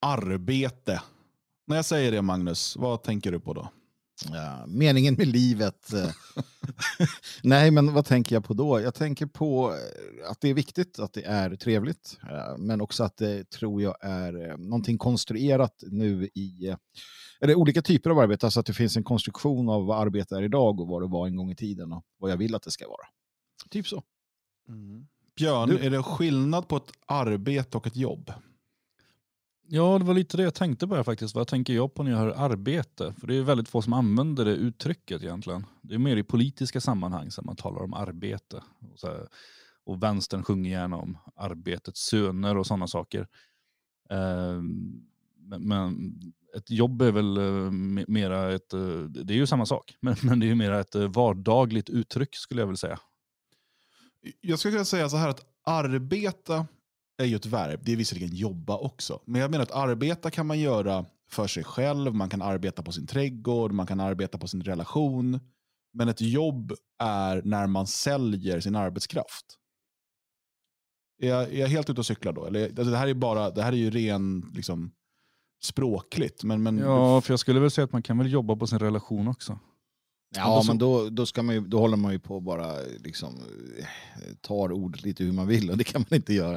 arbete. 0.00 1.02
När 1.66 1.76
jag 1.76 1.84
säger 1.84 2.12
det 2.12 2.22
Magnus, 2.22 2.76
vad 2.76 3.02
tänker 3.02 3.32
du 3.32 3.40
på 3.40 3.52
då? 3.54 3.68
Ja, 4.32 4.64
meningen 4.66 5.14
med 5.14 5.26
livet. 5.26 5.92
eh. 5.92 6.10
Nej, 7.42 7.70
men 7.70 7.92
vad 7.94 8.04
tänker 8.06 8.36
jag 8.36 8.44
på 8.44 8.54
då? 8.54 8.80
Jag 8.80 8.94
tänker 8.94 9.26
på 9.26 9.70
eh, 9.74 10.30
att 10.30 10.40
det 10.40 10.48
är 10.48 10.54
viktigt, 10.54 10.98
att 10.98 11.12
det 11.12 11.22
är 11.24 11.56
trevligt, 11.56 12.18
eh, 12.30 12.56
men 12.58 12.80
också 12.80 13.04
att 13.04 13.16
det 13.16 13.50
tror 13.50 13.82
jag 13.82 13.96
är 14.00 14.56
någonting 14.56 14.98
konstruerat 14.98 15.82
nu 15.86 16.28
i 16.34 16.74
eller 17.40 17.54
olika 17.54 17.82
typer 17.82 18.10
av 18.10 18.18
arbete, 18.18 18.46
alltså 18.46 18.60
att 18.60 18.66
det 18.66 18.72
finns 18.74 18.96
en 18.96 19.04
konstruktion 19.04 19.68
av 19.68 19.86
vad 19.86 20.00
arbete 20.00 20.36
är 20.36 20.42
idag 20.42 20.80
och 20.80 20.88
vad 20.88 21.02
det 21.02 21.08
var 21.08 21.26
en 21.26 21.36
gång 21.36 21.50
i 21.50 21.56
tiden 21.56 21.92
och 21.92 22.04
vad 22.18 22.30
jag 22.30 22.36
vill 22.36 22.54
att 22.54 22.62
det 22.62 22.70
ska 22.70 22.88
vara. 22.88 23.06
Typ 23.70 23.86
så. 23.88 24.02
Björn, 25.36 25.68
Du- 25.68 25.78
är 25.78 25.90
det 25.90 26.02
skillnad 26.02 26.68
på 26.68 26.76
ett 26.76 26.90
arbete 27.06 27.76
och 27.76 27.86
ett 27.86 27.96
jobb? 27.96 28.32
Ja, 29.70 29.98
det 29.98 30.04
var 30.04 30.14
lite 30.14 30.36
det 30.36 30.42
jag 30.42 30.54
tänkte 30.54 30.88
på 30.88 30.94
här 30.94 31.02
faktiskt. 31.02 31.34
Vad 31.34 31.48
tänker 31.48 31.72
jag 31.72 31.94
på 31.94 32.02
när 32.02 32.10
jag 32.10 32.18
hör 32.18 32.34
arbete? 32.36 33.14
För 33.20 33.26
det 33.26 33.36
är 33.36 33.42
väldigt 33.42 33.68
få 33.68 33.82
som 33.82 33.92
använder 33.92 34.44
det 34.44 34.50
uttrycket 34.50 35.22
egentligen. 35.22 35.66
Det 35.82 35.94
är 35.94 35.98
mer 35.98 36.16
i 36.16 36.22
politiska 36.22 36.80
sammanhang 36.80 37.30
som 37.30 37.46
man 37.46 37.56
talar 37.56 37.82
om 37.82 37.94
arbete. 37.94 38.62
Och, 38.92 38.98
så 38.98 39.06
här, 39.06 39.28
och 39.84 40.02
vänstern 40.02 40.42
sjunger 40.42 40.70
gärna 40.70 40.96
om 40.96 41.18
arbetets 41.36 42.00
söner 42.00 42.56
och 42.56 42.66
sådana 42.66 42.86
saker. 42.86 43.28
Eh, 44.10 44.62
men, 45.58 46.14
ett 46.56 46.70
jobb 46.70 47.02
är 47.02 47.12
väl 47.12 47.36
eh, 47.36 47.70
mera 48.08 48.52
ett, 48.52 48.72
eh, 48.72 49.00
det 49.00 49.32
är 49.32 49.36
ju 49.36 49.46
samma 49.46 49.66
sak, 49.66 49.96
men, 50.00 50.16
men 50.22 50.40
det 50.40 50.46
är 50.46 50.48
ju 50.48 50.54
mera 50.54 50.80
ett 50.80 50.94
eh, 50.94 51.08
vardagligt 51.08 51.90
uttryck 51.90 52.36
skulle 52.36 52.62
jag 52.62 52.66
vilja 52.66 52.76
säga. 52.76 52.98
Jag 54.40 54.58
skulle 54.58 54.72
kunna 54.72 54.84
säga 54.84 55.08
så 55.08 55.16
här 55.16 55.28
att 55.28 55.46
arbeta 55.64 56.66
är 57.18 57.26
ju 57.26 57.36
ett 57.36 57.46
verb. 57.46 57.80
Det 57.82 57.92
är 57.92 57.96
visserligen 57.96 58.34
jobba 58.34 58.76
också. 58.76 59.22
Men 59.24 59.40
jag 59.40 59.50
menar 59.50 59.62
att 59.62 59.70
arbeta 59.70 60.30
kan 60.30 60.46
man 60.46 60.60
göra 60.60 61.06
för 61.30 61.46
sig 61.46 61.64
själv. 61.64 62.14
Man 62.14 62.28
kan 62.28 62.42
arbeta 62.42 62.82
på 62.82 62.92
sin 62.92 63.06
trädgård, 63.06 63.72
man 63.72 63.86
kan 63.86 64.00
arbeta 64.00 64.38
på 64.38 64.48
sin 64.48 64.62
relation. 64.62 65.40
Men 65.92 66.08
ett 66.08 66.20
jobb 66.20 66.72
är 66.98 67.42
när 67.44 67.66
man 67.66 67.86
säljer 67.86 68.60
sin 68.60 68.76
arbetskraft. 68.76 69.44
Är 71.22 71.28
jag, 71.28 71.52
är 71.52 71.60
jag 71.60 71.68
helt 71.68 71.90
ute 71.90 72.00
och 72.00 72.06
cyklar 72.06 72.32
då? 72.32 72.46
Eller, 72.46 72.66
alltså 72.66 72.84
det, 72.84 72.96
här 72.96 73.08
är 73.08 73.14
bara, 73.14 73.50
det 73.50 73.62
här 73.62 73.72
är 73.72 73.76
ju 73.76 73.90
ren 73.90 74.50
liksom, 74.54 74.92
språkligt. 75.62 76.44
Men, 76.44 76.62
men 76.62 76.78
Ja, 76.78 77.20
för 77.20 77.32
jag 77.32 77.40
skulle 77.40 77.60
väl 77.60 77.70
säga 77.70 77.84
att 77.84 77.92
man 77.92 78.02
kan 78.02 78.18
väl 78.18 78.32
jobba 78.32 78.56
på 78.56 78.66
sin 78.66 78.78
relation 78.78 79.28
också. 79.28 79.58
Ja, 80.36 80.62
men 80.66 80.78
då, 80.78 81.08
då, 81.10 81.26
ska 81.26 81.42
man 81.42 81.54
ju, 81.54 81.60
då 81.60 81.78
håller 81.78 81.96
man 81.96 82.12
ju 82.12 82.18
på 82.18 82.34
och 82.34 82.42
bara 82.42 82.72
liksom, 83.04 83.34
eh, 83.78 84.34
tar 84.40 84.72
ord 84.72 85.02
lite 85.02 85.24
hur 85.24 85.32
man 85.32 85.46
vill 85.46 85.70
och 85.70 85.76
det 85.76 85.84
kan 85.84 86.04
man 86.10 86.16
inte 86.16 86.34
göra. 86.34 86.56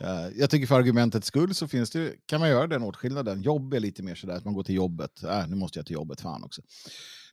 Eh, 0.00 0.28
Jag 0.36 0.50
tycker 0.50 0.66
för 0.66 0.74
argumentets 0.74 1.26
skull 1.26 1.54
så 1.54 1.68
finns 1.68 1.90
det, 1.90 2.12
kan 2.26 2.40
man 2.40 2.48
göra 2.48 2.66
den 2.66 2.82
åtskillnaden. 2.82 3.42
Jobb 3.42 3.74
är 3.74 3.80
lite 3.80 4.02
mer 4.02 4.14
sådär 4.14 4.34
att 4.34 4.44
man 4.44 4.54
går 4.54 4.62
till 4.62 4.74
jobbet. 4.74 5.22
Äh, 5.22 5.48
nu 5.48 5.56
måste 5.56 5.78
jag 5.78 5.86
till 5.86 5.94
jobbet, 5.94 6.20
fan 6.20 6.44
också. 6.44 6.62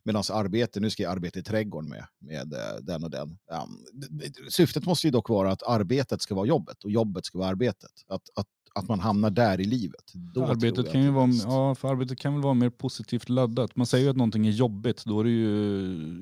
Medan 0.04 0.22
arbete, 0.32 0.80
nu 0.80 0.90
ska 0.90 1.02
jag 1.02 1.12
arbeta 1.12 1.38
i 1.38 1.42
trädgården 1.42 1.90
med, 1.90 2.04
med 2.18 2.52
eh, 2.52 2.76
den 2.82 3.04
och 3.04 3.10
den. 3.10 3.28
Um, 3.28 3.84
d- 3.92 4.32
syftet 4.50 4.86
måste 4.86 5.06
ju 5.06 5.10
dock 5.10 5.28
vara 5.28 5.52
att 5.52 5.62
arbetet 5.62 6.22
ska 6.22 6.34
vara 6.34 6.46
jobbet 6.46 6.84
och 6.84 6.90
jobbet 6.90 7.24
ska 7.26 7.38
vara 7.38 7.48
arbetet. 7.48 7.90
Att, 8.08 8.22
att, 8.34 8.46
att 8.74 8.88
man 8.88 9.00
hamnar 9.00 9.30
där 9.30 9.60
i 9.60 9.64
livet. 9.64 10.12
Då 10.34 10.44
arbetet 10.44 10.92
kan 10.92 11.02
ju 11.02 11.10
vara, 11.10 11.30
ja, 11.44 11.74
för 11.74 11.88
arbetet 11.88 12.18
kan 12.18 12.32
väl 12.32 12.42
vara 12.42 12.54
mer 12.54 12.70
positivt 12.70 13.28
laddat. 13.28 13.76
Man 13.76 13.86
säger 13.86 14.04
ju 14.04 14.10
att 14.10 14.16
någonting 14.16 14.46
är 14.46 14.50
jobbigt, 14.50 15.04
då 15.04 15.20
är 15.20 15.24
det 15.24 15.30
ju 15.30 15.48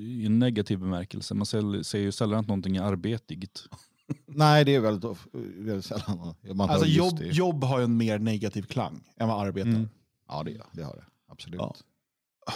i 0.01 0.27
en 0.27 0.39
negativ 0.39 0.79
bemärkelse. 0.79 1.35
Man 1.35 1.47
säger 1.47 1.97
ju 1.97 2.13
sällan 2.13 2.41
att 2.41 2.49
någonting 2.49 2.77
är 2.77 2.83
arbetigt. 2.83 3.63
Nej, 4.27 4.65
det 4.65 4.75
är 4.75 4.81
väldigt, 4.81 5.11
väldigt 5.33 5.85
sällan. 5.85 6.35
Man 6.55 6.71
alltså, 6.71 6.87
jobb, 6.87 7.23
jobb 7.23 7.65
har 7.65 7.79
ju 7.79 7.85
en 7.85 7.97
mer 7.97 8.19
negativ 8.19 8.63
klang 8.63 9.03
än 9.17 9.29
vad 9.29 9.47
arbete 9.47 9.69
Mm. 9.69 9.89
Ja, 10.29 10.43
det, 10.43 10.61
det 10.73 10.83
har 10.83 10.97
det. 10.97 11.05
Absolut. 11.29 11.61
Ja. 11.61 11.75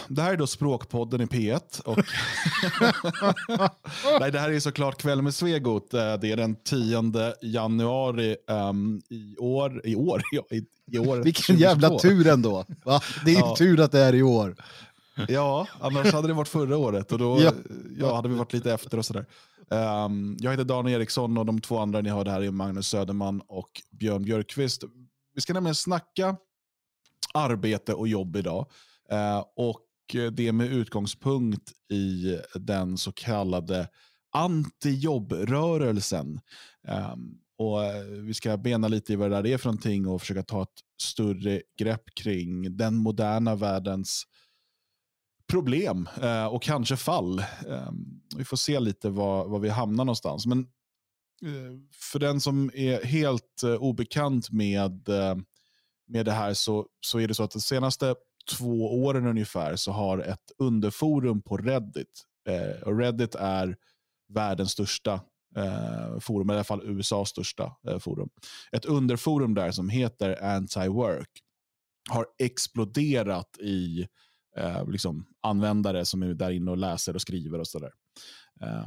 Det 0.07 0.21
här 0.21 0.33
är 0.33 0.37
då 0.37 0.47
Språkpodden 0.47 1.21
i 1.21 1.25
P1. 1.25 1.81
Och 1.81 1.97
Nej, 4.19 4.31
det 4.31 4.39
här 4.39 4.51
är 4.51 4.59
såklart 4.59 5.01
Kväll 5.01 5.21
med 5.21 5.33
Svegot. 5.33 5.93
Eh, 5.93 6.13
Det 6.13 6.31
är 6.31 6.37
den 6.37 6.55
10 6.55 7.33
januari 7.41 8.35
ehm, 8.49 9.01
i 9.09 9.37
år. 9.37 9.81
I 9.85 9.95
år? 9.95 10.21
Ja, 10.31 10.41
i, 10.51 10.65
i 10.91 10.99
år 10.99 11.17
Vilken 11.17 11.57
jävla 11.57 11.89
2022. 11.89 12.23
tur 12.23 12.31
ändå. 12.33 12.65
Va? 12.85 13.01
Det 13.25 13.31
är 13.35 13.39
Ja. 13.39 13.55
tur 13.57 13.79
att 13.79 13.91
det 13.91 13.99
är 13.99 14.15
i 14.15 14.23
år. 14.23 14.55
Ja, 15.27 15.67
annars 15.79 16.13
hade 16.13 16.27
det 16.27 16.33
varit 16.33 16.47
förra 16.47 16.77
året 16.77 17.11
och 17.11 17.17
då 17.19 17.41
Ja. 17.41 17.51
ja. 17.99 18.15
hade 18.15 18.29
vi 18.29 18.35
varit 18.35 18.53
lite 18.53 18.73
efter 18.73 18.97
och 18.97 19.05
sådär. 19.05 19.25
Ehm, 19.71 20.37
jag 20.39 20.51
heter 20.51 20.63
Dan 20.63 20.87
Eriksson 20.87 21.37
och 21.37 21.45
de 21.45 21.61
två 21.61 21.77
andra 21.79 22.01
ni 22.01 22.09
hörde 22.09 22.31
här 22.31 22.41
är 22.41 22.51
Magnus 22.51 22.87
Söderman 22.87 23.41
och 23.47 23.69
Björn 23.91 24.23
Björkqvist. 24.23 24.83
Vi 25.35 25.41
ska 25.41 25.53
nämligen 25.53 25.75
snacka 25.75 26.35
arbete 27.33 27.93
och 27.93 28.07
jobb 28.07 28.35
idag. 28.35 28.65
Eh, 29.11 29.45
och 29.55 29.87
det 30.31 30.51
med 30.51 30.67
utgångspunkt 30.67 31.71
i 31.91 32.39
den 32.53 32.97
så 32.97 33.11
kallade 33.11 33.87
antijobbrörelsen. 34.31 36.39
Ehm, 36.87 37.37
och 37.57 37.83
eh, 37.83 38.03
vi 38.03 38.33
ska 38.33 38.57
bena 38.57 38.87
lite 38.87 39.13
i 39.13 39.15
vad 39.15 39.31
det 39.31 39.35
där 39.35 39.47
är 39.47 39.57
för 39.57 39.69
någonting 39.69 40.07
och 40.07 40.21
försöka 40.21 40.43
ta 40.43 40.63
ett 40.63 40.79
större 41.01 41.61
grepp 41.79 42.03
kring 42.15 42.77
den 42.77 42.95
moderna 42.95 43.55
världens 43.55 44.23
problem 45.47 46.09
eh, 46.21 46.45
och 46.45 46.63
kanske 46.63 46.97
fall. 46.97 47.39
Ehm, 47.39 48.21
vi 48.37 48.45
får 48.45 48.57
se 48.57 48.79
lite 48.79 49.09
var, 49.09 49.47
var 49.47 49.59
vi 49.59 49.69
hamnar 49.69 50.05
någonstans. 50.05 50.45
Men 50.45 50.67
för 51.93 52.19
den 52.19 52.41
som 52.41 52.71
är 52.73 53.05
helt 53.05 53.63
obekant 53.79 54.51
med, 54.51 55.09
med 56.07 56.25
det 56.25 56.31
här 56.31 56.53
så, 56.53 56.87
så 56.99 57.19
är 57.19 57.27
det 57.27 57.33
så 57.33 57.43
att 57.43 57.51
de 57.51 57.61
senaste 57.61 58.15
två 58.45 59.03
åren 59.03 59.27
ungefär 59.27 59.75
så 59.75 59.91
har 59.91 60.17
ett 60.17 60.51
underforum 60.57 61.41
på 61.41 61.57
Reddit, 61.57 62.23
eh, 62.49 62.87
och 62.87 62.97
Reddit 62.97 63.35
är 63.35 63.75
världens 64.33 64.71
största 64.71 65.13
eh, 65.55 66.19
forum, 66.19 66.49
i 66.49 66.53
alla 66.53 66.63
fall 66.63 66.81
USAs 66.83 67.29
största 67.29 67.75
eh, 67.87 67.99
forum. 67.99 68.29
Ett 68.71 68.85
underforum 68.85 69.53
där 69.53 69.71
som 69.71 69.89
heter 69.89 70.35
Anti-Work 70.41 71.29
har 72.09 72.25
exploderat 72.37 73.57
i 73.59 74.07
eh, 74.57 74.89
liksom 74.89 75.25
användare 75.41 76.05
som 76.05 76.23
är 76.23 76.33
där 76.33 76.51
inne 76.51 76.71
och 76.71 76.77
läser 76.77 77.15
och 77.15 77.21
skriver 77.21 77.59
och 77.59 77.67
sådär. 77.67 77.91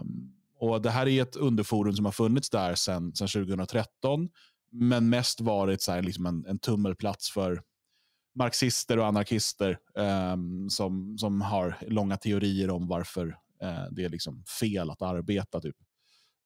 Um, 0.01 0.35
och 0.59 0.83
det 0.83 0.91
här 0.91 1.09
är 1.09 1.23
ett 1.23 1.37
underforum 1.37 1.93
som 1.93 2.05
har 2.05 2.13
funnits 2.13 2.51
där 2.51 2.75
sedan 2.75 3.13
2013, 3.13 4.29
men 4.73 5.09
mest 5.09 5.41
varit 5.41 5.83
så 5.83 5.93
här, 5.93 6.03
liksom 6.03 6.27
en, 6.27 6.47
en 6.47 6.59
tummelplats 6.59 7.31
för 7.31 7.63
marxister 8.35 8.99
och 8.99 9.07
anarkister 9.07 9.79
ehm, 9.99 10.71
som, 10.71 11.19
som 11.19 11.41
har 11.41 11.77
långa 11.89 12.17
teorier 12.17 12.71
om 12.71 12.87
varför 12.87 13.39
eh, 13.63 13.85
det 13.91 14.05
är 14.05 14.09
liksom 14.09 14.45
fel 14.45 14.91
att 14.91 15.03
arbeta. 15.03 15.61
Typ. 15.61 15.77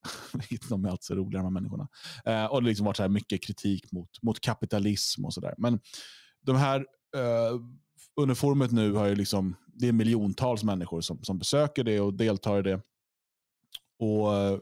de 0.68 0.84
är 0.84 0.88
alltså 0.88 1.14
roliga 1.14 1.38
de 1.38 1.44
här 1.44 1.50
människorna. 1.50 1.88
Eh, 2.24 2.44
och 2.44 2.62
det 2.62 2.66
har 2.66 2.68
liksom 2.68 2.86
varit 2.86 2.96
så 2.96 3.02
här 3.02 3.08
mycket 3.08 3.42
kritik 3.42 3.92
mot, 3.92 4.22
mot 4.22 4.40
kapitalism 4.40 5.24
och 5.24 5.34
sådär. 5.34 5.54
Men 5.58 5.80
de 6.40 6.56
här 6.56 6.86
eh, 7.16 7.60
uniformet 8.16 8.72
nu 8.72 8.92
har 8.92 9.06
ju 9.06 9.14
liksom, 9.14 9.56
det 9.66 9.88
är 9.88 9.92
miljontals 9.92 10.64
människor 10.64 11.00
som, 11.00 11.22
som 11.22 11.38
besöker 11.38 11.84
det 11.84 12.00
och 12.00 12.14
deltar 12.14 12.58
i 12.58 12.62
det. 12.62 12.80
Och 13.98 14.36
eh, 14.36 14.58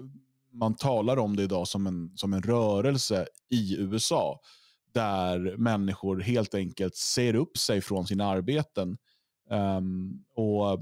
man 0.52 0.74
talar 0.74 1.16
om 1.16 1.36
det 1.36 1.42
idag 1.42 1.68
som 1.68 1.86
en, 1.86 2.12
som 2.16 2.32
en 2.32 2.42
rörelse 2.42 3.26
i 3.50 3.76
USA 3.76 4.40
där 4.96 5.56
människor 5.56 6.20
helt 6.20 6.54
enkelt 6.54 6.96
ser 6.96 7.34
upp 7.34 7.58
sig 7.58 7.80
från 7.80 8.06
sina 8.06 8.26
arbeten 8.26 8.98
um, 9.50 10.24
och 10.34 10.78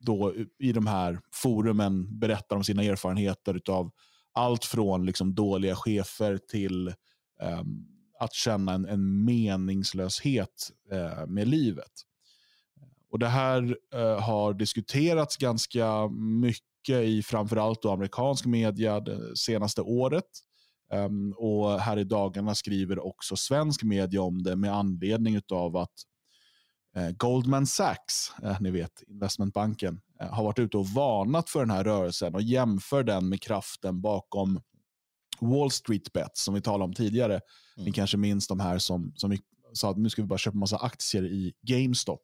då 0.00 0.34
i 0.58 0.72
de 0.72 0.86
här 0.86 1.20
forumen 1.32 2.18
berättar 2.18 2.56
om 2.56 2.64
sina 2.64 2.82
erfarenheter 2.82 3.60
av 3.68 3.90
allt 4.32 4.64
från 4.64 5.06
liksom 5.06 5.34
dåliga 5.34 5.74
chefer 5.74 6.38
till 6.50 6.88
um, 7.42 7.86
att 8.18 8.34
känna 8.34 8.72
en, 8.72 8.86
en 8.86 9.24
meningslöshet 9.24 10.70
uh, 10.92 11.26
med 11.26 11.48
livet. 11.48 11.92
Och 13.10 13.18
Det 13.18 13.28
här 13.28 13.62
uh, 13.94 14.20
har 14.20 14.54
diskuterats 14.54 15.36
ganska 15.36 16.08
mycket 16.40 17.04
i 17.04 17.22
framförallt 17.22 17.82
då 17.82 17.92
amerikansk 17.92 18.46
media 18.46 19.00
det 19.00 19.36
senaste 19.36 19.82
året. 19.82 20.24
Um, 20.92 21.34
och 21.38 21.80
här 21.80 21.98
i 21.98 22.04
dagarna 22.04 22.54
skriver 22.54 23.06
också 23.06 23.36
svensk 23.36 23.82
media 23.82 24.22
om 24.22 24.42
det 24.42 24.56
med 24.56 24.74
anledning 24.74 25.40
av 25.52 25.76
att 25.76 25.92
eh, 26.96 27.10
Goldman 27.10 27.66
Sachs, 27.66 28.32
eh, 28.42 28.60
ni 28.60 28.70
vet 28.70 29.02
investmentbanken, 29.06 30.00
eh, 30.20 30.32
har 30.32 30.44
varit 30.44 30.58
ute 30.58 30.76
och 30.76 30.88
varnat 30.88 31.50
för 31.50 31.60
den 31.60 31.70
här 31.70 31.84
rörelsen 31.84 32.34
och 32.34 32.42
jämför 32.42 33.04
den 33.04 33.28
med 33.28 33.42
kraften 33.42 34.00
bakom 34.00 34.60
Wall 35.40 35.70
Street 35.70 36.12
Bets 36.12 36.44
som 36.44 36.54
vi 36.54 36.60
talade 36.60 36.84
om 36.84 36.94
tidigare. 36.94 37.40
Ni 37.76 37.92
kanske 37.92 38.16
minns 38.16 38.46
de 38.46 38.60
här 38.60 38.78
som, 38.78 39.12
som 39.16 39.36
sa 39.72 39.90
att 39.90 39.96
nu 39.96 40.10
ska 40.10 40.22
vi 40.22 40.28
bara 40.28 40.38
köpa 40.38 40.56
massa 40.56 40.76
aktier 40.76 41.24
i 41.24 41.54
GameStop 41.62 42.22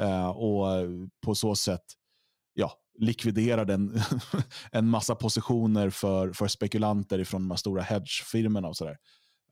eh, 0.00 0.28
och 0.28 0.66
på 1.20 1.34
så 1.34 1.56
sätt 1.56 1.84
likviderade 2.98 3.74
en, 3.74 4.00
en 4.72 4.88
massa 4.88 5.14
positioner 5.14 5.90
för, 5.90 6.32
för 6.32 6.48
spekulanter 6.48 7.24
från 7.24 7.42
de 7.42 7.50
här 7.50 7.56
stora 7.56 7.82
hedgefirmorna 7.82 8.68
och 8.68 8.76
sådär. 8.76 8.98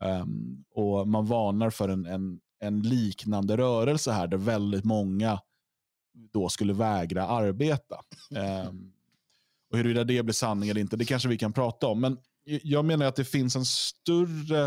Um, 0.01 0.65
och 0.71 1.09
man 1.09 1.27
varnar 1.27 1.71
för 1.71 1.89
en, 1.89 2.07
en, 2.07 2.41
en 2.61 2.83
liknande 2.83 3.57
rörelse 3.57 4.13
här 4.13 4.27
där 4.27 4.37
väldigt 4.37 4.85
många 4.85 5.41
då 6.33 6.49
skulle 6.49 6.73
vägra 6.73 7.27
arbeta. 7.27 8.01
Um, 8.31 8.93
och 9.71 9.77
huruvida 9.77 10.05
det 10.05 10.23
blir 10.23 10.35
sanning 10.35 10.69
eller 10.69 10.81
inte, 10.81 10.97
det 10.97 11.05
kanske 11.05 11.29
vi 11.29 11.39
kan 11.39 11.53
prata 11.53 11.87
om. 11.87 12.01
Men 12.01 12.19
jag 12.45 12.85
menar 12.85 13.07
att 13.07 13.17
det 13.17 13.25
finns 13.25 13.57
en 13.57 13.65
större, 13.65 14.65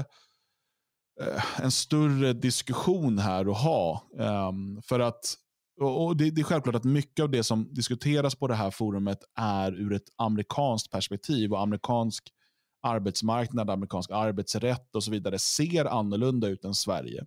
uh, 1.21 1.63
en 1.63 1.71
större 1.71 2.33
diskussion 2.33 3.19
här 3.19 3.51
att 3.51 3.57
ha. 3.57 4.03
Um, 4.49 4.81
för 4.81 4.99
att 4.99 5.35
och 5.79 6.17
det, 6.17 6.31
det, 6.31 6.41
är 6.41 6.45
självklart 6.45 6.75
att 6.75 6.83
mycket 6.83 7.23
av 7.23 7.29
det 7.29 7.43
som 7.43 7.73
diskuteras 7.73 8.35
på 8.35 8.47
det 8.47 8.55
här 8.55 8.71
forumet 8.71 9.19
är 9.35 9.71
ur 9.71 9.93
ett 9.93 10.09
amerikanskt 10.15 10.91
perspektiv 10.91 11.53
och 11.53 11.61
amerikansk 11.61 12.33
arbetsmarknad, 12.81 13.69
amerikansk 13.69 14.11
arbetsrätt 14.11 14.95
och 14.95 15.03
så 15.03 15.11
vidare 15.11 15.39
ser 15.39 15.85
annorlunda 15.85 16.47
ut 16.47 16.65
än 16.65 16.73
Sverige. 16.73 17.25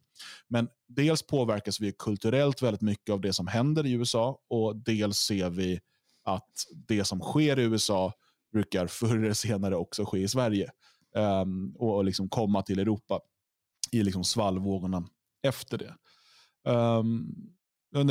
Men 0.49 0.69
dels 0.89 1.23
påverkas 1.23 1.81
vi 1.81 1.93
kulturellt 1.99 2.63
väldigt 2.63 2.83
mycket 2.83 3.13
av 3.13 3.21
det 3.21 3.33
som 3.33 3.47
händer 3.47 3.87
i 3.87 3.93
USA 3.93 4.39
och 4.49 4.77
dels 4.77 5.19
ser 5.19 5.51
vi 5.51 5.81
att 6.25 6.67
det 6.89 7.05
som 7.05 7.21
sker 7.21 7.59
i 7.59 7.63
USA 7.63 8.13
brukar 8.53 8.87
förr 8.87 9.17
eller 9.17 9.33
senare 9.33 9.77
också 9.77 10.05
ske 10.05 10.19
i 10.19 10.29
Sverige 10.29 10.71
um, 11.17 11.77
och 11.79 12.05
liksom 12.05 12.29
komma 12.29 12.63
till 12.63 12.79
Europa 12.79 13.21
i 13.93 14.03
liksom 14.03 14.25
svallvågorna 14.25 15.05
efter 15.43 15.79
det. 15.79 15.95
Um, 16.71 17.35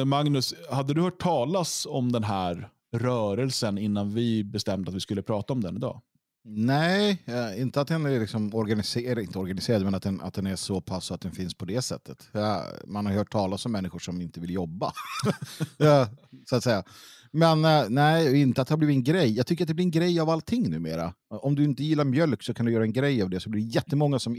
Magnus, 0.06 0.54
hade 0.69 0.94
du 0.94 1.01
hört 1.01 1.22
talas 1.22 1.88
om 1.89 2.12
den 2.12 2.24
här 2.24 2.69
rörelsen 2.92 3.78
innan 3.78 4.13
vi 4.13 4.44
bestämde 4.44 4.89
att 4.89 4.95
vi 4.95 5.00
skulle 5.00 5.22
prata 5.22 5.54
om 5.54 5.62
den 5.62 5.75
idag? 5.75 6.01
Nej, 6.44 7.24
eh, 7.25 7.62
inte 7.62 7.81
att 7.81 7.88
den 7.88 8.06
är 8.06 8.19
liksom 8.19 8.56
organiserad, 8.56 9.19
inte 9.19 9.39
organiserad, 9.39 9.83
men 9.83 9.95
att 9.95 10.04
den, 10.04 10.22
att 10.22 10.33
den 10.33 10.48
är 10.48 10.56
så 10.56 10.81
pass 10.81 11.12
att 11.12 11.22
den 11.22 11.31
finns 11.31 11.54
på 11.54 11.66
det 11.66 11.81
sättet. 11.81 12.30
Ja, 12.31 12.63
man 12.86 13.06
har 13.06 13.13
hört 13.13 13.31
talas 13.31 13.66
om 13.66 13.72
människor 13.72 14.00
som 14.00 14.22
inte 14.22 14.39
vill 14.39 14.50
jobba. 14.50 14.94
ja, 15.78 16.07
så 16.45 16.56
att 16.56 16.63
säga. 16.63 16.84
Men 17.33 17.66
eh, 17.66 17.86
nej, 17.89 18.42
inte 18.42 18.62
att 18.62 18.68
det 18.68 18.72
har 18.72 18.78
blivit 18.78 18.95
en 18.95 19.04
grej. 19.04 19.38
Jag 19.38 19.48
tycker 19.48 19.63
att 19.63 19.68
det 19.68 19.74
blir 19.74 19.86
en 19.86 19.92
grej 19.92 20.19
av 20.19 20.30
allting 20.30 20.69
numera. 20.69 21.13
Om 21.30 21.56
du 21.56 21.63
inte 21.63 21.83
gillar 21.83 22.04
mjölk 22.04 22.44
så 22.44 22.54
kan 22.54 22.66
du 22.66 22.72
göra 22.72 22.83
en 22.83 22.94
grej 22.94 23.22
av 23.22 23.30
det. 23.30 23.39
Så 23.39 23.50
blir 23.50 23.62
det 23.62 23.68
jättemånga 23.68 24.19
som 24.19 24.36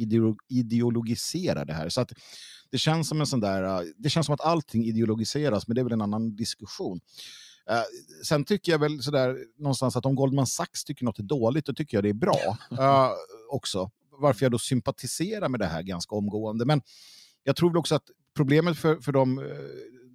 ideologiserar 0.49 1.65
det 1.65 1.73
här. 1.73 1.89
Så 1.89 2.01
att 2.01 2.13
det 2.71 2.79
känns 2.79 3.09
som 3.09 3.21
en 3.21 3.27
sån 3.27 3.41
där, 3.41 3.63
eh, 3.63 3.87
det 3.97 4.11
känns 4.11 4.27
som 4.27 4.35
att 4.35 4.41
allting 4.41 4.85
ideologiseras, 4.85 5.69
men 5.69 5.75
det 5.75 5.81
är 5.81 5.85
väl 5.85 5.93
en 5.93 6.01
annan 6.01 6.37
diskussion. 6.37 7.01
Uh, 7.71 7.83
sen 8.25 8.45
tycker 8.45 8.73
jag 8.73 8.79
väl 8.79 9.03
sådär 9.03 9.39
någonstans 9.59 9.97
att 9.97 10.07
om 10.07 10.15
Goldman 10.15 10.47
Sachs 10.47 10.85
tycker 10.85 11.05
något 11.05 11.19
är 11.19 11.23
dåligt, 11.23 11.67
då 11.67 11.75
tycker 11.75 11.97
jag 11.97 12.05
det 12.05 12.09
är 12.09 12.15
bra 12.15 12.59
uh, 12.73 13.11
också. 13.51 13.91
Varför 14.11 14.45
jag 14.45 14.53
då 14.53 14.59
sympatiserar 14.59 15.49
med 15.49 15.61
det 15.61 15.67
här 15.67 15.83
ganska 15.83 16.17
omgående. 16.17 16.65
Men 16.65 16.83
jag 17.45 17.57
tror 17.57 17.71
väl 17.71 17.77
också 17.77 17.95
att 17.95 18.11
problemet 18.35 18.79
för, 18.79 18.97
för 18.97 19.13
de, 19.13 19.39
eh, 19.39 19.45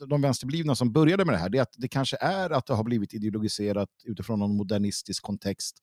de 0.08 0.22
vänsterblivna 0.22 0.76
som 0.76 0.92
började 0.92 1.26
med 1.26 1.34
det 1.34 1.40
här, 1.40 1.50
det 1.50 1.58
är 1.58 1.62
att 1.62 1.76
det 1.78 1.88
kanske 1.88 2.18
är 2.22 2.50
att 2.50 2.66
det 2.66 2.74
har 2.74 2.84
blivit 2.84 3.14
ideologiserat 3.14 3.90
utifrån 4.04 4.40
någon 4.40 4.58
modernistisk 4.58 5.24
kontext. 5.24 5.78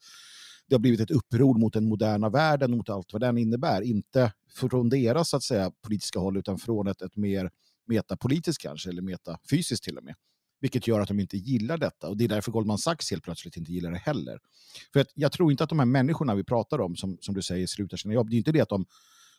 Det 0.69 0.75
har 0.75 0.81
blivit 0.81 1.01
ett 1.01 1.11
uppror 1.11 1.59
mot 1.59 1.73
den 1.73 1.89
moderna 1.89 2.29
världen, 2.29 2.77
mot 2.77 2.89
allt 2.89 3.13
vad 3.13 3.23
den 3.23 3.39
innebär. 3.39 3.83
Inte 3.83 4.33
från 4.55 4.89
deras 4.89 5.29
så 5.29 5.37
att 5.37 5.43
säga, 5.43 5.73
politiska 5.83 6.19
håll, 6.19 6.37
utan 6.37 6.59
från 6.59 6.87
ett, 6.87 7.03
ett 7.03 7.17
mer 7.17 7.51
metapolitiskt 7.87 8.63
kanske, 8.63 8.91
eller 8.91 9.03
metafysiskt 9.03 9.85
till 9.85 9.99
och 9.99 10.05
med. 10.05 10.15
Vilket 10.61 10.87
gör 10.87 11.01
att 11.01 11.09
de 11.09 11.21
inte 11.21 11.37
gillar 11.37 11.79
detta. 11.79 12.09
Och 12.09 12.17
det 12.17 12.25
är 12.25 12.29
därför 12.29 12.53
Goldman 12.53 12.79
Sachs 12.79 13.11
helt 13.11 13.25
plötsligt 13.25 13.57
inte 13.57 13.73
gillar 13.73 13.91
det 13.91 13.99
heller. 13.99 14.39
För 14.93 15.01
att 15.01 15.09
jag 15.15 15.33
tror 15.33 15.51
inte 15.51 15.65
att 15.65 15.71
de 15.71 15.79
här 15.79 15.87
människorna 15.87 16.35
vi 16.35 16.45
pratar 16.45 16.81
om, 16.81 16.97
som, 16.97 17.19
som 17.21 17.35
du 17.35 17.43
säger, 17.43 17.67
slutar 17.67 17.97
sina 17.97 18.15
jobb. 18.15 18.31
Det 18.31 18.37
är 18.37 18.39
inte 18.39 18.53
det 18.53 18.61
att 18.61 18.69
de 18.69 18.87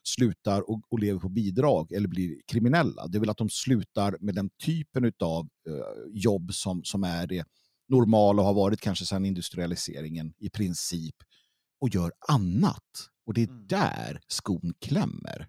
slutar 0.08 0.70
och, 0.70 0.82
och 0.90 1.00
lever 1.00 1.20
på 1.20 1.30
bidrag 1.30 1.92
eller 1.92 2.08
blir 2.08 2.42
kriminella. 2.48 3.08
Det 3.08 3.18
är 3.18 3.20
väl 3.20 3.30
att 3.30 3.38
de 3.38 3.50
slutar 3.50 4.18
med 4.20 4.36
den 4.36 4.50
typen 4.50 5.14
av 5.20 5.50
uh, 5.70 5.84
jobb 6.14 6.54
som, 6.54 6.84
som 6.84 7.04
är 7.04 7.28
det 7.28 7.46
normala 7.88 8.42
och 8.42 8.48
har 8.48 8.54
varit 8.54 8.82
kanske 8.82 9.06
sedan 9.06 9.26
industrialiseringen 9.26 10.34
i 10.38 10.50
princip 10.50 11.16
och 11.82 11.90
gör 11.90 12.12
annat. 12.28 13.10
Och 13.26 13.34
det 13.34 13.44
är 13.44 13.48
mm. 13.48 13.68
där 13.68 14.22
skon 14.28 14.74
klämmer. 14.80 15.48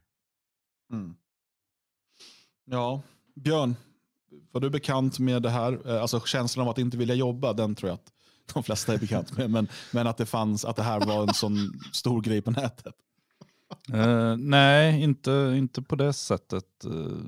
Mm. 0.92 1.16
Ja, 2.64 3.02
Björn, 3.34 3.76
var 4.52 4.60
du 4.60 4.70
bekant 4.70 5.18
med 5.18 5.42
det 5.42 5.50
här? 5.50 5.88
Eh, 5.88 6.02
alltså 6.02 6.20
känslan 6.20 6.66
av 6.66 6.70
att 6.70 6.78
inte 6.78 6.96
vilja 6.96 7.14
jobba, 7.14 7.52
den 7.52 7.74
tror 7.74 7.88
jag 7.88 7.94
att 7.94 8.12
de 8.54 8.62
flesta 8.62 8.94
är 8.94 8.98
bekant 8.98 9.36
med. 9.36 9.50
Men, 9.50 9.68
men 9.92 10.06
att 10.06 10.16
det 10.16 10.26
fanns, 10.26 10.64
att 10.64 10.76
det 10.76 10.82
här 10.82 11.06
var 11.06 11.22
en 11.22 11.34
sån 11.34 11.56
stor 11.92 12.22
grej 12.22 12.42
på 12.42 12.50
nätet. 12.50 12.94
Uh, 13.94 14.36
nej, 14.36 15.02
inte, 15.02 15.54
inte 15.56 15.82
på 15.82 15.96
det 15.96 16.12
sättet. 16.12 16.64
Uh, 16.86 17.18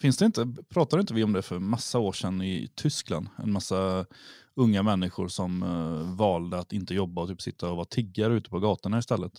finns 0.00 0.16
det 0.16 0.24
inte, 0.24 0.54
pratade 0.68 1.00
inte 1.00 1.14
vi 1.14 1.24
om 1.24 1.32
det 1.32 1.42
för 1.42 1.58
massa 1.58 1.98
år 1.98 2.12
sedan 2.12 2.42
i 2.42 2.70
Tyskland? 2.74 3.28
En 3.36 3.52
massa 3.52 4.06
unga 4.54 4.82
människor 4.82 5.28
som 5.28 5.62
uh, 5.62 6.16
valde 6.16 6.58
att 6.58 6.72
inte 6.72 6.94
jobba 6.94 7.22
och 7.22 7.28
typ 7.28 7.42
sitta 7.42 7.70
och 7.70 7.76
vara 7.76 7.86
tiggare 7.86 8.34
ute 8.34 8.50
på 8.50 8.60
gatorna 8.60 8.98
istället. 8.98 9.32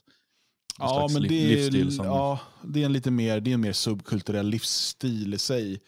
ja, 0.80 1.10
men 1.14 1.22
det 1.22 1.54
är, 1.54 1.90
som... 1.90 2.06
ja, 2.06 2.40
det 2.64 2.82
är 2.82 2.86
en 2.86 2.94
lite 2.94 3.12
mer, 3.12 3.40
det 3.40 3.52
är 3.52 3.54
en 3.54 3.62
mer 3.62 3.74
subkulturell 3.74 4.48
livsstil 4.48 5.34
i 5.34 5.38
sig. 5.38 5.82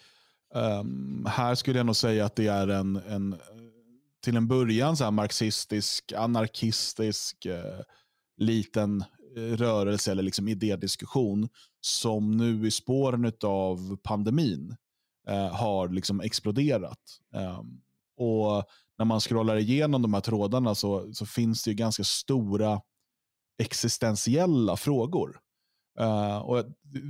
Um, 0.54 1.28
här 1.30 1.56
skulle 1.56 1.80
jag 1.80 1.86
nog 1.86 1.96
säga 1.96 2.26
att 2.26 2.36
det 2.36 2.48
är 2.48 2.68
en, 2.68 2.96
en 2.96 3.36
till 4.24 4.38
en 4.38 4.48
början 4.48 4.98
så 4.98 5.12
marxistisk, 5.12 6.14
anarkistisk, 6.18 7.46
uh, 7.46 7.82
liten 8.38 9.04
rörelse 9.36 10.12
eller 10.12 10.24
liksom 10.24 10.48
idédiskussion 10.48 11.50
som 11.82 12.32
nu 12.32 12.68
i 12.68 12.72
spåren 12.72 13.32
av 13.44 13.98
pandemin 13.98 14.76
eh, 15.28 15.56
har 15.56 15.90
liksom 15.90 16.22
exploderat. 16.22 17.00
Eh, 17.36 17.60
och 18.18 18.64
när 18.98 19.06
man 19.06 19.20
scrollar 19.20 19.58
igenom 19.58 20.02
de 20.02 20.14
här 20.14 20.22
trådarna 20.22 20.76
så, 20.76 21.14
så 21.14 21.26
finns 21.26 21.64
det 21.64 21.74
ganska 21.74 22.04
stora 22.04 22.82
existentiella 23.60 24.78
frågor. 24.78 25.40
Eh, 26.00 26.38
och 26.38 26.66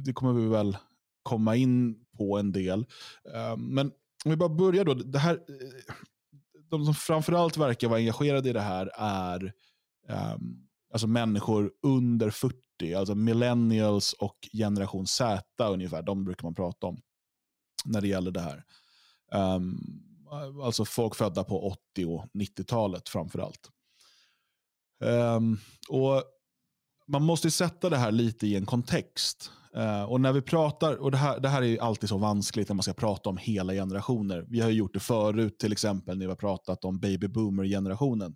det, 0.05 0.13
kommer 0.13 0.33
vi 0.33 0.47
väl 0.47 0.77
komma 1.23 1.55
in 1.55 2.05
på 2.17 2.37
en 2.37 2.51
del. 2.51 2.85
Eh, 3.33 3.57
men 3.57 3.91
om 4.25 4.31
vi 4.31 4.35
bara 4.35 4.49
börjar 4.49 4.85
då. 4.85 4.93
Det 4.93 5.19
här, 5.19 5.33
eh, 5.33 5.93
de 6.69 6.85
som 6.85 6.95
framförallt 6.95 7.57
verkar 7.57 7.87
vara 7.87 7.99
engagerade 7.99 8.49
i 8.49 8.53
det 8.53 8.61
här 8.61 8.91
är 8.95 9.53
um, 10.33 10.67
alltså 10.91 11.07
människor 11.07 11.71
under 11.83 12.29
40, 12.29 12.55
alltså 12.95 13.15
millennials 13.15 14.13
och 14.13 14.37
generation 14.53 15.07
Z 15.07 15.43
ungefär. 15.59 16.01
De 16.01 16.23
brukar 16.23 16.43
man 16.43 16.55
prata 16.55 16.87
om 16.87 17.01
när 17.85 18.01
det 18.01 18.07
gäller 18.07 18.31
det 18.31 18.41
här. 18.41 18.63
Um, 19.55 19.79
alltså 20.63 20.85
folk 20.85 21.15
födda 21.15 21.43
på 21.43 21.67
80 21.95 22.05
och 22.05 22.25
90-talet 22.33 23.09
framförallt. 23.09 23.69
Um, 25.03 25.59
och 25.89 26.23
man 27.07 27.23
måste 27.23 27.51
sätta 27.51 27.89
det 27.89 27.97
här 27.97 28.11
lite 28.11 28.47
i 28.47 28.55
en 28.55 28.65
kontext. 28.65 29.51
Uh, 29.77 30.03
och 30.03 30.21
när 30.21 30.33
vi 30.33 30.41
pratar, 30.41 30.95
och 30.95 31.11
det 31.11 31.17
här, 31.17 31.39
det 31.39 31.49
här 31.49 31.63
är 31.63 31.81
alltid 31.81 32.09
så 32.09 32.17
vanskligt 32.17 32.69
när 32.69 32.75
man 32.75 32.83
ska 32.83 32.93
prata 32.93 33.29
om 33.29 33.37
hela 33.37 33.73
generationer. 33.73 34.45
Vi 34.49 34.59
har 34.59 34.69
gjort 34.69 34.93
det 34.93 34.99
förut, 34.99 35.59
till 35.59 35.71
exempel 35.71 36.17
när 36.17 36.25
vi 36.25 36.31
har 36.31 36.35
pratat 36.35 36.85
om 36.85 36.99
baby 36.99 37.27
boomer-generationen. 37.27 38.35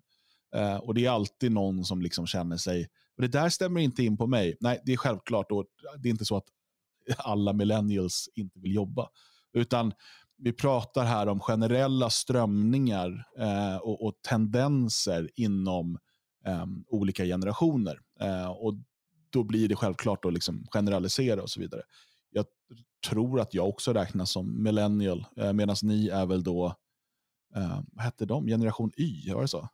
Eh, 0.56 0.76
och 0.76 0.94
det 0.94 1.04
är 1.04 1.10
alltid 1.10 1.52
någon 1.52 1.84
som 1.84 2.02
liksom 2.02 2.26
känner 2.26 2.56
sig, 2.56 2.88
och 3.16 3.22
det 3.22 3.28
där 3.28 3.48
stämmer 3.48 3.80
inte 3.80 4.02
in 4.02 4.16
på 4.16 4.26
mig. 4.26 4.56
Nej, 4.60 4.82
det 4.84 4.92
är 4.92 4.96
självklart, 4.96 5.52
och 5.52 5.64
det 5.98 6.08
är 6.08 6.10
inte 6.10 6.24
så 6.24 6.36
att 6.36 6.48
alla 7.18 7.52
millennials 7.52 8.28
inte 8.34 8.60
vill 8.60 8.74
jobba. 8.74 9.08
Utan 9.52 9.92
vi 10.38 10.52
pratar 10.52 11.04
här 11.04 11.28
om 11.28 11.40
generella 11.40 12.10
strömningar 12.10 13.24
eh, 13.38 13.76
och, 13.76 14.06
och, 14.06 14.14
tendenser 14.22 15.30
inom 15.34 15.98
eh, 16.46 16.66
olika 16.88 17.24
generationer. 17.24 18.00
Eh, 18.20 18.50
och 18.50 18.74
då 19.30 19.44
blir 19.44 19.68
det 19.68 19.76
självklart 19.76 20.24
att 20.24 20.32
liksom 20.32 20.66
generalisera 20.70 21.42
och 21.42 21.50
så 21.50 21.60
vidare. 21.60 21.82
Jag 22.30 22.46
tror 23.08 23.40
att 23.40 23.54
jag 23.54 23.68
också 23.68 23.92
räknas 23.92 24.30
som 24.30 24.62
millennial, 24.62 25.26
eh, 25.36 25.52
medan 25.52 25.76
ni 25.82 26.08
är 26.08 26.26
väl 26.26 26.42
då, 26.42 26.66
eh, 27.56 27.80
vad 27.92 28.04
hette 28.04 28.26
de, 28.26 28.46
generation 28.46 28.92
Y, 28.96 29.32
var 29.32 29.42
det 29.42 29.48
så? 29.48 29.68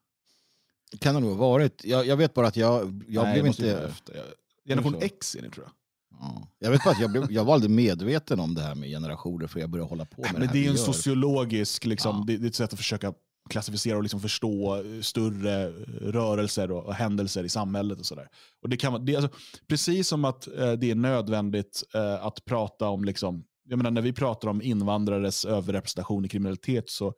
Kan 0.99 1.15
det 1.15 1.21
nog 1.21 1.31
ha 1.31 1.37
varit. 1.37 1.85
Jag, 1.85 2.07
jag 2.07 2.17
vet 2.17 2.35
bara 2.35 2.47
att 2.47 2.57
jag, 2.57 3.03
jag 3.09 3.25
Nej, 3.25 3.33
blev 3.33 3.47
inte... 3.47 3.73
Efter. 3.73 4.23
Generation 4.69 4.97
X 5.01 5.35
är 5.35 5.43
ni 5.43 5.51
tror 5.51 5.65
jag. 5.65 5.73
Ja. 6.21 6.49
Jag 6.59 6.71
vet 6.71 6.85
bara 6.85 6.91
att 6.91 7.01
jag, 7.01 7.11
blev, 7.11 7.33
jag 7.33 7.45
var 7.45 7.55
aldrig 7.55 7.71
medveten 7.71 8.41
om 8.41 8.55
det 8.55 8.63
här 8.63 8.75
med 8.75 8.89
generationer 8.89 9.47
för 9.47 9.61
jag 9.61 9.71
började 9.71 9.89
hålla 9.89 10.05
på 10.05 10.23
med 10.23 10.33
men 10.33 10.41
det 10.41 10.47
här. 10.47 10.55
Det 10.55 10.67
är 10.67 10.71
en 10.71 10.79
sociologisk, 10.79 11.85
liksom, 11.85 12.17
ja. 12.17 12.25
det, 12.27 12.37
det 12.37 12.47
är 12.47 12.49
ett 12.49 12.55
sätt 12.55 12.73
att 12.73 12.79
försöka 12.79 13.13
klassificera 13.51 13.97
och 13.97 14.03
liksom 14.03 14.21
förstå 14.21 14.77
eh, 14.77 15.01
större 15.01 15.63
eh, 15.63 15.73
rörelser 16.01 16.71
och, 16.71 16.85
och 16.87 16.95
händelser 16.95 17.45
i 17.45 17.49
samhället. 17.49 17.99
och 17.99 18.07
sådär. 18.07 18.29
Och 18.63 18.69
det 18.69 18.77
kan, 18.77 19.05
det, 19.05 19.17
alltså, 19.17 19.31
Precis 19.69 20.09
som 20.09 20.25
att 20.25 20.47
eh, 20.47 20.73
det 20.73 20.91
är 20.91 20.95
nödvändigt 20.95 21.83
eh, 21.95 22.25
att 22.25 22.45
prata 22.45 22.89
om, 22.89 23.05
liksom, 23.05 23.45
jag 23.69 23.77
menar, 23.77 23.91
när 23.91 24.03
vi 24.03 24.13
pratar 24.13 24.49
om 24.49 24.63
invandrares 24.63 25.45
överrepresentation 25.45 26.25
i 26.25 26.29
kriminalitet 26.29 26.91
så 26.91 27.15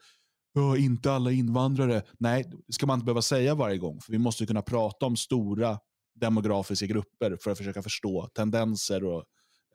inte 0.79 1.13
alla 1.13 1.33
invandrare. 1.33 2.03
Nej, 2.19 2.51
det 2.67 2.73
ska 2.73 2.87
man 2.87 2.99
inte 2.99 3.05
behöva 3.05 3.23
säga 3.23 3.55
varje 3.55 3.79
gång. 3.79 4.01
För 4.01 4.13
Vi 4.13 4.19
måste 4.19 4.47
kunna 4.47 4.63
prata 4.63 5.07
om 5.07 5.17
stora 5.17 5.79
demografiska 6.15 6.87
grupper 6.87 7.37
för 7.41 7.51
att 7.51 7.59
försöka 7.59 7.83
förstå 7.83 8.29
tendenser 8.35 9.05
och 9.05 9.25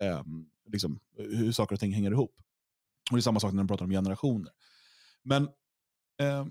eh, 0.02 0.24
liksom, 0.72 1.00
hur 1.18 1.52
saker 1.52 1.74
och 1.76 1.80
ting 1.80 1.94
hänger 1.94 2.12
ihop. 2.12 2.34
Och 3.12 3.18
Det 3.18 3.20
är 3.20 3.22
samma 3.22 3.40
sak 3.40 3.52
när 3.52 3.58
man 3.58 3.68
pratar 3.68 3.86
om 3.86 3.92
generationer. 3.92 4.52
Men 5.24 5.44
eh, 6.22 6.46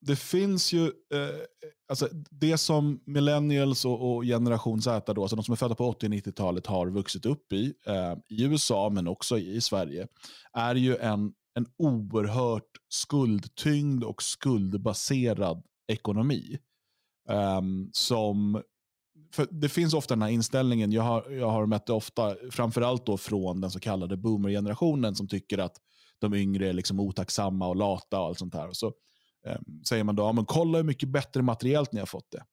det 0.00 0.16
finns 0.16 0.72
ju, 0.72 0.84
eh, 0.86 1.40
alltså 1.88 2.08
det 2.30 2.58
som 2.58 3.02
millennials 3.06 3.84
och, 3.84 4.16
och, 4.16 4.24
generation 4.24 4.82
Z, 4.82 5.14
då, 5.14 5.22
alltså 5.22 5.36
de 5.36 5.44
som 5.44 5.52
är 5.52 5.56
födda 5.56 5.74
på 5.74 5.92
80-90-talet 5.92 6.66
har 6.66 6.90
vuxit 6.90 7.26
upp 7.26 7.52
i, 7.52 7.74
eh, 7.86 8.16
i 8.28 8.44
USA 8.44 8.90
men 8.90 9.08
också 9.08 9.38
i, 9.38 9.56
i 9.56 9.60
Sverige, 9.60 10.06
är 10.52 10.74
ju 10.74 10.96
en, 10.96 11.32
en 11.54 11.66
oerhört 11.76 12.70
skuldtyngd 12.88 14.04
och 14.04 14.22
skuldbaserad 14.22 15.62
ekonomi. 15.86 16.58
Um, 17.28 17.90
som, 17.92 18.62
för 19.32 19.46
det 19.50 19.68
finns 19.68 19.94
ofta 19.94 20.14
den 20.14 20.22
här 20.22 20.30
inställningen, 20.30 20.92
jag 20.92 21.02
har, 21.02 21.30
jag 21.30 21.50
har 21.50 21.66
mött 21.66 21.86
det 21.86 21.92
ofta, 21.92 22.36
framförallt 22.50 23.06
då 23.06 23.16
från 23.16 23.60
den 23.60 23.70
så 23.70 23.80
kallade 23.80 24.16
boomer-generationen 24.16 25.14
som 25.14 25.28
tycker 25.28 25.58
att 25.58 25.76
de 26.18 26.34
yngre 26.34 26.68
är 26.68 26.72
liksom 26.72 27.00
otacksamma 27.00 27.68
och 27.68 27.76
lata 27.76 28.20
och 28.20 28.26
allt 28.26 28.38
sånt 28.38 28.54
här. 28.54 28.68
Så 28.72 28.86
um, 28.86 29.82
säger 29.88 30.04
man 30.04 30.16
då, 30.16 30.22
ja, 30.22 30.32
men 30.32 30.44
kolla 30.44 30.78
hur 30.78 30.84
mycket 30.84 31.08
bättre 31.08 31.42
materiellt 31.42 31.92
ni 31.92 32.00
har 32.00 32.06
fått 32.06 32.30
det. 32.30 32.44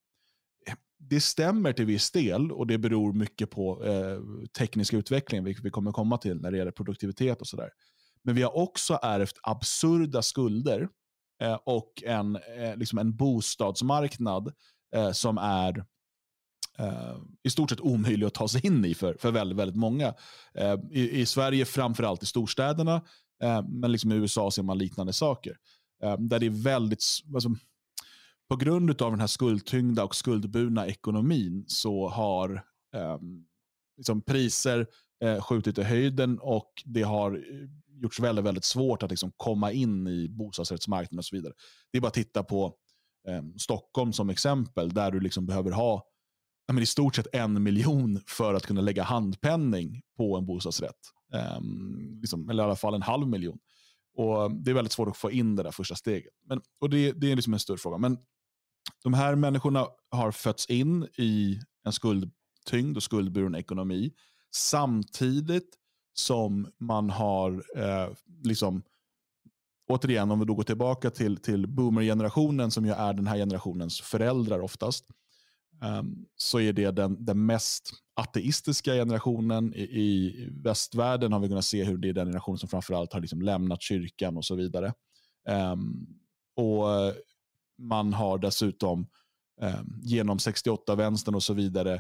Eh, 0.68 0.76
det 0.98 1.22
stämmer 1.22 1.74
till 1.74 1.86
viss 1.86 2.12
del 2.12 2.52
och 2.52 2.68
det 2.68 2.78
beror 2.78 3.14
mycket 3.14 3.50
på 3.50 3.84
eh, 3.84 4.20
teknisk 4.58 4.94
utveckling, 4.94 5.44
vilket 5.44 5.66
vi 5.66 5.70
kommer 5.70 5.92
komma 5.92 6.18
till 6.18 6.42
när 6.42 6.52
det 6.52 6.58
gäller 6.58 6.72
produktivitet 6.72 7.42
och 7.42 7.48
sådär. 7.48 7.70
Men 8.24 8.36
vi 8.36 8.42
har 8.42 8.58
också 8.58 9.00
ärvt 9.02 9.40
absurda 9.44 10.22
skulder 10.22 10.90
eh, 11.42 11.60
och 11.64 12.04
en, 12.06 12.36
eh, 12.36 12.76
liksom 12.76 13.00
en 13.00 13.16
bostadsmarknad 13.16 14.54
eh, 14.96 15.12
som 15.12 15.38
är 15.38 15.86
eh, 16.78 17.18
i 17.44 17.50
stort 17.50 17.70
sett 17.70 17.82
omöjlig 17.82 18.26
att 18.28 18.34
ta 18.34 18.48
sig 18.48 18.66
in 18.68 18.86
i 18.86 18.94
för, 18.94 19.18
för 19.20 19.32
väldigt, 19.32 19.58
väldigt 19.58 19.78
många. 19.78 20.14
Eh, 20.54 20.80
I, 20.92 21.22
I 21.22 21.26
Sverige, 21.26 21.66
framförallt 21.66 22.24
i 22.24 22.26
storstäderna, 22.26 22.96
eh, 23.44 23.64
men 23.68 23.92
liksom 23.92 24.12
i 24.12 24.16
USA 24.16 24.52
ser 24.52 24.64
man 24.64 24.78
liknande 24.78 25.14
saker. 25.14 25.58
där 26.20 26.40
det 26.40 26.46
är 26.46 26.64
väldigt, 26.64 27.04
alltså, 27.34 27.50
på 28.50 28.56
grund 28.56 29.02
av 29.02 29.12
den 29.12 29.20
här 29.20 29.28
skuldtyngda 29.28 30.04
och 30.04 30.16
skuldburna 30.16 30.88
ekonomin 30.88 31.64
så 31.68 32.10
har 32.10 32.64
liksom 33.98 34.22
priser 34.22 34.88
skjutit 35.42 35.78
i 35.78 35.84
höjden 35.84 36.40
och 36.40 36.84
det 36.86 37.02
har 37.02 37.44
gjorts 38.02 38.20
väldigt, 38.20 38.46
väldigt 38.46 38.66
svårt 38.66 39.04
att 39.04 39.10
liksom 39.10 39.32
komma 39.38 39.72
in 39.72 40.08
i 40.08 40.30
bostadsrättsmarknaden 40.30 41.18
och 41.18 41.26
så 41.26 41.36
vidare. 41.36 41.54
Det 41.92 41.98
är 41.98 42.02
bara 42.02 42.08
att 42.08 42.14
titta 42.14 42.44
på 42.44 42.76
eh, 43.28 43.44
Stockholm 43.58 44.14
som 44.14 44.30
exempel, 44.30 44.94
där 44.94 45.12
du 45.12 45.20
liksom 45.20 45.46
behöver 45.46 45.72
ha 45.72 46.12
men 46.74 46.84
i 46.84 46.86
stort 46.86 47.16
sett 47.16 47.28
en 47.36 47.64
miljon 47.64 48.22
för 48.28 48.54
att 48.54 48.66
kunna 48.66 48.82
lägga 48.82 49.04
handpenning 49.04 50.02
på 50.18 50.38
en 50.38 50.46
bostadsrätt. 50.46 50.98
Eh, 51.34 51.60
liksom, 52.22 52.50
eller 52.50 52.64
i 52.64 52.66
alla 52.66 52.76
fall 52.76 52.94
en 52.94 53.02
halv 53.02 53.28
miljon. 53.28 53.58
Och 54.18 54.56
Det 54.56 54.72
är 54.72 54.76
väldigt 54.76 54.92
svårt 54.92 55.08
att 55.08 55.18
få 55.18 55.32
in 55.32 55.56
det 55.56 55.64
där 55.64 55.72
första 55.72 55.96
steget. 55.96 56.34
Men, 56.46 56.62
och 56.82 56.90
det, 56.90 57.12
det 57.12 57.32
är 57.32 57.36
liksom 57.36 57.54
en 57.54 57.60
större 57.60 57.78
fråga. 57.78 57.98
Men 57.98 58.18
de 59.04 59.14
här 59.14 59.36
människorna 59.36 59.88
har 60.10 60.32
fötts 60.32 60.70
in 60.70 61.08
i 61.18 61.60
en 61.86 61.94
skuldtyngd 61.94 62.98
och 62.98 63.04
skuldburen 63.04 63.56
ekonomi 63.56 64.12
samtidigt 64.56 65.78
som 66.14 66.72
man 66.78 67.10
har, 67.10 67.64
eh, 67.76 68.10
liksom, 68.44 68.84
återigen 69.88 70.32
om 70.32 70.40
vi 70.40 70.46
då 70.46 70.56
går 70.56 70.64
tillbaka 70.64 71.10
till, 71.10 71.38
till 71.38 71.68
boomer-generationen 71.68 72.72
som 72.72 72.86
ju 72.86 72.92
är 72.92 73.14
den 73.14 73.28
här 73.28 73.38
generationens 73.38 74.02
föräldrar 74.02 74.60
oftast, 74.60 75.06
eh, 75.84 76.04
så 76.36 76.60
är 76.60 76.74
det 76.74 76.92
den, 76.92 77.26
den 77.26 77.46
mest 77.46 77.92
ateistiska 78.14 78.94
generationen. 78.94 79.74
I, 79.74 79.82
I, 79.82 80.50
västvärlden 80.64 81.34
har 81.34 81.40
vi 81.40 81.48
kunnat 81.48 81.66
se 81.66 81.84
hur 81.84 81.98
det 81.98 82.10
är 82.10 82.14
den 82.14 82.28
generation 82.28 82.58
som 82.58 82.70
framförallt 82.70 83.14
har 83.14 83.22
liksom 83.22 83.42
lämnat 83.42 83.82
kyrkan 83.82 84.38
och 84.38 84.46
så 84.46 84.56
vidare. 84.56 84.94
Um, 85.50 86.08
och 86.56 86.94
eh, 86.94 87.14
Man 87.78 88.14
har 88.14 88.38
dessutom 88.38 89.08
um, 89.62 90.00
genom 90.04 90.38
68-vänstern 90.38 91.36
och 91.36 91.44
så 91.44 91.54
vidare 91.54 92.00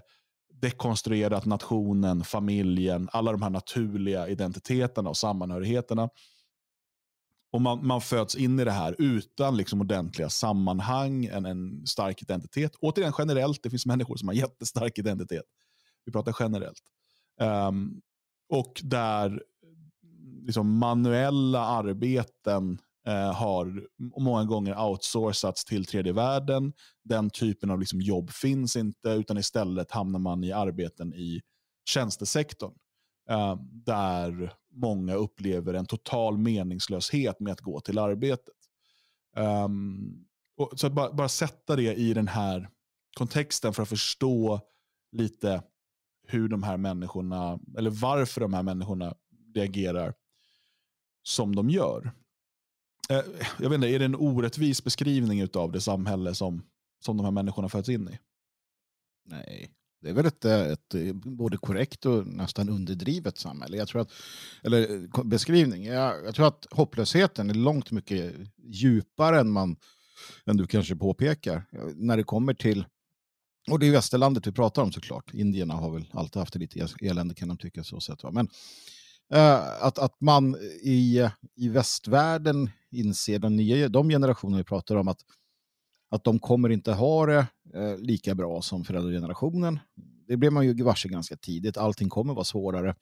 dekonstruerat 0.61 1.45
nationen, 1.45 2.23
familjen, 2.23 3.09
alla 3.11 3.31
de 3.31 3.41
här 3.41 3.49
naturliga 3.49 4.27
identiteterna 4.27 5.09
och 5.09 5.17
sammanhörigheterna. 5.17 6.09
Och 7.51 7.61
man, 7.61 7.87
man 7.87 8.01
föds 8.01 8.35
in 8.35 8.59
i 8.59 8.65
det 8.65 8.71
här 8.71 8.95
utan 8.99 9.57
liksom 9.57 9.81
ordentliga 9.81 10.29
sammanhang, 10.29 11.25
en, 11.25 11.45
en 11.45 11.87
stark 11.87 12.21
identitet. 12.21 12.75
Återigen 12.75 13.13
generellt, 13.17 13.63
det 13.63 13.69
finns 13.69 13.85
människor 13.85 14.15
som 14.15 14.27
har 14.27 14.35
jättestark 14.35 14.99
identitet. 14.99 15.45
Vi 16.05 16.11
pratar 16.11 16.35
generellt. 16.39 16.83
Um, 17.39 18.01
och 18.49 18.81
där 18.83 19.43
liksom 20.45 20.77
manuella 20.77 21.65
arbeten 21.65 22.77
eh, 23.07 23.33
har 23.33 23.87
många 24.19 24.45
gånger 24.45 24.79
outsourcats 24.79 25.65
till 25.65 25.85
tredje 25.85 26.13
världen. 26.13 26.73
Den 27.03 27.29
typen 27.29 27.71
av 27.71 27.79
liksom 27.79 28.01
jobb 28.01 28.31
finns 28.31 28.75
inte, 28.75 29.09
utan 29.09 29.37
istället 29.37 29.91
hamnar 29.91 30.19
man 30.19 30.43
i 30.43 30.51
arbeten 30.51 31.13
i 31.13 31.41
tjänstesektorn. 31.85 32.73
Eh, 33.29 33.55
där 33.71 34.53
många 34.73 35.15
upplever 35.15 35.73
en 35.73 35.85
total 35.85 36.37
meningslöshet 36.37 37.39
med 37.39 37.53
att 37.53 37.61
gå 37.61 37.79
till 37.79 37.99
arbetet. 37.99 38.55
Um, 39.35 40.25
så 40.75 40.87
att 40.87 40.93
bara, 40.93 41.13
bara, 41.13 41.29
sätta 41.29 41.75
det 41.75 41.95
i 41.95 42.13
den 42.13 42.27
här 42.27 42.69
kontexten 43.17 43.73
för 43.73 43.83
att 43.83 43.89
förstå 43.89 44.59
lite 45.11 45.63
hur 46.27 46.49
de 46.49 46.63
här 46.63 46.77
människorna, 46.77 47.59
eller 47.77 47.89
varför 47.89 48.41
de 48.41 48.53
här 48.53 48.63
människorna 48.63 49.15
reagerar 49.55 50.13
som 51.23 51.55
de 51.55 51.69
gör. 51.69 52.11
Eh, 53.11 53.21
jag 53.59 53.69
vet 53.69 53.75
inte, 53.75 53.87
är 53.87 53.99
det 53.99 54.05
en 54.05 54.15
orättvis 54.15 54.83
beskrivning 54.83 55.47
av 55.53 55.71
det 55.71 55.81
samhälle 55.81 56.35
som, 56.35 56.63
som 56.99 57.17
de 57.17 57.23
här 57.23 57.31
människorna 57.31 57.69
föds 57.69 57.89
in 57.89 58.09
i? 58.09 58.19
Nej, 59.25 59.71
det 60.01 60.09
är 60.09 60.13
väl 60.13 60.25
ett, 60.25 60.45
eh, 60.45 60.61
ett, 60.61 60.95
eh, 60.95 61.13
både 61.13 61.57
korrekt 61.57 62.05
och 62.05 62.27
nästan 62.27 62.69
underdrivet 62.69 63.37
samhälle. 63.37 63.77
Jag 63.77 63.87
tror 63.87 64.01
att, 64.01 64.11
eller 64.63 65.07
beskrivning. 65.23 65.85
Jag, 65.85 66.25
jag, 66.25 66.35
tror 66.35 66.47
att 66.47 66.67
hopplösheten 66.71 67.49
är 67.49 67.53
långt 67.53 67.91
mycket 67.91 68.33
djupare 68.63 69.39
än, 69.39 69.51
man, 69.51 69.75
än 70.45 70.57
du 70.57 70.67
kanske 70.67 70.95
påpekar. 70.95 71.65
När 71.95 72.17
det 72.17 72.23
kommer 72.23 72.53
till, 72.53 72.85
och 73.71 73.79
det 73.79 73.87
är 73.87 73.91
västerlandet 73.91 74.47
vi 74.47 74.51
pratar 74.51 74.81
om 74.81 74.91
såklart. 74.91 75.33
Indierna 75.33 75.73
har 75.73 75.91
väl 75.91 76.09
alltid 76.11 76.39
haft 76.39 76.53
det 76.53 76.59
lite 76.59 76.87
elände 77.01 77.35
kan 77.35 77.47
de 77.47 77.57
tycka 77.57 77.83
så 77.83 77.99
sett. 77.99 78.33
Men 78.33 78.49
att, 79.79 79.99
att 79.99 80.21
man 80.21 80.55
i, 80.83 81.29
i 81.55 81.69
västvärlden 81.69 82.69
inser, 82.91 83.39
den 83.39 83.55
nya, 83.55 83.89
de 83.89 84.09
generationer 84.09 84.57
vi 84.57 84.63
pratar 84.63 84.95
om, 84.95 85.07
att 85.07 85.21
att 86.11 86.23
de 86.23 86.39
kommer 86.39 86.69
inte 86.69 86.91
ha 86.91 87.25
det 87.25 87.47
eh, 87.73 87.97
lika 87.97 88.35
bra 88.35 88.61
som 88.61 88.83
föräldragenerationen. 88.83 89.79
Det 90.27 90.37
blev 90.37 90.53
man 90.53 90.65
ju 90.65 90.83
varse 90.83 91.09
ganska 91.09 91.37
tidigt. 91.37 91.77
Allting 91.77 92.09
kommer 92.09 92.33
vara 92.33 92.45
svårare. 92.45 92.95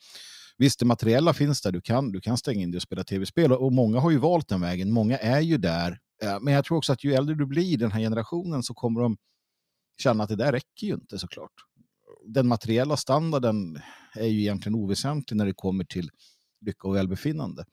Visst, 0.57 0.79
det 0.79 0.85
materiella 0.85 1.33
finns 1.33 1.61
där. 1.61 1.71
Du 1.71 1.81
kan, 1.81 2.11
du 2.11 2.21
kan 2.21 2.37
stänga 2.37 2.61
in 2.61 2.71
dig 2.71 2.77
och 2.77 2.81
spela 2.81 3.03
tv-spel. 3.03 3.51
Och 3.51 3.73
många 3.73 3.99
har 3.99 4.11
ju 4.11 4.17
valt 4.17 4.47
den 4.47 4.61
vägen. 4.61 4.91
Många 4.91 5.17
är 5.17 5.39
ju 5.39 5.57
där. 5.57 5.99
Eh, 6.23 6.39
men 6.41 6.53
jag 6.53 6.65
tror 6.65 6.77
också 6.77 6.93
att 6.93 7.03
ju 7.03 7.13
äldre 7.13 7.35
du 7.35 7.45
blir 7.45 7.63
i 7.63 7.75
den 7.75 7.91
här 7.91 7.99
generationen 7.99 8.63
så 8.63 8.73
kommer 8.73 9.01
de 9.01 9.17
känna 10.01 10.23
att 10.23 10.29
det 10.29 10.35
där 10.35 10.51
räcker 10.51 10.87
ju 10.87 10.93
inte 10.93 11.19
såklart. 11.19 11.53
Den 12.25 12.47
materiella 12.47 12.97
standarden 12.97 13.79
är 14.15 14.27
ju 14.27 14.39
egentligen 14.39 14.75
oväsentlig 14.75 15.37
när 15.37 15.45
det 15.45 15.53
kommer 15.53 15.83
till 15.83 16.09
lycka 16.65 16.87
och 16.87 16.95
välbefinnande. 16.95 17.65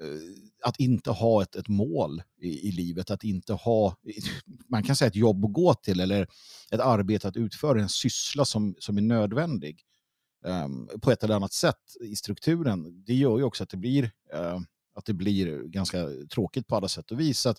Eh, 0.00 0.68
att 0.68 0.80
inte 0.80 1.10
ha 1.10 1.42
ett, 1.42 1.56
ett 1.56 1.68
mål 1.68 2.22
i, 2.40 2.68
i, 2.68 2.72
livet, 2.72 3.10
att 3.10 3.24
inte 3.24 3.52
ha, 3.52 3.96
man 4.68 4.82
kan 4.82 4.96
säga 4.96 5.08
ett 5.08 5.16
jobb 5.16 5.44
att 5.44 5.52
gå 5.52 5.74
till 5.74 6.00
eller 6.00 6.22
ett 6.70 6.80
arbete 6.80 7.28
att 7.28 7.36
utföra, 7.36 7.80
en 7.80 7.88
syssla 7.88 8.44
som, 8.44 8.74
som 8.78 8.96
är 8.96 9.02
nödvändig 9.02 9.82
um, 10.44 10.88
på 11.02 11.10
ett 11.10 11.24
eller 11.24 11.34
annat 11.34 11.52
sätt 11.52 11.96
i 12.00 12.16
strukturen. 12.16 13.04
Det 13.04 13.14
gör 13.14 13.38
ju 13.38 13.44
också 13.44 13.62
att 13.62 13.70
det 13.70 13.76
blir, 13.76 14.04
uh, 14.34 14.60
att 14.94 15.04
det 15.04 15.14
blir 15.14 15.62
ganska 15.62 16.08
tråkigt 16.34 16.66
på 16.66 16.76
alla 16.76 16.88
sätt 16.88 17.10
och 17.10 17.20
vis. 17.20 17.46
Att, 17.46 17.58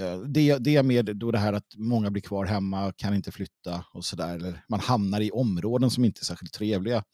uh, 0.00 0.22
det, 0.22 0.58
det 0.58 0.82
med 0.82 1.16
då 1.16 1.30
det 1.30 1.38
här 1.38 1.52
att 1.52 1.76
många 1.76 2.10
blir 2.10 2.22
kvar 2.22 2.44
hemma, 2.44 2.92
kan 2.92 3.14
inte 3.14 3.32
flytta 3.32 3.84
och 3.92 4.04
sådär, 4.04 4.36
eller 4.36 4.64
man 4.68 4.80
hamnar 4.80 5.20
i 5.20 5.30
områden 5.30 5.90
som 5.90 6.04
inte 6.04 6.20
är 6.20 6.24
särskilt 6.24 6.52
trevliga, 6.52 7.04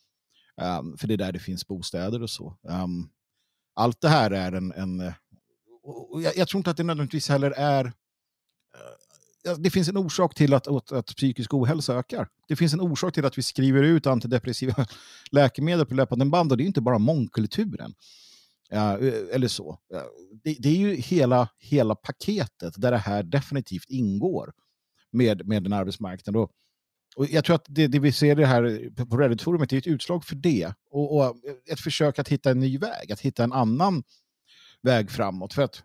um, 0.56 0.96
för 0.96 1.08
det 1.08 1.14
är 1.14 1.18
där 1.18 1.32
det 1.32 1.38
finns 1.38 1.66
bostäder 1.66 2.22
och 2.22 2.30
så. 2.30 2.56
Um, 2.62 3.10
allt 3.80 4.00
det 4.00 4.08
här 4.08 4.30
är 4.30 4.52
en... 4.52 4.72
en 4.72 5.00
eh, 5.00 5.12
jag, 6.12 6.36
jag, 6.36 6.48
tror 6.48 6.58
inte 6.58 6.70
att 6.70 6.76
det 6.76 6.82
nödvändigtvis 6.82 7.28
heller 7.28 7.50
är... 7.50 7.84
Eh, 9.46 9.54
det 9.58 9.70
finns 9.70 9.88
en 9.88 9.96
orsak 9.96 10.34
till 10.34 10.54
att, 10.54 10.68
att, 10.68 10.92
att 10.92 11.06
psykisk 11.06 11.54
ohälsa 11.54 11.94
ökar. 11.94 12.28
Det 12.48 12.56
finns 12.56 12.72
en 12.72 12.80
orsak 12.80 13.14
till 13.14 13.24
att 13.24 13.38
vi 13.38 13.42
skriver 13.42 13.82
ut 13.82 14.06
antidepressiva 14.06 14.86
läkemedel 15.30 15.86
på 15.86 15.94
löpande 15.94 16.26
band 16.26 16.52
och 16.52 16.58
det 16.58 16.64
är 16.64 16.66
inte 16.66 16.80
bara 16.80 16.98
mångkulturen. 16.98 17.94
Ja, 18.70 18.98
eh, 18.98 19.14
eller 19.32 19.48
så. 19.48 19.78
Det, 20.44 20.56
det, 20.58 20.68
är 20.68 20.76
ju 20.76 20.94
hela, 20.94 21.48
hela 21.58 21.94
paketet 21.94 22.74
där 22.76 22.90
det 22.90 22.98
här 22.98 23.22
definitivt 23.22 23.84
ingår 23.88 24.52
med, 25.10 25.46
med 25.46 25.62
den 25.62 25.72
arbetsmarknaden. 25.72 26.42
Och 26.42 26.50
och 27.16 27.26
jag 27.30 27.44
tror 27.44 27.56
att 27.56 27.64
det, 27.68 27.86
det 27.86 27.98
vi 27.98 28.12
ser 28.12 28.36
det 28.36 28.46
här 28.46 28.90
på 29.04 29.16
Reddit-forumet 29.16 29.72
är 29.72 29.78
ett 29.78 29.86
utslag 29.86 30.24
för 30.24 30.34
det. 30.34 30.72
Och, 30.90 31.16
och, 31.16 31.36
ett 31.66 31.80
försök 31.80 32.18
att 32.18 32.28
hitta 32.28 32.50
en 32.50 32.60
ny 32.60 32.78
väg, 32.78 33.12
att 33.12 33.20
hitta 33.20 33.44
en 33.44 33.52
annan 33.52 34.02
väg 34.82 35.10
framåt. 35.10 35.54
För 35.54 35.62
att 35.62 35.82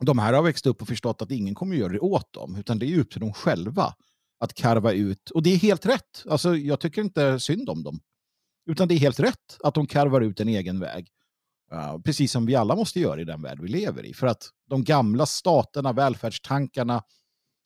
de 0.00 0.18
här 0.18 0.32
har 0.32 0.42
växt 0.42 0.66
upp 0.66 0.82
och 0.82 0.88
förstått 0.88 1.22
att 1.22 1.30
ingen 1.30 1.54
kommer 1.54 1.76
göra 1.76 1.92
det 1.92 1.98
åt 1.98 2.32
dem, 2.32 2.56
utan 2.56 2.78
det 2.78 2.86
är 2.86 2.98
upp 2.98 3.10
till 3.10 3.20
dem 3.20 3.32
själva 3.32 3.94
att 4.40 4.54
karva 4.54 4.92
ut. 4.92 5.30
Och 5.30 5.42
det 5.42 5.50
är 5.50 5.56
helt 5.56 5.86
rätt. 5.86 6.24
Alltså, 6.30 6.56
jag 6.56 6.80
tycker 6.80 7.02
inte 7.02 7.40
synd 7.40 7.68
om 7.68 7.82
dem. 7.82 8.00
Utan 8.66 8.88
det 8.88 8.94
är 8.94 8.98
helt 8.98 9.20
rätt 9.20 9.58
att 9.64 9.74
de 9.74 9.86
karvar 9.86 10.20
ut 10.20 10.40
en 10.40 10.48
egen 10.48 10.80
väg. 10.80 11.08
Uh, 11.72 11.98
precis 11.98 12.32
som 12.32 12.46
vi 12.46 12.54
alla 12.54 12.76
måste 12.76 13.00
göra 13.00 13.20
i 13.20 13.24
den 13.24 13.42
värld 13.42 13.58
vi 13.60 13.68
lever 13.68 14.06
i. 14.06 14.14
För 14.14 14.26
att 14.26 14.50
de 14.68 14.84
gamla 14.84 15.26
staterna, 15.26 15.92
välfärdstankarna 15.92 17.02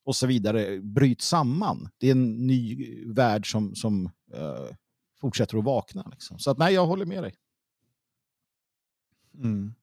och 0.03 0.15
så 0.15 0.27
vidare 0.27 0.79
bryts 0.81 1.27
samman. 1.27 1.89
Det 1.97 2.07
är 2.07 2.11
en 2.11 2.47
ny 2.47 2.95
värld 3.05 3.51
som, 3.51 3.75
som 3.75 4.05
uh, 4.05 4.75
fortsätter 5.21 5.57
att 5.57 5.63
vakna. 5.63 6.07
Liksom. 6.11 6.39
Så 6.39 6.51
att, 6.51 6.57
nej, 6.57 6.73
jag 6.73 6.85
håller 6.85 7.05
med 7.05 7.23
dig. 7.23 7.33
Mm. 9.37 9.73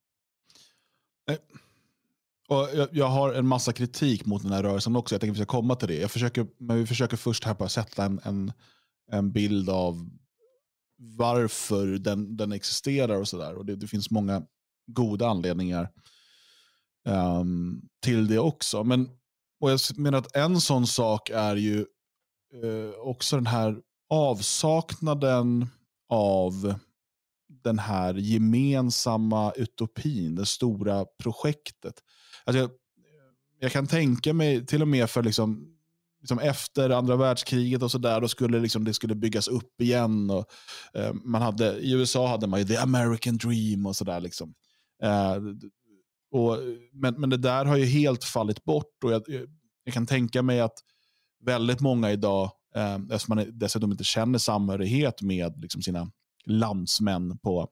Eh, 1.30 1.36
och 2.48 2.68
jag, 2.74 2.88
jag, 2.92 3.08
har 3.08 3.32
en 3.32 3.46
massa 3.46 3.72
kritik 3.72 4.26
mot 4.26 4.42
den 4.42 4.52
här 4.52 4.62
rörelsen 4.62 4.96
också. 4.96 5.14
Jag 5.14 5.20
tänker 5.20 5.32
att 5.32 5.38
vi 5.38 5.42
ska 5.42 5.50
komma 5.50 5.74
till 5.74 5.88
det. 5.88 6.00
Jag 6.00 6.10
försöker, 6.10 6.46
men 6.58 6.76
vi 6.76 6.86
försöker 6.86 7.16
först 7.16 7.44
här 7.44 7.54
bara 7.54 7.68
sätta 7.68 8.04
en, 8.04 8.20
en, 8.24 8.52
en 9.10 9.32
bild 9.32 9.70
av 9.70 10.10
varför 10.98 11.86
den, 11.86 12.36
den 12.36 12.52
existerar 12.52 13.20
och 13.20 13.28
sådär. 13.28 13.64
det, 13.64 13.76
det 13.76 13.86
finns 13.86 14.10
många 14.10 14.42
goda 14.86 15.28
anledningar 15.28 15.90
um, 17.04 17.88
till 18.00 18.26
det 18.26 18.38
också. 18.38 18.84
Men 18.84 19.17
och 19.60 19.70
jag 19.70 19.80
menar 19.96 20.18
att 20.18 20.36
en 20.36 20.60
sån 20.60 20.86
sak 20.86 21.30
är 21.30 21.56
ju 21.56 21.78
eh, 22.62 22.98
också 23.00 23.36
den 23.36 23.46
här 23.46 23.76
avsaknaden 24.10 25.66
av 26.08 26.74
den 27.64 27.78
här 27.78 28.14
gemensamma 28.14 29.52
utopin, 29.52 30.34
det 30.34 30.46
stora 30.46 31.04
projektet. 31.22 31.94
Alltså 32.44 32.60
jag, 32.60 32.70
jag 33.60 33.72
kan 33.72 33.86
tänka 33.86 34.32
mig, 34.32 34.66
till 34.66 34.82
och 34.82 34.88
med 34.88 35.10
för 35.10 35.22
liksom, 35.22 35.76
liksom 36.20 36.38
efter 36.38 36.90
andra 36.90 37.16
världskriget 37.16 37.82
och 37.82 37.90
sådär, 37.90 38.20
då 38.20 38.28
skulle 38.28 38.60
liksom, 38.60 38.84
det 38.84 38.94
skulle 38.94 39.14
byggas 39.14 39.48
upp 39.48 39.80
igen. 39.80 40.30
Och, 40.30 40.44
eh, 40.94 41.12
man 41.12 41.42
hade, 41.42 41.78
I 41.78 41.92
USA 41.92 42.28
hade 42.28 42.46
man 42.46 42.60
ju 42.60 42.66
the 42.66 42.76
American 42.76 43.36
dream 43.36 43.86
och 43.86 43.96
sådär. 43.96 44.20
Liksom. 44.20 44.54
Eh, 45.02 45.36
men, 46.92 47.14
men 47.20 47.30
det 47.30 47.36
där 47.36 47.64
har 47.64 47.76
ju 47.76 47.84
helt 47.84 48.24
fallit 48.24 48.64
bort. 48.64 49.04
och 49.04 49.12
jag, 49.12 49.22
jag 49.84 49.94
kan 49.94 50.06
tänka 50.06 50.42
mig 50.42 50.60
att 50.60 50.78
väldigt 51.44 51.80
många 51.80 52.12
idag, 52.12 52.50
eh, 52.74 52.94
eftersom 52.94 53.36
man 53.36 53.58
dessutom 53.58 53.92
inte 53.92 54.04
känner 54.04 54.38
samhörighet 54.38 55.22
med 55.22 55.60
liksom, 55.60 55.82
sina 55.82 56.10
landsmän 56.46 57.38
på, 57.38 57.68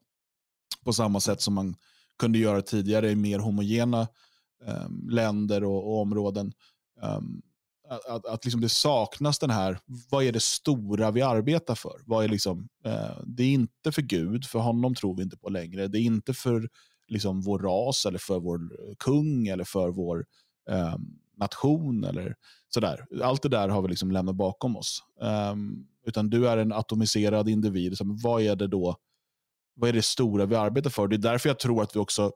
på 0.85 0.93
samma 0.93 1.19
sätt 1.19 1.41
som 1.41 1.53
man 1.53 1.75
kunde 2.19 2.39
göra 2.39 2.61
tidigare 2.61 3.11
i 3.11 3.15
mer 3.15 3.39
homogena 3.39 4.07
eh, 4.65 4.89
länder 5.09 5.63
och, 5.63 5.87
och 5.87 6.01
områden. 6.01 6.53
Um, 7.01 7.41
att, 8.09 8.25
att 8.25 8.45
liksom 8.45 8.61
det 8.61 8.69
saknas 8.69 9.39
den 9.39 9.49
här, 9.49 9.79
vad 10.09 10.23
är 10.23 10.31
det 10.31 10.43
stora 10.43 11.11
vi 11.11 11.21
arbetar 11.21 11.75
för? 11.75 12.01
Vad 12.05 12.23
är 12.23 12.29
liksom, 12.29 12.69
eh, 12.85 13.17
det 13.25 13.43
är 13.43 13.53
inte 13.53 13.91
för 13.91 14.01
Gud, 14.01 14.45
för 14.45 14.59
honom 14.59 14.95
tror 14.95 15.15
vi 15.15 15.23
inte 15.23 15.37
på 15.37 15.49
längre. 15.49 15.87
Det 15.87 15.99
är 15.99 16.01
inte 16.01 16.33
för 16.33 16.69
liksom, 17.07 17.41
vår 17.41 17.59
ras 17.59 18.05
eller 18.05 18.19
för 18.19 18.39
vår 18.39 18.55
eh, 18.55 18.95
kung 18.99 19.47
eller 19.47 19.63
för 19.63 19.89
vår 19.89 20.25
um, 20.69 21.19
nation. 21.37 22.03
eller 22.03 22.35
sådär. 22.69 23.05
Allt 23.23 23.41
det 23.41 23.49
där 23.49 23.69
har 23.69 23.81
vi 23.81 23.87
liksom 23.87 24.11
lämnat 24.11 24.35
bakom 24.35 24.77
oss. 24.77 25.03
Um, 25.51 25.87
utan 26.05 26.29
du 26.29 26.47
är 26.47 26.57
en 26.57 26.71
atomiserad 26.71 27.49
individ. 27.49 27.97
Så 27.97 28.03
vad 28.23 28.41
är 28.41 28.55
det 28.55 28.67
då? 28.67 28.95
Vad 29.75 29.89
är 29.89 29.93
det 29.93 30.05
stora 30.05 30.45
vi 30.45 30.55
arbetar 30.55 30.89
för? 30.89 31.07
Det 31.07 31.15
är 31.15 31.17
därför 31.17 31.49
jag 31.49 31.59
tror 31.59 31.83
att 31.83 31.95
vi 31.95 31.99
också 31.99 32.31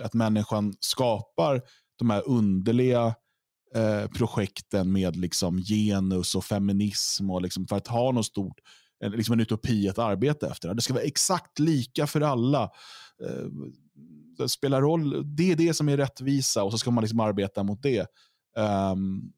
att 0.00 0.14
människan 0.14 0.74
skapar 0.80 1.62
de 1.98 2.10
här 2.10 2.28
underliga 2.28 3.14
eh, 3.74 4.06
projekten 4.08 4.92
med 4.92 5.16
liksom 5.16 5.58
genus 5.58 6.34
och 6.34 6.44
feminism 6.44 7.30
och 7.30 7.42
liksom 7.42 7.66
för 7.66 7.76
att 7.76 7.86
ha 7.86 8.12
något 8.12 8.26
stort, 8.26 8.60
liksom 9.00 9.32
en 9.32 9.40
utopi 9.40 9.88
att 9.88 9.98
arbeta 9.98 10.50
efter. 10.50 10.74
Det 10.74 10.82
ska 10.82 10.94
vara 10.94 11.04
exakt 11.04 11.58
lika 11.58 12.06
för 12.06 12.20
alla. 12.20 12.62
Eh, 13.26 13.46
spelar 14.48 14.82
roll, 14.82 15.36
det 15.36 15.52
är 15.52 15.56
det 15.56 15.74
som 15.74 15.88
är 15.88 15.96
rättvisa 15.96 16.64
och 16.64 16.72
så 16.72 16.78
ska 16.78 16.90
man 16.90 17.02
liksom 17.04 17.20
arbeta 17.20 17.62
mot 17.62 17.82
det. 17.82 18.06
Um, 18.56 19.32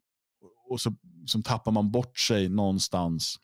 och 0.68 0.80
så 0.80 0.94
liksom 1.20 1.42
tappar 1.42 1.72
man 1.72 1.90
bort 1.90 2.18
sig 2.18 2.48
någonstans, 2.48 3.36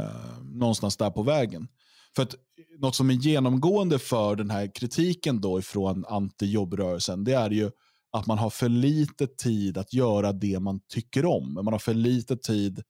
uh, 0.00 0.44
någonstans 0.44 0.96
där 0.96 1.10
på 1.10 1.22
vägen. 1.22 1.68
För 2.16 2.22
att 2.22 2.34
något 2.78 2.94
som 2.94 3.10
är 3.10 3.14
genomgående 3.14 3.98
för 3.98 4.36
den 4.36 4.50
här 4.50 4.74
kritiken 4.74 5.40
då 5.40 5.58
ifrån 5.58 6.04
anti-jobbrörelsen, 6.04 7.24
det 7.24 7.32
är 7.32 7.50
ju 7.50 7.70
att 8.12 8.26
man 8.26 8.38
har 8.38 8.50
för 8.50 8.68
lite 8.68 9.26
tid 9.26 9.78
att 9.78 9.92
göra 9.92 10.32
det 10.32 10.60
man 10.60 10.80
tycker 10.88 11.24
om. 11.24 11.54
Man 11.54 11.66
har 11.66 11.78
för 11.78 11.94
lite 11.94 12.36
tid 12.36 12.82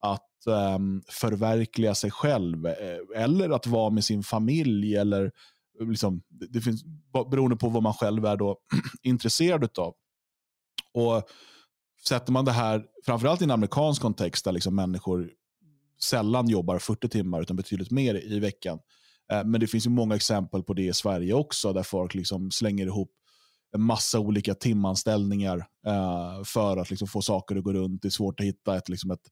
att 0.00 0.28
um, 0.46 1.02
förverkliga 1.08 1.94
sig 1.94 2.10
själv 2.10 2.66
eh, 2.66 3.22
eller 3.22 3.50
att 3.50 3.66
vara 3.66 3.90
med 3.90 4.04
sin 4.04 4.22
familj. 4.22 4.96
eller 4.96 5.32
liksom, 5.80 6.22
det 6.28 6.60
finns, 6.60 6.84
Beroende 7.30 7.56
på 7.56 7.68
vad 7.68 7.82
man 7.82 7.94
själv 7.94 8.24
är 8.24 8.36
då 8.36 8.58
intresserad 9.02 9.78
av. 9.78 9.94
Och 10.94 11.28
Sätter 12.06 12.32
man 12.32 12.44
det 12.44 12.52
här, 12.52 12.84
framförallt 13.04 13.40
i 13.40 13.44
en 13.44 13.50
amerikansk 13.50 14.02
kontext 14.02 14.44
där 14.44 14.52
liksom 14.52 14.74
människor 14.74 15.30
sällan 16.02 16.48
jobbar 16.48 16.78
40 16.78 17.08
timmar 17.08 17.42
utan 17.42 17.56
betydligt 17.56 17.90
mer 17.90 18.32
i 18.32 18.38
veckan. 18.38 18.78
Eh, 19.32 19.44
men 19.44 19.60
det 19.60 19.66
finns 19.66 19.86
ju 19.86 19.90
många 19.90 20.16
exempel 20.16 20.62
på 20.62 20.74
det 20.74 20.82
i 20.82 20.92
Sverige 20.92 21.34
också 21.34 21.72
där 21.72 21.82
folk 21.82 22.14
liksom 22.14 22.50
slänger 22.50 22.86
ihop 22.86 23.12
en 23.72 23.82
massa 23.82 24.18
olika 24.18 24.54
timanställningar 24.54 25.66
eh, 25.86 26.44
för 26.44 26.76
att 26.76 26.90
liksom 26.90 27.08
få 27.08 27.22
saker 27.22 27.56
att 27.56 27.64
gå 27.64 27.72
runt. 27.72 28.02
Det 28.02 28.08
är 28.08 28.10
svårt 28.10 28.40
att 28.40 28.46
hitta 28.46 28.76
ett, 28.76 28.88
liksom 28.88 29.10
ett, 29.10 29.28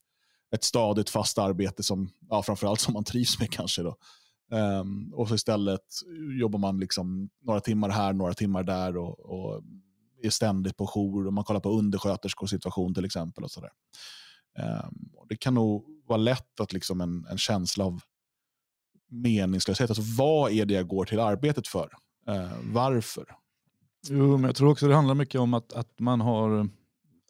ett 0.55 0.63
stadigt 0.63 1.09
fast 1.09 1.37
arbete 1.37 1.83
som 1.83 2.09
ja, 2.29 2.43
framförallt 2.43 2.79
som 2.79 2.93
man 2.93 3.03
trivs 3.03 3.39
med 3.39 3.51
kanske. 3.51 3.81
Då. 3.81 3.97
Um, 4.51 5.13
och 5.13 5.27
så 5.27 5.35
istället 5.35 5.81
jobbar 6.39 6.59
man 6.59 6.79
liksom 6.79 7.29
några 7.41 7.59
timmar 7.59 7.89
här, 7.89 8.13
några 8.13 8.33
timmar 8.33 8.63
där 8.63 8.97
och, 8.97 9.19
och 9.19 9.63
är 10.23 10.29
ständigt 10.29 10.77
på 10.77 10.87
jour. 10.87 11.27
Och 11.27 11.33
man 11.33 11.43
kollar 11.43 11.59
på 11.59 11.69
undersköterskors 11.69 12.49
situation 12.49 12.93
till 12.93 13.05
exempel. 13.05 13.43
och 13.43 13.51
sådär. 13.51 13.69
Um, 14.59 15.09
det 15.29 15.35
kan 15.35 15.53
nog 15.53 15.85
vara 16.07 16.17
lätt 16.17 16.59
att 16.59 16.73
liksom 16.73 17.01
en, 17.01 17.25
en 17.29 17.37
känsla 17.37 17.85
av 17.85 18.01
meningslöshet. 19.09 19.89
Alltså, 19.89 20.03
vad 20.17 20.51
är 20.51 20.65
det 20.65 20.73
jag 20.73 20.87
går 20.87 21.05
till 21.05 21.19
arbetet 21.19 21.67
för? 21.67 21.89
Uh, 22.29 22.53
varför? 22.73 23.25
Jo, 24.09 24.37
men 24.37 24.43
jag 24.43 24.55
tror 24.55 24.71
också 24.71 24.87
det 24.87 24.95
handlar 24.95 25.15
mycket 25.15 25.41
om 25.41 25.53
att, 25.53 25.73
att, 25.73 25.99
man, 25.99 26.21
har, 26.21 26.69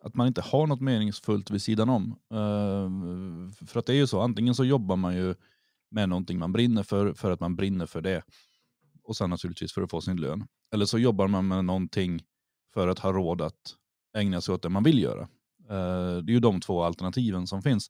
att 0.01 0.15
man 0.15 0.27
inte 0.27 0.41
har 0.41 0.67
något 0.67 0.82
meningsfullt 0.82 1.51
vid 1.51 1.62
sidan 1.62 1.89
om. 1.89 2.15
Uh, 2.34 3.51
för 3.67 3.80
att 3.80 3.86
det 3.86 3.93
är 3.93 3.97
ju 3.97 4.08
så, 4.08 4.21
antingen 4.21 4.56
så 4.56 4.65
jobbar 4.65 4.95
man 4.95 5.15
ju 5.15 5.36
med 5.89 6.10
någonting 6.10 6.39
man 6.39 6.54
brinner 6.54 6.84
för, 6.84 7.13
för 7.13 7.32
att 7.32 7.39
man 7.39 7.56
brinner 7.56 7.86
för 7.86 8.02
det. 8.02 8.23
Och 9.04 9.17
sen 9.17 9.30
naturligtvis 9.30 9.73
för 9.73 9.82
att 9.82 9.89
få 9.89 10.02
sin 10.02 10.17
lön. 10.17 10.47
Eller 10.73 10.86
så 10.86 11.00
jobbar 11.00 11.28
man 11.28 11.47
med 11.47 11.65
någonting 11.65 12.23
för 12.73 12.88
att 12.88 13.00
ha 13.00 13.13
råd 13.13 13.41
att 13.41 13.76
ägna 14.17 14.41
sig 14.41 14.54
åt 14.56 14.62
det 14.62 14.69
man 14.69 14.84
vill 14.84 15.00
göra. 15.00 15.21
Eh, 15.69 16.17
det 16.17 16.32
är 16.32 16.34
ju 16.34 16.39
de 16.39 16.62
två 16.62 16.84
alternativen 16.84 17.47
som 17.47 17.62
finns. 17.62 17.89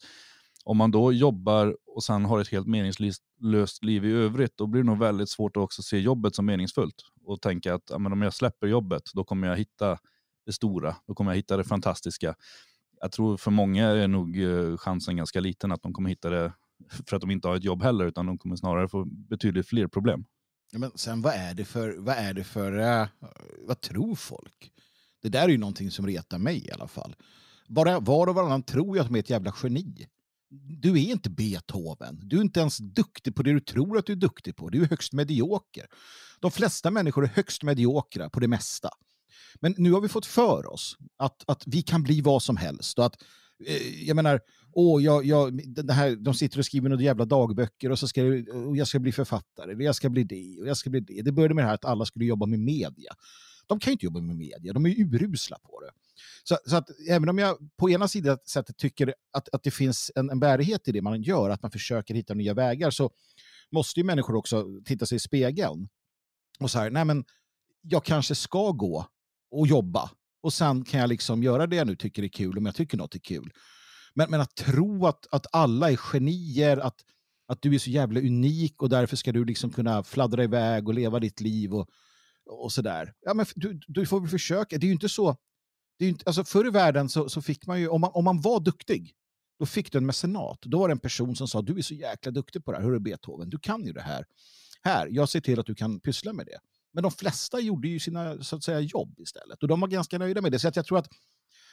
Om 0.64 0.78
man 0.78 0.92
då 0.92 1.14
jobbar 1.14 1.78
och 1.88 2.04
sen 2.04 2.26
har 2.26 2.40
ett 2.40 2.48
helt 2.48 2.68
meningslöst 2.68 3.84
liv 3.84 4.06
i 4.06 4.12
övrigt, 4.12 4.58
då 4.58 4.68
blir 4.68 4.82
det 4.82 4.88
nog 4.88 5.00
väldigt 5.00 5.30
svårt 5.30 5.58
att 5.58 5.64
också 5.64 5.84
se 5.84 6.00
jobbet 6.00 6.36
som 6.36 6.46
meningsfullt 6.46 6.96
och 7.26 7.42
tänka 7.42 7.74
att 7.74 7.90
ja, 7.90 7.98
men 7.98 8.12
om 8.12 8.22
jag 8.22 8.34
släpper 8.34 8.68
jobbet, 8.68 9.04
då 9.14 9.24
kommer 9.24 9.48
jag 9.48 9.58
hitta 9.58 9.98
det 10.46 10.54
stora, 10.54 10.96
då 11.08 11.14
kommer 11.14 11.32
jag 11.32 11.36
hitta 11.36 11.58
det 11.58 11.64
fantastiska. 11.64 12.36
Jag 13.02 13.12
tror 13.12 13.38
för 13.38 13.52
många 13.52 13.88
är 13.88 14.08
nog 14.08 14.42
eh, 14.42 14.78
chansen 14.78 15.18
ganska 15.18 15.40
liten 15.40 15.72
att 15.72 15.82
de 15.82 15.94
kommer 15.94 16.10
hitta 16.10 16.30
det 16.30 16.54
för 17.08 17.16
att 17.16 17.22
de 17.22 17.32
inte 17.32 17.48
har 17.48 17.56
ett 17.56 17.64
jobb 17.64 17.84
heller, 17.84 18.06
utan 18.06 18.26
de 18.26 18.38
kommer 18.38 18.56
snarare 18.56 18.88
få 18.88 19.06
betydligt 19.06 19.68
fler 19.68 19.88
problem. 19.88 20.26
Ja, 20.72 20.80
men 20.80 20.92
sen 20.96 21.22
vad 21.22 21.34
är 21.34 21.54
det 21.54 21.66
för, 21.66 21.96
vad 21.98 22.16
är 22.16 22.34
det 22.34 22.44
för, 22.44 23.02
uh, 23.02 23.08
vad 23.68 23.82
tror 23.82 24.16
folk? 24.16 24.72
Det 25.22 25.30
där 25.30 25.44
är 25.44 25.50
ju 25.50 25.58
någonting 25.58 25.92
som 25.92 26.08
retar 26.08 26.38
mig 26.38 26.68
i 26.68 26.72
alla 26.72 26.88
fall. 26.88 27.16
Bara 27.68 28.00
var 28.00 28.28
och 28.28 28.36
varannan 28.36 28.64
tror 28.64 28.96
ju 28.96 29.02
att 29.02 29.08
de 29.08 29.16
är 29.16 29.20
ett 29.20 29.30
jävla 29.30 29.54
geni. 29.64 30.08
Du 30.82 30.92
är 30.92 31.12
inte 31.12 31.30
Beethoven. 31.30 32.20
Du 32.24 32.38
är 32.38 32.42
inte 32.42 32.60
ens 32.60 32.78
duktig 32.78 33.36
på 33.36 33.44
det 33.44 33.54
du 33.54 33.60
tror 33.60 33.98
att 33.98 34.06
du 34.06 34.14
är 34.14 34.18
duktig 34.18 34.56
på. 34.56 34.70
Du 34.70 34.84
är 34.84 34.88
högst 34.88 35.14
medioker. 35.14 35.88
De 36.40 36.52
flesta 36.52 36.92
människor 36.92 37.24
är 37.24 37.28
högst 37.28 37.64
mediokra 37.64 38.30
på 38.30 38.40
det 38.40 38.48
mesta. 38.48 38.90
Men 39.60 39.76
nu 39.78 39.92
har 39.92 40.02
vi 40.02 40.08
fått 40.08 40.26
för 40.26 40.74
oss 40.74 40.98
att, 41.18 41.44
att 41.48 41.64
vi 41.66 41.82
kan 41.82 42.04
bli 42.04 42.22
vad 42.22 42.44
som 42.44 42.58
helst. 42.58 43.00
Och 43.00 43.06
att, 43.06 43.22
eh, 43.66 44.04
jag 44.08 44.16
menar, 44.16 44.42
åh, 44.80 45.04
jag, 45.04 45.26
jag, 45.26 45.62
det 45.86 45.94
här, 45.94 46.16
de 46.16 46.34
sitter 46.34 46.60
och 46.60 46.66
skriver 46.66 46.90
några 46.90 47.04
jävla 47.04 47.26
dagböcker 47.26 47.92
och 47.92 48.00
så 48.00 48.08
ska 48.08 48.24
jag, 48.26 48.50
och 48.68 48.78
jag 48.78 48.88
ska 48.88 49.00
bli 49.00 49.12
författare, 49.12 49.72
eller 49.72 49.86
jag 49.86 49.96
ska 49.96 50.10
bli 50.10 50.24
det, 50.24 50.60
och 50.62 50.68
jag 50.68 50.78
ska 50.78 50.90
bli 50.90 51.00
det. 51.00 51.22
Det 51.22 51.32
började 51.32 51.54
med 51.54 51.64
det 51.64 51.68
här 51.68 51.76
att 51.76 51.86
alla 51.86 52.06
skulle 52.06 52.26
jobba 52.26 52.46
med 52.46 52.60
media. 52.60 53.14
De 53.68 53.80
kan 53.80 53.92
ju 53.92 53.94
inte 53.94 54.06
jobba 54.06 54.22
med 54.22 54.36
media, 54.36 54.74
de 54.74 54.86
är 54.86 54.90
ju 54.90 55.04
urusla 55.04 55.58
på 55.64 55.80
det. 55.82 55.92
Så, 56.44 56.58
så 56.66 56.76
att 56.76 56.90
även 57.10 57.30
om 57.30 57.38
jag 57.38 57.58
på 57.78 57.90
ena 57.90 58.08
sidan 58.08 58.38
sättet 58.46 58.78
tycker 58.78 59.14
att, 59.34 59.50
att 59.50 59.64
det 59.64 59.72
finns 59.72 60.12
en, 60.16 60.30
en 60.30 60.40
bärighet 60.40 60.88
i 60.88 60.92
det 60.92 61.02
man 61.02 61.22
gör, 61.22 61.50
att 61.50 61.62
man 61.62 61.72
försöker 61.72 62.14
hitta 62.14 62.34
nya 62.34 62.54
vägar, 62.54 62.92
så 62.92 63.12
måste 63.72 64.00
ju 64.00 64.04
människor 64.04 64.36
också 64.36 64.66
titta 64.86 65.06
sig 65.06 65.16
i 65.16 65.20
spegeln 65.20 65.88
och 66.60 66.72
säga, 66.72 66.90
nej 66.90 67.06
men 67.06 67.26
jag 67.82 68.06
kanske 68.06 68.36
ska 68.36 68.72
gå 68.72 69.06
och 69.52 69.68
jobba 69.68 70.12
och 70.42 70.54
sen 70.54 70.84
kan 70.84 71.00
jag 71.00 71.10
liksom 71.10 71.44
göra 71.44 71.68
det 71.68 71.76
jag 71.76 71.88
nu 71.88 71.96
tycker 71.96 72.24
är 72.24 72.28
kul 72.28 72.58
om 72.58 72.66
jag 72.66 72.76
tycker 72.76 72.98
något 72.98 73.16
är 73.16 73.20
kul. 73.20 73.52
Men, 74.18 74.32
men 74.32 74.42
att 74.42 74.56
tro 74.56 75.06
att, 75.06 75.28
att 75.32 75.46
alla 75.52 75.92
är 75.92 75.96
genier, 75.96 76.78
att, 76.78 77.06
att 77.48 77.62
du 77.62 77.76
är 77.76 77.80
så 77.80 77.90
jävla 77.90 78.20
unik 78.20 78.82
och 78.82 78.90
därför 78.90 79.16
ska 79.16 79.32
du 79.32 79.46
liksom 79.46 79.70
kunna 79.72 80.04
fladdra 80.04 80.44
iväg 80.44 80.88
och 80.88 80.94
leva 80.94 81.20
ditt 81.20 81.42
liv 81.42 81.74
och, 81.74 81.90
och 82.46 82.72
sådär. 82.72 83.14
Ja, 83.22 83.34
men 83.34 83.46
du, 83.56 83.80
du 83.88 84.06
får 84.06 84.20
väl 84.20 84.30
försöka. 84.30 84.78
Det 84.78 84.86
är 84.86 84.88
ju 84.88 84.94
inte 84.94 85.10
så. 85.10 85.38
Det 86.00 86.06
är 86.06 86.10
inte, 86.10 86.24
alltså 86.26 86.44
förr 86.44 86.68
i 86.68 86.70
världen 86.70 87.10
så, 87.10 87.30
så 87.30 87.42
fick 87.42 87.68
man 87.68 87.80
ju, 87.80 87.88
om 87.88 88.02
man, 88.02 88.12
om 88.14 88.26
man 88.26 88.42
var 88.42 88.60
duktig, 88.60 89.14
då 89.60 89.66
fick 89.66 89.92
du 89.92 89.98
en 89.98 90.06
mecenat. 90.06 90.62
Då 90.62 90.80
var 90.80 90.88
det 90.88 90.92
en 90.92 91.00
person 91.00 91.36
som 91.36 91.48
sa, 91.48 91.62
du 91.62 91.78
är 91.78 91.82
så 91.82 91.94
jäkla 91.94 92.32
duktig 92.32 92.66
på 92.66 92.72
det 92.72 92.78
här, 92.78 92.86
hörru 92.86 93.00
Beethoven, 93.00 93.50
du 93.50 93.60
kan 93.60 93.86
ju 93.86 93.94
det 93.94 94.02
här. 94.02 94.26
Här, 94.82 95.08
jag 95.12 95.30
ser 95.30 95.40
till 95.40 95.60
att 95.60 95.66
du 95.66 95.76
kan 95.76 96.00
pyssla 96.00 96.34
med 96.34 96.46
det. 96.46 96.60
Men 96.94 97.04
de 97.04 97.12
flesta 97.12 97.60
gjorde 97.60 97.88
ju 97.88 98.00
sina 98.00 98.44
så 98.44 98.56
att 98.56 98.64
säga, 98.64 98.80
jobb 98.80 99.20
istället. 99.20 99.62
Och 99.62 99.68
de 99.68 99.80
var 99.80 99.88
ganska 99.88 100.18
nöjda 100.18 100.42
med 100.42 100.52
det. 100.52 100.60
Så 100.60 100.68
att 100.68 100.76
jag 100.76 100.86
tror 100.86 100.98
att, 100.98 101.08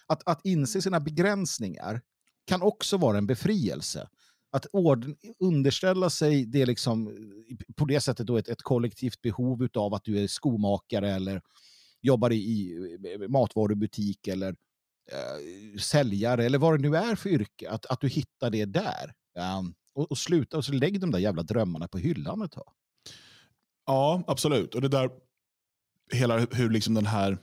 att, 0.06 0.28
att 0.28 0.40
inse 0.44 0.82
sina 0.82 1.00
begränsningar 1.00 2.00
kan 2.46 2.62
också 2.62 2.96
vara 2.96 3.18
en 3.18 3.26
befrielse. 3.26 4.08
Att 4.52 4.66
ord, 4.72 5.06
underställa 5.38 6.10
sig 6.10 6.46
det 6.46 6.66
liksom, 6.66 7.08
eh, 7.08 7.74
på 7.76 7.84
det 7.84 8.00
sättet 8.00 8.26
då 8.26 8.36
ett, 8.36 8.48
ett 8.48 8.62
kollektivt 8.62 9.22
behov 9.22 9.68
av 9.74 9.94
att 9.94 10.04
du 10.04 10.18
är 10.22 10.26
skomakare 10.26 11.10
eller 11.10 11.42
jobbar 12.02 12.32
i, 12.32 12.36
i 12.36 12.76
eh, 13.14 13.28
matvarubutik 13.28 14.28
eller 14.28 14.48
eh, 15.12 15.78
säljare 15.80 16.44
eller 16.44 16.58
vad 16.58 16.78
det 16.78 16.88
nu 16.88 16.96
är 16.96 17.14
för 17.14 17.30
yrke. 17.30 17.70
Att, 17.70 17.86
att 17.86 18.00
du 18.00 18.08
hittar 18.08 18.50
det 18.50 18.64
där. 18.64 19.14
Um, 19.58 19.74
och, 19.94 20.10
och 20.10 20.18
sluta 20.18 20.56
och 20.56 20.64
så 20.64 20.72
lägg 20.72 21.00
de 21.00 21.10
där 21.10 21.18
jävla 21.18 21.42
drömmarna 21.42 21.88
på 21.88 21.98
hyllan 21.98 22.42
ett 22.42 22.52
tag. 22.52 22.72
Ja, 23.86 24.22
absolut. 24.26 24.74
Och 24.74 24.80
det 24.80 24.88
där, 24.88 25.10
hela 26.12 26.38
hur 26.38 26.70
liksom 26.70 26.94
den 26.94 27.06
här, 27.06 27.38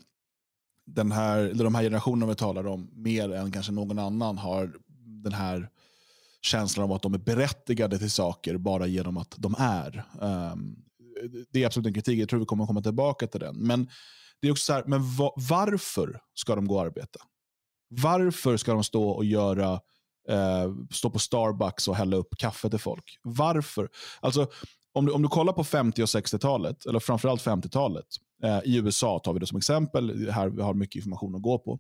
den 0.86 1.12
här, 1.12 1.54
de 1.54 1.76
här 1.76 1.84
generationerna 1.84 2.26
vi 2.26 2.36
talar 2.36 2.68
om, 2.68 2.90
mer 2.94 3.32
än 3.32 3.52
kanske 3.52 3.72
någon 3.72 4.00
annan, 4.00 4.38
har 4.38 4.78
den 5.24 5.34
här 5.34 5.70
känslan 6.42 6.84
av 6.84 6.94
att 6.94 7.02
de 7.02 7.14
är 7.14 7.18
berättigade 7.18 8.00
till 8.00 8.12
saker 8.12 8.58
bara 8.58 8.88
genom 8.88 9.18
att 9.18 9.36
de 9.38 9.56
är. 9.60 10.06
Um, 10.22 10.76
det 11.52 11.64
är 11.64 11.66
absolut 11.66 11.88
en 11.88 11.94
kritik, 11.94 12.20
jag 12.20 12.30
tror 12.30 12.40
vi 12.40 12.46
kommer 12.46 12.66
komma 12.66 12.82
tillbaka 12.82 13.28
till 13.28 13.40
den. 13.40 13.56
Men 13.56 13.90
det 14.42 14.48
är 14.48 14.52
också 14.52 14.64
så 14.64 14.74
här, 14.74 14.84
men 14.88 15.16
va 15.16 15.34
varför 15.36 16.22
ska 16.34 16.56
de 16.56 16.68
gå 16.68 16.76
och 16.76 16.82
arbeta? 16.82 17.20
Varför 17.88 18.58
ska 18.58 18.74
de 18.74 18.84
stå 18.84 19.10
och 19.10 19.26
göra 19.26 19.74
eh, 20.30 20.74
stå 20.92 21.10
på 21.10 21.20
Starbucks 21.20 21.88
och 21.88 21.96
hälla 21.96 22.18
upp 22.18 22.38
kaffe 22.38 22.70
till 22.70 22.80
folk? 22.80 23.20
Varför? 23.24 23.90
Alltså, 24.20 24.48
om 24.94 25.06
du, 25.06 25.12
om 25.12 25.22
du 25.22 25.28
kollar 25.28 25.54
på 25.54 25.64
50 25.64 26.04
och 26.04 26.06
60-talet, 26.06 26.86
eller 26.86 27.00
framförallt 27.00 27.42
50-talet, 27.46 28.06
eh, 28.44 28.60
i 28.64 28.78
USA 28.78 29.20
tar 29.20 29.34
vi 29.34 29.40
det 29.40 29.48
som 29.48 29.58
exempel, 29.58 30.30
här 30.32 30.50
vi 30.50 30.62
har 30.62 30.74
mycket 30.74 30.96
information 30.96 31.36
att 31.36 31.42
gå 31.42 31.60
på, 31.60 31.80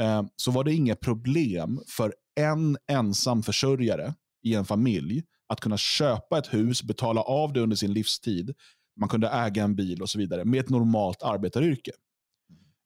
eh, 0.00 0.22
så 0.36 0.50
var 0.50 0.64
det 0.64 0.74
inget 0.74 1.00
problem 1.00 1.80
för 1.88 2.14
en 2.34 2.78
ensam 2.86 3.42
försörjare 3.42 4.14
i 4.42 4.54
en 4.54 4.64
familj 4.64 5.22
att 5.46 5.60
kunna 5.60 5.76
köpa 5.76 6.38
ett 6.38 6.54
hus, 6.54 6.82
betala 6.82 7.20
av 7.20 7.52
det 7.52 7.60
under 7.60 7.76
sin 7.76 7.92
livstid, 7.92 8.54
man 9.00 9.08
kunde 9.08 9.28
äga 9.28 9.64
en 9.64 9.76
bil 9.76 10.02
och 10.02 10.10
så 10.10 10.18
vidare 10.18 10.44
med 10.44 10.60
ett 10.60 10.70
normalt 10.70 11.22
arbetaryrke. 11.22 11.92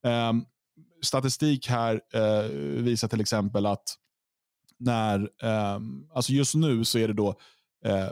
Eh, 0.04 0.32
statistik 1.02 1.68
här 1.68 2.00
eh, 2.14 2.50
visar 2.82 3.08
till 3.08 3.20
exempel 3.20 3.66
att 3.66 3.96
när, 4.78 5.30
ehm, 5.42 6.08
alltså 6.14 6.32
just 6.32 6.54
nu 6.54 6.84
så 6.84 6.98
är 6.98 7.08
det 7.08 7.14
då 7.14 7.28
eh, 7.84 8.08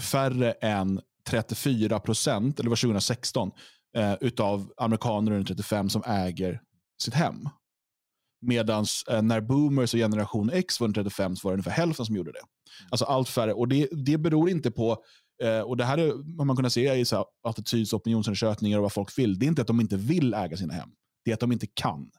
färre 0.00 0.52
än 0.52 1.00
34 1.28 2.00
procent, 2.00 2.60
eller 2.60 2.70
var 2.70 2.76
2016, 2.76 3.50
eh, 3.96 4.14
utav 4.20 4.72
amerikaner 4.76 5.32
under 5.32 5.46
35 5.46 5.90
som 5.90 6.02
äger 6.06 6.60
sitt 6.98 7.14
hem. 7.14 7.48
Medan 8.40 8.86
eh, 9.10 9.22
när 9.22 9.40
boomers 9.40 9.94
och 9.94 9.98
generation 9.98 10.50
X 10.50 10.80
var 10.80 10.88
35 10.88 11.36
så 11.36 11.48
var 11.48 11.52
det 11.52 11.54
ungefär 11.54 11.70
hälften 11.70 12.06
som 12.06 12.16
gjorde 12.16 12.32
det. 12.32 12.42
Alltså 12.90 13.04
allt 13.04 13.28
färre. 13.28 13.52
Och 13.52 13.68
det, 13.68 13.88
det 13.92 14.18
beror 14.18 14.50
inte 14.50 14.70
på, 14.70 14.96
eh, 15.42 15.60
och 15.60 15.76
det 15.76 15.84
här 15.84 15.98
har 16.38 16.44
man 16.44 16.56
kunnat 16.56 16.72
se 16.72 16.94
i 16.94 17.04
så 17.04 17.16
här, 17.16 17.24
attityds 17.48 17.92
och 17.92 18.00
opinionsundersökningar 18.00 18.78
och 18.78 18.82
vad 18.82 18.92
folk 18.92 19.18
vill. 19.18 19.38
Det 19.38 19.46
är 19.46 19.48
inte 19.48 19.62
att 19.62 19.68
de 19.68 19.80
inte 19.80 19.96
vill 19.96 20.34
äga 20.34 20.56
sina 20.56 20.74
hem. 20.74 20.88
Det 21.24 21.30
är 21.30 21.34
att 21.34 21.40
de 21.40 21.52
inte 21.52 21.66
kan. 21.66 22.10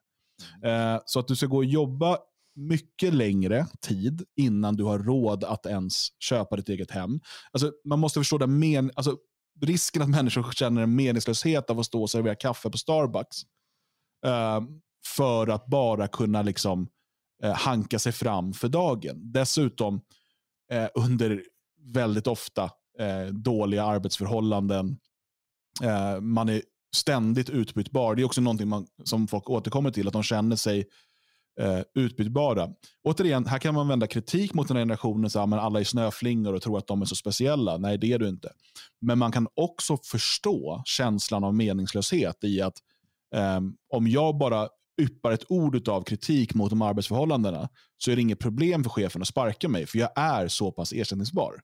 Eh, 0.64 1.02
så 1.06 1.20
att 1.20 1.28
du 1.28 1.36
ska 1.36 1.46
gå 1.46 1.58
och 1.58 1.66
jobba 1.66 2.18
mycket 2.56 3.14
längre 3.14 3.68
tid 3.82 4.24
innan 4.36 4.76
du 4.76 4.84
har 4.84 5.00
råd 5.00 5.44
att 5.44 5.66
ens 5.66 6.08
köpa 6.20 6.56
ditt 6.56 6.70
eget 6.70 6.92
hem. 6.92 7.20
Alltså, 7.52 7.72
man 7.86 8.00
måste 8.00 8.20
förstå 8.20 8.38
den 8.38 8.60
men 8.60 8.92
alltså, 8.96 9.18
risken 9.62 10.02
att 10.02 10.10
människor 10.10 10.52
känner 10.52 10.82
en 10.82 10.96
meningslöshet 10.96 11.70
av 11.70 11.80
att 11.80 11.86
stå 11.86 12.02
och 12.02 12.10
servera 12.10 12.36
kaffe 12.36 12.70
på 12.70 12.78
Starbucks 12.78 13.38
uh, 14.26 14.62
för 15.06 15.48
att 15.48 15.68
bara 15.68 16.08
kunna 16.08 16.42
liksom, 16.42 16.88
eh, 17.44 17.54
hanka 17.54 18.00
sig 18.00 18.12
fram 18.12 18.54
för 18.54 18.68
dagen. 18.68 19.32
Dessutom 19.32 20.02
eh, 20.72 20.88
under 20.96 21.44
väldigt 21.94 22.28
ofta 22.28 22.64
eh, 23.00 23.26
dåliga 23.34 23.84
arbetsförhållanden. 23.84 24.98
Eh, 25.84 26.22
man 26.22 26.50
är 26.50 26.62
ständigt 26.96 27.50
utbytbar. 27.50 28.16
Det 28.16 28.22
är 28.22 28.26
också 28.26 28.42
någonting 28.42 28.68
man, 28.68 28.88
som 29.04 29.28
folk 29.28 29.50
återkommer 29.50 29.92
till, 29.92 30.08
att 30.08 30.14
de 30.14 30.24
känner 30.24 30.56
sig 30.56 30.88
eh, 31.60 31.82
utbytbara. 31.96 32.70
Återigen, 33.04 33.46
här 33.46 33.60
kan 33.60 33.74
man 33.76 33.88
vända 33.88 34.08
kritik 34.08 34.54
mot 34.54 34.68
den 34.68 34.78
här 34.78 34.82
generationen, 34.82 35.30
så 35.30 35.40
att 35.40 35.54
alla 35.54 35.80
är 35.80 35.84
snöflingor 35.84 36.54
och 36.54 36.62
tror 36.62 36.78
att 36.78 36.88
de 36.88 37.02
är 37.02 37.06
så 37.06 37.16
speciella. 37.16 37.78
Nej, 37.78 37.98
det 37.98 38.14
är 38.14 38.20
du 38.20 38.30
inte. 38.30 38.52
Men 39.02 39.18
man 39.18 39.32
kan 39.32 39.48
också 39.54 39.98
förstå 39.98 40.82
känslan 40.86 41.44
av 41.44 41.56
meningslöshet 41.56 42.44
i 42.44 42.62
att 42.62 42.78
eh, 43.36 43.60
om 43.94 44.08
jag 44.08 44.38
bara 44.38 44.70
yppar 44.98 45.32
ett 45.32 45.52
ord 45.52 45.90
av 45.90 46.04
kritik 46.04 46.54
mot 46.54 46.70
de 46.70 46.82
arbetsförhållandena 46.82 47.70
så 47.98 48.12
är 48.12 48.16
det 48.16 48.22
inget 48.22 48.40
problem 48.40 48.84
för 48.84 48.90
chefen 48.90 49.22
att 49.22 49.28
sparka 49.28 49.70
mig, 49.70 49.86
för 49.86 50.00
jag 50.00 50.10
är 50.16 50.48
så 50.48 50.72
pass 50.72 50.94
ersättningsbar. 50.94 51.62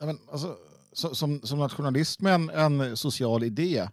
Ja, 0.00 0.06
men, 0.06 0.18
alltså, 0.32 0.56
som, 0.92 1.40
som 1.42 1.58
nationalist 1.58 2.20
med 2.20 2.34
en, 2.34 2.50
en 2.50 2.96
social 2.96 3.44
idé 3.44 3.88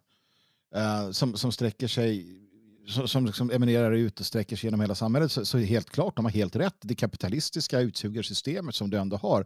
eh, 0.76 1.12
som, 1.12 1.38
som 1.38 1.52
sträcker 1.52 1.88
sig 1.88 2.42
som 2.88 3.34
som 3.34 3.52
eminerar 3.52 3.92
ut 3.92 4.20
och 4.20 4.26
sträcker 4.26 4.56
sig 4.56 4.68
genom 4.68 4.82
hela 4.82 4.96
samhället 4.96 5.32
så, 5.32 5.46
så 5.46 5.58
är 5.58 5.62
det 5.62 5.68
helt 5.68 5.90
klart, 5.90 6.16
de 6.16 6.26
har 6.26 6.32
helt 6.32 6.56
rätt. 6.56 6.76
Det 6.82 6.96
kapitalistiska 6.96 7.80
utsugarsystemet 7.80 8.76
som 8.76 8.90
du 8.90 8.98
ändå 8.98 9.18
har, 9.18 9.46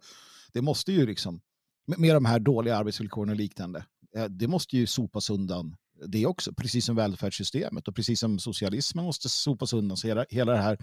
det 0.54 0.62
måste 0.62 0.92
ju 0.92 1.06
liksom, 1.06 1.42
med, 1.88 2.00
med 2.00 2.16
de 2.16 2.26
här 2.26 2.40
dåliga 2.40 2.78
arbetsvillkoren 2.78 3.30
och 3.30 3.36
liknande, 3.36 3.86
eh, 4.16 4.26
det 4.26 4.48
måste 4.48 4.78
ju 4.78 4.88
sopas 4.88 5.30
undan 5.30 5.76
det 6.08 6.26
också, 6.26 6.54
precis 6.54 6.86
som 6.86 6.96
välfärdssystemet 6.96 7.88
och 7.88 7.96
precis 7.96 8.20
som 8.20 8.40
socialismen 8.40 9.06
måste 9.06 9.30
sopas 9.30 9.74
undan. 9.74 9.98
Så 9.98 10.08
hela, 10.08 10.26
hela 10.30 10.52
det 10.52 10.58
här 10.58 10.78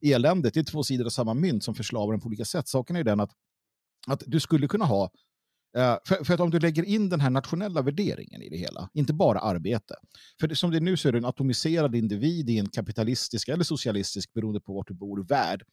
eländet, 0.00 0.54
det 0.54 0.60
är 0.60 0.64
två 0.64 0.82
sidor 0.82 1.06
av 1.06 1.10
samma 1.10 1.34
mynt 1.34 1.64
som 1.64 1.74
förslavar 1.74 2.12
den 2.12 2.20
på 2.20 2.26
olika 2.26 2.44
sätt. 2.44 2.68
Saken 2.68 2.96
är 2.96 3.00
ju 3.00 3.04
den 3.04 3.20
att, 3.20 3.30
att 4.06 4.22
du 4.26 4.40
skulle 4.40 4.68
kunna 4.68 4.84
ha 4.84 5.10
eh, 5.76 5.96
för, 6.04 6.24
för, 6.24 6.34
att 6.34 6.40
om 6.40 6.50
du 6.50 6.58
lägger 6.58 6.82
in 6.82 7.08
den 7.08 7.20
här 7.20 7.30
nationella 7.30 7.82
värderingen 7.82 8.42
i 8.42 8.48
det 8.48 8.56
hela, 8.56 8.90
inte 8.94 9.12
bara 9.12 9.38
arbete. 9.38 9.94
För 10.40 10.48
det, 10.48 10.56
som 10.56 10.70
det 10.70 10.76
är 10.76 10.80
nu 10.80 10.96
så 10.96 11.08
är 11.08 11.12
du 11.12 11.18
en 11.18 11.24
atomiserad 11.24 11.94
individ 11.94 12.50
i 12.50 12.58
en 12.58 12.68
kapitalistisk 12.68 13.48
eller 13.48 13.64
socialistisk, 13.64 14.32
beroende 14.32 14.60
på 14.60 14.74
vart 14.74 14.88
du 14.88 14.94
bor, 14.94 15.24
värld. 15.28 15.64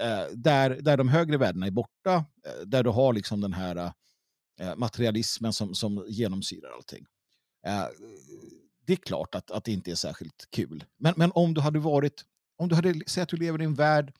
Eh, 0.00 0.24
där, 0.34 0.70
där 0.70 0.96
de 0.96 1.08
högre 1.08 1.36
värdena 1.36 1.66
är 1.66 1.70
borta, 1.70 2.14
eh, 2.14 2.66
där 2.66 2.84
du 2.84 2.90
har 2.90 3.12
liksom 3.12 3.40
den 3.40 3.52
här 3.52 3.92
materialismen 4.76 5.52
som, 5.52 5.74
som 5.74 6.04
genomsyrar 6.08 6.70
allting. 6.70 7.06
Eh, 7.66 7.86
det 8.86 8.92
är 8.92 8.96
klart 8.96 9.34
att, 9.34 9.50
att 9.50 9.64
det 9.64 9.72
inte 9.72 9.90
är 9.90 9.94
särskilt 9.94 10.50
kul. 10.50 10.84
Men, 10.98 11.14
men 11.16 11.32
om 11.34 11.54
du 11.54 11.60
hade 11.60 11.78
varit, 11.78 12.24
om 12.56 12.68
du 12.68 12.74
hade, 12.74 12.94
sett 13.06 13.22
att 13.22 13.28
du 13.28 13.36
lever 13.36 13.62
i 13.62 13.64
en 13.64 13.74
värld 13.74 14.14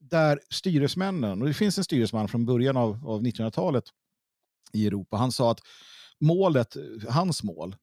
där 0.00 0.40
styresmännen, 0.50 1.42
och 1.42 1.48
det 1.48 1.54
finns 1.54 1.78
en 1.78 1.84
styresman 1.84 2.28
från 2.28 2.46
början 2.46 2.76
av, 2.76 3.08
av 3.08 3.22
1900-talet, 3.22 3.84
i 4.72 4.86
Europa. 4.86 5.16
Han 5.16 5.32
sa 5.32 5.50
att 5.50 5.60
målet, 6.20 6.76
hans 7.08 7.42
mål, 7.42 7.76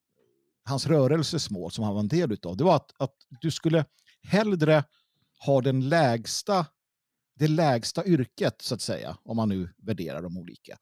hans 0.63 0.87
rörelses 0.87 1.49
mål 1.49 1.71
som 1.71 1.83
han 1.83 1.93
var 1.93 1.99
en 1.99 2.07
del 2.07 2.37
av, 2.43 2.57
det 2.57 2.63
var 2.63 2.75
att, 2.75 2.91
att 2.97 3.13
du 3.41 3.51
skulle 3.51 3.85
hellre 4.23 4.83
ha 5.45 5.61
den 5.61 5.89
lägsta, 5.89 6.65
det 7.35 7.47
lägsta 7.47 8.05
yrket, 8.05 8.61
så 8.61 8.75
att 8.75 8.81
säga, 8.81 9.17
om 9.23 9.37
man 9.37 9.49
nu 9.49 9.69
värderar 9.77 10.21
de 10.21 10.37
olika. 10.37 10.77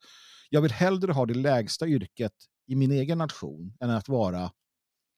Jag 0.50 0.62
vill 0.62 0.72
hellre 0.72 1.12
ha 1.12 1.26
det 1.26 1.34
lägsta 1.34 1.86
yrket 1.86 2.32
i 2.68 2.76
min 2.76 2.92
egen 2.92 3.18
nation 3.18 3.72
än 3.80 3.90
att 3.90 4.08
vara 4.08 4.52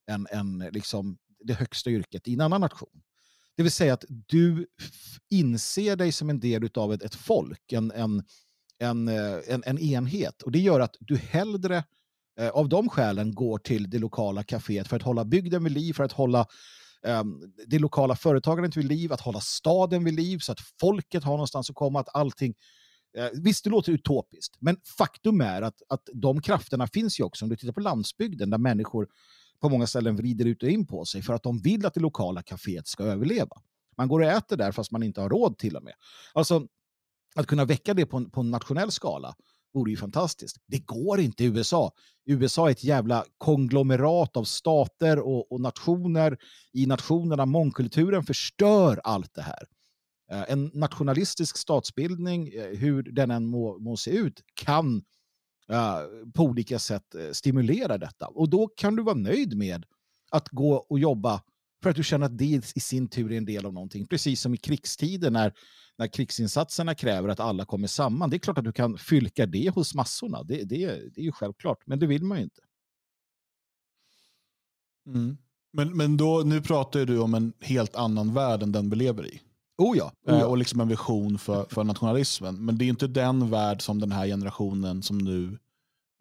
en, 0.07 0.27
en, 0.31 0.59
liksom, 0.59 1.19
det 1.45 1.55
högsta 1.55 1.91
yrket 1.91 2.29
i 2.29 2.35
en 2.35 2.41
annan 2.41 2.61
nation. 2.61 3.03
Det 3.57 3.63
vill 3.63 3.73
säga 3.73 3.95
att 3.95 4.05
du 4.09 4.67
inser 5.31 5.97
dig 5.97 6.13
som 6.13 6.31
en 6.31 6.41
del 6.41 6.71
av 6.75 6.93
ett, 6.93 7.03
ett 7.03 7.15
folk, 7.15 7.73
en, 7.73 7.91
en, 7.91 8.23
en, 8.79 9.09
eh, 9.09 9.39
en, 9.49 9.63
en 9.67 9.79
enhet. 9.79 10.43
Och 10.43 10.53
det 10.53 10.59
gör 10.59 10.81
att 10.81 10.97
du 11.01 11.17
hellre 11.17 11.85
eh, 12.41 12.49
av 12.49 12.69
de 12.69 12.89
skälen 12.89 13.35
går 13.35 13.59
till 13.59 13.91
det 13.91 13.99
lokala 13.99 14.43
kaféet 14.43 14.89
för 14.89 14.97
att 14.97 15.03
hålla 15.03 15.25
bygden 15.25 15.65
vid 15.65 15.73
liv, 15.73 15.93
för 15.93 16.05
att 16.05 16.13
hålla 16.13 16.47
eh, 17.07 17.25
det 17.67 17.79
lokala 17.79 18.17
företagandet 18.17 18.77
vid 18.77 18.85
liv, 18.85 19.13
att 19.13 19.21
hålla 19.21 19.41
staden 19.41 20.05
vid 20.05 20.15
liv 20.15 20.39
så 20.39 20.53
att 20.53 20.61
folket 20.81 21.25
har 21.25 21.33
någonstans 21.33 21.71
att 21.71 21.77
komma, 21.77 22.01
att 22.01 22.15
allting 22.15 22.55
Eh, 23.19 23.29
visst, 23.33 23.65
det 23.65 23.71
låter 23.71 23.93
utopiskt, 23.93 24.57
men 24.59 24.77
faktum 24.99 25.41
är 25.41 25.63
att, 25.63 25.83
att 25.89 26.09
de 26.15 26.43
krafterna 26.43 26.87
finns 26.87 27.21
ju 27.21 27.25
också. 27.25 27.45
Om 27.45 27.49
du 27.49 27.57
tittar 27.57 27.73
på 27.73 27.81
landsbygden 27.81 28.51
där 28.51 28.59
människor 28.59 29.09
på 29.61 29.69
många 29.69 29.87
ställen 29.87 30.17
vrider 30.17 30.45
ut 30.45 30.63
och 30.63 30.69
in 30.69 30.87
på 30.87 31.05
sig 31.05 31.23
för 31.23 31.35
att 31.35 31.43
de 31.43 31.59
vill 31.59 31.87
att 31.87 31.95
det 31.95 32.01
lokala 32.01 32.43
kaféet 32.43 32.87
ska 32.87 33.05
överleva. 33.05 33.57
Man 33.97 34.09
går 34.09 34.21
och 34.21 34.27
äter 34.27 34.57
där 34.57 34.73
fast 34.73 34.91
man 34.91 35.03
inte 35.03 35.21
har 35.21 35.29
råd 35.29 35.59
till 35.59 35.77
och 35.77 35.83
med. 35.83 35.95
Alltså, 36.35 36.67
att 37.35 37.47
kunna 37.47 37.65
väcka 37.65 37.95
det 37.95 38.07
på 38.07 38.17
en, 38.17 38.31
på 38.31 38.41
en 38.41 38.51
nationell 38.51 38.91
skala 38.91 39.35
vore 39.75 39.91
ju 39.91 39.97
fantastiskt. 39.97 40.57
Det 40.67 40.79
går 40.79 41.21
inte 41.21 41.45
i 41.45 41.47
USA. 41.47 41.93
USA 42.27 42.67
är 42.67 42.71
ett 42.71 42.85
jävla 42.85 43.25
konglomerat 43.39 44.37
av 44.37 44.45
stater 44.45 45.19
och, 45.19 45.53
och 45.53 45.61
nationer. 45.61 46.39
I 46.73 46.87
nationerna, 46.87 47.47
mångkulturen 47.47 48.23
förstör 48.23 49.01
allt 49.05 49.35
det 49.35 49.43
här. 49.43 49.65
Eh, 50.31 50.45
en 50.49 50.71
nationalistisk 50.75 51.57
statsbildning, 51.57 52.49
eh, 52.49 52.79
hur 52.79 53.03
den 53.03 53.31
än 53.31 53.47
må, 53.47 53.79
må 53.79 53.97
se 53.97 54.11
ut, 54.11 54.43
kan 54.55 55.05
eh, 55.69 55.99
på 56.35 56.43
olika 56.43 56.79
sätt 56.79 57.15
stimulera 57.33 57.99
detta. 57.99 58.27
Och 58.27 58.51
då 58.51 58.69
kan 58.69 58.97
du 58.97 59.03
vara 59.03 59.17
nöjd 59.17 59.57
med 59.57 59.87
att 60.31 60.49
gå 60.49 60.75
och 60.75 60.99
jobba 60.99 61.43
för 61.83 61.91
att 61.91 61.97
du 61.97 62.05
känner 62.05 62.27
att 62.27 62.39
det 62.39 62.75
i 62.75 62.81
sin 62.81 63.09
tur 63.09 63.33
är 63.33 63.37
en 63.37 63.45
del 63.45 63.67
av 63.67 63.73
någonting. 63.73 64.07
Precis 64.07 64.41
som 64.41 64.55
i 64.55 64.57
krigstiden 64.57 65.33
när, 65.33 65.55
när 65.99 66.07
krigsinsatserna 66.07 66.95
kräver 66.95 67.29
att 67.29 67.41
alla 67.41 67.65
kommer 67.65 67.87
samman. 67.87 68.31
Det 68.31 68.37
är 68.37 68.39
klart 68.39 68.59
att 68.59 68.65
du 68.65 68.73
kan 68.73 68.99
fylka 68.99 69.47
det 69.47 69.71
hos 69.71 69.95
massorna. 69.95 70.43
Det, 70.43 70.65
det, 70.65 70.87
det 70.87 71.21
är 71.21 71.25
ju 71.25 71.33
självklart, 71.33 71.87
men 71.87 71.99
det 71.99 72.07
vill 72.07 72.25
man 72.25 72.39
ju 72.39 72.45
inte. 72.45 72.61
Mm. 75.07 75.39
Men, 75.73 75.97
men 75.97 76.17
då, 76.17 76.43
nu 76.45 76.61
pratar 76.61 77.05
du 77.05 77.19
om 77.19 77.35
en 77.35 77.53
helt 77.61 77.95
annan 77.95 78.35
värld 78.35 78.63
än 78.63 78.73
den 78.73 78.91
vi 78.91 78.97
lever 78.97 79.27
i. 79.27 79.41
Oh 79.81 79.97
ja. 79.97 80.13
Oh 80.27 80.39
ja. 80.39 80.47
och 80.47 80.59
liksom 80.59 80.81
en 80.81 80.89
vision 80.89 81.39
för, 81.39 81.67
för 81.71 81.85
nationalismen. 81.85 82.65
Men 82.65 82.79
det 82.79 82.85
är 82.85 82.89
inte 82.89 83.07
den 83.07 83.51
värld 83.51 83.83
som 83.83 84.01
den 84.01 84.13
här 84.13 84.27
generationen 84.27 85.03
som 85.03 85.19
nu 85.19 85.59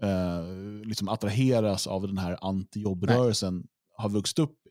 eh, 0.01 0.87
liksom 0.87 1.09
attraheras 1.09 1.87
av 1.87 2.07
den 2.07 2.17
här 2.17 2.37
antijobbrörelsen 2.41 3.67
har 3.97 4.09
vuxit 4.09 4.39
upp 4.39 4.55
i. 4.65 4.69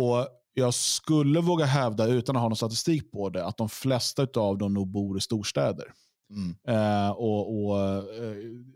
Och 0.00 0.28
jag 0.54 0.74
skulle 0.74 1.40
våga 1.40 1.64
hävda, 1.64 2.06
utan 2.06 2.36
att 2.36 2.42
ha 2.42 2.48
någon 2.48 2.56
statistik 2.56 3.12
på 3.12 3.28
det, 3.28 3.44
att 3.44 3.56
de 3.56 3.68
flesta 3.68 4.26
av 4.36 4.58
dem 4.58 4.74
nog 4.74 4.88
bor 4.88 5.18
i 5.18 5.20
storstäder. 5.20 5.92
Mm. 6.30 6.56
Eh, 6.68 7.10
och, 7.10 7.66
och 7.66 7.80
eh, 7.80 8.04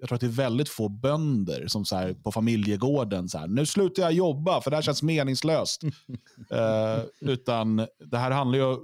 Jag 0.00 0.08
tror 0.08 0.14
att 0.14 0.20
det 0.20 0.26
är 0.26 0.28
väldigt 0.28 0.68
få 0.68 0.88
bönder 0.88 1.66
som 1.66 1.84
så 1.84 1.96
här, 1.96 2.14
på 2.14 2.32
familjegården, 2.32 3.28
så 3.28 3.38
här, 3.38 3.48
nu 3.48 3.66
slutar 3.66 4.02
jag 4.02 4.12
jobba 4.12 4.60
för 4.60 4.70
det 4.70 4.76
här 4.76 4.82
känns 4.82 5.02
meningslöst. 5.02 5.82
eh, 6.50 7.04
utan 7.20 7.76
det 8.10 8.18
här 8.18 8.30
handlar 8.30 8.58
ju, 8.58 8.76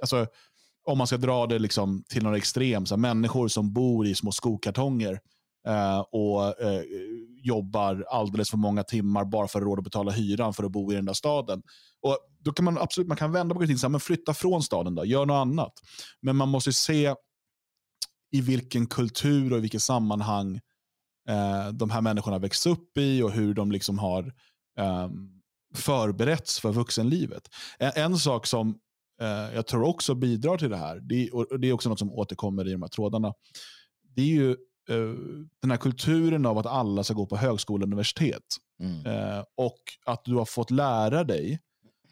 alltså, 0.00 0.26
om 0.84 0.98
man 0.98 1.06
ska 1.06 1.16
dra 1.16 1.46
det 1.46 1.58
liksom 1.58 2.04
till 2.08 2.22
några 2.22 2.36
extrem, 2.36 2.86
så 2.86 2.94
här, 2.94 3.00
människor 3.00 3.48
som 3.48 3.72
bor 3.72 4.06
i 4.06 4.14
små 4.14 4.32
skokartonger 4.32 5.20
eh, 5.68 5.98
och 5.98 6.62
eh, 6.62 6.82
jobbar 7.42 8.04
alldeles 8.10 8.50
för 8.50 8.56
många 8.56 8.82
timmar 8.82 9.24
bara 9.24 9.48
för 9.48 9.58
att 9.58 9.64
råd 9.64 9.78
att 9.78 9.84
betala 9.84 10.12
hyran 10.12 10.54
för 10.54 10.64
att 10.64 10.72
bo 10.72 10.92
i 10.92 10.94
den 10.94 11.04
där 11.04 11.12
staden. 11.12 11.62
Och 12.02 12.18
då 12.40 12.52
kan 12.52 12.64
man 12.64 12.78
absolut 12.78 13.08
man 13.08 13.16
kan 13.16 13.32
vända 13.32 13.54
på 13.54 13.60
kritiken, 13.60 13.92
men 13.92 14.00
flytta 14.00 14.34
från 14.34 14.62
staden 14.62 14.94
då, 14.94 15.04
gör 15.04 15.26
något 15.26 15.34
annat. 15.34 15.72
Men 16.22 16.36
man 16.36 16.48
måste 16.48 16.72
se 16.72 17.14
i 18.30 18.40
vilken 18.40 18.86
kultur 18.86 19.52
och 19.52 19.58
i 19.58 19.60
vilket 19.60 19.82
sammanhang 19.82 20.60
eh, 21.28 21.68
de 21.72 21.90
här 21.90 22.00
människorna 22.00 22.38
växt 22.38 22.66
upp 22.66 22.98
i 22.98 23.22
och 23.22 23.32
hur 23.32 23.54
de 23.54 23.72
liksom 23.72 23.98
har 23.98 24.32
eh, 24.78 25.08
förberetts 25.74 26.60
för 26.60 26.72
vuxenlivet. 26.72 27.42
En, 27.78 27.92
en 27.94 28.18
sak 28.18 28.46
som 28.46 28.78
eh, 29.20 29.54
jag 29.54 29.66
tror 29.66 29.82
också 29.82 30.14
bidrar 30.14 30.56
till 30.56 30.70
det 30.70 30.76
här, 30.76 31.00
det, 31.00 31.30
och 31.30 31.60
det 31.60 31.68
är 31.68 31.72
också 31.72 31.88
något 31.88 31.98
som 31.98 32.12
återkommer 32.12 32.68
i 32.68 32.72
de 32.72 32.82
här 32.82 32.88
trådarna, 32.88 33.32
det 34.14 34.22
är 34.22 34.26
ju 34.26 34.56
Eh, 34.88 35.14
den 35.62 35.70
här 35.70 35.76
kulturen 35.76 36.46
av 36.46 36.58
att 36.58 36.66
alla 36.66 37.04
ska 37.04 37.14
gå 37.14 37.26
på 37.26 37.36
högskola 37.36 37.82
och 37.82 37.86
universitet. 37.86 38.42
Mm. 38.80 39.06
Eh, 39.06 39.44
och 39.56 39.78
att 40.06 40.24
du 40.24 40.34
har 40.34 40.44
fått 40.44 40.70
lära 40.70 41.24
dig 41.24 41.58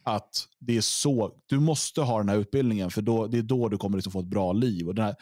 att 0.03 0.47
det 0.59 0.77
är 0.77 0.81
så, 0.81 1.33
du 1.47 1.61
måste 1.61 2.01
ha 2.01 2.19
den 2.19 2.29
här 2.29 2.37
utbildningen 2.37 2.91
för 2.91 3.03
då, 3.03 3.27
det 3.27 3.39
är 3.39 3.43
då 3.43 3.69
du 3.69 3.79
kommer 3.79 3.99
liksom 3.99 4.13
få 4.13 4.21
ett 4.21 4.27
bra 4.27 4.53
liv. 4.53 4.89
Och 4.89 4.95
den 4.95 5.05
här, 5.05 5.15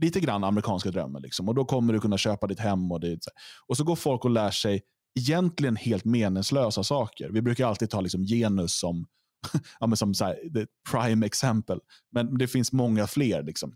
lite 0.00 0.20
grann 0.20 0.44
amerikanska 0.44 0.90
drömmen. 0.90 1.22
Liksom. 1.22 1.48
Och 1.48 1.54
då 1.54 1.64
kommer 1.64 1.92
du 1.92 2.00
kunna 2.00 2.18
köpa 2.18 2.46
ditt 2.46 2.60
hem. 2.60 2.92
Och, 2.92 3.00
det, 3.00 3.18
och 3.66 3.76
så 3.76 3.84
går 3.84 3.96
folk 3.96 4.24
och 4.24 4.30
lär 4.30 4.50
sig 4.50 4.82
egentligen 5.18 5.76
helt 5.76 6.04
meningslösa 6.04 6.84
saker. 6.84 7.30
Vi 7.30 7.42
brukar 7.42 7.66
alltid 7.66 7.90
ta 7.90 8.00
liksom 8.00 8.24
genus 8.24 8.78
som, 8.78 9.06
ja, 9.80 9.86
men 9.86 9.96
som 9.96 10.14
så 10.14 10.24
här, 10.24 10.34
the 10.54 10.66
prime 10.90 11.26
exempel. 11.26 11.80
Men 12.12 12.38
det 12.38 12.48
finns 12.48 12.72
många 12.72 13.06
fler. 13.06 13.42
Liksom 13.42 13.74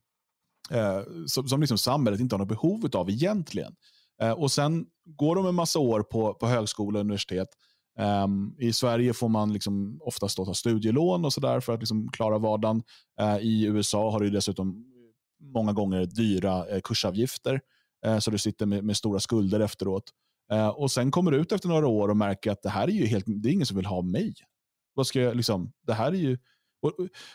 eh, 0.71 1.01
som, 1.27 1.49
som 1.49 1.61
liksom 1.61 1.79
samhället 1.79 2.21
inte 2.21 2.35
har 2.35 2.39
något 2.39 2.49
behov 2.49 2.89
av 2.95 3.11
egentligen. 3.11 3.75
Eh, 4.23 4.31
och 4.31 4.53
Sen 4.53 4.87
går 5.07 5.37
de 5.37 5.47
en 5.47 5.55
massa 5.55 5.79
år 5.79 6.03
på, 6.03 6.35
på 6.35 6.47
högskola 6.47 6.99
och 6.99 7.05
universitet. 7.05 7.49
Um, 7.99 8.57
I 8.59 8.73
Sverige 8.73 9.15
får 9.15 9.29
man 9.29 9.53
liksom 9.53 9.99
oftast 10.01 10.37
ta 10.37 10.55
studielån 10.55 11.25
och 11.25 11.33
sådär 11.33 11.61
för 11.61 11.73
att 11.73 11.81
liksom 11.81 12.09
klara 12.09 12.39
vardagen. 12.39 12.83
Uh, 13.21 13.39
I 13.39 13.65
USA 13.65 14.11
har 14.11 14.21
du 14.21 14.31
dessutom 14.31 14.85
många 15.55 15.73
gånger 15.73 16.07
dyra 16.07 16.75
uh, 16.75 16.81
kursavgifter. 16.81 17.61
Uh, 18.07 18.19
så 18.19 18.31
du 18.31 18.39
sitter 18.39 18.67
med, 18.67 18.85
med, 18.85 18.97
stora 18.97 19.21
skulder 19.21 19.61
efteråt. 19.61 20.05
och 20.75 20.91
Sen 20.91 21.11
kommer 21.11 21.31
du 21.31 21.39
ut 21.39 21.53
efter 21.53 21.69
några 21.69 21.87
år 21.87 22.09
och 22.09 22.17
märker 22.17 22.51
att 22.51 22.63
det 22.63 22.71
här 22.71 22.89
är 22.89 22.93
ju 22.93 23.07
helt, 23.07 23.25
det 23.27 23.49
är 23.49 23.53
ingen 23.53 23.67
som 23.67 23.77
vill 23.77 23.87
ha 23.87 24.03
mig. 24.03 24.35
Vad 24.95 25.07
ska 25.07 25.21
jag, 25.21 25.37
liksom, 25.37 25.73
det 25.87 25.95
här 25.95 26.07
är 26.07 26.17
ju, 26.17 26.39
och, 26.83 26.93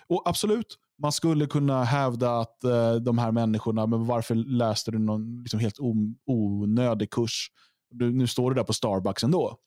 och 0.08 0.24
absolut, 0.26 0.78
man 1.02 1.12
skulle 1.12 1.46
kunna 1.46 1.84
hävda 1.84 2.40
att 2.40 2.64
eh, 2.64 2.96
de 2.96 3.18
här 3.18 3.32
människorna, 3.32 3.88
men 3.88 4.06
varför 4.06 4.36
läste 4.36 4.92
du 4.92 5.00
någon 5.00 5.42
liksom 5.42 5.60
helt 5.60 5.80
onödig 6.26 7.10
kurs? 7.10 7.52
Du, 7.92 8.12
nu 8.12 8.28
står 8.28 8.52
du 8.52 8.56
där 8.56 8.64
på 8.64 8.74
Starbucks 8.74 9.24
ändå. 9.24 9.58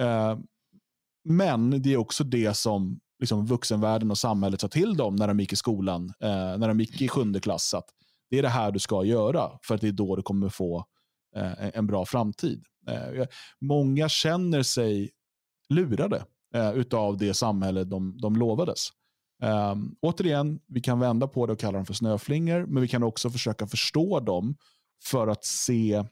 Eh, 0.00 0.38
men 1.24 1.82
det 1.82 1.92
är 1.92 1.96
också 1.96 2.24
det 2.24 2.56
som 2.56 3.00
liksom, 3.18 3.46
vuxenvärlden 3.46 4.10
och 4.10 4.18
samhället 4.18 4.60
sa 4.60 4.68
till 4.68 4.96
dem 4.96 5.16
när 5.16 5.28
de 5.28 5.40
gick 5.40 5.52
i 5.52 5.56
skolan, 5.56 6.12
eh, 6.20 6.58
när 6.58 6.68
de 6.68 6.80
gick 6.80 7.00
i 7.00 7.08
sjunde 7.08 7.40
klass. 7.40 7.74
Att 7.74 7.88
det 8.30 8.38
är 8.38 8.42
det 8.42 8.48
här 8.48 8.72
du 8.72 8.78
ska 8.78 9.04
göra, 9.04 9.50
för 9.62 9.74
att 9.74 9.80
det 9.80 9.88
är 9.88 9.92
då 9.92 10.16
du 10.16 10.22
kommer 10.22 10.48
få 10.48 10.84
eh, 11.36 11.78
en 11.78 11.86
bra 11.86 12.04
framtid. 12.04 12.64
Eh, 12.88 13.26
många 13.60 14.08
känner 14.08 14.62
sig 14.62 15.10
lurade 15.68 16.24
eh, 16.54 16.72
utav 16.72 17.16
det 17.16 17.34
samhälle 17.34 17.84
de, 17.84 18.18
de 18.18 18.36
lovades. 18.36 18.88
Um, 19.42 19.96
återigen, 20.00 20.60
vi 20.66 20.80
kan 20.80 21.00
vända 21.00 21.28
på 21.28 21.46
det 21.46 21.52
och 21.52 21.58
kalla 21.58 21.78
dem 21.78 21.86
för 21.86 21.94
snöflingor, 21.94 22.66
men 22.66 22.82
vi 22.82 22.88
kan 22.88 23.02
också 23.02 23.30
försöka 23.30 23.66
förstå 23.66 24.20
dem 24.20 24.56
för 25.02 25.28
att 25.28 25.44
se 25.44 26.04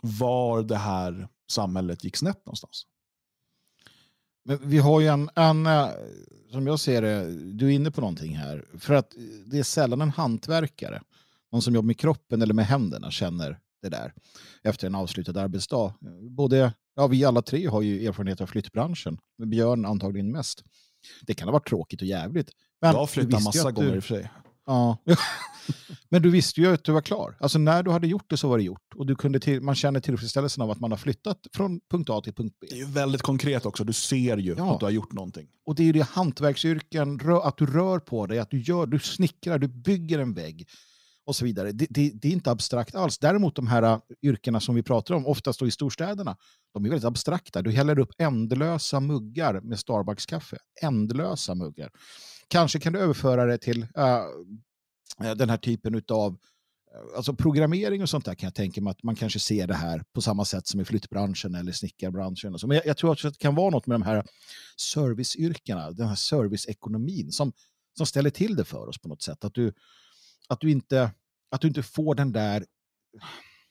var 0.00 0.62
det 0.62 0.76
här 0.76 1.28
samhället 1.50 2.04
gick 2.04 2.16
snett 2.16 2.46
någonstans. 2.46 2.86
Men 4.44 4.58
vi 4.62 4.78
har 4.78 5.00
ju 5.00 5.06
en, 5.06 5.30
en, 5.34 5.66
som 6.52 6.66
jag 6.66 6.80
ser 6.80 7.02
det, 7.02 7.24
du 7.52 7.66
är 7.66 7.70
inne 7.70 7.90
på 7.90 8.00
någonting 8.00 8.36
här. 8.36 8.64
För 8.78 8.94
att 8.94 9.14
det 9.46 9.58
är 9.58 9.62
sällan 9.62 10.00
en 10.00 10.10
hantverkare, 10.10 11.02
någon 11.52 11.62
som 11.62 11.74
jobbar 11.74 11.86
med 11.86 11.98
kroppen 11.98 12.42
eller 12.42 12.54
med 12.54 12.66
händerna, 12.66 13.10
känner 13.10 13.60
det 13.82 13.88
där 13.88 14.12
efter 14.62 14.86
en 14.86 14.94
avslutad 14.94 15.40
arbetsdag. 15.40 15.94
Både, 16.30 16.72
ja, 16.94 17.06
vi 17.06 17.24
alla 17.24 17.42
tre 17.42 17.66
har 17.66 17.82
ju 17.82 18.06
erfarenhet 18.06 18.40
av 18.40 18.46
flyttbranschen, 18.46 19.18
Björn 19.46 19.84
antagligen 19.84 20.32
mest. 20.32 20.64
Det 21.22 21.34
kan 21.34 21.48
ha 21.48 21.52
varit 21.52 21.68
tråkigt 21.68 22.00
och 22.00 22.06
jävligt. 22.06 22.50
Men 22.80 22.90
jag 22.90 22.98
har 22.98 23.06
flyttat 23.06 23.42
massa 23.42 23.70
gånger 23.70 23.90
du... 23.90 23.96
i 23.96 23.98
och 23.98 24.04
för 24.04 24.14
sig. 24.14 24.30
Ja. 24.66 24.96
Men 26.08 26.22
du 26.22 26.30
visste 26.30 26.60
ju 26.60 26.74
att 26.74 26.84
du 26.84 26.92
var 26.92 27.00
klar. 27.00 27.36
Alltså 27.40 27.58
när 27.58 27.82
du 27.82 27.90
hade 27.90 28.06
gjort 28.06 28.30
det 28.30 28.36
så 28.36 28.48
var 28.48 28.58
det 28.58 28.64
gjort. 28.64 28.94
Och 28.94 29.06
du 29.06 29.16
kunde 29.16 29.40
till, 29.40 29.60
man 29.60 29.74
känner 29.74 30.00
tillfredsställelsen 30.00 30.62
av 30.62 30.70
att 30.70 30.80
man 30.80 30.90
har 30.90 30.98
flyttat 30.98 31.46
från 31.52 31.80
punkt 31.90 32.10
A 32.10 32.20
till 32.20 32.34
punkt 32.34 32.56
B. 32.60 32.66
Det 32.70 32.76
är 32.76 32.78
ju 32.78 32.86
väldigt 32.86 33.22
konkret 33.22 33.66
också. 33.66 33.84
Du 33.84 33.92
ser 33.92 34.36
ju 34.36 34.54
ja. 34.58 34.74
att 34.74 34.80
du 34.80 34.86
har 34.86 34.90
gjort 34.90 35.12
någonting. 35.12 35.48
Och 35.66 35.74
det 35.74 35.82
är 35.82 35.84
ju 35.84 35.92
det 35.92 36.08
hantverksyrken, 36.10 37.20
att 37.42 37.56
du 37.56 37.66
rör 37.66 37.98
på 37.98 38.26
dig, 38.26 38.38
att 38.38 38.50
du 38.50 38.60
gör, 38.60 38.86
du 38.86 38.98
snickrar, 38.98 39.58
du 39.58 39.68
bygger 39.68 40.18
en 40.18 40.34
vägg 40.34 40.68
och 41.26 41.36
så 41.36 41.44
vidare. 41.44 41.72
Det, 41.72 41.86
det, 41.90 42.10
det, 42.14 42.28
är 42.28 42.32
inte 42.32 42.50
abstrakt 42.50 42.94
alls. 42.94 43.18
Däremot 43.18 43.56
de 43.56 43.66
här 43.66 43.82
äh, 43.82 43.98
yrkena 44.22 44.60
som 44.60 44.74
vi 44.74 44.82
pratar 44.82 45.14
om, 45.14 45.26
oftast 45.26 45.60
då 45.60 45.66
i 45.66 45.70
storstäderna, 45.70 46.36
de 46.74 46.84
är 46.84 46.88
väldigt 46.88 47.06
abstrakta. 47.06 47.62
Du 47.62 47.70
häller 47.70 47.98
upp 47.98 48.12
ändlösa 48.18 49.00
muggar 49.00 49.60
med 49.60 49.78
Starbucks-kaffe. 49.78 50.56
Ändlösa 50.82 51.54
muggar. 51.54 51.90
Kanske 52.48 52.78
kan 52.78 52.92
du 52.92 52.98
överföra 52.98 53.46
det 53.46 53.58
till 53.58 53.82
uh, 53.82 55.34
den 55.36 55.50
här 55.50 55.56
typen 55.56 56.02
av 56.08 56.38
Alltså 57.16 57.34
programmering 57.34 58.02
och 58.02 58.08
sånt 58.08 58.24
där 58.24 58.34
kan 58.34 58.46
jag 58.46 58.54
tänka 58.54 58.80
mig 58.80 58.90
att 58.90 59.02
man 59.02 59.16
kanske 59.16 59.38
ser 59.38 59.66
det 59.66 59.74
här 59.74 60.04
på 60.12 60.20
samma 60.20 60.44
sätt 60.44 60.66
som 60.66 60.80
i 60.80 60.84
flyttbranschen 60.84 61.54
eller 61.54 61.72
snickarbranschen. 61.72 62.56
Men 62.62 62.76
jag, 62.76 62.86
jag 62.86 62.96
tror 62.96 63.10
också 63.10 63.28
att 63.28 63.34
det 63.34 63.40
kan 63.40 63.54
vara 63.54 63.70
något 63.70 63.86
med 63.86 63.94
de 63.94 64.02
här 64.02 64.24
serviceyrkena, 64.76 65.90
den 65.90 66.08
här 66.08 66.14
serviceekonomin 66.14 67.32
som, 67.32 67.52
som 67.96 68.06
ställer 68.06 68.30
till 68.30 68.56
det 68.56 68.64
för 68.64 68.88
oss 68.88 68.98
på 68.98 69.08
något 69.08 69.22
sätt. 69.22 69.44
Att 69.44 69.54
du, 69.54 69.72
att 70.50 70.60
du 70.60 70.70
inte, 70.70 71.10
att 71.50 71.60
du 71.60 71.68
inte 71.68 71.82
får 71.82 72.14
den 72.14 72.32
där, 72.32 72.66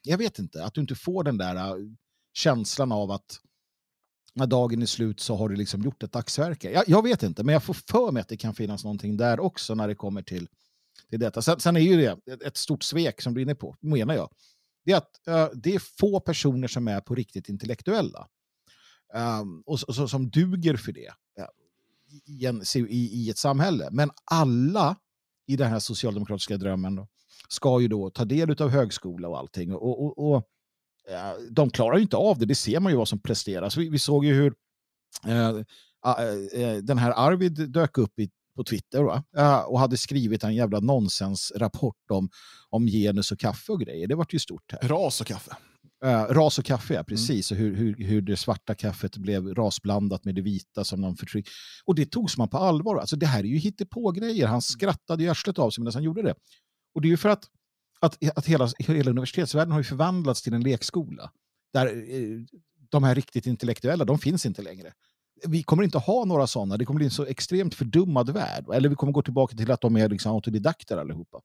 jag 0.01 0.17
vet 0.17 0.39
inte, 0.39 0.65
att 0.65 0.73
du 0.73 0.81
inte 0.81 0.95
får 0.95 1.23
den 1.23 1.37
där 1.37 1.55
äh, 1.55 1.75
känslan 2.33 2.91
av 2.91 3.11
att 3.11 3.39
när 4.33 4.47
dagen 4.47 4.81
är 4.81 4.85
slut 4.85 5.19
så 5.19 5.35
har 5.35 5.49
du 5.49 5.55
liksom 5.55 5.81
gjort 5.81 6.03
ett 6.03 6.11
dagsverke. 6.11 6.71
Jag, 6.71 6.83
jag, 6.87 7.03
vet 7.03 7.23
inte, 7.23 7.43
men 7.43 7.53
jag 7.53 7.63
får 7.63 7.73
för 7.73 8.11
mig 8.11 8.21
att 8.21 8.27
det 8.27 8.37
kan 8.37 8.55
finnas 8.55 8.83
någonting 8.83 9.17
där 9.17 9.39
också 9.39 9.75
när 9.75 9.87
det 9.87 9.95
kommer 9.95 10.21
till, 10.21 10.47
till 11.09 11.19
detta. 11.19 11.41
Sen, 11.41 11.59
sen 11.59 11.75
är 11.75 11.79
ju 11.79 11.97
det 11.97 12.45
ett 12.45 12.57
stort 12.57 12.83
svek 12.83 13.21
som 13.21 13.33
du 13.33 13.39
är 13.39 13.43
inne 13.43 13.55
på, 13.55 13.75
menar 13.79 14.13
jag. 14.13 14.29
Det 14.85 14.91
är 14.91 14.97
att 14.97 15.21
uh, 15.27 15.59
det 15.59 15.75
är 15.75 15.79
få 15.99 16.19
personer 16.19 16.67
som 16.67 16.87
är 16.87 17.01
på 17.01 17.15
riktigt 17.15 17.49
intellektuella. 17.49 18.27
Um, 19.13 19.63
och, 19.65 19.79
och, 19.87 19.99
och, 19.99 20.09
som 20.09 20.29
duger 20.29 20.77
för 20.77 20.91
det 20.91 21.09
uh, 21.39 21.47
i, 22.25 22.45
en, 22.45 22.63
i, 22.75 23.25
i, 23.25 23.29
ett 23.29 23.37
samhälle. 23.37 23.89
Men 23.91 24.11
alla 24.25 24.95
i 25.49 25.55
den 25.55 25.69
här 25.69 25.79
socialdemokratiska 25.79 26.57
drömmen 26.57 26.95
då, 26.95 27.07
ska 27.49 27.81
ju 27.81 27.87
då 27.87 28.09
ta 28.09 28.25
del 28.25 28.61
av 28.61 28.69
högskola 28.69 29.27
och 29.27 29.37
allting. 29.37 29.73
Och, 29.73 30.03
och, 30.03 30.33
och 30.33 30.49
de 31.49 31.69
klarar 31.69 31.95
ju 31.95 32.01
inte 32.01 32.17
av 32.17 32.39
det, 32.39 32.45
det 32.45 32.55
ser 32.55 32.79
man 32.79 32.91
ju 32.91 32.97
vad 32.97 33.07
som 33.07 33.19
presteras. 33.19 33.77
Vi, 33.77 33.89
vi 33.89 33.99
såg 33.99 34.25
ju 34.25 34.33
hur 34.33 34.53
eh, 35.25 35.49
eh, 36.05 36.61
eh, 36.63 36.77
den 36.77 36.97
här 36.97 37.11
Arvid 37.11 37.69
dök 37.71 37.97
upp 37.97 38.19
i, 38.19 38.29
på 38.55 38.63
Twitter 38.63 39.03
va? 39.03 39.23
och 39.67 39.79
hade 39.79 39.97
skrivit 39.97 40.43
en 40.43 40.55
jävla 40.55 40.79
nonsensrapport 40.79 42.11
om, 42.11 42.29
om 42.69 42.87
genus 42.87 43.31
och 43.31 43.39
kaffe 43.39 43.71
och 43.71 43.81
grejer. 43.81 44.07
Det 44.07 44.15
var 44.15 44.27
ju 44.29 44.39
stort. 44.39 44.71
Här. 44.71 44.89
Ras 44.89 45.21
och 45.21 45.27
kaffe. 45.27 45.55
Uh, 46.05 46.09
ras 46.09 46.59
och 46.59 46.65
kaffe, 46.65 46.93
ja, 46.93 47.03
precis. 47.03 47.51
Mm. 47.51 47.63
Och 47.63 47.67
hur, 47.67 47.75
hur, 47.75 48.05
hur 48.05 48.21
det 48.21 48.37
svarta 48.37 48.75
kaffet 48.75 49.17
blev 49.17 49.55
rasblandat 49.55 50.25
med 50.25 50.35
det 50.35 50.41
vita 50.41 50.83
som 50.83 51.01
någon 51.01 51.15
förtryck. 51.15 51.47
Och 51.85 51.95
det 51.95 52.05
togs 52.05 52.37
man 52.37 52.49
på 52.49 52.57
allvar. 52.57 52.97
Alltså, 52.97 53.15
det 53.15 53.25
här 53.25 53.39
är 53.39 53.47
ju 53.47 53.57
hittepå-grejer. 53.57 54.47
Han 54.47 54.61
skrattade 54.61 55.23
ju 55.23 55.29
arslet 55.29 55.59
av 55.59 55.69
sig 55.69 55.81
medan 55.81 55.93
han 55.93 56.03
gjorde 56.03 56.21
det. 56.21 56.35
Och 56.95 57.01
det 57.01 57.07
är 57.07 57.09
ju 57.09 57.17
för 57.17 57.29
att 57.29 57.43
att, 57.99 58.37
att 58.37 58.45
hela, 58.45 58.69
hela 58.79 59.11
universitetsvärlden 59.11 59.71
har 59.71 59.79
ju 59.79 59.83
förvandlats 59.83 60.41
till 60.41 60.53
en 60.53 60.63
lekskola. 60.63 61.31
Där 61.73 61.85
eh, 61.87 62.39
de 62.89 63.03
här 63.03 63.15
riktigt 63.15 63.45
intellektuella, 63.45 64.05
de 64.05 64.19
finns 64.19 64.45
inte 64.45 64.61
längre. 64.61 64.93
Vi 65.47 65.63
kommer 65.63 65.83
inte 65.83 65.97
ha 65.97 66.25
några 66.25 66.47
sådana. 66.47 66.77
Det 66.77 66.85
kommer 66.85 66.97
bli 66.97 67.05
en 67.05 67.11
så 67.11 67.25
extremt 67.25 67.75
fördummad 67.75 68.29
värld. 68.29 68.65
Eller 68.73 68.89
vi 68.89 68.95
kommer 68.95 69.13
gå 69.13 69.21
tillbaka 69.21 69.57
till 69.57 69.71
att 69.71 69.81
de 69.81 69.97
är 69.97 70.09
liksom 70.09 70.31
autodidakter 70.31 70.97
allihopa. 70.97 71.41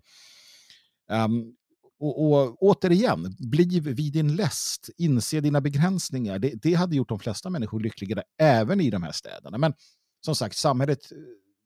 Um, 1.11 1.55
och, 1.99 2.33
och 2.33 2.63
återigen, 2.63 3.37
bliv 3.39 3.83
vid 3.83 4.13
din 4.13 4.37
läst, 4.37 4.91
inse 4.97 5.41
dina 5.41 5.61
begränsningar. 5.61 6.39
Det, 6.39 6.63
det 6.63 6.75
hade 6.75 6.97
gjort 6.97 7.09
de 7.09 7.19
flesta 7.19 7.51
människor 7.51 7.81
lyckligare 7.81 8.23
även 8.39 8.81
i 8.81 8.91
de 8.91 9.03
här 9.03 9.13
städerna. 9.13 9.59
Men 9.59 9.75
som 10.21 10.37
sagt, 10.37 10.57
samhället, 10.57 11.13
eh, 11.13 11.19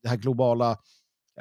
det 0.03 0.09
här 0.09 0.17
globala 0.17 0.77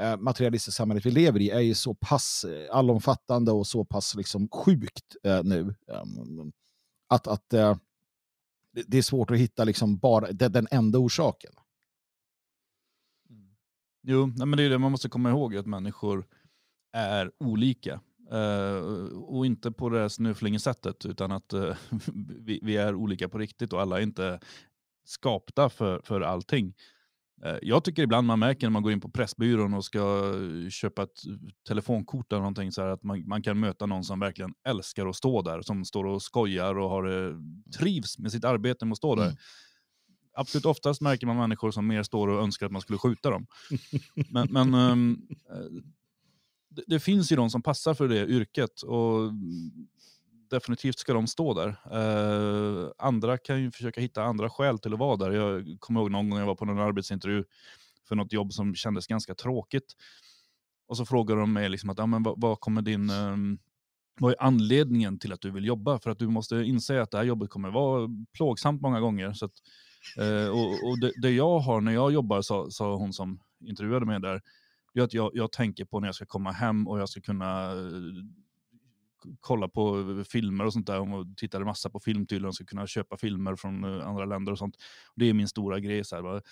eh, 0.00 0.16
materialistiska 0.16 0.76
samhället 0.76 1.06
vi 1.06 1.10
lever 1.10 1.40
i 1.40 1.50
är 1.50 1.60
ju 1.60 1.74
så 1.74 1.94
pass 1.94 2.44
eh, 2.44 2.76
allomfattande 2.76 3.52
och 3.52 3.66
så 3.66 3.84
pass 3.84 4.14
liksom 4.14 4.48
sjukt 4.48 5.16
eh, 5.24 5.42
nu. 5.44 5.74
Ehm, 5.92 6.52
att 7.08 7.26
att 7.26 7.52
eh, 7.52 7.76
det 8.86 8.98
är 8.98 9.02
svårt 9.02 9.30
att 9.30 9.38
hitta 9.38 9.64
liksom 9.64 9.98
bara 9.98 10.32
den 10.32 10.68
enda 10.70 10.98
orsaken. 10.98 11.52
Mm. 13.30 13.56
Jo, 14.02 14.26
men 14.26 14.50
det 14.50 14.62
är 14.62 14.70
det 14.70 14.78
man 14.78 14.90
måste 14.90 15.08
komma 15.08 15.30
ihåg, 15.30 15.56
att 15.56 15.66
människor 15.66 16.26
är 16.92 17.32
olika. 17.38 18.00
Uh, 18.32 19.18
och 19.18 19.46
inte 19.46 19.72
på 19.72 19.88
det 19.88 20.10
snöflingesättet, 20.10 21.06
utan 21.06 21.32
att 21.32 21.54
uh, 21.54 21.74
vi, 22.40 22.60
vi, 22.62 22.76
är 22.76 22.94
olika 22.94 23.28
på 23.28 23.38
riktigt 23.38 23.72
och 23.72 23.80
alla 23.80 23.98
är 23.98 24.02
inte 24.02 24.40
skapta 25.04 25.68
för, 25.68 26.00
för 26.04 26.20
allting. 26.20 26.74
Eh, 27.44 27.56
jag 27.62 27.84
tycker 27.84 28.02
ibland 28.02 28.26
man 28.26 28.38
märker 28.38 28.66
när 28.66 28.70
man 28.70 28.82
går 28.82 28.92
in 28.92 29.00
på 29.00 29.10
Pressbyrån 29.10 29.74
och 29.74 29.84
ska 29.84 30.32
köpa 30.70 31.02
ett 31.02 31.20
telefonkort 31.68 32.32
eller 32.32 32.40
någonting 32.40 32.72
så 32.72 32.82
att 32.82 33.02
man, 33.02 33.28
man, 33.28 33.42
kan 33.42 33.60
möta 33.60 33.86
någon 33.86 34.04
som 34.04 34.20
verkligen 34.20 34.54
älskar 34.68 35.06
att 35.06 35.16
stå 35.16 35.42
där, 35.42 35.62
som 35.62 35.84
står 35.84 36.04
och 36.04 36.22
skojar 36.22 36.78
och 36.78 36.90
har, 36.90 37.34
trivs 37.78 38.18
med 38.18 38.32
sitt 38.32 38.44
arbete 38.44 38.84
med 38.84 38.92
att 38.92 38.98
stå 38.98 39.14
där. 39.14 39.24
Mm. 39.24 39.36
Absolut 40.32 40.64
oftast 40.64 41.00
märker 41.00 41.26
man 41.26 41.36
människor 41.36 41.70
som 41.70 41.86
mer 41.86 42.02
står 42.02 42.28
och 42.28 42.42
önskar 42.42 42.66
att 42.66 42.72
man 42.72 42.82
skulle 42.82 42.98
skjuta 42.98 43.30
dem. 43.30 43.46
men, 44.30 44.48
men 44.50 44.74
um, 44.74 45.28
det, 46.78 46.84
det, 46.86 47.00
finns 47.00 47.32
ju 47.32 47.36
de 47.36 47.50
som 47.50 47.62
passar 47.62 47.94
för 47.94 48.08
det 48.08 48.26
yrket 48.26 48.82
och 48.82 49.32
definitivt 50.50 50.98
ska 50.98 51.12
de 51.12 51.26
stå 51.26 51.54
där. 51.54 51.68
Eh, 51.92 52.90
andra 52.98 53.38
kan 53.38 53.62
ju 53.62 53.70
försöka 53.70 54.00
hitta 54.00 54.22
andra 54.22 54.50
skäl 54.50 54.78
till 54.78 54.92
att 54.92 54.98
vara 54.98 55.16
där. 55.16 55.30
Jag 55.30 55.76
kommer 55.80 56.00
ihåg 56.00 56.10
någon 56.10 56.30
gång 56.30 56.38
jag 56.38 56.46
var 56.46 56.54
på 56.54 56.64
någon 56.64 56.78
arbetsintervju 56.78 57.44
för 58.08 58.16
något 58.16 58.32
jobb 58.32 58.52
som 58.52 58.74
kändes 58.74 59.06
ganska 59.06 59.34
tråkigt. 59.34 59.96
Och 60.88 60.96
så 60.96 61.06
frågade 61.06 61.40
de 61.40 61.52
mig 61.52 61.68
liksom 61.68 61.90
att, 61.90 61.98
ja, 61.98 62.06
men 62.06 62.22
vad, 62.22 62.40
vad 62.40 62.60
kommer 62.60 62.82
din... 62.82 63.10
Um, 63.10 63.58
vad 64.20 64.32
är 64.32 64.42
anledningen 64.42 65.18
till 65.18 65.32
att 65.32 65.40
du 65.40 65.50
vill 65.50 65.64
jobba? 65.64 65.98
För 65.98 66.10
att 66.10 66.18
du 66.18 66.28
måste 66.28 66.56
inse 66.56 67.02
att 67.02 67.10
det 67.10 67.18
här 67.18 67.24
jobbet 67.24 67.50
kommer 67.50 67.70
vara 67.70 68.08
plågsamt 68.32 68.82
många 68.82 69.00
gånger. 69.00 69.32
Så 69.32 69.44
att, 69.44 69.52
eh, 70.18 70.48
och, 70.48 70.88
och 70.88 71.00
det, 71.00 71.12
det, 71.22 71.30
jag 71.30 71.58
har 71.58 71.80
när 71.80 71.92
jag 71.92 72.12
jobbar, 72.12 72.42
sa, 72.42 72.70
sa 72.70 72.96
hon 72.96 73.12
som 73.12 73.40
intervjuade 73.60 74.06
mig 74.06 74.20
där, 74.20 74.42
är 74.98 75.04
att 75.04 75.14
jag, 75.14 75.30
jag 75.34 75.52
tänker 75.52 75.84
på 75.84 76.00
när 76.00 76.08
jag 76.08 76.14
ska 76.14 76.26
komma 76.26 76.52
hem 76.52 76.88
och 76.88 77.00
jag 77.00 77.08
ska 77.08 77.20
kunna 77.20 77.74
kolla 79.40 79.68
på 79.68 80.04
filmer 80.28 80.66
och 80.66 80.72
sånt 80.72 80.86
där. 80.86 81.14
Och 81.14 81.26
tittade 81.36 81.64
massa 81.64 81.90
på 81.90 82.00
film 82.00 82.26
tydligen, 82.26 82.52
ska 82.52 82.64
kunna 82.64 82.86
köpa 82.86 83.16
filmer 83.16 83.56
från 83.56 83.84
eh, 83.84 84.08
andra 84.08 84.24
länder 84.24 84.52
och 84.52 84.58
sånt. 84.58 84.76
Det 85.14 85.28
är 85.28 85.34
min 85.34 85.48
stora 85.48 85.80
grej. 85.80 86.04
Så 86.04 86.16
här, 86.16 86.22
vad, 86.22 86.42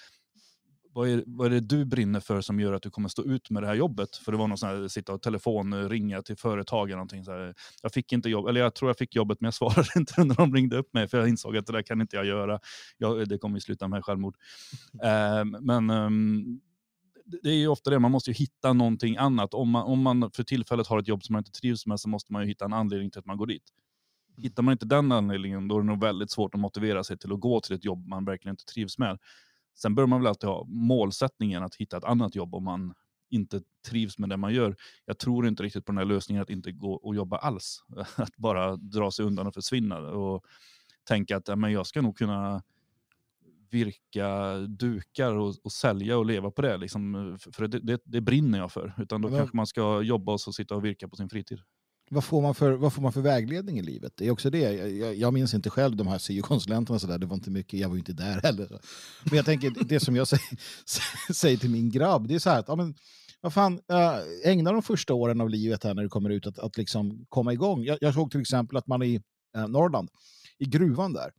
vad, 0.93 1.09
är, 1.09 1.25
vad 1.27 1.47
är 1.47 1.51
det 1.51 1.61
du 1.61 1.85
brinner 1.85 2.21
för 2.21 2.41
som 2.41 2.61
gör 2.61 2.73
att 2.73 2.83
du 2.83 2.91
kommer 2.91 3.09
stå 3.09 3.25
ut 3.25 3.51
med 3.51 3.63
det 3.63 3.67
här 3.67 3.75
jobbet? 3.75 4.17
För 4.17 4.33
det 4.33 4.39
var 4.39 4.49
någon 4.49 4.59
sån 4.59 4.69
här, 4.69 4.89
sitta 4.89 5.13
och 5.13 5.23
telefonringa 5.23 6.23
till 6.23 6.37
företag 6.37 6.89
eller 6.89 6.97
någonting. 6.97 7.25
Så 7.25 7.33
här. 7.33 7.55
Jag 7.83 7.93
fick 7.93 8.13
inte 8.13 8.29
jobb, 8.29 8.47
eller 8.47 8.61
jag 8.61 8.75
tror 8.75 8.89
jag 8.89 8.99
fick 8.99 9.17
jobbet 9.17 9.41
men 9.41 9.47
jag 9.47 9.55
svarade 9.55 9.89
inte 9.97 10.25
när 10.25 10.35
de 10.35 10.55
ringde 10.55 10.77
upp 10.77 10.95
mig 10.95 11.09
för 11.09 11.19
jag 11.19 11.29
insåg 11.29 11.57
att 11.57 11.67
det 11.67 11.73
där 11.73 11.83
kan 11.83 12.01
inte 12.01 12.17
jag 12.17 12.27
göra. 12.27 12.61
Jag, 12.99 13.29
det 13.29 13.39
kommer 13.39 13.59
sluta 13.59 13.89
med 13.89 14.05
självmord. 14.05 14.37
Uh, 15.05 15.61
men 15.61 15.91
um, 15.91 16.61
det 17.27 17.51
är 17.51 17.55
ju 17.55 17.69
ofta 17.69 17.91
det, 17.91 17.99
man 17.99 18.11
måste 18.11 18.31
ju 18.31 18.35
hitta 18.35 18.73
någonting 18.73 19.17
annat. 19.17 19.55
Om 19.55 19.71
man, 19.71 19.83
om 19.83 20.03
man 20.03 20.31
för 20.31 20.43
tillfället 20.43 20.87
har 20.87 20.99
ett 20.99 21.09
jobb 21.09 21.25
som 21.25 21.33
man 21.33 21.41
inte 21.41 21.51
trivs 21.51 21.87
med 21.87 22.01
så 22.01 22.09
måste 22.09 22.33
man 22.33 22.43
ju 22.43 22.49
hitta 22.49 22.65
en 22.65 22.73
anledning 22.73 23.11
till 23.11 23.19
att 23.19 23.27
man 23.27 23.37
går 23.37 23.47
dit. 23.47 23.63
Mm. 24.29 24.43
Hittar 24.43 24.63
man 24.63 24.73
inte 24.73 24.87
den 24.87 25.13
anledningen 25.13 25.69
då 25.69 25.77
är 25.77 25.81
det 25.81 25.87
nog 25.87 26.01
väldigt 26.01 26.31
svårt 26.31 26.55
att 26.55 26.61
motivera 26.61 27.05
sig 27.05 27.19
till 27.19 27.33
att 27.33 27.41
gå 27.41 27.61
till 27.61 27.77
ett 27.77 27.85
jobb 27.85 28.09
man 28.09 28.25
verkligen 28.25 28.53
inte 28.53 28.65
trivs 28.65 28.99
med. 28.99 29.19
Sen 29.79 29.95
bör 29.95 30.07
man 30.07 30.21
väl 30.21 30.27
alltid 30.27 30.49
ha 30.49 30.65
målsättningen 30.65 31.63
att 31.63 31.75
hitta 31.75 31.97
ett 31.97 32.05
annat 32.05 32.35
jobb 32.35 32.55
om 32.55 32.65
man 32.65 32.95
inte 33.31 33.61
trivs 33.89 34.19
med 34.19 34.29
det 34.29 34.37
man 34.37 34.55
gör. 34.55 34.77
Jag 35.05 35.19
tror 35.19 35.47
inte 35.47 35.63
riktigt 35.63 35.85
på 35.85 35.93
den 35.93 35.99
här 35.99 36.05
lösningen 36.05 36.43
att 36.43 36.51
inte 36.51 36.73
gå 36.73 36.93
och 36.93 37.15
jobba 37.15 37.37
alls. 37.37 37.85
Att 38.17 38.37
bara 38.37 38.77
dra 38.77 39.11
sig 39.11 39.25
undan 39.25 39.47
och 39.47 39.55
försvinna 39.55 39.99
och 39.99 40.45
tänka 41.09 41.37
att 41.37 41.59
men 41.59 41.73
jag 41.73 41.87
ska 41.87 42.03
nog 42.03 42.19
kunna 42.19 42.63
virka 43.71 44.59
dukar 44.59 45.33
och, 45.33 45.55
och 45.65 45.73
sälja 45.73 46.19
och 46.19 46.27
leva 46.27 46.51
på 46.51 46.63
det. 46.63 46.77
Liksom, 46.77 47.37
för 47.53 47.69
det, 47.69 47.79
det, 47.79 48.01
det 48.05 48.21
brinner 48.21 48.59
jag 48.59 48.73
för. 48.73 48.95
Utan 48.99 49.23
då 49.23 49.31
ja. 49.31 49.37
kanske 49.37 49.57
man 49.57 49.67
ska 49.67 50.03
jobba 50.03 50.33
och 50.33 50.41
så 50.41 50.53
sitta 50.53 50.75
och 50.75 50.85
virka 50.85 51.09
på 51.09 51.17
sin 51.17 51.29
fritid. 51.29 51.59
Vad 52.11 52.25
får, 52.25 52.43
man 52.43 52.55
för, 52.55 52.73
vad 52.73 52.93
får 52.93 53.03
man 53.03 53.13
för 53.13 53.21
vägledning 53.21 53.79
i 53.79 53.83
livet? 53.83 54.13
Det 54.17 54.27
är 54.27 54.31
också 54.31 54.51
det. 54.51 54.73
Jag, 54.73 55.15
jag 55.15 55.35
minns 55.35 55.55
inte 55.55 55.71
själv 55.71 55.97
de 55.97 56.07
här 56.07 56.19
syokonsulenterna, 56.19 56.99
så 56.99 57.07
där. 57.07 57.19
det 57.19 57.27
var 57.27 57.35
inte 57.35 57.51
mycket, 57.51 57.81
jag 57.81 57.89
var 57.89 57.97
inte 57.97 58.13
där 58.13 58.41
heller. 58.43 58.69
Men 59.25 59.37
jag 59.37 59.45
tänker, 59.45 59.73
det 59.85 60.01
som 60.01 60.17
jag 60.17 60.29
säger, 60.29 60.59
säger 61.33 61.57
till 61.57 61.71
min 61.71 61.91
grabb, 61.91 62.29
det 62.29 62.35
är 62.35 62.39
så 62.39 62.51
här 62.51 62.59
att, 62.59 62.69
ja, 62.69 62.77
men, 62.77 62.95
vad 63.41 63.53
fan, 63.53 63.81
äh, 63.91 64.51
ägna 64.51 64.73
de 64.73 64.83
första 64.83 65.15
åren 65.15 65.41
av 65.41 65.51
livet 65.51 65.85
här 65.85 65.95
när 65.95 66.03
du 66.03 66.09
kommer 66.09 66.31
ut 66.31 66.47
att, 66.47 66.59
att 66.59 66.77
liksom 66.77 67.27
komma 67.29 67.53
igång. 67.53 67.85
Jag, 67.85 67.99
jag 68.01 68.15
såg 68.15 68.31
till 68.31 68.41
exempel 68.41 68.77
att 68.77 68.87
man 68.87 69.03
i 69.03 69.23
äh, 69.57 69.69
Norrland, 69.69 70.11
i 70.59 70.65
gruvan 70.65 71.13
där, 71.13 71.31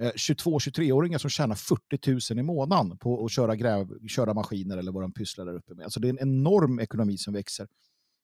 Eh, 0.00 0.12
22-23-åringar 0.12 1.18
som 1.18 1.30
tjänar 1.30 1.54
40 1.54 2.34
000 2.34 2.38
i 2.38 2.42
månaden 2.42 2.98
på 2.98 3.24
att 3.24 3.32
köra, 3.32 3.56
gräv, 3.56 4.06
köra 4.08 4.34
maskiner 4.34 4.76
eller 4.76 4.92
vad 4.92 5.02
de 5.02 5.12
pysslar 5.12 5.46
där 5.46 5.54
uppe 5.54 5.74
med. 5.74 5.84
Alltså 5.84 6.00
det 6.00 6.08
är 6.08 6.10
en 6.10 6.18
enorm 6.18 6.80
ekonomi 6.80 7.18
som 7.18 7.34
växer. 7.34 7.68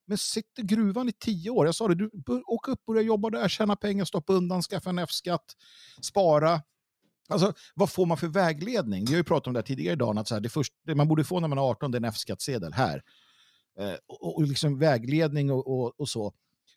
Men 0.07 0.19
sitter 0.19 0.63
gruvan 0.63 1.09
i 1.09 1.13
tio 1.13 1.51
år, 1.51 1.67
jag 1.67 1.75
sa 1.75 1.89
det, 1.89 1.95
du 1.95 2.11
åk 2.47 2.69
upp, 2.69 2.85
börja 2.87 3.03
jobba 3.03 3.31
där, 3.31 3.49
tjäna 3.49 3.77
pengar, 3.77 4.05
stoppa 4.05 4.33
undan, 4.33 4.63
skaffa 4.63 4.91
en 4.91 4.99
F-skatt, 4.99 5.57
spara. 6.03 6.63
Alltså, 7.29 7.53
vad 7.75 7.91
får 7.91 8.07
man 8.07 8.17
för 8.17 8.29
vägledning? 8.29 9.05
Vi 9.05 9.13
har 9.13 9.19
ju 9.19 9.25
pratat 9.25 9.47
om 9.47 9.53
det 9.53 9.63
tidigare 9.63 9.93
idag, 9.93 10.19
att 10.19 10.29
så 10.29 10.35
här, 10.35 10.41
det, 10.41 10.49
först, 10.49 10.73
det 10.87 10.95
man 10.95 11.09
borde 11.09 11.25
få 11.25 11.41
när 11.41 11.49
man 11.49 11.59
är 11.59 11.63
18 11.63 11.91
det 11.91 11.97
är 11.97 12.01
en 12.01 12.05
F-skattsedel 12.05 12.73
här. 12.73 13.03
Eh, 13.79 13.95
och, 14.07 14.37
och 14.37 14.43
liksom 14.43 14.79
vägledning 14.79 15.51
och, 15.51 15.67
och, 15.67 16.01
och 16.01 16.09
så. 16.09 16.33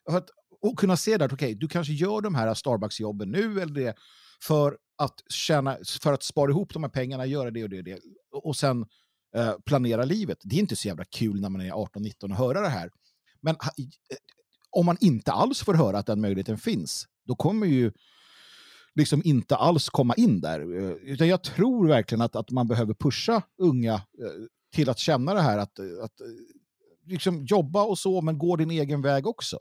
Att, 0.09 0.29
och 0.61 0.79
kunna 0.79 0.97
se 0.97 1.17
där, 1.17 1.25
okej, 1.25 1.35
okay, 1.35 1.53
du 1.53 1.67
kanske 1.67 1.93
gör 1.93 2.21
de 2.21 2.35
här 2.35 2.53
Starbucks-jobben 2.53 3.31
nu 3.31 3.61
eller 3.61 3.73
det 3.73 3.95
för 4.41 4.77
att, 4.97 5.23
tjäna, 5.29 5.77
för 6.01 6.13
att 6.13 6.23
spara 6.23 6.51
ihop 6.51 6.73
de 6.73 6.83
här 6.83 6.89
pengarna, 6.89 7.25
göra 7.25 7.51
det 7.51 7.63
och 7.63 7.69
det 7.69 7.77
och 7.77 7.83
det. 7.83 7.99
Och 8.31 8.55
sen 8.55 8.85
eh, 9.35 9.53
planera 9.65 10.05
livet. 10.05 10.37
Det 10.43 10.55
är 10.55 10.59
inte 10.59 10.75
så 10.75 10.87
jävla 10.87 11.05
kul 11.05 11.41
när 11.41 11.49
man 11.49 11.61
är 11.61 11.71
18-19 11.71 12.23
och 12.23 12.37
höra 12.37 12.61
det 12.61 12.69
här. 12.69 12.89
Men 13.41 13.55
eh, 13.55 13.85
om 14.69 14.85
man 14.85 14.97
inte 15.01 15.31
alls 15.31 15.61
får 15.63 15.73
höra 15.73 15.97
att 15.97 16.05
den 16.05 16.21
möjligheten 16.21 16.57
finns, 16.57 17.07
då 17.25 17.35
kommer 17.35 17.67
ju 17.67 17.91
liksom 18.95 19.21
inte 19.25 19.55
alls 19.55 19.89
komma 19.89 20.13
in 20.13 20.41
där. 20.41 20.59
Eh, 20.59 20.91
utan 20.91 21.27
jag 21.27 21.43
tror 21.43 21.87
verkligen 21.87 22.21
att, 22.21 22.35
att 22.35 22.51
man 22.51 22.67
behöver 22.67 22.93
pusha 22.93 23.41
unga 23.57 23.93
eh, 23.93 24.01
till 24.73 24.89
att 24.89 24.99
känna 24.99 25.33
det 25.33 25.41
här 25.41 25.57
att, 25.57 25.79
att 25.79 26.21
liksom 27.05 27.45
jobba 27.45 27.83
och 27.83 27.99
så, 27.99 28.21
men 28.21 28.37
gå 28.37 28.55
din 28.55 28.71
egen 28.71 29.01
väg 29.01 29.27
också. 29.27 29.59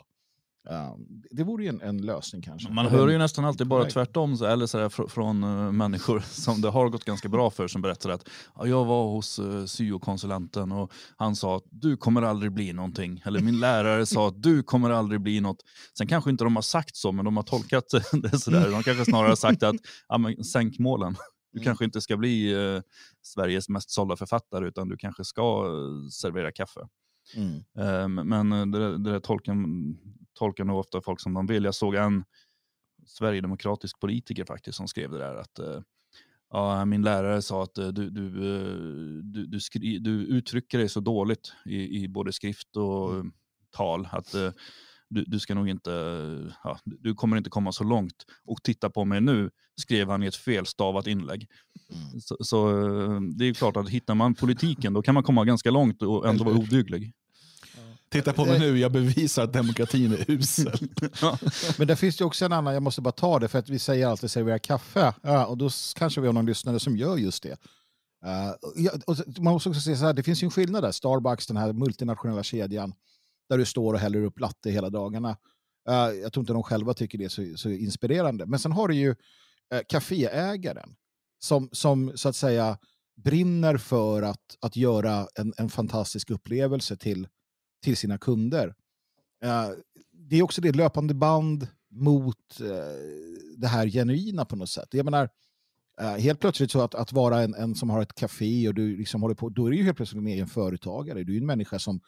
Uh, 0.71 0.97
det 1.31 1.45
vore 1.45 1.63
ju 1.63 1.69
en, 1.69 1.81
en 1.81 2.03
lösning 2.03 2.43
kanske. 2.43 2.73
Man 2.73 2.87
hör 2.87 3.09
ju 3.09 3.19
nästan 3.19 3.45
alltid 3.45 3.67
bara 3.67 3.85
tvärtom, 3.85 4.37
så, 4.37 4.45
eller 4.45 4.67
så 4.67 4.79
där, 4.79 4.89
fr 4.89 5.07
från 5.07 5.45
uh, 5.45 5.73
människor 5.73 6.21
som 6.31 6.61
det 6.61 6.71
har 6.71 6.89
gått 6.89 7.05
ganska 7.05 7.29
bra 7.29 7.51
för 7.51 7.69
som 7.69 7.83
berättar 7.83 8.11
att 8.11 8.29
ja, 8.55 8.67
jag 8.67 8.85
var 8.85 9.05
hos 9.11 9.39
uh, 9.39 9.67
syokonsulenten 9.67 10.73
och 10.73 10.93
han 11.17 11.37
sa 11.37 11.57
att 11.57 11.65
du 11.71 11.97
kommer 11.97 12.23
aldrig 12.23 12.53
bli 12.53 12.73
någonting. 12.73 13.23
Eller 13.25 13.41
min 13.41 13.61
lärare 13.61 14.07
sa 14.07 14.29
att 14.29 14.43
du 14.43 14.63
kommer 14.63 14.91
aldrig 14.91 15.21
bli 15.21 15.41
något. 15.41 15.59
Sen 15.99 16.07
kanske 16.07 16.31
inte 16.31 16.45
de 16.45 16.57
har 16.57 16.63
sagt 16.63 16.97
så, 16.97 17.13
men 17.13 17.25
de 17.25 17.37
har 17.37 17.45
tolkat 17.45 17.85
det 18.13 18.39
sådär. 18.39 18.71
De 18.71 18.83
kanske 18.83 19.05
snarare 19.05 19.29
har 19.29 19.37
sagt 19.37 19.63
att 19.63 19.77
ja, 20.09 20.19
men, 20.19 20.45
sänk 20.45 20.79
målen. 20.79 21.17
Du 21.53 21.59
mm. 21.59 21.65
kanske 21.65 21.85
inte 21.85 22.01
ska 22.01 22.17
bli 22.17 22.55
uh, 22.55 22.81
Sveriges 23.23 23.69
mest 23.69 23.91
sålda 23.91 24.17
författare 24.17 24.69
utan 24.69 24.89
du 24.89 24.97
kanske 24.97 25.25
ska 25.25 25.65
servera 26.13 26.53
kaffe. 26.53 26.81
Mm. 27.37 27.65
Ehm, 27.79 28.15
men 28.15 28.71
det, 28.71 28.99
det 28.99 29.11
där 29.11 29.21
tolken, 29.21 29.59
tolkar 30.35 30.65
nog 30.65 30.79
ofta 30.79 31.01
folk 31.01 31.21
som 31.21 31.35
de 31.35 31.47
vill. 31.47 31.65
Jag 31.65 31.75
såg 31.75 31.95
en 31.95 32.25
sverigedemokratisk 33.07 34.01
politiker 34.01 34.45
faktiskt 34.45 34.77
som 34.77 34.89
skrev 34.89 35.11
det 35.11 35.19
där 35.19 35.35
att 35.35 35.59
uh, 35.61 35.81
ja, 36.51 36.85
min 36.85 37.03
lärare 37.03 37.43
sa 37.43 37.63
att 37.63 37.79
uh, 37.79 37.89
du, 37.89 38.11
du, 38.11 38.23
uh, 38.23 39.23
du, 39.25 39.47
du, 39.47 39.61
skri, 39.61 39.99
du, 39.99 40.11
uttrycker 40.11 40.79
dig 40.79 40.89
så 40.89 41.01
dåligt 41.01 41.53
i, 41.65 42.03
i 42.03 42.09
både 42.09 42.33
skrift 42.33 42.77
och 42.77 43.15
mm. 43.15 43.33
tal 43.71 44.09
att 44.13 44.35
du, 45.09 45.25
du, 45.25 45.41
ska 45.41 45.55
nog 45.55 45.69
inte, 45.69 45.91
ja, 46.65 46.79
du 46.85 47.15
kommer 47.15 47.37
inte 47.37 47.51
komma 47.51 47.73
så 47.73 47.85
långt. 47.85 48.25
Och 48.45 48.63
titta 48.63 48.91
på 48.91 49.05
mig 49.05 49.21
nu, 49.21 49.51
skrev 49.81 50.09
han 50.09 50.23
i 50.23 50.27
ett 50.27 50.37
felstavat 50.37 51.07
inlägg. 51.07 51.49
Mm. 51.91 52.21
Så, 52.21 52.37
så, 52.41 52.69
det 53.39 53.45
är 53.45 53.55
klart 53.55 53.77
att 53.77 53.89
hittar 53.89 54.15
man 54.15 54.35
politiken 54.35 54.93
då 54.93 55.03
kan 55.03 55.15
man 55.15 55.23
komma 55.23 55.45
ganska 55.45 55.71
långt 55.71 56.03
och 56.03 56.29
ändå 56.29 56.45
vara 56.45 56.55
oduglig. 56.55 57.13
Titta 58.15 58.33
på 58.33 58.45
mig 58.45 58.59
nu, 58.59 58.79
jag 58.79 58.93
bevisar 58.93 59.45
att 59.45 59.53
demokratin 59.53 60.13
är 60.13 60.31
usel. 60.31 60.89
Men 61.79 61.87
det 61.87 61.97
finns 61.97 62.21
ju 62.21 62.25
också 62.25 62.45
en 62.45 62.53
annan, 62.53 62.75
jag 62.75 62.83
måste 62.83 63.01
bara 63.01 63.13
ta 63.13 63.39
det, 63.39 63.49
för 63.49 63.59
att 63.59 63.69
vi 63.69 63.79
säger 63.79 64.07
alltid 64.07 64.31
servera 64.31 64.59
kaffe. 64.59 65.15
Ja, 65.23 65.47
och 65.47 65.59
då 65.59 65.71
kanske 65.95 66.21
vi 66.21 66.27
har 66.27 66.35
någon 66.35 66.47
lyssnare 66.47 66.81
som 66.81 66.97
gör 66.97 67.17
just 67.17 67.43
det. 67.43 67.51
Uh, 68.27 69.23
man 69.41 69.53
måste 69.53 69.69
också 69.69 69.81
se 69.81 69.97
så 69.97 70.05
här, 70.05 70.13
det 70.13 70.23
finns 70.23 70.43
ju 70.43 70.45
en 70.45 70.51
skillnad 70.51 70.83
där. 70.83 70.93
Starbucks, 70.93 71.47
den 71.47 71.57
här 71.57 71.73
multinationella 71.73 72.43
kedjan, 72.43 72.95
där 73.49 73.59
du 73.59 73.65
står 73.65 73.95
och 73.95 74.01
häller 74.01 74.25
upp 74.25 74.41
latte 74.41 74.71
hela 74.71 74.91
dagarna. 74.91 75.31
Uh, 75.89 75.97
jag 75.97 76.33
tror 76.33 76.43
inte 76.43 76.53
de 76.53 76.63
själva 76.63 76.95
tycker 76.95 77.19
det 77.19 77.25
är 77.25 77.29
så, 77.29 77.57
så 77.57 77.69
inspirerande. 77.69 78.47
Men 78.47 78.59
sen 78.59 78.73
har 78.73 78.89
du 78.89 78.95
ju 78.95 79.11
uh, 79.11 79.81
kaféägaren 79.89 80.97
som, 81.39 81.69
som 81.73 82.13
så 82.15 82.29
att 82.29 82.37
säga 82.37 82.79
brinner 83.17 83.77
för 83.77 84.23
att, 84.23 84.59
att 84.61 84.77
göra 84.77 85.27
en, 85.35 85.55
en 85.57 85.69
fantastisk 85.69 86.31
upplevelse 86.31 86.97
till 86.97 87.29
till 87.85 87.97
sina 87.97 88.19
kunder. 88.19 88.75
Eh, 89.45 89.69
det 90.13 90.37
är 90.37 90.43
också 90.43 90.61
det 90.61 90.73
löpande 90.73 91.15
band 91.15 91.69
mot 91.91 92.61
eh, 92.61 92.67
det 93.57 93.67
här 93.67 93.89
genuina 93.89 94.45
på 94.45 94.57
något 94.57 94.71
sätt. 94.71 94.89
Jag 94.91 95.05
menar, 95.05 95.29
eh, 96.01 96.15
helt 96.15 96.41
plötsligt 96.41 96.71
så 96.71 96.81
att, 96.81 96.95
att 96.95 97.13
vara 97.13 97.43
en, 97.43 97.55
en 97.55 97.75
som 97.75 97.91
har 97.91 98.03
ett 98.03 98.15
café 98.15 98.69
och 98.69 98.75
du 98.75 98.97
liksom 98.97 99.23
håller 99.23 99.35
på, 99.35 99.49
då 99.49 99.67
är 99.67 99.71
du 99.71 99.77
ju 99.77 99.85
helt 99.85 99.97
plötsligt 99.97 100.21
en 100.21 100.27
egen 100.27 100.47
företagare. 100.47 101.25
Du 101.25 101.37
är 101.37 101.41
en 101.41 101.47
människa 101.47 101.79
som 101.79 102.01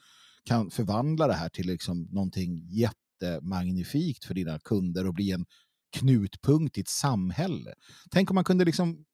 kan 0.45 0.71
förvandla 0.71 1.27
det 1.27 1.35
här 1.35 1.49
till 1.49 1.67
liksom 1.67 2.09
någonting 2.13 2.69
jättemagnifikt 2.69 4.25
för 4.25 4.35
dina 4.35 4.59
kunder 4.59 5.07
och 5.07 5.15
bli 5.15 5.31
en 5.31 5.45
knutpunkt 5.93 6.79
i 6.79 6.81
ett 6.81 6.89
samhälle. 6.89 7.75
Tänk 8.11 8.31
om 8.31 8.35
man 8.35 8.45
kunde 8.45 8.65
liksom 8.65 9.05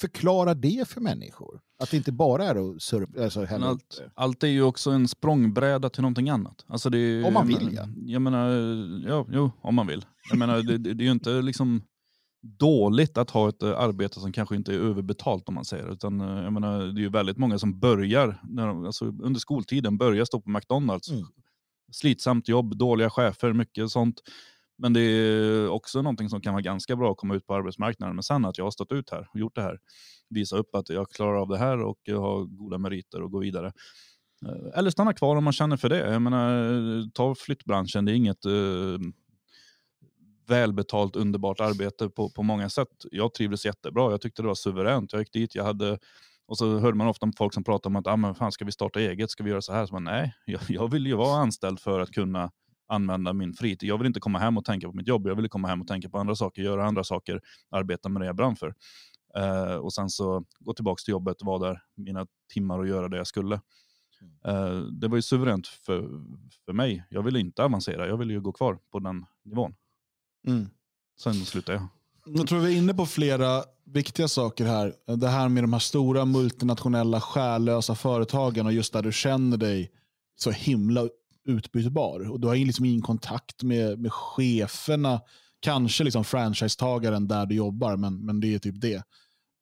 förklara 0.00 0.54
det 0.54 0.88
för 0.88 1.00
människor? 1.00 1.60
Att 1.82 1.90
det 1.90 1.96
inte 1.96 2.12
bara 2.12 2.44
är 2.44 2.70
att 2.70 2.82
surpa, 2.82 3.24
alltså 3.24 3.46
allt, 3.46 4.02
allt 4.14 4.42
är 4.42 4.48
ju 4.48 4.62
också 4.62 4.90
en 4.90 5.08
språngbräda 5.08 5.90
till 5.90 6.02
någonting 6.02 6.28
annat. 6.28 6.64
Alltså 6.68 6.90
det, 6.90 7.24
om 7.24 7.34
man 7.34 7.46
vill 7.46 7.74
ja. 7.74 7.88
Jag 8.06 8.22
menar, 8.22 8.48
ja, 9.08 9.26
jo, 9.30 9.50
om 9.60 9.74
man 9.74 9.86
vill. 9.86 10.04
Jag 10.30 10.38
menar, 10.38 10.62
det, 10.62 10.78
det, 10.78 10.94
det 10.94 11.02
är 11.02 11.06
ju 11.06 11.12
inte 11.12 11.42
liksom 11.42 11.82
dåligt 12.42 13.18
att 13.18 13.30
ha 13.30 13.48
ett 13.48 13.62
eh, 13.62 13.78
arbete 13.78 14.20
som 14.20 14.32
kanske 14.32 14.56
inte 14.56 14.74
är 14.74 14.78
överbetalt 14.78 15.48
om 15.48 15.54
man 15.54 15.64
säger. 15.64 15.92
Utan, 15.92 16.20
eh, 16.20 16.44
jag 16.44 16.52
menar, 16.52 16.78
det 16.78 17.00
är 17.00 17.02
ju 17.02 17.08
väldigt 17.08 17.38
många 17.38 17.58
som 17.58 17.80
börjar, 17.80 18.40
när 18.48 18.66
de, 18.66 18.84
alltså 18.84 19.04
under 19.04 19.40
skoltiden, 19.40 19.98
börjar 19.98 20.24
stå 20.24 20.40
på 20.40 20.50
McDonalds. 20.50 21.10
Mm. 21.10 21.24
Slitsamt 21.92 22.48
jobb, 22.48 22.76
dåliga 22.76 23.10
chefer, 23.10 23.52
mycket 23.52 23.90
sånt. 23.90 24.22
Men 24.78 24.92
det 24.92 25.00
är 25.00 25.68
också 25.68 26.02
någonting 26.02 26.28
som 26.28 26.40
kan 26.40 26.52
vara 26.52 26.62
ganska 26.62 26.96
bra 26.96 27.10
att 27.12 27.16
komma 27.16 27.34
ut 27.34 27.46
på 27.46 27.54
arbetsmarknaden. 27.54 28.16
Men 28.16 28.22
sen 28.22 28.44
att 28.44 28.58
jag 28.58 28.64
har 28.64 28.70
stått 28.70 28.92
ut 28.92 29.10
här 29.10 29.28
och 29.32 29.40
gjort 29.40 29.54
det 29.54 29.62
här. 29.62 29.78
Visa 30.28 30.56
upp 30.56 30.74
att 30.74 30.88
jag 30.88 31.10
klarar 31.10 31.40
av 31.40 31.48
det 31.48 31.58
här 31.58 31.82
och 31.82 31.98
jag 32.02 32.20
har 32.20 32.44
goda 32.44 32.78
meriter 32.78 33.22
och 33.22 33.30
gå 33.30 33.38
vidare. 33.38 33.72
Eh, 34.46 34.78
eller 34.78 34.90
stanna 34.90 35.12
kvar 35.12 35.36
om 35.36 35.44
man 35.44 35.52
känner 35.52 35.76
för 35.76 35.88
det. 35.88 36.10
Jag 36.12 36.22
menar, 36.22 37.10
ta 37.10 37.34
flyttbranschen, 37.34 38.04
det 38.04 38.12
är 38.12 38.14
inget 38.14 38.46
uh, 38.46 38.98
välbetalt 40.46 41.16
underbart 41.16 41.60
arbete 41.60 42.08
på, 42.08 42.30
på 42.30 42.42
många 42.42 42.68
sätt. 42.68 42.88
Jag 43.10 43.34
trivdes 43.34 43.66
jättebra, 43.66 44.10
jag 44.10 44.20
tyckte 44.20 44.42
det 44.42 44.48
var 44.48 44.54
suveränt. 44.54 45.12
Jag 45.12 45.20
gick 45.20 45.32
dit, 45.32 45.54
jag 45.54 45.64
hade 45.64 45.98
och 46.48 46.58
så 46.58 46.78
hörde 46.78 46.96
man 46.96 47.06
ofta 47.06 47.26
om 47.26 47.32
folk 47.32 47.54
som 47.54 47.64
pratade 47.64 47.92
om 47.92 47.96
att 47.96 48.06
ah, 48.06 48.16
men 48.16 48.34
fan, 48.34 48.52
ska 48.52 48.64
vi 48.64 48.72
starta 48.72 49.00
eget, 49.00 49.30
ska 49.30 49.44
vi 49.44 49.50
göra 49.50 49.62
så 49.62 49.72
här? 49.72 49.86
Så 49.86 49.94
man, 49.94 50.04
nej, 50.04 50.34
jag, 50.44 50.60
jag 50.68 50.90
vill 50.90 51.06
ju 51.06 51.14
vara 51.14 51.38
anställd 51.38 51.80
för 51.80 52.00
att 52.00 52.10
kunna 52.10 52.50
använda 52.88 53.32
min 53.32 53.54
fritid. 53.54 53.88
Jag 53.88 53.98
vill 53.98 54.06
inte 54.06 54.20
komma 54.20 54.38
hem 54.38 54.58
och 54.58 54.64
tänka 54.64 54.86
på 54.88 54.96
mitt 54.96 55.08
jobb. 55.08 55.26
Jag 55.26 55.34
vill 55.34 55.48
komma 55.48 55.68
hem 55.68 55.80
och 55.80 55.86
tänka 55.86 56.08
på 56.08 56.18
andra 56.18 56.34
saker, 56.34 56.62
göra 56.62 56.86
andra 56.86 57.04
saker, 57.04 57.40
arbeta 57.70 58.08
med 58.08 58.22
det 58.22 58.26
jag 58.26 58.36
brann 58.36 58.56
för. 58.56 58.74
Uh, 59.38 59.76
och 59.76 59.92
sen 59.92 60.10
så 60.10 60.44
gå 60.58 60.72
tillbaka 60.72 61.00
till 61.04 61.12
jobbet, 61.12 61.36
vara 61.40 61.68
där 61.68 61.82
mina 61.96 62.26
timmar 62.52 62.78
och 62.78 62.88
göra 62.88 63.08
det 63.08 63.16
jag 63.16 63.26
skulle. 63.26 63.54
Uh, 64.48 64.80
det 64.80 65.08
var 65.08 65.16
ju 65.16 65.22
suveränt 65.22 65.66
för, 65.66 66.08
för 66.64 66.72
mig. 66.72 67.04
Jag 67.10 67.22
ville 67.22 67.40
inte 67.40 67.64
avancera, 67.64 68.08
jag 68.08 68.16
ville 68.16 68.32
ju 68.32 68.40
gå 68.40 68.52
kvar 68.52 68.78
på 68.92 68.98
den 68.98 69.26
nivån. 69.44 69.74
Mm. 70.46 70.70
Sen 71.20 71.34
slutade 71.34 71.78
jag. 71.78 71.88
Jag 72.38 72.46
tror 72.46 72.60
vi 72.60 72.74
är 72.74 72.78
inne 72.78 72.94
på 72.94 73.06
flera 73.06 73.64
viktiga 73.84 74.28
saker 74.28 74.64
här. 74.64 75.16
Det 75.16 75.28
här 75.28 75.48
med 75.48 75.62
de 75.62 75.72
här 75.72 75.80
stora 75.80 76.24
multinationella 76.24 77.20
själlösa 77.20 77.94
företagen 77.94 78.66
och 78.66 78.72
just 78.72 78.92
där 78.92 79.02
du 79.02 79.12
känner 79.12 79.56
dig 79.56 79.90
så 80.36 80.50
himla 80.50 81.08
utbytbar. 81.48 82.30
Och 82.30 82.40
du 82.40 82.48
har 82.48 82.56
liksom 82.56 82.84
ingen 82.84 83.02
kontakt 83.02 83.62
med, 83.62 83.98
med 83.98 84.12
cheferna. 84.12 85.20
Kanske 85.60 86.04
liksom 86.04 86.24
franchisetagaren 86.24 87.28
där 87.28 87.46
du 87.46 87.54
jobbar, 87.54 87.96
men, 87.96 88.26
men 88.26 88.40
det 88.40 88.54
är 88.54 88.58
typ 88.58 88.80
det. 88.80 89.02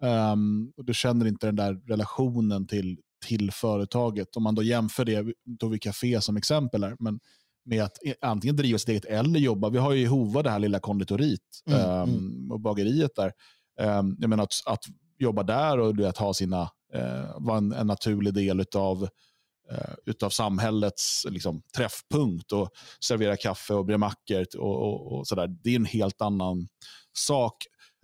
Um, 0.03 0.73
och 0.77 0.85
du 0.85 0.95
känner 0.95 1.27
inte 1.27 1.47
den 1.47 1.57
där 1.57 1.75
relationen 1.75 2.67
till, 2.67 2.99
till 3.27 3.51
företaget. 3.51 4.37
Om 4.37 4.43
man 4.43 4.55
då 4.55 4.63
jämför 4.63 5.05
det, 5.05 5.35
tog 5.61 5.71
vi 5.71 5.79
Café 5.79 6.21
som 6.21 6.37
exempel 6.37 6.85
här, 6.85 6.97
men 6.99 7.21
med 7.65 7.83
att 7.83 7.99
antingen 8.21 8.57
driva 8.57 8.79
sitt 8.79 8.89
eget 8.89 9.05
eller 9.05 9.41
jobba. 9.41 9.71
Vi 9.71 9.79
har 9.79 9.93
ju 9.93 10.03
i 10.03 10.07
Hova 10.07 10.43
det 10.43 10.51
här 10.51 10.59
lilla 10.59 10.79
konditoriet 10.79 11.41
mm, 11.67 11.81
um, 11.81 12.09
mm. 12.09 12.53
och 12.53 12.61
bageriet 12.61 13.11
där. 13.17 13.33
Um, 13.81 14.17
jag 14.21 14.31
menar 14.31 14.45
att, 14.45 14.53
att 14.67 14.85
jobba 15.19 15.43
där 15.43 15.79
och 15.79 16.09
att 16.09 16.19
ha 16.19 16.35
sina, 16.35 16.63
uh, 16.97 17.39
vara 17.39 17.59
en, 17.59 17.73
en 17.73 17.87
naturlig 17.87 18.35
del 18.35 18.65
av 18.75 19.09
eh, 19.71 19.95
utav 20.07 20.31
samhällets 20.31 21.27
liksom, 21.29 21.63
träffpunkt 21.77 22.53
och 22.53 22.71
servera 23.01 23.37
kaffe 23.37 23.75
och 23.75 23.85
bre 23.87 23.99
mackor 23.99 24.47
och, 24.59 24.83
och, 24.83 25.13
och 25.13 25.27
sådär. 25.27 25.49
Det 25.63 25.71
är 25.71 25.77
en 25.77 25.85
helt 25.85 26.23
annan 26.23 26.69
sak. 27.13 27.55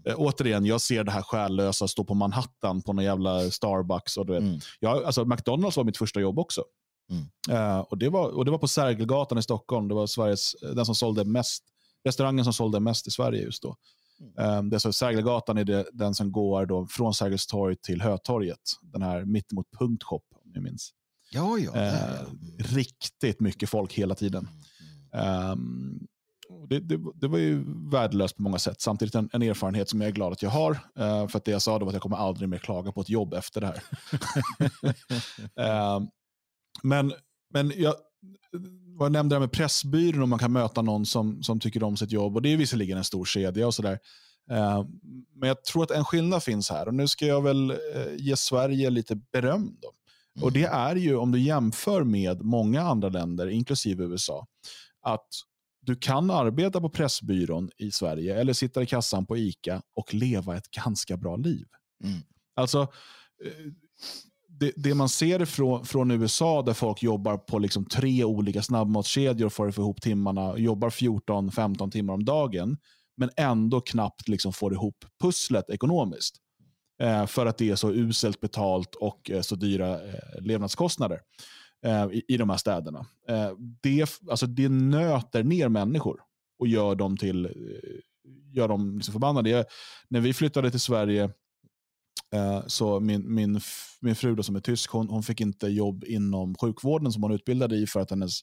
Eh, 0.07 0.15
återigen, 0.19 0.67
jag 0.67 0.81
ser 0.81 1.05
det 1.05 1.13
här 1.13 1.23
själlösa 1.23 1.89
stå 1.89 2.05
på 2.05 2.15
Manhattan 2.15 2.83
på 2.83 2.93
någon 2.93 3.05
jävla 3.05 3.51
Starbucks. 3.51 4.17
Och 4.17 4.27
du 4.27 4.33
vet. 4.33 4.43
Mm. 4.43 4.61
Jag, 4.81 5.05
alltså, 5.05 5.25
McDonalds 5.25 5.77
var 5.77 5.85
mitt 5.85 5.97
första 5.97 6.21
jobb 6.21 6.39
också. 6.39 6.65
Mm. 7.11 7.27
Eh, 7.51 7.81
och, 7.81 7.99
det 7.99 8.09
var, 8.09 8.29
och 8.29 8.45
det 8.45 8.51
var 8.51 8.59
på 8.59 8.69
Sergelgatan 8.69 9.39
i 9.39 9.43
Stockholm. 9.43 9.89
Det 9.89 9.95
var 9.95 10.07
Sveriges, 10.07 10.55
den 10.61 10.87
som 10.87 10.95
sålde 10.95 11.25
mest, 11.25 11.65
restaurangen 12.05 12.45
som 12.45 12.53
sålde 12.53 12.81
mest 12.81 13.07
i 13.07 13.11
Sverige 13.11 13.43
just 13.43 13.63
då. 13.63 13.77
Mm. 14.39 14.71
det 14.71 14.77
är 14.77 14.79
så 14.79 14.93
Sergelgatan 14.93 15.59
är 15.59 15.65
det, 15.65 15.87
den 15.93 16.15
som 16.15 16.33
går 16.33 16.67
då 16.67 16.87
från 16.87 17.15
Sergels 17.15 17.47
torg 17.47 17.77
till 17.77 18.03
Hötorget. 18.03 18.59
Den 18.83 19.03
här 19.03 19.25
mittemot 19.25 19.67
Punktshop, 19.79 20.25
om 20.31 20.53
ni 20.55 20.61
minns. 20.61 20.93
Ja, 21.33 21.59
ja. 21.59 21.77
Eh, 21.77 22.21
riktigt 22.59 23.41
mycket 23.41 23.69
folk 23.69 23.93
hela 23.93 24.15
tiden. 24.15 24.49
Um, 25.53 26.07
det, 26.69 26.81
det, 26.81 26.99
det, 27.15 27.29
var 27.29 27.39
ju 27.39 27.65
värdelöst 27.91 28.37
på 28.37 28.43
många 28.43 28.59
sätt. 28.59 28.81
Samtidigt 28.81 29.15
en, 29.15 29.31
en, 29.33 29.43
erfarenhet 29.43 29.89
som 29.89 30.01
jag 30.01 30.09
är 30.09 30.13
glad 30.13 30.33
att 30.33 30.43
jag 30.43 30.51
har. 30.51 30.73
Uh, 30.73 31.29
för 31.29 31.37
att 31.39 31.45
det 31.45 31.51
jag 31.51 31.63
sa 31.63 31.79
då 31.79 31.85
var 31.85 31.91
att 31.91 31.95
jag 31.95 32.03
kommer 32.03 32.17
aldrig 32.17 32.49
mer 32.49 32.59
klaga 32.59 32.93
på 32.93 33.01
ett 33.01 33.09
jobb 33.09 33.35
efter 33.35 33.61
det 33.61 33.67
här. 33.67 33.83
uh, 35.99 36.07
men 36.83 37.13
men 37.53 37.73
jag, 37.77 37.95
jag 38.99 39.13
nämnde 39.13 39.35
det 39.35 39.37
här 39.37 39.41
med 39.41 39.53
Pressbyrån 39.53 40.23
och 40.23 40.29
man 40.29 40.39
kan 40.39 40.53
möta 40.53 40.83
någon 40.83 41.07
som, 41.07 41.43
som 41.43 41.61
tycker 41.61 41.83
om 41.83 41.97
sitt 41.97 42.13
jobb. 42.13 42.37
och 42.37 42.43
Det 42.43 42.53
är 42.53 42.57
visserligen 42.57 42.99
en 42.99 43.05
stor 43.05 43.25
kedja 43.25 43.67
och 43.67 43.75
sådär. 43.75 43.99
Uh, 44.53 44.85
men 45.35 45.49
jag 45.49 45.65
tror 45.65 45.83
att 45.83 45.91
en 45.91 46.05
skillnad 46.05 46.43
finns 46.43 46.71
här. 46.71 46.89
Och 46.89 46.95
Nu 46.95 47.09
ska 47.09 47.27
jag 47.27 47.43
väl 47.43 47.71
uh, 47.71 48.17
ge 48.17 48.37
Sverige 48.37 48.91
lite 48.91 49.17
beröm. 49.17 49.77
Då. 49.83 49.93
Mm. 50.37 50.45
Och 50.45 50.53
det 50.53 50.65
är 50.65 50.97
ju, 50.97 51.17
om 51.17 51.33
du 51.33 51.41
jämför 51.41 52.05
med 52.05 52.43
många 52.43 52.83
andra 52.83 53.09
länder, 53.09 53.49
inklusive 53.49 54.05
USA, 54.05 54.47
att 55.03 55.29
du 55.81 55.97
kan 55.97 56.31
arbeta 56.31 56.81
på 56.81 56.89
Pressbyrån 56.89 57.71
i 57.79 57.91
Sverige 57.91 58.41
eller 58.41 58.53
sitta 58.53 58.83
i 58.83 58.87
kassan 58.87 59.27
på 59.27 59.37
ICA 59.37 59.83
och 59.95 60.15
leva 60.15 60.57
ett 60.57 60.71
ganska 60.71 61.17
bra 61.17 61.37
liv. 61.37 61.67
Mm. 62.05 62.21
Alltså, 62.57 62.81
eh, 63.45 63.73
det, 64.49 64.73
det, 64.77 64.95
man 64.95 65.09
ser 65.09 65.45
från, 65.45 65.85
från 65.85 66.11
USA 66.11 66.63
där 66.63 66.75
folk 66.75 67.03
jobbar 67.03 67.37
på 67.37 67.59
liksom 67.59 67.85
tre 67.85 68.25
olika 68.25 68.63
snabbmatskedjor 68.63 69.49
för 69.49 69.69
att 69.69 69.75
få 69.75 69.83
ihop 69.83 70.03
timmarna, 70.03 70.59
jobbar 70.59 70.91
14-15 70.91 71.91
timmar 71.91 72.15
om 72.15 72.25
dagen, 72.25 72.77
men 73.17 73.31
ändå 73.37 73.81
knappt 73.81 74.29
liksom 74.29 74.53
får 74.53 74.73
ihop 74.73 75.05
pusslet 75.23 75.71
ekonomiskt. 75.71 76.37
Eh, 77.03 77.27
för 77.27 77.47
att 77.47 77.59
det 77.59 77.71
är 77.71 77.77
så 77.77 77.91
uselt 77.93 78.41
betalt 78.41 78.95
och 78.95 79.31
eh, 79.31 79.41
så 79.41 79.55
dyra 79.55 80.09
eh, 80.09 80.41
levnadskostnader 80.41 81.21
eh, 81.85 82.07
i, 82.13 82.23
i 82.29 82.37
de 82.37 82.51
här 82.51 82.57
städerna. 82.57 83.07
Eh, 83.29 83.51
det, 83.83 84.21
alltså 84.31 84.47
det 84.47 84.69
nöter 84.69 85.43
ner 85.43 85.69
människor 85.69 86.21
och 86.59 86.69
gör 86.69 86.95
dem 86.95 87.17
till 87.17 87.45
eh, 87.45 87.51
gör 88.53 88.69
dem 88.69 88.95
liksom 88.97 89.13
förbannade. 89.13 89.51
Jag, 89.51 89.65
när 90.09 90.21
vi 90.21 90.35
flyttade 90.35 90.71
till 90.71 90.81
Sverige 90.81 91.31
eh, 92.35 92.63
så 92.67 93.01
min, 93.01 93.35
min, 93.35 93.61
min 94.01 94.15
fru 94.15 94.35
då, 94.35 94.43
som 94.43 94.57
är 94.57 94.61
tysk, 94.61 94.91
hon, 94.91 95.09
hon 95.09 95.23
fick 95.23 95.41
inte 95.41 95.69
jobb 95.69 96.05
inom 96.05 96.55
sjukvården 96.55 97.13
som 97.13 97.23
hon 97.23 97.33
utbildade 97.33 97.77
i 97.77 97.87
för 97.87 98.01
att 98.01 98.11
hennes, 98.11 98.41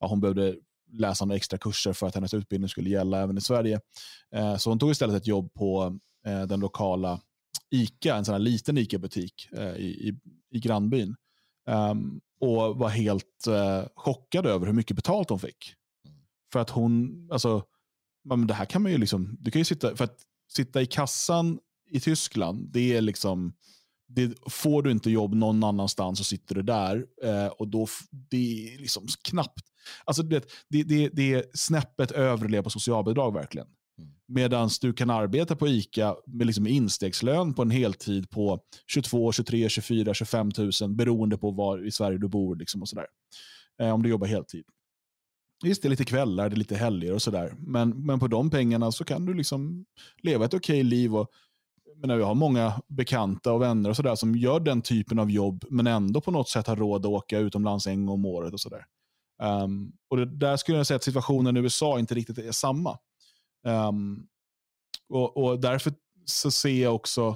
ja, 0.00 0.06
hon 0.06 0.20
behövde 0.20 0.56
läsa 0.92 1.24
några 1.24 1.36
extra 1.36 1.58
kurser 1.58 1.92
för 1.92 2.06
att 2.06 2.14
hennes 2.14 2.34
utbildning 2.34 2.68
skulle 2.68 2.90
gälla 2.90 3.22
även 3.22 3.38
i 3.38 3.40
Sverige. 3.40 3.80
Eh, 4.34 4.56
så 4.56 4.70
hon 4.70 4.78
tog 4.78 4.90
istället 4.90 5.16
ett 5.16 5.26
jobb 5.26 5.52
på 5.54 5.98
den 6.48 6.60
lokala 6.60 7.20
ICA, 7.70 8.16
en 8.16 8.24
sån 8.24 8.32
här 8.32 8.38
liten 8.38 8.78
ICA-butik 8.78 9.48
eh, 9.52 9.76
i, 9.76 10.08
i, 10.08 10.14
i 10.50 10.60
grannbyn. 10.60 11.16
Um, 11.66 12.20
och 12.40 12.76
var 12.76 12.88
helt 12.88 13.46
eh, 13.46 13.84
chockad 13.94 14.46
över 14.46 14.66
hur 14.66 14.72
mycket 14.72 14.96
betalt 14.96 15.30
hon 15.30 15.38
fick. 15.38 15.74
Mm. 16.06 16.18
För 16.52 16.60
att 16.60 16.70
hon, 16.70 17.28
alltså, 17.32 17.62
men 18.24 18.46
det 18.46 18.54
här 18.54 18.64
kan 18.64 18.82
man 18.82 18.92
ju 18.92 18.98
liksom, 18.98 19.36
du 19.40 19.50
kan 19.50 19.60
ju 19.60 19.64
sitta, 19.64 19.96
för 19.96 20.04
att 20.04 20.18
sitta 20.52 20.82
i 20.82 20.86
kassan 20.86 21.58
i 21.90 22.00
Tyskland, 22.00 22.68
det 22.72 22.96
är 22.96 23.00
liksom, 23.00 23.52
det, 24.08 24.38
får 24.48 24.82
du 24.82 24.90
inte 24.90 25.10
jobb 25.10 25.34
någon 25.34 25.64
annanstans 25.64 26.18
så 26.18 26.24
sitter 26.24 26.54
du 26.54 26.62
där. 26.62 27.06
Eh, 27.22 27.46
och 27.46 27.68
då, 27.68 27.86
det 28.10 28.74
är 28.74 28.78
liksom 28.78 29.06
knappt, 29.28 29.64
alltså 30.04 30.22
det, 30.22 30.52
det, 30.68 30.82
det, 30.82 31.08
det 31.08 31.34
är 31.34 31.44
snäppet 31.54 32.10
över 32.10 32.62
på 32.62 32.70
socialbidrag 32.70 33.34
verkligen. 33.34 33.68
Mm. 34.00 34.14
Medan 34.28 34.70
du 34.80 34.92
kan 34.92 35.10
arbeta 35.10 35.56
på 35.56 35.68
ICA 35.68 36.16
med 36.26 36.46
liksom 36.46 36.66
instegslön 36.66 37.54
på 37.54 37.62
en 37.62 37.70
heltid 37.70 38.30
på 38.30 38.60
22, 38.86 39.32
23, 39.32 39.68
24, 39.68 40.14
25 40.14 40.50
000 40.80 40.94
beroende 40.94 41.38
på 41.38 41.50
var 41.50 41.86
i 41.86 41.90
Sverige 41.90 42.18
du 42.18 42.28
bor. 42.28 42.56
Liksom 42.56 42.82
och 42.82 42.88
sådär. 42.88 43.06
Eh, 43.80 43.90
om 43.90 44.02
du 44.02 44.08
jobbar 44.08 44.26
heltid. 44.26 44.64
Visst, 45.62 45.82
det 45.82 45.88
är 45.88 45.90
lite 45.90 46.04
kvällar, 46.04 46.48
det 46.48 46.54
är 46.54 46.58
lite 46.58 46.76
helger 46.76 47.14
och 47.14 47.22
sådär. 47.22 47.54
Men, 47.58 48.06
men 48.06 48.20
på 48.20 48.26
de 48.26 48.50
pengarna 48.50 48.92
så 48.92 49.04
kan 49.04 49.26
du 49.26 49.34
liksom 49.34 49.84
leva 50.22 50.44
ett 50.44 50.54
okej 50.54 50.82
liv. 50.82 51.16
Och, 51.16 51.30
menar, 51.96 52.18
jag 52.18 52.26
har 52.26 52.34
många 52.34 52.82
bekanta 52.88 53.52
och 53.52 53.62
vänner 53.62 53.90
och 53.90 53.96
sådär 53.96 54.14
som 54.14 54.36
gör 54.36 54.60
den 54.60 54.82
typen 54.82 55.18
av 55.18 55.30
jobb 55.30 55.64
men 55.70 55.86
ändå 55.86 56.20
på 56.20 56.30
något 56.30 56.48
sätt 56.48 56.66
har 56.66 56.76
råd 56.76 57.06
att 57.06 57.12
åka 57.12 57.38
utomlands 57.38 57.86
en 57.86 58.06
gång 58.06 58.14
om 58.14 58.24
året. 58.24 58.52
och 58.52 58.60
sådär. 58.60 58.84
Um, 59.42 59.92
och 60.10 60.16
det, 60.16 60.24
Där 60.24 60.56
skulle 60.56 60.78
jag 60.78 60.86
säga 60.86 60.96
att 60.96 61.04
situationen 61.04 61.56
i 61.56 61.60
USA 61.60 61.98
inte 61.98 62.14
riktigt 62.14 62.38
är 62.38 62.52
samma. 62.52 62.98
Um, 63.64 64.26
och, 65.08 65.36
och, 65.36 65.60
därför 65.60 65.92
så 66.24 66.50
ser 66.50 66.82
jag 66.82 66.94
också 66.94 67.28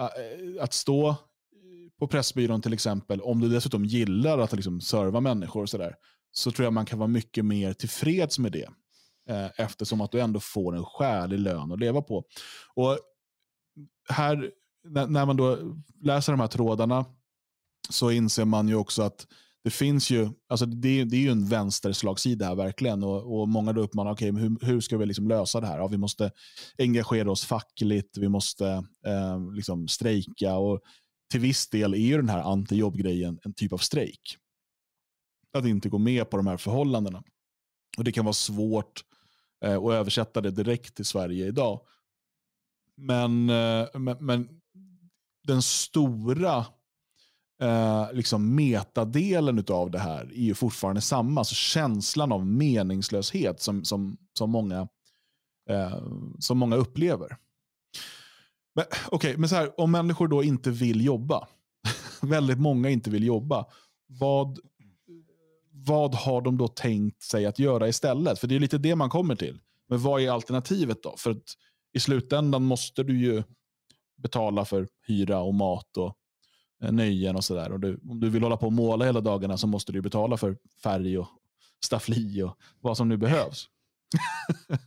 uh, 0.00 0.62
att 0.62 0.72
stå 0.72 1.08
eh, 1.08 1.16
på 1.98 2.08
Pressbyrån 2.08 2.62
till 2.62 2.72
exempel, 2.72 3.20
om 3.20 3.40
du 3.40 3.48
dessutom 3.48 3.84
gillar 3.84 4.38
att 4.38 4.52
liksom 4.52 4.80
serva 4.80 5.20
människor 5.20 5.62
och 5.62 5.70
sådär, 5.70 5.94
så 6.30 6.50
tror 6.50 6.64
jag 6.64 6.72
man 6.72 6.86
kan 6.86 6.98
vara 6.98 7.08
mycket 7.08 7.44
mer 7.44 7.72
tillfreds 7.72 8.38
med 8.38 8.52
det. 8.52 8.68
Uh, 9.30 9.50
eftersom 9.56 10.00
att 10.00 10.12
du 10.12 10.20
ändå 10.20 10.40
får 10.40 10.76
en 10.76 10.84
skälig 10.84 11.38
lön 11.38 11.72
att 11.72 11.78
leva 11.78 12.02
på. 12.02 12.24
Och 12.74 12.98
här, 14.08 14.50
när, 14.84 15.06
när 15.06 15.26
man 15.26 15.36
då 15.36 15.58
läser 16.02 16.32
de 16.32 16.40
här 16.40 16.48
trådarna 16.48 17.04
så 17.90 18.10
inser 18.10 18.44
man 18.44 18.68
ju 18.68 18.74
också 18.74 19.02
att 19.02 19.26
det 19.64 19.70
finns 19.70 20.10
ju, 20.10 20.28
alltså 20.48 20.66
det, 20.66 21.04
det 21.04 21.16
är 21.16 21.20
ju 21.20 21.30
en 21.30 21.46
vänsterslagsida 21.46 22.46
här 22.46 22.54
verkligen. 22.54 23.02
Och, 23.02 23.40
och 23.40 23.48
många 23.48 23.72
då 23.72 23.80
uppmanar, 23.80 24.12
okay, 24.12 24.32
men 24.32 24.42
hur, 24.42 24.66
hur 24.66 24.80
ska 24.80 24.98
vi 24.98 25.06
liksom 25.06 25.28
lösa 25.28 25.60
det 25.60 25.66
här? 25.66 25.78
Ja, 25.78 25.86
vi 25.86 25.98
måste 25.98 26.30
engagera 26.78 27.30
oss 27.30 27.44
fackligt, 27.44 28.18
vi 28.18 28.28
måste 28.28 28.66
eh, 29.06 29.52
liksom 29.52 29.88
strejka. 29.88 30.54
Och 30.54 30.80
till 31.30 31.40
viss 31.40 31.68
del 31.68 31.94
är 31.94 31.98
ju 31.98 32.16
den 32.16 32.28
här 32.28 32.52
antijobbgrejen 32.52 33.38
en 33.44 33.54
typ 33.54 33.72
av 33.72 33.78
strejk. 33.78 34.36
Att 35.52 35.66
inte 35.66 35.88
gå 35.88 35.98
med 35.98 36.30
på 36.30 36.36
de 36.36 36.46
här 36.46 36.56
förhållandena. 36.56 37.22
Och 37.98 38.04
Det 38.04 38.12
kan 38.12 38.24
vara 38.24 38.32
svårt 38.32 39.04
eh, 39.64 39.76
att 39.76 39.92
översätta 39.92 40.40
det 40.40 40.50
direkt 40.50 40.94
till 40.94 41.04
Sverige 41.04 41.46
idag. 41.46 41.80
Men, 42.96 43.50
eh, 43.50 43.86
men, 43.94 44.16
men 44.20 44.60
den 45.46 45.62
stora 45.62 46.66
eh, 47.62 48.06
liksom 48.12 48.54
metadelen 48.54 49.64
av 49.68 49.90
det 49.90 49.98
här 49.98 50.24
är 50.24 50.42
ju 50.42 50.54
fortfarande 50.54 51.00
samma. 51.00 51.40
Alltså 51.40 51.54
känslan 51.54 52.32
av 52.32 52.46
meningslöshet 52.46 53.60
som, 53.60 53.84
som, 53.84 54.16
som, 54.38 54.50
många, 54.50 54.88
eh, 55.70 56.02
som 56.38 56.58
många 56.58 56.76
upplever. 56.76 57.36
Men, 58.74 58.84
okay, 59.10 59.36
men 59.36 59.48
så 59.48 59.54
här, 59.56 59.80
om 59.80 59.90
människor 59.90 60.28
då 60.28 60.44
inte 60.44 60.70
vill 60.70 61.04
jobba, 61.04 61.48
väldigt 62.22 62.58
många 62.58 62.90
inte 62.90 63.10
vill 63.10 63.24
jobba, 63.24 63.66
vad, 64.06 64.58
vad 65.70 66.14
har 66.14 66.40
de 66.40 66.58
då 66.58 66.68
tänkt 66.68 67.22
sig 67.22 67.46
att 67.46 67.58
göra 67.58 67.88
istället? 67.88 68.38
För 68.38 68.46
det 68.46 68.54
är 68.54 68.60
lite 68.60 68.78
det 68.78 68.96
man 68.96 69.10
kommer 69.10 69.36
till. 69.36 69.60
Men 69.88 70.02
vad 70.02 70.22
är 70.22 70.30
alternativet 70.30 71.02
då? 71.02 71.14
För 71.18 71.30
att 71.30 71.54
i 71.92 72.00
slutändan 72.00 72.62
måste 72.62 73.02
du 73.02 73.20
ju 73.20 73.42
betala 74.16 74.64
för 74.64 74.88
hyra 75.06 75.40
och 75.40 75.54
mat 75.54 75.96
och 75.96 76.17
Eh, 76.82 76.92
nöjen 76.92 77.36
och 77.36 77.44
sådär. 77.44 77.72
Om 78.10 78.20
du 78.20 78.30
vill 78.30 78.42
hålla 78.42 78.56
på 78.56 78.66
och 78.66 78.72
måla 78.72 79.04
hela 79.04 79.20
dagarna 79.20 79.56
så 79.56 79.66
måste 79.66 79.92
du 79.92 80.02
betala 80.02 80.36
för 80.36 80.56
färg 80.82 81.18
och 81.18 81.28
staffli 81.84 82.42
och 82.42 82.58
vad 82.80 82.96
som 82.96 83.08
nu 83.08 83.16
behövs. 83.16 83.68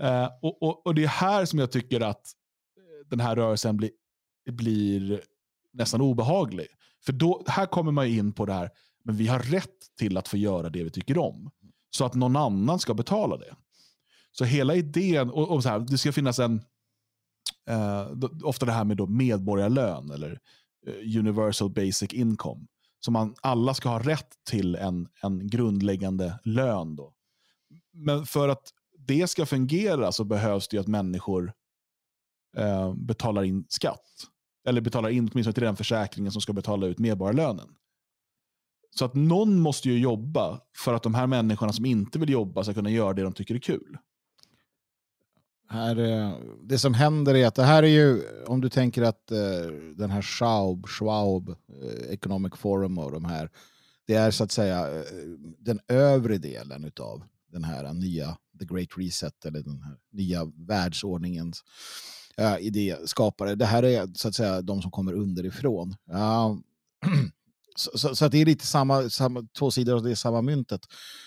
Eh, 0.00 0.28
och, 0.42 0.62
och, 0.62 0.86
och, 0.86 0.94
Det 0.94 1.04
är 1.04 1.08
här 1.08 1.44
som 1.44 1.58
jag 1.58 1.70
tycker 1.70 2.00
att 2.00 2.32
eh, 2.76 3.08
den 3.10 3.20
här 3.20 3.36
rörelsen 3.36 3.76
blir, 3.76 3.90
blir 4.50 5.20
nästan 5.72 6.00
obehaglig. 6.00 6.66
För 7.04 7.12
då, 7.12 7.44
här 7.46 7.66
kommer 7.66 7.92
man 7.92 8.06
in 8.06 8.32
på 8.32 8.46
det 8.46 8.52
här, 8.52 8.70
men 9.04 9.16
vi 9.16 9.26
har 9.26 9.38
rätt 9.38 9.96
till 9.98 10.16
att 10.16 10.28
få 10.28 10.36
göra 10.36 10.70
det 10.70 10.84
vi 10.84 10.90
tycker 10.90 11.18
om. 11.18 11.50
Så 11.90 12.04
att 12.04 12.14
någon 12.14 12.36
annan 12.36 12.78
ska 12.78 12.94
betala 12.94 13.36
det. 13.36 13.54
Så 14.32 14.44
hela 14.44 14.74
idén, 14.74 15.30
och, 15.30 15.50
och 15.50 15.62
så 15.62 15.68
här, 15.68 15.78
det 15.78 15.98
ska 15.98 16.12
finnas 16.12 16.38
en, 16.38 16.62
eh, 17.68 18.08
ofta 18.44 18.66
det 18.66 18.72
här 18.72 18.84
med 18.84 18.96
då 18.96 19.06
medborgarlön 19.06 20.10
eller 20.10 20.32
Eh, 20.32 20.59
Eh, 20.86 21.18
universal 21.18 21.70
basic 21.70 22.12
income. 22.12 22.66
Så 23.00 23.10
man, 23.10 23.34
alla 23.42 23.74
ska 23.74 23.88
ha 23.88 24.02
rätt 24.02 24.28
till 24.50 24.74
en, 24.74 25.08
en 25.22 25.48
grundläggande 25.48 26.40
lön. 26.44 26.96
Då. 26.96 27.12
Men 27.92 28.26
för 28.26 28.48
att 28.48 28.70
det 28.98 29.30
ska 29.30 29.46
fungera 29.46 30.12
så 30.12 30.24
behövs 30.24 30.68
det 30.68 30.78
att 30.78 30.86
människor 30.86 31.52
eh, 32.56 32.94
betalar 32.94 33.44
in 33.44 33.64
skatt. 33.68 34.06
Eller 34.66 34.80
betalar 34.80 35.08
in 35.08 35.30
åtminstone 35.32 35.54
till 35.54 35.62
den 35.62 35.76
försäkringen 35.76 36.32
som 36.32 36.42
ska 36.42 36.52
betala 36.52 36.86
ut 36.86 36.98
medborgarlönen. 36.98 37.68
Så 38.96 39.04
att 39.04 39.14
någon 39.14 39.60
måste 39.60 39.88
ju 39.88 39.98
jobba 39.98 40.60
för 40.76 40.94
att 40.94 41.02
de 41.02 41.14
här 41.14 41.26
människorna 41.26 41.72
som 41.72 41.84
inte 41.84 42.18
vill 42.18 42.30
jobba 42.30 42.64
ska 42.64 42.74
kunna 42.74 42.90
göra 42.90 43.12
det 43.12 43.22
de 43.22 43.32
tycker 43.32 43.54
är 43.54 43.58
kul. 43.58 43.98
Här, 45.72 45.98
eh, 45.98 46.36
det 46.62 46.78
som 46.78 46.94
händer 46.94 47.34
är 47.34 47.46
att 47.46 47.54
det 47.54 47.64
här 47.64 47.82
är 47.82 47.88
ju, 47.88 48.22
om 48.46 48.60
du 48.60 48.68
tänker 48.68 49.02
att 49.02 49.30
eh, 49.30 49.72
den 49.96 50.10
här 50.10 50.22
Schaub, 50.22 50.86
Schwab 50.88 51.48
eh, 51.48 52.12
Economic 52.12 52.52
Forum 52.56 52.98
och 52.98 53.12
de 53.12 53.24
här, 53.24 53.50
det 54.06 54.14
är 54.14 54.30
så 54.30 54.44
att 54.44 54.52
säga 54.52 55.02
den 55.58 55.80
övre 55.88 56.38
delen 56.38 56.92
av 57.00 57.22
den 57.52 57.64
här 57.64 57.92
nya 57.92 58.36
The 58.58 58.64
Great 58.64 58.88
Reset 58.96 59.44
eller 59.44 59.62
den 59.62 59.82
här 59.82 59.96
nya 60.12 60.44
världsordningens 60.44 61.64
uh, 62.40 62.60
idéskapare. 62.60 63.54
Det 63.54 63.66
här 63.66 63.82
är 63.82 64.08
så 64.14 64.28
att 64.28 64.34
säga 64.34 64.62
de 64.62 64.82
som 64.82 64.90
kommer 64.90 65.12
underifrån. 65.12 65.96
så, 67.76 67.98
så, 67.98 68.16
så, 68.16 68.24
att 68.24 68.32
det 68.32 68.38
är 68.38 68.46
lite 68.46 68.66
samma, 68.66 69.10
samma, 69.10 69.46
två 69.58 69.70
sidor 69.70 69.96
av 69.96 70.02
det 70.02 70.16
samma 70.16 70.42
myntet. 70.42 70.80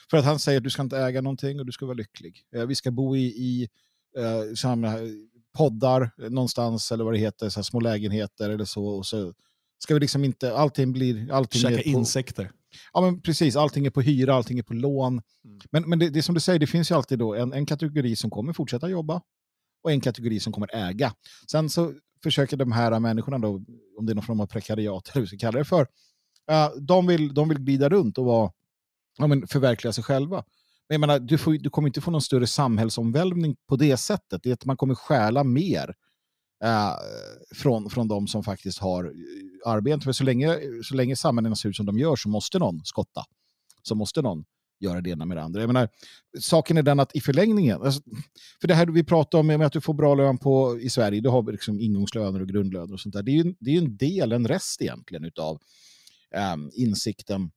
För 0.09 0.17
att 0.17 0.25
han 0.25 0.39
säger 0.39 0.57
att 0.57 0.63
du 0.63 0.69
ska 0.69 0.81
inte 0.81 0.97
äga 0.97 1.21
någonting 1.21 1.59
och 1.59 1.65
du 1.65 1.71
ska 1.71 1.85
vara 1.85 1.97
lycklig. 1.97 2.45
vi 2.67 2.75
ska 2.75 2.91
bo 2.91 3.15
i, 3.15 3.25
i 3.25 3.69
eh, 4.17 4.53
samla 4.55 4.97
poddar 5.57 6.11
någonstans 6.29 6.91
eller 6.91 7.03
vad 7.03 7.13
det 7.13 7.17
heter, 7.17 7.49
så 7.49 7.63
små 7.63 7.79
lägenheter 7.79 8.49
eller 8.49 8.65
så. 8.65 8.85
Och 8.85 9.05
så 9.05 9.33
ska 9.83 9.93
vi 9.93 9.99
liksom 9.99 10.23
inte, 10.23 10.57
allting 10.57 10.93
blir... 10.93 11.31
Allting 11.31 11.61
Käka 11.61 11.83
på, 11.83 11.89
insekter. 11.89 12.51
Ja 12.93 13.01
men 13.01 13.21
precis, 13.21 13.55
allting 13.55 13.85
är 13.85 13.89
på 13.89 14.01
hyra, 14.01 14.35
allting 14.35 14.59
är 14.59 14.63
på 14.63 14.73
lån. 14.73 15.13
Mm. 15.13 15.59
Men, 15.71 15.89
men 15.89 15.99
det, 15.99 16.09
det 16.09 16.23
som 16.23 16.35
du 16.35 16.41
säger, 16.41 16.59
det 16.59 16.67
finns 16.67 16.91
ju 16.91 16.95
alltid 16.95 17.19
då 17.19 17.35
en, 17.35 17.53
en 17.53 17.65
kategori 17.65 18.15
som 18.15 18.29
kommer 18.29 18.53
fortsätta 18.53 18.89
jobba 18.89 19.21
och 19.83 19.91
en 19.91 20.01
kategori 20.01 20.39
som 20.39 20.53
kommer 20.53 20.75
äga. 20.75 21.13
Sen 21.51 21.69
så 21.69 21.93
försöker 22.23 22.57
de 22.57 22.71
här 22.71 22.99
människorna 22.99 23.39
då, 23.39 23.49
om 23.97 24.05
det 24.05 24.13
är 24.13 24.15
någon 24.15 24.23
form 24.23 24.39
av 24.39 24.47
prekariat 24.47 25.07
eller 25.09 25.15
hur 25.15 25.21
vi 25.21 25.27
ska 25.27 25.37
kalla 25.37 25.59
det 25.59 25.65
för, 25.65 25.81
uh, 26.51 26.81
de, 26.81 27.07
vill, 27.07 27.33
de 27.33 27.49
vill 27.49 27.59
glida 27.59 27.89
runt 27.89 28.17
och 28.17 28.25
vara, 28.25 28.51
ja, 29.17 29.27
men 29.27 29.47
förverkliga 29.47 29.93
sig 29.93 30.03
själva. 30.03 30.43
Men 30.89 30.93
jag 30.93 30.99
menar, 30.99 31.19
du, 31.19 31.37
får, 31.37 31.53
du 31.53 31.69
kommer 31.69 31.87
inte 31.87 32.01
få 32.01 32.11
någon 32.11 32.21
större 32.21 32.47
samhällsomvälvning 32.47 33.55
på 33.69 33.75
det 33.75 33.97
sättet. 33.97 34.43
Det 34.43 34.49
är 34.49 34.53
att 34.53 34.65
man 34.65 34.77
kommer 34.77 34.95
stjäla 34.95 35.43
mer 35.43 35.95
eh, 36.63 36.93
från, 37.55 37.89
från 37.89 38.07
de 38.07 38.27
som 38.27 38.43
faktiskt 38.43 38.79
har 38.79 39.03
eh, 39.05 39.71
arbete. 39.71 40.01
För 40.01 40.11
så 40.11 40.23
länge, 40.23 40.59
så 40.83 40.95
länge 40.95 41.15
samhällena 41.15 41.55
ser 41.55 41.69
ut 41.69 41.75
som 41.75 41.85
de 41.85 41.99
gör 41.99 42.15
så 42.15 42.29
måste 42.29 42.59
någon 42.59 42.85
skotta. 42.85 43.23
Så 43.83 43.95
måste 43.95 44.21
någon 44.21 44.45
göra 44.79 45.01
det 45.01 45.09
ena 45.09 45.25
med 45.25 45.37
det 45.37 45.43
andra. 45.43 45.59
Jag 45.59 45.67
menar, 45.67 45.89
saken 46.39 46.77
är 46.77 46.83
den 46.83 46.99
att 46.99 47.15
i 47.15 47.21
förlängningen, 47.21 47.81
alltså, 47.81 48.01
för 48.61 48.67
det 48.67 48.73
här 48.73 48.87
vi 48.87 49.03
pratar 49.03 49.39
om 49.39 49.47
med 49.47 49.61
att 49.61 49.73
du 49.73 49.81
får 49.81 49.93
bra 49.93 50.15
lön 50.15 50.37
på, 50.37 50.79
i 50.79 50.89
Sverige, 50.89 51.21
du 51.21 51.29
har 51.29 51.51
liksom 51.51 51.79
ingångslöner 51.79 52.41
och 52.41 52.47
grundlöner 52.47 52.93
och 52.93 52.99
sånt 52.99 53.15
där. 53.15 53.23
Det 53.23 53.31
är 53.31 53.43
ju, 53.43 53.55
det 53.59 53.71
är 53.71 53.77
en 53.77 53.97
del, 53.97 54.31
en 54.31 54.47
rest 54.47 54.81
egentligen 54.81 55.25
utav 55.25 55.59
um, 56.53 56.71
insikten 56.73 57.51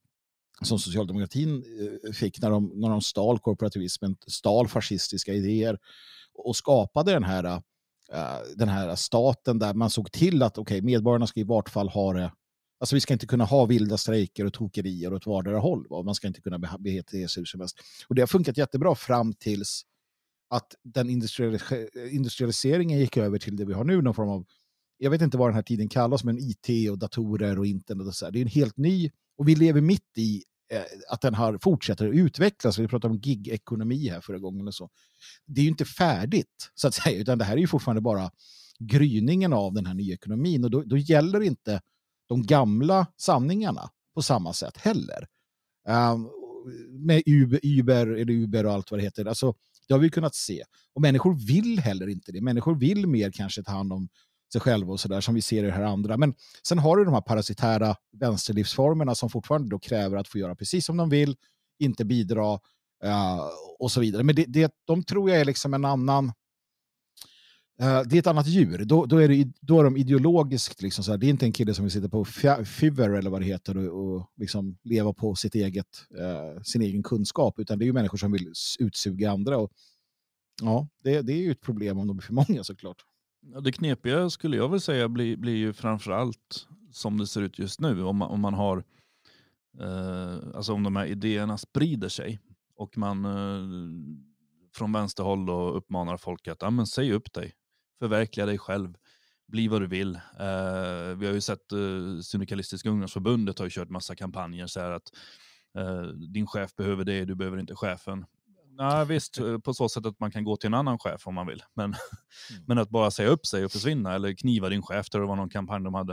som 0.62 0.78
socialdemokratin 0.78 1.64
eh, 2.04 2.12
fick 2.12 2.40
när 2.40 2.50
de, 2.50 2.72
när 2.74 2.88
de 2.90 3.00
stal 3.00 3.38
korporativismen, 3.38 4.16
stal 4.26 4.68
fascistiska 4.68 5.32
idéer 5.32 5.78
och 6.34 6.56
skapade 6.56 7.12
den 7.12 7.24
här, 7.24 7.44
eh, 7.44 8.38
den 8.56 8.68
här 8.68 8.96
staten 8.96 9.58
där 9.58 9.74
man 9.74 9.90
såg 9.90 10.12
till 10.12 10.42
att 10.42 10.58
okay, 10.58 10.82
medborgarna 10.82 11.26
ska 11.26 11.40
i 11.40 11.44
vart 11.44 11.68
fall 11.68 11.88
ha 11.88 12.12
det 12.12 12.32
Alltså 12.78 12.96
vi 12.96 13.00
ska 13.00 13.12
inte 13.12 13.26
kunna 13.26 13.44
ha 13.44 13.64
vilda 13.64 13.98
strejker 13.98 14.44
och 14.44 14.52
tokerier 14.52 15.14
åt 15.14 15.26
vardera 15.26 15.58
håll. 15.58 15.86
Va? 15.90 16.02
Man 16.02 16.14
ska 16.14 16.28
inte 16.28 16.40
kunna 16.40 16.58
bete 16.78 17.28
sig 17.28 17.40
hur 17.40 17.44
som 17.44 17.60
helst. 17.60 17.78
Och 18.08 18.14
det 18.14 18.22
har 18.22 18.26
funkat 18.26 18.56
jättebra 18.56 18.94
fram 18.94 19.32
tills 19.32 19.82
att 20.48 20.74
den 20.82 21.10
industrialiseringen 22.10 22.98
gick 22.98 23.16
över 23.16 23.38
till 23.38 23.56
det 23.56 23.64
vi 23.64 23.72
har 23.72 23.84
nu, 23.84 24.02
någon 24.02 24.14
form 24.14 24.28
av, 24.28 24.44
jag 24.98 25.10
vet 25.10 25.22
inte 25.22 25.36
vad 25.36 25.48
den 25.48 25.54
här 25.54 25.62
tiden 25.62 25.88
kallas, 25.88 26.24
men 26.24 26.38
IT 26.38 26.90
och 26.90 26.98
datorer 26.98 27.58
och 27.58 27.66
internet 27.66 28.06
och 28.06 28.14
så. 28.14 28.24
Här. 28.24 28.32
Det 28.32 28.38
är 28.38 28.42
en 28.42 28.48
helt 28.48 28.76
ny, 28.76 29.10
och 29.38 29.48
vi 29.48 29.54
lever 29.54 29.80
mitt 29.80 30.18
i 30.18 30.42
eh, 30.72 30.82
att 31.10 31.20
den 31.20 31.34
har 31.34 31.58
fortsätter 31.62 32.08
att 32.08 32.14
utvecklas. 32.14 32.78
Vi 32.78 32.88
pratade 32.88 33.14
om 33.14 33.20
gig-ekonomi 33.20 34.08
här 34.08 34.20
förra 34.20 34.38
gången 34.38 34.66
och 34.66 34.74
så. 34.74 34.90
Det 35.46 35.60
är 35.60 35.62
ju 35.62 35.70
inte 35.70 35.84
färdigt, 35.84 36.70
så 36.74 36.88
att 36.88 36.94
säga, 37.04 37.20
utan 37.20 37.38
det 37.38 37.44
här 37.44 37.56
är 37.56 37.60
ju 37.60 37.66
fortfarande 37.66 38.02
bara 38.02 38.30
gryningen 38.78 39.52
av 39.52 39.74
den 39.74 39.86
här 39.86 39.94
nya 39.94 40.14
ekonomin 40.14 40.64
och 40.64 40.70
då, 40.70 40.82
då 40.82 40.96
gäller 40.96 41.40
inte 41.40 41.80
de 42.28 42.42
gamla 42.42 43.06
sanningarna 43.16 43.90
på 44.14 44.22
samma 44.22 44.52
sätt 44.52 44.76
heller. 44.76 45.26
Um, 45.88 46.30
med 46.90 47.22
Uber, 47.26 47.60
Uber, 47.62 48.06
eller 48.06 48.32
Uber 48.32 48.66
och 48.66 48.72
allt 48.72 48.90
vad 48.90 49.00
det 49.00 49.04
heter. 49.04 49.24
Alltså, 49.24 49.54
det 49.88 49.94
har 49.94 49.98
vi 49.98 50.10
kunnat 50.10 50.34
se. 50.34 50.64
Och 50.94 51.00
människor 51.00 51.46
vill 51.46 51.80
heller 51.80 52.08
inte 52.08 52.32
det. 52.32 52.40
Människor 52.40 52.74
vill 52.74 53.06
mer 53.06 53.30
kanske 53.30 53.62
ta 53.62 53.72
hand 53.72 53.92
om 53.92 54.08
sig 54.56 54.60
själva 54.60 54.92
och 54.92 55.00
sådär 55.00 55.20
som 55.20 55.34
vi 55.34 55.42
ser 55.42 55.64
i 55.64 55.66
det 55.66 55.72
här 55.72 55.82
andra. 55.82 56.16
Men 56.16 56.34
sen 56.62 56.78
har 56.78 56.96
du 56.96 57.04
de 57.04 57.14
här 57.14 57.20
parasitära 57.20 57.96
vänsterlivsformerna 58.12 59.14
som 59.14 59.30
fortfarande 59.30 59.68
då 59.68 59.78
kräver 59.78 60.16
att 60.16 60.28
få 60.28 60.38
göra 60.38 60.54
precis 60.54 60.86
som 60.86 60.96
de 60.96 61.08
vill, 61.08 61.36
inte 61.78 62.04
bidra 62.04 62.54
uh, 63.04 63.48
och 63.78 63.90
så 63.90 64.00
vidare. 64.00 64.22
Men 64.22 64.34
det, 64.34 64.44
det, 64.48 64.72
de 64.84 65.02
tror 65.02 65.30
jag 65.30 65.40
är 65.40 65.44
liksom 65.44 65.74
en 65.74 65.84
annan 65.84 66.32
Uh, 67.82 68.02
det 68.02 68.16
är 68.16 68.18
ett 68.18 68.26
annat 68.26 68.46
djur. 68.46 68.84
Då, 68.84 69.06
då, 69.06 69.18
är, 69.18 69.28
det, 69.28 69.52
då 69.60 69.80
är 69.80 69.84
de 69.84 69.96
ideologiskt, 69.96 70.82
liksom 70.82 71.04
så 71.04 71.10
här, 71.10 71.18
det 71.18 71.26
är 71.26 71.30
inte 71.30 71.46
en 71.46 71.52
kille 71.52 71.74
som 71.74 71.84
vill 71.84 71.92
sitta 71.92 72.08
på 72.08 72.24
Fiverr 72.64 73.18
eller 73.18 73.30
vad 73.30 73.40
det 73.40 73.44
heter 73.46 73.76
och, 73.76 74.16
och 74.16 74.30
liksom 74.36 74.78
leva 74.82 75.12
på 75.12 75.34
sitt 75.34 75.54
eget, 75.54 75.86
uh, 76.20 76.62
sin 76.62 76.82
egen 76.82 77.02
kunskap, 77.02 77.58
utan 77.58 77.78
det 77.78 77.84
är 77.84 77.86
ju 77.86 77.92
människor 77.92 78.18
som 78.18 78.32
vill 78.32 78.52
utsuga 78.78 79.30
andra. 79.30 79.58
Och, 79.58 79.70
ja, 80.62 80.88
det, 81.04 81.22
det 81.22 81.32
är 81.32 81.36
ju 81.38 81.50
ett 81.50 81.60
problem 81.60 81.98
om 81.98 82.06
de 82.06 82.18
är 82.18 82.22
för 82.22 82.32
många 82.32 82.64
såklart. 82.64 83.04
Ja, 83.52 83.60
det 83.60 83.72
knepiga 83.72 84.30
skulle 84.30 84.56
jag 84.56 84.68
väl 84.68 84.80
säga 84.80 85.08
blir, 85.08 85.36
blir 85.36 85.56
ju 85.56 85.72
framförallt 85.72 86.68
som 86.90 87.18
det 87.18 87.26
ser 87.26 87.42
ut 87.42 87.58
just 87.58 87.80
nu, 87.80 88.02
om 88.02 88.16
man, 88.16 88.28
om 88.28 88.40
man 88.40 88.54
har, 88.54 88.84
eh, 89.80 90.36
alltså 90.54 90.72
om 90.72 90.82
de 90.82 90.96
här 90.96 91.06
idéerna 91.06 91.58
sprider 91.58 92.08
sig 92.08 92.40
och 92.76 92.98
man 92.98 93.24
eh, 93.24 93.66
från 94.74 94.92
vänsterhåll 94.92 95.46
då 95.46 95.70
uppmanar 95.70 96.16
folk 96.16 96.48
att 96.48 96.62
ah, 96.62 96.70
men 96.70 96.86
säg 96.86 97.12
upp 97.12 97.32
dig 97.32 97.54
förverkliga 97.98 98.46
dig 98.46 98.58
själv, 98.58 98.94
bli 99.46 99.68
vad 99.68 99.80
du 99.80 99.86
vill. 99.86 100.14
Eh, 100.14 101.16
vi 101.16 101.26
har 101.26 101.32
ju 101.32 101.40
sett 101.40 101.72
eh, 101.72 102.20
Syndikalistiska 102.22 102.88
ungdomsförbundet 102.90 103.58
har 103.58 103.66
ju 103.66 103.70
kört 103.70 103.90
massa 103.90 104.16
kampanjer 104.16 104.66
så 104.66 104.80
här 104.80 104.90
att 104.90 105.12
eh, 105.78 106.02
din 106.02 106.46
chef 106.46 106.76
behöver 106.76 107.04
det, 107.04 107.24
du 107.24 107.34
behöver 107.34 107.58
inte 107.58 107.74
chefen. 107.74 108.24
Nej, 108.78 109.06
visst, 109.06 109.38
på 109.64 109.74
så 109.74 109.88
sätt 109.88 110.06
att 110.06 110.20
man 110.20 110.30
kan 110.30 110.44
gå 110.44 110.56
till 110.56 110.66
en 110.66 110.74
annan 110.74 110.98
chef 110.98 111.26
om 111.26 111.34
man 111.34 111.46
vill. 111.46 111.62
Men, 111.74 111.84
mm. 111.84 112.64
men 112.66 112.78
att 112.78 112.90
bara 112.90 113.10
säga 113.10 113.28
upp 113.28 113.46
sig 113.46 113.64
och 113.64 113.72
försvinna 113.72 114.14
eller 114.14 114.32
kniva 114.32 114.68
din 114.68 114.82
chef, 114.82 115.10
det 115.10 115.18
var 115.18 115.36
någon 115.36 115.50
kampanj 115.50 115.84
de 115.84 115.94
hade. 115.94 116.12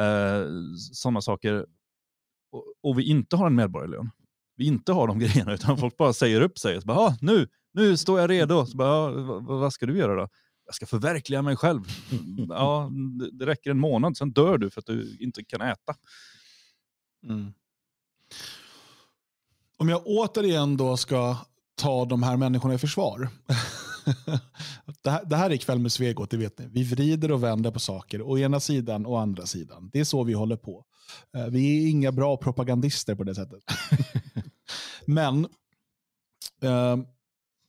Uh, 0.00 0.74
Sådana 0.92 1.20
saker. 1.20 1.66
Och, 2.50 2.64
och, 2.82 2.98
vi 2.98 3.02
inte 3.04 3.36
har 3.36 3.46
en 3.46 3.54
medborgarlön. 3.54 4.10
Vi 4.56 4.66
inte 4.66 4.92
har 4.92 5.06
de 5.06 5.18
grejerna, 5.18 5.54
utan 5.54 5.78
folk 5.78 5.96
bara 5.96 6.12
säger 6.12 6.40
upp 6.40 6.58
sig. 6.58 6.80
Så 6.80 6.86
bara, 6.86 6.98
ah, 6.98 7.16
nu, 7.20 7.48
nu 7.72 7.96
står 7.96 8.20
jag 8.20 8.30
redo. 8.30 8.66
Så 8.66 8.76
bara, 8.76 8.90
ah, 8.90 9.10
vad, 9.10 9.44
vad 9.44 9.72
ska 9.72 9.86
du 9.86 9.98
göra 9.98 10.14
då? 10.14 10.28
jag 10.66 10.74
ska 10.74 10.86
förverkliga 10.86 11.42
mig 11.42 11.56
själv. 11.56 11.80
Ja, 12.48 12.90
det 13.32 13.46
räcker 13.46 13.70
en 13.70 13.78
månad, 13.78 14.16
sen 14.16 14.32
dör 14.32 14.58
du 14.58 14.70
för 14.70 14.80
att 14.80 14.86
du 14.86 15.16
inte 15.20 15.44
kan 15.44 15.60
äta. 15.60 15.94
Mm. 17.24 17.52
Om 19.76 19.88
jag 19.88 20.02
återigen 20.06 20.76
då 20.76 20.96
ska 20.96 21.36
ta 21.76 22.04
de 22.04 22.22
här 22.22 22.36
människorna 22.36 22.74
i 22.74 22.78
försvar. 22.78 23.28
det, 25.02 25.10
här, 25.10 25.24
det 25.24 25.36
här 25.36 25.50
är 25.50 25.56
kväll 25.56 25.78
med 25.78 25.92
Svegot, 25.92 26.30
det 26.30 26.36
vet 26.36 26.58
ni. 26.58 26.66
Vi 26.72 26.82
vrider 26.82 27.32
och 27.32 27.42
vänder 27.42 27.70
på 27.70 27.80
saker, 27.80 28.22
å 28.22 28.38
ena 28.38 28.60
sidan 28.60 29.06
och 29.06 29.20
andra 29.20 29.46
sidan. 29.46 29.90
Det 29.92 30.00
är 30.00 30.04
så 30.04 30.24
vi 30.24 30.32
håller 30.32 30.56
på. 30.56 30.84
Eh, 31.36 31.46
vi 31.46 31.84
är 31.84 31.90
inga 31.90 32.12
bra 32.12 32.36
propagandister 32.36 33.14
på 33.14 33.24
det 33.24 33.34
sättet. 33.34 33.62
Men 35.06 35.44
eh, 36.62 36.96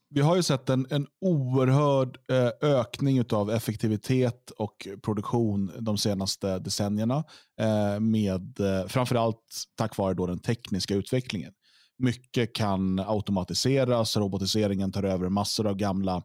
vi 0.09 0.21
har 0.21 0.35
ju 0.35 0.43
sett 0.43 0.69
en, 0.69 0.87
en 0.89 1.07
oerhörd 1.21 2.17
eh, 2.29 2.69
ökning 2.69 3.23
av 3.31 3.51
effektivitet 3.51 4.51
och 4.51 4.87
produktion 5.01 5.71
de 5.79 5.97
senaste 5.97 6.59
decennierna. 6.59 7.23
Eh, 7.59 7.99
med, 7.99 8.59
eh, 8.59 8.87
framförallt 8.87 9.63
tack 9.75 9.97
vare 9.97 10.13
då 10.13 10.27
den 10.27 10.39
tekniska 10.39 10.95
utvecklingen. 10.95 11.53
Mycket 11.97 12.53
kan 12.53 12.99
automatiseras, 12.99 14.17
robotiseringen 14.17 14.91
tar 14.91 15.03
över 15.03 15.29
massor 15.29 15.67
av 15.67 15.75
gamla 15.75 16.23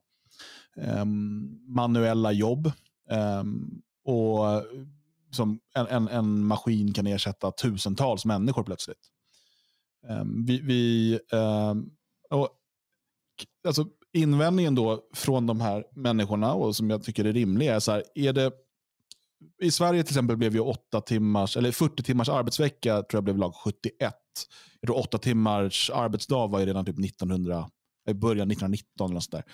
um, 0.77 1.61
manuella 1.67 2.33
jobb. 2.33 2.73
Um, 3.41 3.83
och 4.05 4.63
som 5.31 5.61
en, 5.75 5.87
en, 5.87 6.09
en, 6.09 6.45
maskin 6.45 6.93
kan 6.93 7.07
ersätta 7.07 7.51
tusentals 7.51 8.25
människor 8.25 8.63
plötsligt. 8.63 9.09
Um, 10.09 10.45
vi, 10.45 10.61
vi 10.61 11.19
och 12.31 12.49
alltså, 13.67 13.87
invändningen 14.13 14.75
då 14.75 15.01
från 15.15 15.47
de 15.47 15.61
här 15.61 15.85
människorna, 15.95 16.55
och 16.55 16.77
som 16.77 16.91
jag 16.91 17.03
tycker 17.03 17.25
är 17.25 17.33
rimlig, 17.33 17.67
är 17.67 17.81
så 17.81 17.93
här, 17.93 18.05
är 18.15 18.33
det 18.33 18.53
i 19.63 19.71
Sverige 19.71 20.03
till 20.03 20.13
exempel 20.13 20.37
blev 20.37 20.55
ju 20.55 20.61
8 20.61 21.01
timmars, 21.01 21.57
eller 21.57 21.73
40 21.73 22.03
timmars 22.03 22.29
arbetsvecka 22.29 23.03
tror 23.03 23.17
jag 23.17 23.25
blev 23.25 23.39
lag 23.39 23.55
71. 23.55 24.15
Jag 24.81 24.89
tror 24.89 24.99
åtta 24.99 25.19
timmars 25.19 25.91
arbetsdag 25.91 26.47
var 26.47 26.61
ju 26.61 26.67
redan 26.67 26.85
typ 26.85 26.99
1900, 26.99 27.71
i 28.09 28.15
början 28.15 28.51
1919 28.51 29.11
eller 29.11 29.21
sådär. 29.21 29.45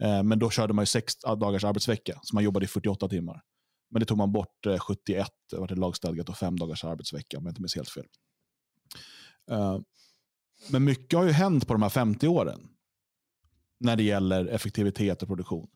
Eh, 0.00 0.22
men 0.22 0.38
då 0.38 0.50
körde 0.50 0.72
man 0.72 0.82
ju 0.82 0.86
sex 0.86 1.14
dagars 1.16 1.64
arbetsvecka, 1.64 2.20
så 2.22 2.34
man 2.34 2.44
jobbade 2.44 2.64
i 2.64 2.68
48 2.68 3.08
timmar. 3.08 3.42
Men 3.90 4.00
det 4.00 4.06
tog 4.06 4.18
man 4.18 4.32
bort 4.32 4.66
eh, 4.66 4.78
71, 4.78 5.28
det 5.50 5.56
var 5.56 5.68
det 5.68 5.74
lagstadgat 5.74 6.28
och 6.28 6.36
fem 6.36 6.58
dagars 6.58 6.84
arbetsvecka 6.84 7.38
om 7.38 7.44
jag 7.44 7.50
inte 7.50 7.62
minns 7.62 7.76
helt 7.76 7.90
fel. 7.90 8.06
Eh, 9.50 9.78
men 10.70 10.84
mycket 10.84 11.18
har 11.18 11.26
ju 11.26 11.32
hänt 11.32 11.66
på 11.66 11.72
de 11.72 11.82
här 11.82 11.90
50 11.90 12.28
åren 12.28 12.60
när 13.80 13.96
det 13.96 14.02
gäller 14.02 14.46
effektivitet 14.46 15.22
och 15.22 15.28
produktion. 15.28 15.68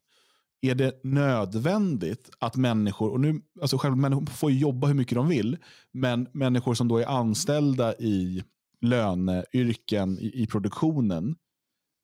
Är 0.65 0.75
det 0.75 1.05
nödvändigt 1.05 2.31
att 2.39 2.57
människor, 2.57 3.11
och 3.11 3.21
nu, 3.21 3.43
alltså 3.61 3.79
själva 3.79 3.97
människor 3.97 4.27
får 4.27 4.51
jobba 4.51 4.87
hur 4.87 4.95
mycket 4.95 5.15
de 5.15 5.29
vill, 5.29 5.59
men 5.93 6.29
människor 6.33 6.75
som 6.75 6.89
då 6.89 6.99
är 6.99 7.07
anställda 7.07 7.95
i 7.95 8.45
löneyrken 8.81 10.19
i, 10.19 10.43
i 10.43 10.47
produktionen, 10.47 11.37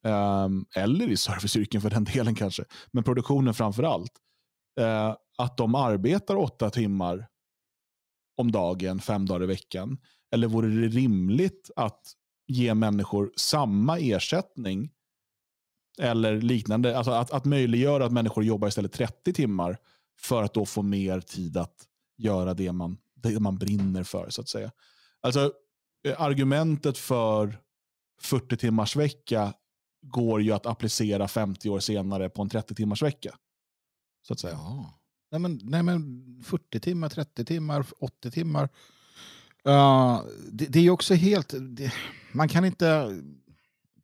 um, 0.04 0.66
eller 0.76 1.08
i 1.10 1.16
serviceyrken 1.16 1.80
för 1.80 1.90
den 1.90 2.04
delen 2.04 2.34
kanske, 2.34 2.64
men 2.92 3.04
produktionen 3.04 3.54
framför 3.54 3.82
allt, 3.82 4.12
uh, 4.80 5.16
att 5.38 5.56
de 5.56 5.74
arbetar 5.74 6.36
åtta 6.36 6.70
timmar 6.70 7.28
om 8.36 8.52
dagen, 8.52 9.00
fem 9.00 9.26
dagar 9.26 9.44
i 9.44 9.46
veckan? 9.46 9.98
Eller 10.34 10.48
vore 10.48 10.68
det 10.68 10.88
rimligt 10.88 11.70
att 11.76 12.02
ge 12.46 12.74
människor 12.74 13.32
samma 13.36 13.98
ersättning 13.98 14.90
eller 15.98 16.40
liknande. 16.40 16.98
Alltså 16.98 17.10
att, 17.10 17.30
att 17.30 17.44
möjliggöra 17.44 18.06
att 18.06 18.12
människor 18.12 18.44
jobbar 18.44 18.68
istället 18.68 18.92
30 18.92 19.32
timmar 19.32 19.78
för 20.20 20.42
att 20.42 20.54
då 20.54 20.66
få 20.66 20.82
mer 20.82 21.20
tid 21.20 21.56
att 21.56 21.86
göra 22.16 22.54
det 22.54 22.72
man, 22.72 22.96
det 23.14 23.40
man 23.40 23.58
brinner 23.58 24.02
för. 24.02 24.30
så 24.30 24.40
att 24.40 24.48
säga. 24.48 24.70
Alltså 25.20 25.52
eh, 26.04 26.20
Argumentet 26.20 26.98
för 26.98 27.58
40 28.20 28.56
timmars 28.56 28.96
vecka 28.96 29.54
går 30.02 30.42
ju 30.42 30.52
att 30.52 30.66
applicera 30.66 31.28
50 31.28 31.70
år 31.70 31.80
senare 31.80 32.28
på 32.28 32.42
en 32.42 32.48
30 32.48 32.74
timmars 32.74 33.02
vecka. 33.02 33.34
Så 34.26 34.32
att 34.32 34.40
säga. 34.40 34.54
Ja. 34.54 34.98
Nej, 35.30 35.40
men, 35.40 35.60
nej, 35.62 35.82
men 35.82 36.24
40 36.44 36.80
timmar, 36.80 37.08
30 37.08 37.44
timmar, 37.44 37.86
80 37.98 38.30
timmar. 38.30 38.68
Uh, 39.68 40.20
det, 40.52 40.66
det, 40.66 40.78
är 40.78 40.90
också 40.90 41.14
helt... 41.14 41.54
Det, 41.60 41.92
man 42.32 42.48
kan 42.48 42.64
inte 42.64 43.18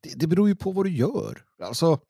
det, 0.05 0.15
det 0.17 0.27
beror 0.27 0.49
ju 0.49 0.55
på 0.55 0.73
vad 0.73 0.87
du 0.87 0.91
gör. 0.91 1.45
Alltså, 1.63 2.01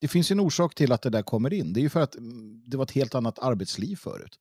det 0.00 0.08
finns 0.08 0.30
en 0.30 0.40
orsak 0.40 0.74
till 0.74 0.92
att 0.92 1.02
det 1.02 1.10
där 1.10 1.22
kommer 1.22 1.52
in. 1.52 1.72
Det 1.72 1.80
är 1.80 1.82
ju 1.82 1.88
för 1.88 2.00
att 2.00 2.14
mm, 2.14 2.62
det 2.66 2.76
var 2.76 2.84
ett 2.84 2.90
helt 2.90 3.14
annat 3.14 3.38
arbetsliv 3.38 3.96
förut. 3.96 4.38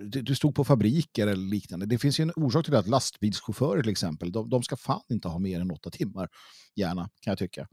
du, 0.00 0.22
du 0.22 0.34
stod 0.34 0.54
på 0.54 0.64
fabriker 0.64 1.26
eller 1.26 1.50
liknande. 1.50 1.86
Det 1.86 1.98
finns 1.98 2.20
ju 2.20 2.22
en 2.22 2.32
orsak 2.36 2.64
till 2.64 2.74
att 2.74 2.88
lastbilschaufförer 2.88 3.82
till 3.82 3.90
exempel, 3.90 4.32
de, 4.32 4.50
de 4.50 4.62
ska 4.62 4.76
fan 4.76 5.02
inte 5.08 5.28
ha 5.28 5.38
mer 5.38 5.60
än 5.60 5.70
åtta 5.70 5.90
timmar. 5.90 6.28
Gärna, 6.76 7.02
kan 7.02 7.30
jag 7.30 7.38
tycka. 7.38 7.68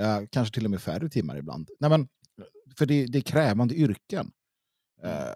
Uh, 0.00 0.26
kanske 0.30 0.54
till 0.54 0.64
och 0.64 0.70
med 0.70 0.82
färre 0.82 1.08
timmar 1.08 1.36
ibland. 1.36 1.70
Nej, 1.80 1.90
men, 1.90 2.08
för 2.78 2.86
det, 2.86 3.06
det 3.06 3.18
är 3.18 3.22
krävande 3.22 3.74
yrken. 3.74 4.32
Uh, 5.04 5.34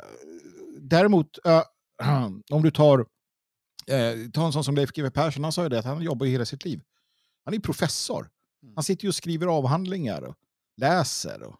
däremot, 0.80 1.38
uh, 1.47 1.62
om 2.51 2.62
du 2.62 2.70
tar, 2.70 2.99
uh, 2.99 4.30
tar 4.30 4.47
en 4.47 4.53
sån 4.53 4.64
som 4.64 4.74
Leif 4.74 4.92
GW 4.92 5.11
Persson, 5.11 5.44
han 5.44 5.53
sa 5.53 5.62
ju 5.62 5.68
det 5.68 5.78
att 5.78 5.84
han 5.84 6.03
jobbar 6.03 6.26
ju 6.26 6.32
hela 6.32 6.44
sitt 6.44 6.64
liv. 6.64 6.82
Han 7.44 7.55
är 7.55 7.59
professor. 7.59 8.28
Han 8.74 8.84
sitter 8.84 9.04
ju 9.04 9.09
och 9.09 9.14
skriver 9.14 9.46
avhandlingar 9.46 10.22
och 10.22 10.34
läser 10.76 11.42
och 11.42 11.57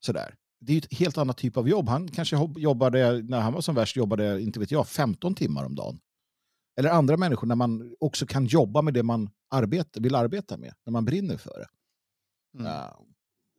sådär. 0.00 0.34
Det 0.60 0.72
är 0.72 0.74
ju 0.74 0.78
ett 0.78 0.98
helt 0.98 1.18
annat 1.18 1.36
typ 1.36 1.56
av 1.56 1.68
jobb. 1.68 1.88
Han 1.88 2.08
kanske 2.08 2.36
jobbade, 2.56 3.22
när 3.22 3.40
han 3.40 3.52
var 3.52 3.60
som 3.60 3.74
värst, 3.74 3.96
jobbade, 3.96 4.42
inte 4.42 4.60
vet 4.60 4.70
jag, 4.70 4.88
15 4.88 5.34
timmar 5.34 5.64
om 5.64 5.74
dagen. 5.74 6.00
Eller 6.78 6.90
andra 6.90 7.16
människor 7.16 7.46
när 7.46 7.54
man 7.54 7.94
också 8.00 8.26
kan 8.26 8.46
jobba 8.46 8.82
med 8.82 8.94
det 8.94 9.02
man 9.02 9.30
arbeta, 9.50 10.00
vill 10.00 10.14
arbeta 10.14 10.56
med, 10.56 10.74
när 10.84 10.90
man 10.90 11.04
brinner 11.04 11.36
för 11.36 11.58
det. 11.58 11.68
Mm. 12.58 12.72
Uh, 12.72 12.92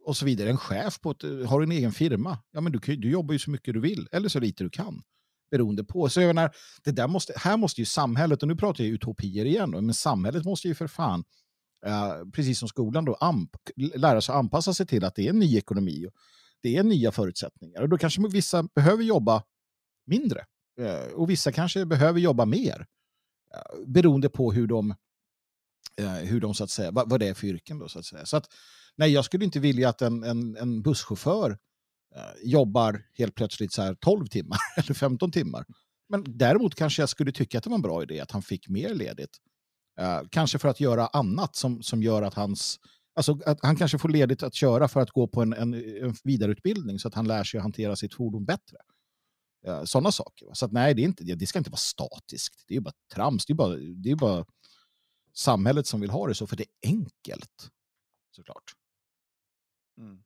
och 0.06 0.18
så 0.18 0.26
vidare. 0.26 0.50
En 0.50 0.58
chef 0.58 1.00
på 1.00 1.12
ett, 1.12 1.50
har 1.50 1.62
en 1.62 1.72
egen 1.72 1.92
firma, 1.92 2.38
ja 2.52 2.62
men 2.62 2.72
du, 2.72 2.96
du 2.96 3.12
jobbar 3.12 3.34
ju 3.34 3.39
så 3.39 3.52
mycket 3.52 3.74
du 3.74 3.80
vill, 3.80 4.08
eller 4.12 4.30
så 4.30 4.39
lite 4.39 4.64
du 4.64 4.70
kan. 4.70 5.04
Beroende 5.52 5.84
på. 5.84 6.10
Så 6.10 6.22
jag 6.22 6.28
menar, 6.28 6.56
det 6.84 6.92
där 6.92 7.08
måste, 7.08 7.34
här 7.36 7.58
måste 7.58 7.82
ju 7.82 7.86
samhället, 7.86 8.42
och 8.42 8.48
nu 8.48 8.56
pratar 8.56 8.84
jag 8.84 8.94
utopier 8.94 9.46
igen, 9.46 9.70
men 9.70 9.94
samhället 9.94 10.46
måste 10.46 10.68
ju 10.68 10.76
för 10.76 10.88
fan 10.88 11.24
Eh, 11.86 12.26
precis 12.34 12.60
som 12.60 12.68
skolan, 12.68 13.06
då, 13.06 13.16
amp, 13.16 13.50
lära 13.76 14.22
sig 14.22 14.34
att 14.34 14.40
anpassa 14.40 14.74
sig 14.74 14.86
till 14.86 15.06
att 15.06 15.16
det 15.16 15.26
är 15.26 15.30
en 15.30 15.40
ny 15.40 15.58
ekonomi. 15.58 16.06
Och 16.06 16.14
det 16.62 16.78
är 16.78 16.84
nya 16.84 17.12
förutsättningar. 17.12 17.82
Och 17.82 17.90
då 17.90 17.98
kanske 17.98 18.22
vissa 18.28 18.64
behöver 18.64 19.04
jobba 19.04 19.44
mindre. 20.06 20.46
Eh, 20.80 21.14
och 21.14 21.30
vissa 21.30 21.52
kanske 21.52 21.86
behöver 21.86 22.20
jobba 22.20 22.46
mer. 22.46 22.86
Eh, 23.54 23.86
beroende 23.88 24.30
på 24.30 24.52
hur 24.52 24.68
de, 24.68 24.96
eh, 26.00 26.14
hur 26.14 26.42
de 26.42 26.54
så 26.54 26.64
att 26.64 26.70
säga, 26.70 26.92
vad, 26.92 27.10
vad 27.10 27.20
det 27.20 27.28
är 27.28 27.34
för 27.34 27.48
yrken. 27.48 27.80
Då, 27.80 27.90
så 27.90 28.00
att 28.00 28.06
säga. 28.06 28.26
Så 28.26 28.38
att, 28.38 28.48
nej, 28.96 29.12
jag 29.12 29.26
skulle 29.26 29.46
inte 29.46 29.60
vilja 29.60 29.90
att 29.90 30.02
en, 30.02 30.24
en, 30.24 30.58
en 30.58 30.82
busschaufför 30.82 31.58
jobbar 32.44 33.06
helt 33.14 33.36
plötsligt 33.36 33.74
så 33.74 33.82
här 33.82 33.96
12 33.96 34.28
timmar 34.28 34.58
eller 34.78 34.94
15 34.94 35.32
timmar. 35.32 35.66
Men 36.10 36.24
däremot 36.28 36.76
kanske 36.76 37.02
jag 37.02 37.10
skulle 37.10 37.32
tycka 37.32 37.58
att 37.58 37.64
det 37.64 37.70
var 37.70 37.76
en 37.76 37.82
bra 37.82 38.04
idé 38.04 38.20
att 38.20 38.32
han 38.32 38.42
fick 38.42 38.70
mer 38.70 38.94
ledigt 38.94 39.38
Uh, 40.00 40.28
kanske 40.30 40.60
för 40.60 40.70
att 40.70 40.80
göra 40.80 41.08
annat 41.08 41.56
som, 41.56 41.84
som 41.84 42.04
gör 42.04 42.22
att 42.22 42.34
hans... 42.34 42.80
Alltså 43.14 43.39
att 43.46 43.60
han 43.62 43.76
kanske 43.76 43.98
får 43.98 44.10
ledigt 44.10 44.44
att 44.44 44.54
köra 44.54 44.88
för 44.88 45.00
att 45.00 45.12
gå 45.12 45.28
på 45.28 45.42
en, 45.42 45.54
en, 45.54 45.74
en 45.74 46.16
vidareutbildning 46.24 47.00
så 47.00 47.08
att 47.08 47.14
han 47.14 47.28
lär 47.28 47.44
sig 47.44 47.58
att 47.58 47.64
hantera 47.64 47.96
sitt 47.96 48.14
fordon 48.14 48.46
bättre. 48.46 48.78
Uh, 49.68 49.84
Sådana 49.84 50.12
saker. 50.12 50.48
Så 50.54 50.66
att, 50.66 50.72
nej, 50.72 50.94
det, 50.94 51.02
är 51.02 51.06
inte, 51.06 51.24
det 51.24 51.48
ska 51.48 51.60
inte 51.60 51.72
vara 51.72 51.78
statiskt. 51.78 52.64
Det 52.68 52.76
är 52.76 52.80
bara 52.80 52.94
trams. 53.14 53.46
Det 53.46 53.54
är 53.54 53.56
bara, 53.56 53.76
det 53.76 54.12
är 54.12 54.16
bara 54.16 54.46
samhället 55.34 55.88
som 55.88 56.02
vill 56.02 56.10
ha 56.10 56.28
det 56.28 56.36
så, 56.36 56.48
för 56.48 56.56
det 56.56 56.64
är 56.64 56.89
enkelt. 56.89 57.72
Såklart. 58.36 58.76
Mm. 59.98 60.24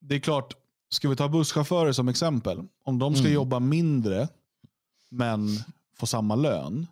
Det 0.00 0.14
är 0.14 0.20
klart, 0.20 0.54
ska 0.88 1.08
vi 1.08 1.16
ta 1.16 1.28
busschaufförer 1.28 1.92
som 1.92 2.08
exempel? 2.08 2.62
Om 2.82 2.98
de 2.98 3.14
ska 3.14 3.24
mm. 3.24 3.34
jobba 3.34 3.60
mindre 3.60 4.28
men 5.08 5.48
få 5.96 6.06
samma 6.06 6.34
lön, 6.34 6.86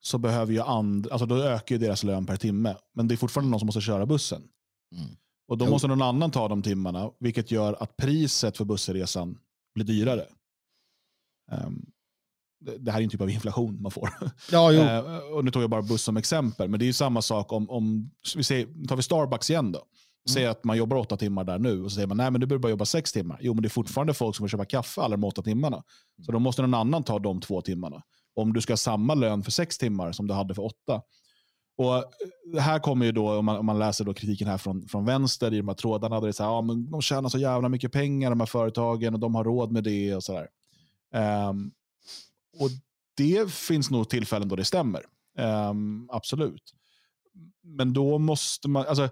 så 0.00 0.18
behöver 0.18 0.52
ju 0.52 0.60
and, 0.60 1.08
alltså 1.10 1.26
då 1.26 1.36
ökar 1.36 1.74
ju 1.74 1.78
deras 1.78 2.04
lön 2.04 2.26
per 2.26 2.36
timme. 2.36 2.76
Men 2.94 3.08
det 3.08 3.14
är 3.14 3.16
fortfarande 3.16 3.50
någon 3.50 3.60
som 3.60 3.66
måste 3.66 3.80
köra 3.80 4.06
bussen. 4.06 4.42
Mm. 4.96 5.08
Och 5.48 5.58
då 5.58 5.64
jo. 5.64 5.70
måste 5.70 5.88
någon 5.88 6.02
annan 6.02 6.30
ta 6.30 6.48
de 6.48 6.62
timmarna, 6.62 7.10
vilket 7.20 7.50
gör 7.50 7.82
att 7.82 7.96
priset 7.96 8.56
för 8.56 8.64
bussresan 8.64 9.38
blir 9.74 9.84
dyrare. 9.84 10.26
Um, 11.52 11.86
det, 12.60 12.78
det 12.78 12.92
här 12.92 12.98
är 12.98 13.04
en 13.04 13.10
typ 13.10 13.20
av 13.20 13.30
inflation 13.30 13.82
man 13.82 13.92
får. 13.92 14.10
Ja, 14.52 14.72
uh, 14.72 15.18
och 15.18 15.44
nu 15.44 15.50
tog 15.50 15.62
jag 15.62 15.70
bara 15.70 15.82
buss 15.82 16.02
som 16.02 16.16
exempel, 16.16 16.68
men 16.68 16.78
det 16.78 16.84
är 16.84 16.86
ju 16.86 16.92
samma 16.92 17.22
sak 17.22 17.52
om, 17.52 17.70
om 17.70 18.10
vi 18.36 18.44
säger, 18.44 18.86
tar 18.88 18.96
vi 18.96 19.02
Starbucks 19.02 19.50
igen 19.50 19.72
då. 19.72 19.78
Mm. 19.78 20.34
Säger 20.34 20.48
att 20.48 20.64
man 20.64 20.76
jobbar 20.76 20.96
åtta 20.96 21.16
timmar 21.16 21.44
där 21.44 21.58
nu 21.58 21.82
och 21.82 21.90
så 21.90 21.94
säger 21.94 22.06
man 22.06 22.16
nej 22.16 22.30
men 22.30 22.40
du 22.40 22.46
behöver 22.46 22.62
bara 22.62 22.70
jobba 22.70 22.84
sex 22.84 23.12
timmar. 23.12 23.38
Jo 23.40 23.54
men 23.54 23.62
det 23.62 23.66
är 23.66 23.70
fortfarande 23.70 24.14
folk 24.14 24.36
som 24.36 24.44
vill 24.44 24.50
köpa 24.50 24.64
kaffe 24.64 25.00
alla 25.00 25.16
de 25.16 25.24
åtta 25.24 25.42
timmarna. 25.42 25.82
Så 26.26 26.32
då 26.32 26.38
måste 26.38 26.62
någon 26.62 26.74
annan 26.74 27.02
ta 27.02 27.18
de 27.18 27.40
två 27.40 27.60
timmarna 27.62 28.02
om 28.40 28.52
du 28.52 28.60
ska 28.60 28.72
ha 28.72 28.76
samma 28.76 29.14
lön 29.14 29.42
för 29.42 29.50
sex 29.50 29.78
timmar 29.78 30.12
som 30.12 30.26
du 30.26 30.34
hade 30.34 30.54
för 30.54 30.64
åtta. 30.64 31.02
Och 31.76 31.96
eh, 31.96 32.60
här 32.60 32.78
kommer 32.78 33.06
ju 33.06 33.12
då, 33.12 33.32
om 33.32 33.44
man, 33.44 33.56
om 33.56 33.66
man 33.66 33.78
läser 33.78 34.04
då 34.04 34.14
kritiken 34.14 34.48
här 34.48 34.58
från, 34.58 34.88
från 34.88 35.04
vänster 35.04 35.54
i 35.54 35.56
de 35.56 35.68
här 35.68 35.74
trådarna, 35.74 36.20
där 36.20 36.26
det 36.26 36.30
är 36.30 36.32
så 36.32 36.42
här, 36.42 36.50
ja, 36.50 36.62
men 36.62 36.90
de 36.90 37.02
tjänar 37.02 37.28
så 37.28 37.38
jävla 37.38 37.68
mycket 37.68 37.92
pengar 37.92 38.30
de 38.30 38.40
här 38.40 38.46
företagen 38.46 39.14
och 39.14 39.20
de 39.20 39.34
har 39.34 39.44
råd 39.44 39.72
med 39.72 39.84
det 39.84 40.14
och 40.14 40.24
sådär. 40.24 40.48
Um, 41.48 41.72
och 42.58 42.70
det 43.16 43.50
finns 43.50 43.90
nog 43.90 44.08
tillfällen 44.08 44.48
då 44.48 44.56
det 44.56 44.64
stämmer. 44.64 45.02
Um, 45.38 46.08
absolut. 46.12 46.74
Men 47.62 47.92
då 47.92 48.18
måste 48.18 48.68
man, 48.68 48.86
alltså, 48.86 49.08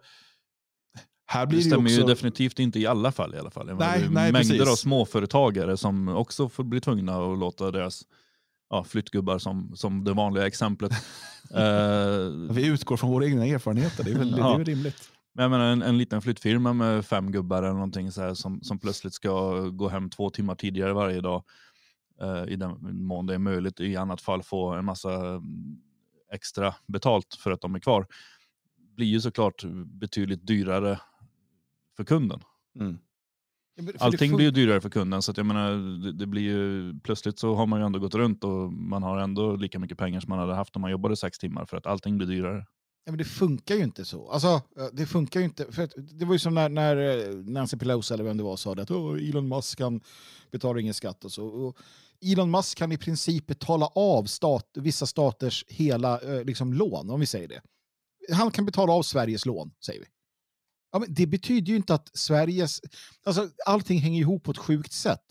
här 1.27 1.47
blir 1.47 1.59
det 1.59 1.65
stämmer 1.65 1.89
det 1.89 1.95
också... 1.95 2.01
ju 2.01 2.07
definitivt 2.07 2.59
inte 2.59 2.79
i 2.79 2.87
alla 2.87 3.13
fall 3.13 3.35
i 3.35 3.39
alla 3.39 3.51
fall. 3.51 3.67
Nej, 3.67 3.77
det 3.77 3.85
är 3.85 4.11
nej, 4.11 4.33
mängder 4.33 4.59
precis. 4.59 4.69
av 4.69 4.77
småföretagare 4.77 5.77
som 5.77 6.09
också 6.09 6.49
får 6.49 6.65
bli 6.65 6.81
tvungna 6.81 7.33
att 7.33 7.39
låta 7.39 7.71
deras 7.71 8.05
ja, 8.71 8.85
flyttgubbar 8.85 9.39
som, 9.39 9.77
som 9.77 10.05
det 10.05 10.13
vanliga 10.13 10.47
exemplet. 10.47 10.93
uh, 11.55 12.51
vi 12.51 12.67
utgår 12.67 12.97
från 12.97 13.11
våra 13.11 13.27
egna 13.27 13.47
erfarenheter, 13.47 14.05
det 14.05 14.11
är 14.11 14.19
väl, 14.19 14.35
ja. 14.39 14.57
det 14.57 14.63
är 14.63 14.65
rimligt. 14.65 15.11
Men 15.33 15.43
jag 15.43 15.51
menar, 15.51 15.65
en, 15.65 15.83
en 15.83 15.99
liten 15.99 16.23
flyttfirma 16.23 16.73
med 16.73 17.07
fem 17.07 17.33
gubbar 17.33 17.63
eller 17.63 17.73
någonting 17.73 18.13
så 18.13 18.23
här, 18.23 18.35
som, 18.35 18.63
som 18.63 18.79
plötsligt 18.79 19.15
ska 19.15 19.61
gå 19.61 19.89
hem 19.89 20.11
två 20.11 20.31
timmar 20.31 20.55
tidigare 20.55 20.93
varje 20.93 21.21
dag 21.21 21.45
uh, 22.23 22.53
i 22.53 22.57
den 22.57 22.79
mån 23.07 23.27
det 23.27 23.35
är 23.35 23.39
möjligt. 23.39 23.81
I 23.81 23.97
annat 23.97 24.21
fall 24.21 24.43
få 24.43 24.71
en 24.71 24.85
massa 24.85 25.15
mm, 25.15 25.77
extra 26.33 26.75
betalt 26.87 27.35
för 27.35 27.51
att 27.51 27.61
de 27.61 27.75
är 27.75 27.79
kvar. 27.79 28.07
blir 28.97 29.07
ju 29.07 29.21
såklart 29.21 29.65
betydligt 29.87 30.47
dyrare 30.47 31.01
för 31.97 32.05
kunden. 32.05 32.41
Mm. 32.81 32.99
Allting 33.99 34.37
blir 34.37 34.47
ju 34.47 34.51
dyrare 34.51 34.81
för 34.81 34.91
kunden 34.91 35.23
så 35.23 35.33
jag 35.37 35.47
menar, 35.47 35.71
det, 36.05 36.13
det, 36.13 36.27
blir 36.27 36.43
ju, 36.43 36.95
plötsligt 37.01 37.39
så 37.39 37.55
har 37.55 37.67
man 37.67 37.81
ju 37.81 37.87
ändå 37.87 37.99
gått 37.99 38.15
runt 38.15 38.45
och 38.45 38.73
man 38.73 39.03
har 39.03 39.19
ändå 39.19 39.57
lika 39.57 39.79
mycket 39.79 39.99
pengar 39.99 40.21
som 40.21 40.31
man 40.31 40.39
hade 40.39 40.55
haft 40.55 40.77
om 40.77 40.83
man 40.83 40.91
jobbade 40.91 41.17
sex 41.17 41.39
timmar 41.39 41.65
för 41.65 41.77
att 41.77 41.87
allting 41.87 42.17
blir 42.19 42.27
dyrare. 42.27 42.67
Ja, 43.05 43.13
men 43.13 43.19
det 43.19 43.25
funkar 43.25 43.75
ju 43.75 43.83
inte 43.83 44.05
så. 44.05 44.31
Alltså, 44.31 44.63
det 44.93 45.07
funkar 45.07 45.41
ju 45.41 45.47
inte. 45.47 45.73
För 45.73 45.89
det 46.19 46.25
var 46.25 46.33
ju 46.33 46.39
som 46.39 46.55
när, 46.55 46.69
när 46.69 46.97
eh, 46.97 47.35
Nancy 47.35 47.77
Pelosi 47.77 48.15
eller 48.15 48.25
vem 48.25 48.37
det 48.37 48.43
var 48.43 48.57
sa 48.57 48.75
det 48.75 48.83
att 48.83 48.91
Elon 48.91 49.49
Musk 49.49 49.79
kan 49.79 50.01
betala 50.51 50.81
ingen 50.81 50.95
skatt 50.95 51.25
och 51.25 51.33
så. 51.33 51.47
Och 51.47 51.77
Elon 52.21 52.51
Musk 52.51 52.79
kan 52.79 52.93
i 52.93 52.99
princip 52.99 53.47
betala 53.47 53.87
av 53.87 54.25
stat, 54.25 54.71
vissa 54.75 55.07
staters 55.07 55.65
hela 55.69 56.21
eh, 56.21 56.45
liksom, 56.45 56.73
lån, 56.73 57.11
om 57.11 57.21
vi 57.21 57.27
säger 57.27 57.49
det. 57.49 57.61
Han 58.35 58.51
kan 58.51 58.67
betala 58.67 58.93
av 58.93 59.03
Sveriges 59.03 59.47
lån, 59.47 59.71
säger 59.81 60.01
vi. 60.01 60.07
Ja, 60.97 61.01
men 61.01 61.15
det 61.15 61.27
betyder 61.27 61.71
ju 61.71 61.77
inte 61.77 61.95
att 61.95 62.11
Sveriges... 62.19 62.81
Alltså, 63.27 63.49
allting 63.67 63.99
hänger 63.99 64.21
ihop 64.21 64.45
på 64.45 64.51
ett 64.51 64.59
sjukt 64.59 64.93
sätt. 64.93 65.23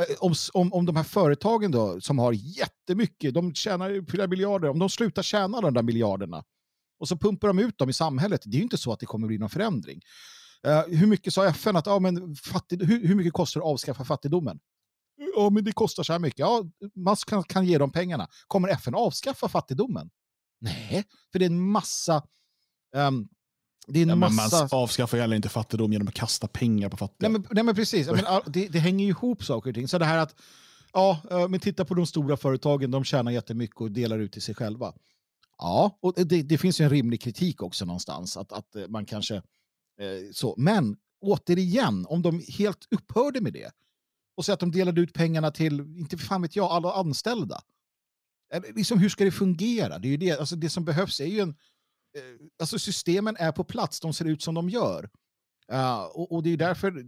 Eh, 0.00 0.16
om, 0.20 0.34
om, 0.52 0.72
om 0.72 0.86
de 0.86 0.96
här 0.96 1.02
företagen 1.02 1.70
då, 1.70 2.00
som 2.00 2.18
har 2.18 2.32
jättemycket, 2.32 3.34
de 3.34 3.54
tjänar 3.54 4.10
flera 4.10 4.26
miljarder, 4.26 4.68
om 4.68 4.78
de 4.78 4.88
slutar 4.88 5.22
tjäna 5.22 5.60
de 5.60 5.74
där 5.74 5.82
miljarderna 5.82 6.44
och 7.00 7.08
så 7.08 7.16
pumpar 7.16 7.48
de 7.48 7.58
ut 7.58 7.78
dem 7.78 7.90
i 7.90 7.92
samhället, 7.92 8.42
det 8.44 8.56
är 8.56 8.58
ju 8.58 8.62
inte 8.62 8.76
så 8.76 8.92
att 8.92 9.00
det 9.00 9.06
kommer 9.06 9.26
bli 9.26 9.38
någon 9.38 9.50
förändring. 9.50 10.00
Uh, 10.66 10.96
hur 10.98 11.06
mycket 11.06 11.34
sa 11.34 11.46
FN 11.46 11.76
att, 11.76 11.86
ja, 11.86 11.98
men 11.98 12.36
fattig, 12.36 12.82
hur, 12.82 13.06
hur 13.06 13.14
mycket 13.14 13.32
kostar 13.32 13.60
det 13.60 13.66
att 13.66 13.72
avskaffa 13.72 14.04
fattigdomen? 14.04 14.58
Ja, 15.36 15.50
men 15.50 15.64
det 15.64 15.72
kostar 15.72 16.02
så 16.02 16.12
här 16.12 16.20
mycket. 16.20 16.38
Ja, 16.38 16.64
man 16.94 17.16
kan, 17.16 17.44
kan 17.44 17.66
ge 17.66 17.78
dem 17.78 17.92
pengarna. 17.92 18.28
Kommer 18.46 18.68
FN 18.68 18.94
avskaffa 18.94 19.48
fattigdomen? 19.48 20.10
Nej, 20.60 21.04
för 21.32 21.38
det 21.38 21.44
är 21.44 21.50
en 21.50 21.70
massa 21.70 22.22
um, 22.96 23.28
det 23.86 23.98
är 23.98 24.02
en 24.02 24.08
ja, 24.08 24.14
massa... 24.16 24.58
Man 24.58 24.68
avskaffar 24.72 25.18
heller 25.18 25.36
inte 25.36 25.48
fattigdom 25.48 25.92
genom 25.92 26.08
att 26.08 26.14
kasta 26.14 26.48
pengar 26.48 26.88
på 26.88 26.96
fattiga. 26.96 27.28
Nej 27.28 27.30
men, 27.30 27.46
nej, 27.50 27.64
men 27.64 27.74
precis, 27.74 28.06
men, 28.06 28.24
det, 28.46 28.68
det, 28.68 28.78
hänger 28.78 29.04
ju 29.04 29.10
ihop 29.10 29.44
saker 29.44 29.70
och 29.70 29.74
ting. 29.74 29.88
Så 29.88 29.98
det 29.98 30.04
här 30.04 30.18
att, 30.18 30.34
ja, 30.92 31.20
men 31.48 31.60
titta 31.60 31.84
på 31.84 31.94
de 31.94 32.06
stora 32.06 32.36
företagen, 32.36 32.90
de 32.90 33.04
tjänar 33.04 33.32
jättemycket 33.32 33.80
och 33.80 33.90
delar 33.90 34.18
ut 34.18 34.32
till 34.32 34.42
sig 34.42 34.54
själva. 34.54 34.92
Ja, 35.58 35.98
och 36.00 36.14
det, 36.16 36.42
det 36.42 36.58
finns 36.58 36.80
ju 36.80 36.84
en 36.84 36.90
rimlig 36.90 37.20
kritik 37.20 37.62
också 37.62 37.84
någonstans, 37.84 38.36
att, 38.36 38.52
att 38.52 38.76
eh, 38.76 38.88
man 38.88 39.04
kanske... 39.04 39.34
Eh, 39.36 39.42
så. 40.32 40.54
Men 40.58 40.96
återigen, 41.20 42.06
om 42.08 42.22
de 42.22 42.42
helt 42.48 42.86
upphörde 42.90 43.40
med 43.40 43.52
det 43.52 43.70
och 44.36 44.44
så 44.44 44.52
att 44.52 44.60
de 44.60 44.70
delade 44.70 45.00
ut 45.00 45.12
pengarna 45.12 45.50
till, 45.50 45.80
inte 45.80 46.18
fan 46.18 46.42
vet 46.42 46.56
jag, 46.56 46.70
alla 46.70 46.92
anställda. 46.92 47.60
Eh, 48.54 48.62
liksom, 48.74 48.98
hur 48.98 49.08
ska 49.08 49.24
det 49.24 49.30
fungera? 49.30 49.98
Det, 49.98 50.08
är 50.08 50.18
det, 50.18 50.38
alltså, 50.38 50.56
det 50.56 50.70
som 50.70 50.84
behövs 50.84 51.20
är 51.20 51.26
ju 51.26 51.40
en 51.40 51.48
Eh, 51.48 51.56
alltså 52.60 52.78
systemen 52.78 53.36
är 53.38 53.52
på 53.52 53.64
plats, 53.64 54.00
de 54.00 54.12
ser 54.12 54.24
ut 54.24 54.42
som 54.42 54.54
de 54.54 54.68
gör. 54.68 55.10
Uh, 55.72 56.02
och, 56.02 56.32
och, 56.32 56.42
det 56.42 56.52
är 56.52 56.56
därför 56.56 57.04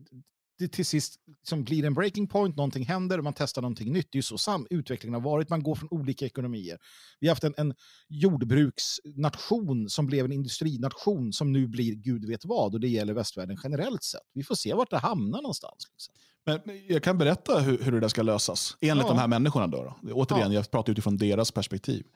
det 0.58 0.68
till 0.68 0.86
sist 0.86 1.16
som 1.42 1.64
blir 1.64 1.84
en 1.84 1.94
breaking 1.94 2.26
point, 2.26 2.56
någonting 2.56 2.84
händer, 2.84 3.20
man 3.20 3.32
testar 3.32 3.62
någonting 3.62 3.92
nytt. 3.92 4.08
Det 4.12 4.16
är 4.16 4.18
ju 4.18 4.22
så 4.22 4.38
sam 4.38 4.66
utvecklingen 4.70 5.14
har 5.14 5.30
varit, 5.30 5.48
man 5.48 5.62
går 5.62 5.74
från 5.74 5.88
olika 5.90 6.26
ekonomier. 6.26 6.78
Vi 7.20 7.26
har 7.26 7.34
haft 7.34 7.44
en, 7.44 7.54
en 7.56 7.74
jordbruksnation 8.08 9.88
som 9.88 10.06
blev 10.06 10.24
en 10.24 10.32
industrination 10.32 11.32
som 11.32 11.52
nu 11.52 11.66
blir 11.66 11.94
gud 11.94 12.24
vet 12.24 12.44
vad 12.44 12.74
och 12.74 12.80
det 12.80 12.88
gäller 12.88 13.12
västvärlden 13.12 13.58
generellt 13.64 14.02
sett. 14.02 14.20
Vi 14.34 14.44
får 14.44 14.54
se 14.54 14.74
vart 14.74 14.90
det 14.90 14.98
hamnar 14.98 15.42
någonstans. 15.42 15.88
Liksom. 15.92 16.14
Men 16.46 16.86
jag 16.88 17.02
kan 17.02 17.18
berätta 17.18 17.60
hur, 17.60 17.78
hur 17.78 17.92
det 17.92 18.00
där 18.00 18.08
ska 18.08 18.22
lösas, 18.22 18.76
enligt 18.80 19.04
Ja. 19.04 19.12
de 19.12 19.18
här 19.18 19.28
människorna. 19.28 19.66
Då, 19.66 19.96
då. 20.02 20.12
Återigen, 20.12 20.52
Ja. 20.52 20.58
jag 20.58 20.70
pratar 20.70 20.92
utifrån 20.92 21.16
deras 21.16 21.50
perspektiv. 21.50 22.06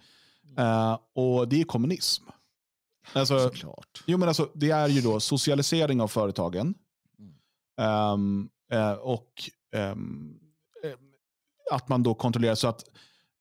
Eh, 0.59 0.99
och 1.15 1.49
det 1.49 1.61
är 1.61 1.65
kommunism. 1.65 2.25
Alltså, 3.13 3.39
Såklart. 3.39 4.03
jo, 4.07 4.19
men 4.19 4.29
alltså, 4.29 4.51
det 4.55 4.71
är 4.71 4.89
ju 4.89 5.01
då 5.01 5.21
socialisering 5.21 6.01
av 6.01 6.09
företagen. 6.09 6.75
Mm. 7.19 7.35
Ehm, 7.81 8.49
eh, 8.73 8.93
och 8.93 9.33
eh, 9.75 9.97
att 11.71 11.89
man 11.89 12.03
då 12.03 12.15
kontrollerar 12.15 12.55
så 12.55 12.69
att 12.69 12.85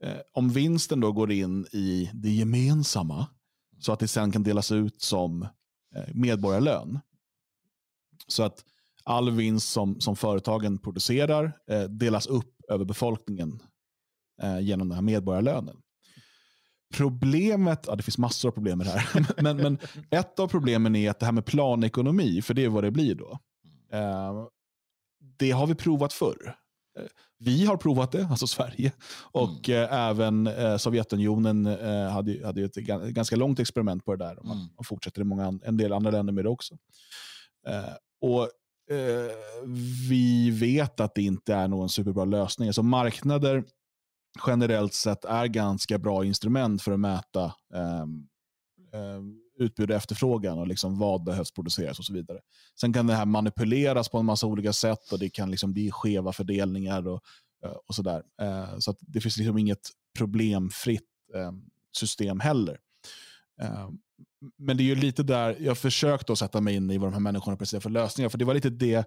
eh, 0.04 0.18
om 0.34 0.50
vinsten 0.50 1.00
då 1.00 1.12
går 1.12 1.32
in 1.32 1.66
i 1.72 2.10
det 2.14 2.30
gemensamma 2.30 3.28
så 3.80 3.92
att 3.92 4.00
det 4.00 4.08
sen 4.08 4.32
kan 4.32 4.44
delas 4.44 4.72
ut 4.72 5.02
som 5.02 5.42
eh, 5.96 6.14
medborgarlön. 6.14 7.00
Så 8.28 8.44
att 8.44 8.64
all 9.04 9.32
vinst 9.32 9.70
som, 9.70 10.02
som 10.02 10.16
företagen 10.16 10.78
producerar 10.78 11.54
delas 11.88 12.28
upp 12.28 12.62
över 12.70 12.86
befolkningen 12.86 13.62
genom 14.62 14.90
den 14.90 14.96
här 14.96 15.02
medborgarlönen. 15.02 15.78
Problemet, 16.94 17.84
ja 17.88 17.96
det 17.96 18.04
finns 18.04 18.18
massor 18.18 18.50
av 18.50 18.54
problem 18.54 18.78
med 18.78 18.88
det 18.88 18.92
här, 18.92 19.26
men, 19.44 19.58
men 19.58 19.78
ett 20.10 20.40
av 20.40 20.48
problemen 20.48 20.96
är 20.96 21.10
att 21.10 21.20
det 21.20 21.26
här 21.26 21.34
med 21.34 21.46
planekonomi, 21.46 22.42
för 22.42 22.54
det 22.54 22.66
är 22.66 22.70
vad 22.70 22.84
det 22.84 22.92
blir 22.92 23.16
då, 23.16 23.40
eh, 23.92 24.46
det 25.40 25.52
har 25.52 25.68
vi 25.68 25.76
provat 25.76 26.14
förr. 26.14 26.56
Eh, 27.00 27.06
Vi 27.40 27.66
har 27.66 27.78
provat 27.78 28.12
det, 28.12 28.28
alltså 28.32 28.48
Sverige, 28.48 28.92
och 29.32 29.70
eh, 29.70 29.94
även 30.10 30.48
eh, 30.48 30.78
Sovjetunionen 30.78 31.66
eh, 31.66 32.10
hade, 32.10 32.46
hade 32.46 32.62
ett 32.64 32.76
ga- 32.78 33.10
ganska 33.10 33.36
långt 33.36 33.60
experiment 33.60 34.06
på 34.06 34.16
det 34.16 34.26
där. 34.26 34.40
Och 34.40 34.46
man, 34.46 34.58
Mm. 34.58 34.70
man 34.76 34.84
fortsätter 34.84 35.22
i 35.22 35.24
många, 35.24 35.60
en 35.64 35.78
del 35.78 35.94
andra 35.94 36.12
länder 36.12 36.34
med 36.34 36.46
det 36.46 36.50
också. 36.50 36.76
Och 38.22 38.50
Vi 40.10 40.52
vet 40.52 41.00
att 41.00 41.16
det 41.16 41.22
inte 41.22 41.54
är 41.54 41.68
någon 41.68 41.90
superbra 41.90 42.26
lösning. 42.26 42.70
Alltså 42.70 42.84
marknader 42.84 43.64
generellt 44.48 44.94
sett 44.94 45.26
är 45.26 45.48
ganska 45.48 45.98
bra 45.98 46.26
instrument 46.26 46.82
för 46.82 46.92
att 46.92 47.00
mäta 47.00 47.46
eh, 47.74 48.06
utbud 49.60 49.92
och 49.92 49.98
efterfrågan 49.98 50.60
och 50.60 50.68
liksom 50.68 51.00
vad 51.00 51.24
behövs 51.24 51.52
produceras 51.52 52.00
och 52.00 52.06
så 52.06 52.14
vidare. 52.14 52.40
Sen 52.80 52.94
kan 52.94 53.08
det 53.08 53.14
här 53.14 53.26
manipuleras 53.26 54.10
på 54.10 54.18
en 54.18 54.26
massa 54.26 54.48
olika 54.48 54.74
sätt 54.74 55.12
och 55.12 55.20
det 55.20 55.30
kan 55.30 55.52
liksom 55.52 55.74
bli 55.74 55.92
skeva 55.92 56.34
fördelningar 56.34 57.08
och, 57.08 57.22
eh, 57.66 57.72
och 57.88 57.96
sådär. 57.96 58.24
Eh, 58.42 58.78
Så 58.80 58.92
att 58.92 58.98
det 59.00 59.22
finns 59.22 59.38
liksom 59.38 59.58
inget 59.58 59.90
problemfritt 60.18 61.10
eh, 61.36 61.52
system 61.98 62.40
heller. 62.40 62.78
Eh, 63.62 63.90
Men 64.58 64.78
det 64.78 64.84
är 64.84 64.86
ju 64.86 64.96
lite 64.96 65.24
där, 65.24 65.58
jag 65.60 65.78
försökte 65.78 66.32
att 66.34 66.40
sätta 66.40 66.62
mig 66.62 66.76
in 66.76 66.92
i 66.92 66.98
vad 66.98 67.08
de 67.10 67.14
här 67.14 67.20
människorna 67.20 67.58
presenterar 67.58 67.82
för 67.82 67.90
lösningar, 67.90 68.30
för 68.30 68.38
det 68.38 68.46
var 68.46 68.54
lite 68.54 68.70
det 68.70 69.06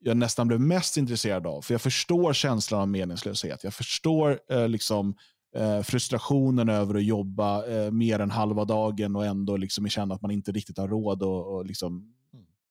jag 0.00 0.16
nästan 0.16 0.48
blev 0.48 0.60
mest 0.60 0.96
intresserad 0.96 1.46
av. 1.46 1.62
För 1.62 1.74
jag 1.74 1.80
förstår 1.80 2.32
känslan 2.32 2.80
av 2.80 2.88
meningslöshet. 2.88 3.64
Jag 3.64 3.74
förstår 3.74 4.40
eh, 4.50 4.68
liksom, 4.68 5.14
eh, 5.56 5.82
frustrationen 5.82 6.68
över 6.68 6.94
att 6.94 7.04
jobba 7.04 7.66
eh, 7.66 7.90
mer 7.90 8.18
än 8.18 8.30
halva 8.30 8.64
dagen 8.64 9.16
och 9.16 9.26
ändå 9.26 9.56
liksom 9.56 9.88
känna 9.88 10.14
att 10.14 10.22
man 10.22 10.30
inte 10.30 10.52
riktigt 10.52 10.78
har 10.78 10.88
råd 10.88 11.22
och, 11.22 11.54
och 11.54 11.66
liksom, 11.66 12.14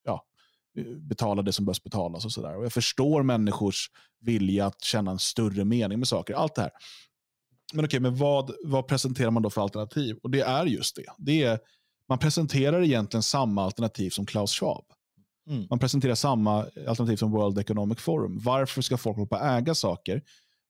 ja, 0.03 0.23
betala 0.97 1.41
det 1.41 1.53
som 1.53 1.65
behövs 1.65 1.84
betalas. 1.84 2.25
och 2.25 2.32
sådär. 2.32 2.57
Och 2.57 2.65
Jag 2.65 2.73
förstår 2.73 3.23
människors 3.23 3.91
vilja 4.21 4.65
att 4.65 4.82
känna 4.82 5.11
en 5.11 5.19
större 5.19 5.65
mening 5.65 5.99
med 5.99 6.07
saker. 6.07 6.34
Allt 6.34 6.55
det 6.55 6.61
här. 6.61 6.71
Men 7.73 7.86
okej, 7.86 7.99
men 7.99 8.15
vad, 8.15 8.51
vad 8.63 8.88
presenterar 8.88 9.32
man 9.32 9.43
då 9.43 9.49
för 9.49 9.61
alternativ? 9.61 10.17
Och 10.23 10.32
det 10.32 10.41
är 10.41 10.65
just 10.65 10.95
det. 10.95 11.05
det 11.17 11.43
är, 11.43 11.59
man 12.09 12.19
presenterar 12.19 12.84
egentligen 12.84 13.23
samma 13.23 13.63
alternativ 13.63 14.09
som 14.09 14.25
Klaus 14.25 14.51
Schwab. 14.51 14.86
Mm. 15.47 15.67
Man 15.69 15.79
presenterar 15.79 16.15
samma 16.15 16.65
alternativ 16.87 17.15
som 17.15 17.31
World 17.31 17.59
Economic 17.59 17.99
Forum. 17.99 18.39
Varför 18.39 18.81
ska 18.81 18.97
folk 18.97 19.17
hålla 19.17 19.27
på 19.27 19.35
att 19.35 19.61
äga 19.61 19.75
saker? 19.75 20.21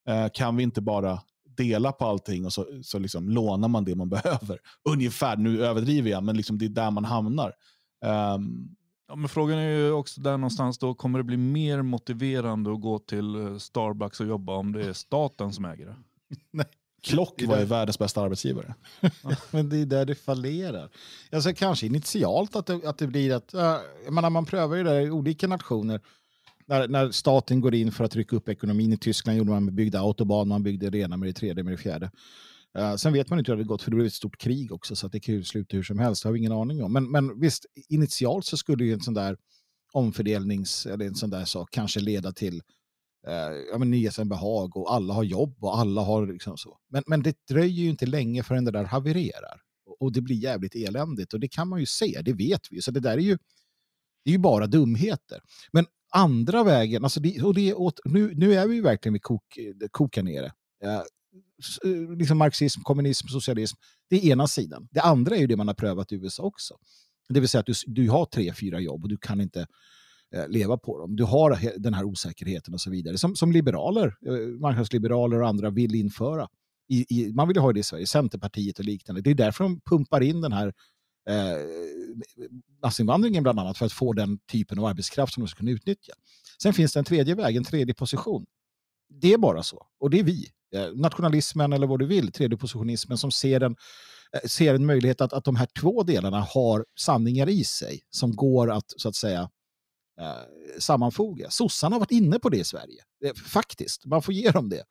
Eh, 0.09 0.28
kan 0.34 0.55
vi 0.55 0.63
inte 0.63 0.82
bara 0.82 1.19
dela 1.57 1.91
på 1.91 2.05
allting 2.05 2.45
och 2.45 2.53
så, 2.53 2.65
så 2.84 2.99
liksom 2.99 3.30
lånar 3.30 3.67
man 3.67 3.86
det 3.86 3.95
man 3.95 4.09
behöver? 4.21 4.59
Ungefär, 4.89 5.38
nu 5.38 5.65
överdriver 5.65 6.09
jag, 6.09 6.23
men 6.23 6.38
liksom 6.38 6.57
det 6.57 6.65
är 6.65 6.69
där 6.69 6.91
man 6.91 7.05
hamnar. 7.05 7.53
Ehm, 8.05 8.78
Ja, 9.09 9.15
men 9.15 9.30
frågan 9.30 9.57
är 9.59 9.69
ju 9.69 9.91
också 9.91 10.21
där 10.21 10.38
någonstans 10.38 10.78
då, 10.78 10.93
kommer 10.93 11.19
det 11.19 11.23
bli 11.23 11.38
mer 11.38 11.82
motiverande 11.82 12.71
att 12.71 12.82
gå 12.82 12.99
till 12.99 13.36
eh, 13.36 13.57
Starbucks 13.57 14.19
och 14.19 14.28
jobba 14.28 14.55
om 14.55 14.73
det 14.73 14.86
är 14.86 14.93
staten 14.93 15.53
som 15.53 15.65
äger 15.65 15.86
det? 15.86 15.95
Klock 17.04 17.43
var 17.43 17.60
ju 17.60 17.66
världens 17.66 18.00
bästa 18.00 18.22
arbetsgivare. 18.22 18.76
Men 19.52 19.70
det 19.70 19.78
är 19.78 19.86
där 19.86 20.06
det 20.06 20.16
fallerar. 20.16 20.89
Alltså 21.32 21.54
kanske 21.54 21.86
initialt 21.86 22.56
att 22.56 22.66
det, 22.66 22.82
att 22.86 22.98
det 22.98 23.08
blir 23.08 23.34
att, 23.34 23.54
jag 24.06 24.14
menar, 24.14 24.30
man 24.30 24.45
prövar 24.45 24.76
ju 24.76 24.84
det 24.84 25.02
i 25.02 25.12
olika 25.12 25.48
nationer. 25.48 26.02
När, 26.66 26.88
när 26.88 27.12
staten 27.12 27.62
går 27.62 27.76
in 27.76 27.91
för 27.91 28.04
att 28.04 28.16
rycka 28.16 28.36
upp 28.36 28.50
ekonomin 28.50 28.93
i 28.93 28.98
Tyskland 28.98 29.38
gjorde 29.38 29.50
man 29.50 29.76
byggde 29.76 30.00
autobahn, 30.00 30.48
man 30.48 30.64
byggde 30.64 30.89
det 30.89 30.98
ena 30.98 31.18
med 31.18 31.30
det 31.30 31.34
tredje 31.34 31.64
med 31.64 31.74
det 31.74 31.78
fjärde. 31.78 32.12
Uh, 32.80 32.95
sen 32.95 33.14
vet 33.14 33.30
man 33.30 33.39
inte 33.39 33.52
hur 33.52 33.58
det 33.58 33.64
har 33.64 33.68
gått 33.68 33.82
för 33.82 33.91
det 33.91 33.95
blev 33.95 34.08
ett 34.08 34.14
stort 34.14 34.38
krig 34.38 34.72
också 34.72 34.95
så 34.95 35.06
att 35.06 35.12
det 35.12 35.20
kan 35.20 35.36
ju 35.36 35.43
sluta 35.43 35.78
hur 35.78 35.84
som 35.84 36.00
helst, 36.00 36.24
det 36.24 36.30
har 36.30 36.34
vi 36.34 36.39
ingen 36.39 36.52
aning 36.52 36.84
om. 36.84 36.93
Men, 36.93 37.12
men 37.12 37.39
visst, 37.39 37.66
initialt 37.89 38.45
så 38.45 38.58
skulle 38.58 38.86
ju 38.86 38.93
en 38.93 39.00
sån 39.00 39.14
där 39.14 39.38
omfördelnings 39.93 40.86
eller 40.86 41.06
en 41.06 41.16
sån 41.16 41.30
där 41.30 41.45
sak 41.45 41.72
kanske 41.72 42.00
leda 42.00 42.32
till 42.32 42.62
eh, 43.28 43.55
ja, 43.71 43.78
men 43.78 43.91
nyhetsbehag 43.91 44.78
och 44.78 44.93
alla 44.93 45.13
har 45.13 45.23
jobb 45.23 45.57
och 45.63 45.78
alla 45.80 46.01
har 46.01 46.28
liksom 46.28 46.57
så. 46.57 46.78
Men, 46.89 47.03
men 47.07 47.23
det 47.23 47.36
dröjer 47.49 47.84
ju 47.84 47.89
inte 47.89 48.05
länge 48.05 48.43
förrän 48.43 48.65
det 48.65 48.71
där 48.71 48.84
havererar. 48.84 49.61
Och- 49.86 50.01
Och 50.01 50.11
det 50.11 50.21
blir 50.21 50.36
jävligt 50.36 50.75
eländigt 50.75 51.34
och 51.34 51.39
det 51.39 51.47
kan 51.47 51.67
man 51.67 51.80
ju 51.80 51.86
se, 51.86 52.21
det 52.25 52.34
vet 52.34 52.61
vi 52.71 52.75
ju. 52.75 52.82
Så 52.82 52.91
det 52.91 52.99
där 52.99 53.17
är 53.17 53.21
ju, 53.21 53.38
det 54.25 54.30
är 54.30 54.34
ju 54.34 54.38
bara 54.39 54.67
dumheter. 54.67 55.39
Men 55.71 55.86
andra 56.11 56.63
vägen, 56.63 57.03
alltså 57.03 57.19
det, 57.19 57.41
och 57.41 57.53
det 57.53 57.69
är 57.69 57.80
åt, 57.80 57.99
nu, 58.05 58.34
nu 58.36 58.53
är 58.53 58.67
vi 58.67 58.75
ju 58.75 58.82
verkligen 58.82 59.13
vid 59.13 59.23
kok, 59.23 59.57
koka 59.91 60.23
nere. 60.23 60.51
Eh, 60.84 60.95
eh, 60.95 62.17
liksom 62.17 62.38
marxism, 62.38 62.82
kommunism, 62.84 63.28
socialism. 63.28 63.78
Det 64.09 64.15
är 64.15 64.32
ena 64.32 64.47
sidan. 64.47 64.88
Det 64.91 64.99
andra 65.01 65.36
är 65.36 65.39
ju 65.39 65.47
det 65.47 65.55
man 65.57 65.67
har 65.67 65.73
prövat 65.75 66.11
i 66.11 66.15
USA 66.15 66.43
också. 66.43 66.78
Det 67.30 67.39
vill 67.39 67.49
säga 67.49 67.59
att 67.59 67.65
du, 67.65 67.73
du 67.88 68.09
har 68.09 68.25
tre, 68.25 68.53
fyra 68.53 68.80
jobb 68.80 69.03
och 69.03 69.09
du 69.09 69.17
kan 69.17 69.41
inte 69.41 69.67
Eh, 70.36 70.47
leva 70.47 70.78
på 70.78 70.99
dem. 70.99 71.15
Du 71.15 71.23
har 71.23 71.80
den 71.80 71.93
här 71.93 72.03
osäkerheten 72.03 72.73
och 72.73 72.82
så 72.82 72.89
vidare. 72.89 73.17
Som, 73.17 73.36
som 73.36 73.51
liberaler, 73.51 74.15
eh, 74.25 74.34
marknadsliberaler 74.59 75.41
och 75.41 75.47
andra 75.47 75.69
vill 75.69 75.95
införa. 75.95 76.47
I, 76.89 77.05
i, 77.09 77.34
man 77.34 77.47
vill 77.47 77.57
ju 77.57 77.61
ha 77.61 77.73
det 77.73 77.80
i 77.80 77.84
Sverige, 77.84 78.07
Centerpartiet 78.07 78.80
och 78.80 78.86
liknande. 78.86 79.21
Det 79.21 79.30
är 79.30 79.36
därför 79.36 79.63
de 79.63 79.82
pumpar 79.82 80.21
in 80.21 80.41
den 80.41 80.51
här 80.51 80.67
eh, 81.30 81.57
massinvandringen 82.84 83.43
bland 83.43 83.59
annat 83.59 83.78
för 83.78 83.86
att 83.86 83.93
få 83.93 84.13
den 84.13 84.39
typen 84.51 84.80
av 84.80 84.86
arbetskraft 84.86 85.34
som 85.34 85.43
de 85.43 85.47
ska 85.47 85.57
kunna 85.57 85.71
utnyttja. 85.71 86.13
Sen 86.61 86.73
finns 86.73 86.93
det 86.93 86.99
en 86.99 87.05
tredje 87.05 87.36
väg, 87.36 87.55
en 87.55 87.63
tredje 87.63 87.93
position. 87.93 88.45
Det 89.09 89.34
är 89.34 89.38
bara 89.38 89.63
så. 89.63 89.88
Och 89.99 90.09
det 90.09 90.19
är 90.19 90.23
vi. 90.23 90.47
Eh, 90.75 90.88
nationalismen 90.93 91.73
eller 91.73 91.88
vad 91.88 91.99
du 91.99 92.05
vill, 92.05 92.32
tredje 92.32 92.57
positionismen 92.57 93.17
som 93.17 93.32
ser 93.32 93.63
en, 93.63 93.75
eh, 94.34 94.47
ser 94.47 94.75
en 94.75 94.86
möjlighet 94.86 95.21
att, 95.21 95.34
att 95.34 95.43
de 95.43 95.55
här 95.55 95.67
två 95.80 96.03
delarna 96.03 96.41
har 96.41 96.86
sanningar 96.99 97.49
i 97.49 97.63
sig 97.63 97.99
som 98.09 98.36
går 98.36 98.71
att 98.71 98.93
så 98.97 99.09
att 99.09 99.15
säga 99.15 99.49
sammanfoga. 100.80 101.49
Sossarna 101.49 101.95
har 101.95 101.99
varit 101.99 102.11
inne 102.11 102.39
på 102.39 102.49
det 102.49 102.57
i 102.57 102.63
Sverige. 102.63 103.03
Eh, 103.26 103.34
faktiskt, 103.34 104.05
man 104.05 104.22
får 104.22 104.34
ge 104.34 104.51
dem 104.51 104.70
det. 104.70 104.78
Eh, 104.80 104.84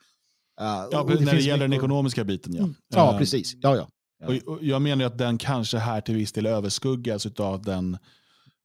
Ja, 0.90 1.00
och 1.02 1.08
när 1.22 1.34
det 1.34 1.40
gäller 1.40 1.64
den 1.68 1.72
ekonomiska 1.72 2.24
biten, 2.24 2.54
ja. 2.54 2.68
Ja, 2.88 3.12
Eh, 3.12 3.18
precis. 3.18 3.54
Ja, 3.60 3.76
ja. 3.76 3.88
Och, 4.26 4.52
och 4.52 4.64
jag 4.64 4.82
menar 4.82 5.04
att 5.04 5.18
den 5.18 5.38
kanske 5.38 5.78
här 5.78 6.00
till 6.00 6.14
viss 6.14 6.32
del 6.32 6.46
överskuggas 6.46 7.26
av 7.26 7.62
den, 7.62 7.98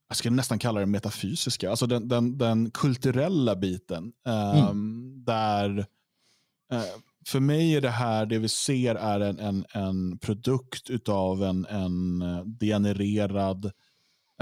jag 0.08 0.16
skulle 0.16 0.36
nästan 0.36 0.58
kalla 0.58 0.80
det 0.80 0.86
metafysiska, 0.86 1.70
alltså 1.70 1.86
den, 1.86 2.08
den, 2.08 2.38
den 2.38 2.70
kulturella 2.70 3.56
biten. 3.56 4.12
ehm, 4.26 5.24
Där, 5.24 5.78
eh, 6.72 6.82
för 7.26 7.40
mig 7.40 7.74
är 7.76 7.80
det 7.80 7.90
här, 7.90 8.26
det 8.26 8.38
vi 8.38 8.48
ser 8.48 8.94
är 8.94 9.20
en, 9.20 9.38
en, 9.38 9.64
en 9.72 10.18
produkt 10.18 11.08
av 11.08 11.44
en, 11.44 11.66
en 11.66 12.22
eh, 12.22 12.44
degenererad, 12.44 13.72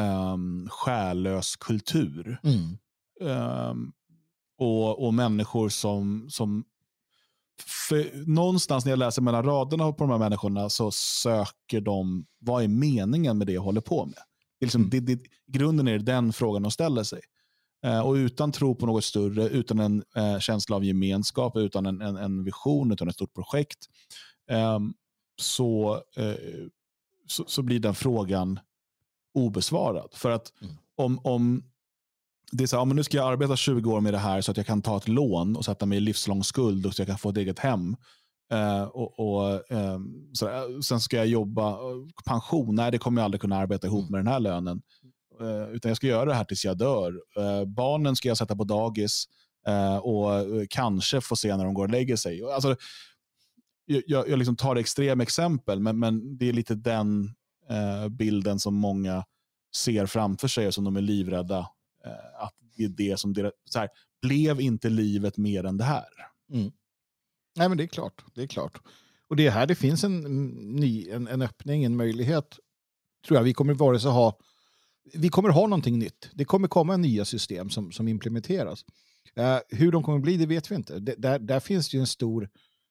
um, 0.00 0.68
själlös 0.70 1.56
kultur. 1.56 2.38
Mm. 2.42 2.78
Ehm, 3.20 3.92
och, 4.58 5.06
och 5.06 5.14
människor 5.14 5.68
som, 5.68 6.30
som 6.30 6.64
för 7.88 8.26
någonstans 8.26 8.84
när 8.84 8.92
jag 8.92 8.98
läser 8.98 9.22
mellan 9.22 9.44
raderna 9.44 9.92
på 9.92 10.04
de 10.04 10.10
här 10.10 10.18
människorna 10.18 10.70
så 10.70 10.90
söker 10.90 11.80
de, 11.80 12.26
vad 12.38 12.64
är 12.64 12.68
meningen 12.68 13.38
med 13.38 13.46
det 13.46 13.52
jag 13.52 13.62
håller 13.62 13.80
på 13.80 14.04
med? 14.06 14.14
Det 14.58 14.64
är 14.64 14.66
liksom, 14.66 14.82
Mm. 14.82 14.90
det, 14.90 15.00
det, 15.00 15.22
grunden 15.46 15.88
är 15.88 15.98
den 15.98 16.32
frågan 16.32 16.62
de 16.62 16.70
ställer 16.70 17.02
sig. 17.02 17.20
Eh, 17.84 18.00
och 18.00 18.12
utan 18.12 18.52
tro 18.52 18.74
på 18.74 18.86
något 18.86 19.04
större, 19.04 19.48
utan 19.48 19.78
en 19.78 20.04
eh, 20.16 20.38
känsla 20.38 20.76
av 20.76 20.84
gemenskap, 20.84 21.56
utan 21.56 21.86
en, 21.86 22.00
en, 22.00 22.16
en 22.16 22.44
vision, 22.44 22.92
utan 22.92 23.08
ett 23.08 23.14
stort 23.14 23.34
projekt, 23.34 23.78
ehm, 24.50 24.94
så, 25.36 26.02
eh, 26.16 26.34
så, 27.26 27.44
så 27.46 27.62
blir 27.62 27.80
den 27.80 27.94
frågan 27.94 28.60
obesvarad. 29.34 30.08
För 30.14 30.30
att 30.30 30.52
Mm. 30.62 30.74
om, 30.96 31.20
om 31.24 31.62
det 32.52 32.62
är 32.64 32.66
så 32.66 32.76
här, 32.76 32.80
ja, 32.80 32.84
men 32.84 32.96
nu 32.96 33.04
ska 33.04 33.16
jag 33.16 33.32
arbeta 33.32 33.56
20 33.56 33.92
år 33.92 34.00
med 34.00 34.14
det 34.14 34.18
här 34.18 34.40
så 34.40 34.50
att 34.50 34.56
jag 34.56 34.66
kan 34.66 34.82
ta 34.82 34.96
ett 34.96 35.08
lån 35.08 35.56
och 35.56 35.64
sätta 35.64 35.86
mig 35.86 35.98
i 35.98 36.00
livslång 36.00 36.44
skuld 36.44 36.86
och 36.86 36.94
så 36.94 37.00
jag 37.02 37.06
kan 37.08 37.18
få 37.18 37.30
ett 37.30 37.36
eget 37.36 37.58
hem. 37.58 37.96
Eh, 38.52 38.82
och, 38.82 39.18
och, 39.20 39.70
ehm, 39.72 40.14
så, 40.32 40.46
där. 40.46 40.82
sen 40.82 41.00
ska 41.00 41.16
jag 41.16 41.26
jobba, 41.26 41.78
pension, 42.24 42.74
nej 42.74 42.90
det 42.90 42.98
kommer 42.98 43.20
jag 43.20 43.24
aldrig 43.24 43.40
kunna 43.40 43.56
arbeta 43.56 43.86
ihop 43.86 44.00
Mm. 44.08 44.10
med 44.12 44.18
den 44.20 44.26
här 44.32 44.40
lönen. 44.40 44.82
eh, 45.40 45.70
utan 45.74 45.88
jag 45.88 45.96
ska 45.96 46.06
göra 46.06 46.24
det 46.24 46.34
här 46.34 46.44
tills 46.44 46.64
jag 46.64 46.78
dör. 46.78 47.12
Eh, 47.36 47.64
barnen 47.64 48.16
ska 48.16 48.28
jag 48.28 48.36
sätta 48.36 48.56
på 48.56 48.64
dagis 48.64 49.24
eh, 49.66 49.96
och 49.96 50.34
eh, 50.34 50.66
kanske 50.70 51.20
få 51.20 51.36
se 51.36 51.56
när 51.56 51.64
de 51.64 51.74
går 51.74 51.84
och 51.84 51.90
lägger 51.90 52.16
sig. 52.16 52.42
Alltså, 52.42 52.76
jag, 53.86 54.28
jag 54.28 54.38
liksom 54.38 54.56
tar 54.56 54.76
extrema 54.76 55.22
exempel, 55.22 55.80
men, 55.80 55.98
men 55.98 56.36
det 56.38 56.48
är 56.48 56.52
lite 56.52 56.74
den 56.74 57.34
eh, 57.70 58.08
bilden 58.08 58.58
som 58.58 58.74
många 58.74 59.24
ser 59.76 60.06
framför 60.06 60.48
sig 60.48 60.66
och 60.66 60.74
som 60.74 60.84
de 60.84 60.96
är 60.96 61.00
livrädda. 61.00 61.58
Eh, 62.04 62.42
att 62.44 62.54
det 62.76 62.84
är 62.84 62.88
det 62.88 63.20
som 63.20 63.32
deras, 63.32 63.52
så 63.64 63.78
här, 63.78 63.88
blev 64.22 64.60
inte 64.60 64.88
livet 64.88 65.36
mer 65.36 65.64
än 65.64 65.76
det 65.76 65.84
här? 65.84 66.08
Mm. 66.52 66.72
Nej, 67.56 67.68
men 67.68 67.78
det 67.78 67.84
är 67.84 67.88
klart. 67.88 68.24
Det 68.34 68.42
är 68.42 68.46
klart. 68.46 68.80
Och 69.28 69.36
det 69.36 69.46
är 69.46 69.50
här 69.50 69.66
det 69.66 69.74
finns 69.74 70.04
en, 70.04 70.20
ny, 70.76 71.10
en, 71.10 71.28
en 71.28 71.42
öppning, 71.42 71.84
en 71.84 71.96
möjlighet. 71.96 72.58
Tror 73.26 73.38
jag. 73.38 73.44
Vi 73.44 73.54
kommer 73.54 73.74
vare 73.74 74.00
sig 74.00 74.10
ha 74.10 74.38
vi 75.14 75.28
kommer 75.28 75.48
ha 75.48 75.62
någonting 75.62 75.98
nytt. 75.98 76.30
Det 76.34 76.44
kommer 76.44 76.68
komma 76.68 76.96
nya 76.96 77.24
system 77.24 77.70
som, 77.70 77.92
som 77.92 78.08
implementeras. 78.08 78.84
Uh, 79.38 79.58
hur 79.68 79.92
de 79.92 80.02
kommer 80.02 80.18
bli, 80.18 80.36
det 80.36 80.46
vet 80.46 80.70
vi 80.70 80.74
inte. 80.74 80.98
Det, 80.98 81.14
där, 81.18 81.38
där 81.38 81.60
finns 81.60 81.88
det 81.88 81.96
ju 81.96 82.00
en 82.00 82.06
stor 82.06 82.48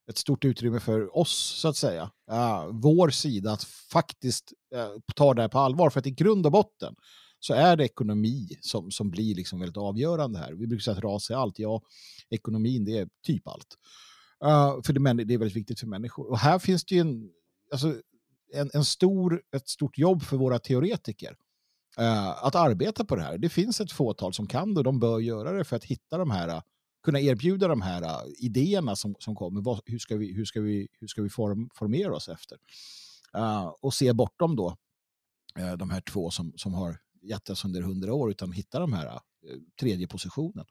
ett 0.10 0.18
stort 0.18 0.45
utrymme 0.45 0.80
för 0.80 1.18
oss, 1.18 1.60
så 1.62 1.68
att 1.68 1.78
säga. 1.78 2.12
Uh, 2.32 2.66
vår 2.72 3.10
sida 3.10 3.51
att 3.51 3.64
faktiskt 3.64 4.53
uh, 4.76 4.99
ta 5.16 5.34
det 5.34 5.41
här 5.41 5.49
på 5.49 5.60
allvar. 5.60 5.89
För 5.89 5.99
att 5.99 6.07
i 6.07 6.12
grund 6.12 6.45
och 6.45 6.51
botten 6.51 6.95
så 7.39 7.53
är 7.53 7.76
det 7.76 7.86
ekonomi 7.86 8.49
som, 8.62 8.91
som 8.91 9.10
blir 9.10 9.36
liksom 9.36 9.60
väldigt 9.60 9.78
avgörande 9.78 10.39
här. 10.39 10.53
Vi 10.53 10.68
brukar 10.68 10.82
säga 10.82 10.97
att 10.97 11.03
ras 11.03 11.30
är 11.30 11.36
allt. 11.36 11.60
Ja, 11.60 11.82
ekonomin 12.30 12.86
det 12.86 12.97
är 12.97 13.10
typ 13.24 13.47
allt. 13.47 13.78
Uh, 14.45 14.82
för 14.84 14.93
det, 14.93 15.24
det 15.24 15.34
är 15.34 15.38
väldigt 15.38 15.57
viktigt 15.57 15.80
för 15.80 15.88
människor. 15.88 16.30
Och 16.30 16.39
här 16.39 16.60
finns 16.60 16.86
det 16.86 16.95
ju 16.95 17.01
en, 17.01 17.30
alltså, 17.72 17.95
en, 18.53 18.70
en 18.74 18.86
stor, 18.86 19.41
ett 19.55 19.70
stort 19.70 19.97
jobb 19.97 20.24
för 20.24 20.38
våra 20.38 20.60
teoretiker. 20.60 21.36
Uh, 21.99 22.45
att 22.45 22.55
arbeta 22.55 23.05
på 23.05 23.16
det 23.16 23.22
här. 23.22 23.38
Det 23.38 23.49
finns 23.49 23.82
ett 23.82 23.91
fåtal 23.91 24.34
som 24.34 24.47
kan 24.47 24.74
det 24.74 24.80
och 24.80 24.84
de 24.84 24.99
bör 24.99 25.20
göra 25.20 25.51
det 25.51 25.64
för 25.64 25.76
att 25.76 25.84
hitta 25.84 26.18
de 26.18 26.32
här 26.32 26.62
kunna 27.04 27.20
erbjuda 27.20 27.68
de 27.68 27.82
här 27.82 28.02
uh, 28.02 28.34
idéerna 28.38 28.95
som, 28.95 29.16
som 29.20 29.36
kommer. 29.36 29.62
Vad, 29.62 29.82
hur 29.86 30.00
ska 30.00 30.18
vi, 30.18 30.34
hur 30.34 30.45
ska 30.45 30.62
vi, 30.62 30.88
hur 31.00 31.08
ska 31.08 31.22
vi 31.22 31.30
form, 31.30 31.70
formera 31.76 32.16
oss 32.16 32.30
efter? 32.30 32.58
Uh, 33.38 33.66
och 33.82 33.93
se 33.93 34.14
bortom 34.14 34.56
då 34.56 34.78
uh, 35.60 35.74
de 35.74 35.89
här 35.89 36.02
två 36.02 36.32
som, 36.32 36.54
som 36.56 36.74
har 36.74 36.97
oss 37.50 37.66
under 37.66 37.82
hundra 37.82 38.14
år 38.14 38.32
utan 38.32 38.52
hitta 38.52 38.80
de 38.80 38.93
här 38.93 39.20
tredje 39.80 40.08
positionen. 40.08 40.66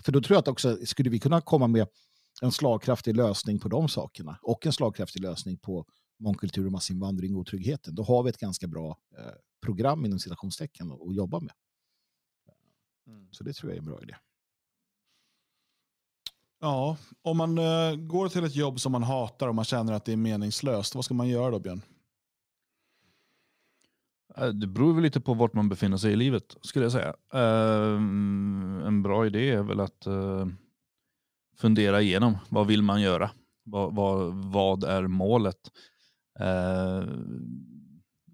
för 0.00 0.12
då 0.12 0.20
tror 0.20 0.34
jag 0.34 0.40
att 0.40 0.48
också 0.48 0.78
skulle 0.86 1.10
vi 1.10 1.18
kunna 1.18 1.40
komma 1.40 1.66
med 1.66 1.86
en 2.42 2.52
slagkraftig 2.52 3.16
lösning 3.16 3.60
på 3.60 3.68
de 3.68 3.88
sakerna 3.88 4.38
och 4.42 4.66
en 4.66 4.72
slagkraftig 4.72 5.22
lösning 5.22 5.58
på 5.58 5.86
mångkultur 6.18 6.66
och 6.66 6.72
massinvandring 6.72 7.34
och 7.34 7.40
otryggheten. 7.40 7.94
Då 7.94 8.02
har 8.02 8.22
vi 8.22 8.30
ett 8.30 8.38
ganska 8.38 8.66
bra 8.66 8.98
program 9.62 10.04
inom 10.04 10.18
citationstecken 10.18 10.92
att 10.92 11.14
jobba 11.16 11.40
med. 11.40 11.52
Mm. 13.06 13.28
Så 13.32 13.44
det 13.44 13.52
tror 13.52 13.70
jag 13.72 13.76
är 13.76 13.80
en 13.80 13.86
bra 13.86 14.02
idé. 14.02 14.16
Ja, 16.64 16.96
om 17.22 17.36
man 17.36 17.58
uh, 17.58 17.96
går 17.96 18.28
till 18.28 18.44
ett 18.44 18.56
jobb 18.56 18.80
som 18.80 18.92
man 18.92 19.02
hatar 19.02 19.48
och 19.48 19.54
man 19.54 19.64
känner 19.64 19.92
att 19.92 20.04
det 20.04 20.12
är 20.12 20.16
meningslöst, 20.16 20.94
vad 20.94 21.04
ska 21.04 21.14
man 21.14 21.28
göra 21.28 21.50
då 21.50 21.58
Björn? 21.58 21.82
Eh, 24.36 24.48
det 24.48 24.66
beror 24.66 24.94
väl 24.94 25.02
lite 25.02 25.20
på 25.20 25.34
vart 25.34 25.52
man 25.52 25.68
befinner 25.68 25.96
sig 25.96 26.12
i 26.12 26.16
livet 26.16 26.56
skulle 26.60 26.84
jag 26.84 26.92
säga. 26.92 27.14
Uh, 27.34 28.02
en 28.86 29.02
bra 29.02 29.26
idé 29.26 29.50
är 29.50 29.62
väl 29.62 29.80
att 29.80 30.06
uh, 30.06 30.46
fundera 31.56 32.00
igenom 32.00 32.38
vad 32.48 32.66
vill 32.66 32.82
man 32.82 33.00
göra? 33.00 33.30
Vad, 33.64 33.94
vad, 33.94 34.34
vad 34.34 34.84
är 34.84 35.06
målet? 35.06 35.58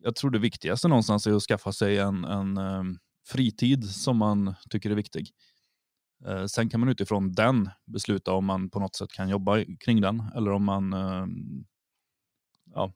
jag 0.02 0.16
tror 0.16 0.30
det 0.30 0.38
viktigaste 0.38 0.88
någonstans 0.88 1.26
är 1.26 1.32
att 1.32 1.42
skaffa 1.42 1.72
sig 1.72 1.98
en, 1.98 2.24
en 2.24 2.58
fritid 3.26 3.84
som 3.84 4.16
man 4.16 4.54
tycker 4.70 4.90
är 4.90 4.94
viktig. 4.94 5.30
Eh, 6.26 6.46
sen 6.46 6.68
kan 6.70 6.80
man 6.80 6.88
utifrån 6.88 7.32
den 7.32 7.70
besluta 7.86 8.32
om 8.32 8.44
man 8.44 8.70
på 8.70 8.80
något 8.80 8.96
sätt 8.96 9.12
kan 9.12 9.28
jobba 9.28 9.64
kring 9.80 10.00
den 10.00 10.22
eller 10.34 10.50
om 10.50 10.64
man 10.64 10.92
eh, 10.92 11.26
ja, 12.74 12.92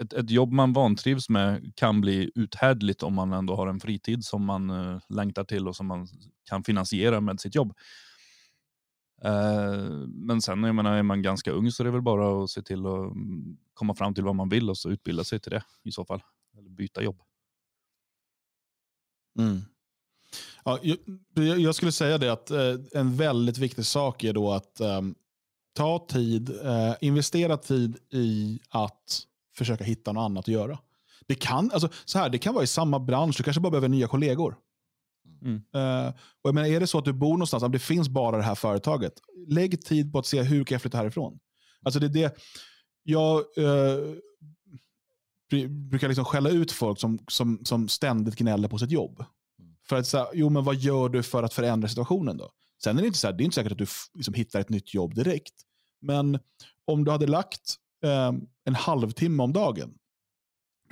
ett, 0.00 0.12
ett 0.12 0.30
jobb 0.30 0.52
man 0.52 0.72
vantrivs 0.72 1.28
med 1.28 1.72
kan 1.76 2.00
bli 2.00 2.30
uthärdligt 2.34 3.02
om 3.02 3.14
man 3.14 3.32
ändå 3.32 3.56
har 3.56 3.66
en 3.66 3.80
fritid 3.80 4.24
som 4.24 4.44
man 4.44 4.70
eh, 4.70 5.00
längtar 5.08 5.44
till 5.44 5.68
och 5.68 5.76
som 5.76 5.86
man 5.86 6.08
kan 6.44 6.64
finansiera 6.64 7.20
med 7.20 7.40
sitt 7.40 7.54
jobb. 7.54 7.72
Eh, 9.24 10.06
men 10.08 10.42
sen 10.42 10.62
jag 10.64 10.74
menar, 10.74 10.92
är 10.92 11.02
man 11.02 11.22
ganska 11.22 11.50
ung 11.50 11.70
så 11.70 11.82
är 11.82 11.84
det 11.84 11.90
väl 11.90 12.02
bara 12.02 12.44
att 12.44 12.50
se 12.50 12.62
till 12.62 12.86
att 12.86 13.14
mm, 13.14 13.56
komma 13.74 13.94
fram 13.94 14.14
till 14.14 14.24
vad 14.24 14.34
man 14.36 14.48
vill 14.48 14.70
och 14.70 14.78
så 14.78 14.90
utbilda 14.90 15.24
sig 15.24 15.40
till 15.40 15.52
det 15.52 15.64
i 15.84 15.92
så 15.92 16.04
fall. 16.04 16.22
Eller 16.58 16.70
byta 16.70 17.02
jobb. 17.02 17.22
Mm. 19.38 19.60
Ja, 20.64 20.78
jag, 20.82 21.58
jag, 21.58 21.74
skulle 21.74 21.92
säga 21.92 22.18
det 22.18 22.32
att 22.32 22.50
eh, 22.50 22.74
en 22.92 23.16
väldigt 23.16 23.58
viktig 23.58 23.86
sak 23.86 24.24
är 24.24 24.32
då 24.32 24.52
att 24.52 24.80
eh, 24.80 25.00
ta 25.74 26.06
tid, 26.08 26.50
eh, 26.64 26.94
investera 27.00 27.56
tid 27.56 27.96
i 28.12 28.60
att 28.68 29.22
försöka 29.56 29.84
hitta 29.84 30.12
något 30.12 30.22
annat 30.22 30.44
att 30.44 30.48
göra. 30.48 30.78
Det 31.26 31.34
kan, 31.34 31.70
alltså, 31.72 31.88
så 32.04 32.18
här, 32.18 32.28
det 32.28 32.38
kan 32.38 32.54
vara 32.54 32.64
i 32.64 32.66
samma 32.66 32.98
bransch, 32.98 33.36
du 33.36 33.42
kanske 33.42 33.60
bara 33.60 33.70
behöver 33.70 33.88
nya 33.88 34.08
kollegor. 34.08 34.56
Mm. 35.42 35.54
Uh, 35.54 36.08
och 36.42 36.48
jag 36.48 36.54
menar, 36.54 36.68
är 36.68 36.80
det 36.80 36.86
så 36.86 36.98
att 36.98 37.04
du 37.04 37.12
bor 37.12 37.32
någonstans, 37.32 37.64
det 37.72 37.78
finns 37.78 38.08
bara 38.08 38.36
det 38.36 38.42
här 38.42 38.54
företaget, 38.54 39.12
lägg 39.48 39.84
tid 39.84 40.12
på 40.12 40.18
att 40.18 40.26
se 40.26 40.42
hur 40.42 40.64
kan 40.64 40.74
jag 40.74 40.82
flytta 40.82 40.98
härifrån. 40.98 41.38
Alltså 41.82 42.00
det 42.00 42.06
är 42.06 42.08
det, 42.08 42.36
jag 43.02 43.38
uh, 43.38 44.14
brukar 45.68 46.08
liksom 46.08 46.24
skälla 46.24 46.50
ut 46.50 46.72
folk 46.72 47.00
som, 47.00 47.18
som, 47.28 47.64
som 47.64 47.88
ständigt 47.88 48.36
gnäller 48.36 48.68
på 48.68 48.78
sitt 48.78 48.90
jobb. 48.90 49.24
För 49.88 49.96
att 49.96 50.06
säga, 50.06 50.26
jo 50.32 50.48
men 50.48 50.64
vad 50.64 50.76
gör 50.76 51.08
du 51.08 51.22
för 51.22 51.42
att 51.42 51.54
förändra 51.54 51.88
situationen 51.88 52.36
då? 52.36 52.50
Sen 52.84 52.98
är 52.98 53.02
det 53.02 53.06
inte, 53.06 53.18
så 53.18 53.26
här, 53.26 53.34
det 53.34 53.42
är 53.42 53.44
inte 53.44 53.54
säkert 53.54 53.72
att 53.72 53.78
du 53.78 53.86
liksom 54.14 54.34
hittar 54.34 54.60
ett 54.60 54.68
nytt 54.68 54.94
jobb 54.94 55.14
direkt. 55.14 55.54
Men 56.00 56.38
om 56.84 57.04
du 57.04 57.10
hade 57.10 57.26
lagt 57.26 57.76
eh, 58.04 58.32
en 58.64 58.74
halvtimme 58.74 59.42
om 59.42 59.52
dagen 59.52 59.94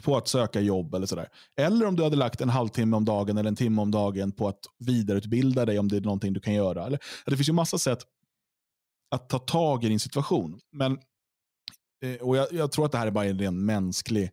på 0.03 0.17
att 0.17 0.29
söka 0.29 0.61
jobb 0.61 0.95
eller 0.95 1.07
sådär. 1.07 1.29
Eller 1.57 1.87
om 1.87 1.97
du 1.97 2.03
hade 2.03 2.17
lagt 2.17 2.41
en 2.41 2.49
halvtimme 2.49 2.97
om 2.97 3.05
dagen 3.05 3.39
eller 3.39 3.49
en 3.49 3.57
timme 3.57 3.83
om 3.83 3.91
dagen 3.91 4.33
på 4.33 4.49
att 4.49 4.61
vidareutbilda 4.79 5.65
dig 5.65 5.79
om 5.79 5.89
det 5.89 5.97
är 5.97 6.01
någonting 6.01 6.33
du 6.33 6.41
kan 6.41 6.55
göra. 6.55 6.87
Eller, 6.87 6.99
det 7.27 7.37
finns 7.37 7.49
ju 7.49 7.53
massa 7.53 7.79
sätt 7.79 7.99
att 9.11 9.29
ta 9.29 9.39
tag 9.39 9.85
i 9.85 9.89
din 9.89 10.01
situation. 10.01 10.61
Men, 10.73 10.99
eh, 12.03 12.17
och 12.21 12.37
jag, 12.37 12.53
jag, 12.53 12.73
tror 12.73 12.87
att 12.87 12.93
det 12.93 12.99
här 12.99 13.07
är 13.07 13.11
bara 13.11 13.25
en 13.25 13.39
ren 13.39 13.65
mänsklig 13.65 14.31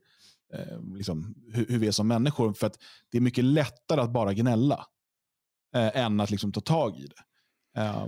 eh, 0.54 0.96
liksom, 0.96 1.36
hur, 1.54 1.66
hur, 1.70 1.80
vi 1.80 1.88
är 1.88 1.92
som 1.92 2.08
människor. 2.08 2.54
För 2.54 2.68
att 2.68 2.80
det 3.12 3.18
är 3.18 3.22
mycket 3.22 3.44
lättare 3.44 4.02
att 4.02 4.14
bara 4.14 4.34
gnälla 4.34 4.86
eh, 5.76 5.98
än 5.98 6.20
att 6.20 6.32
liksom, 6.32 6.52
ta 6.52 6.62
tag 6.62 6.98
i 6.98 7.08
det. 7.08 7.82
Eh, 7.82 8.08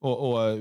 och, 0.00 0.28
och, 0.28 0.58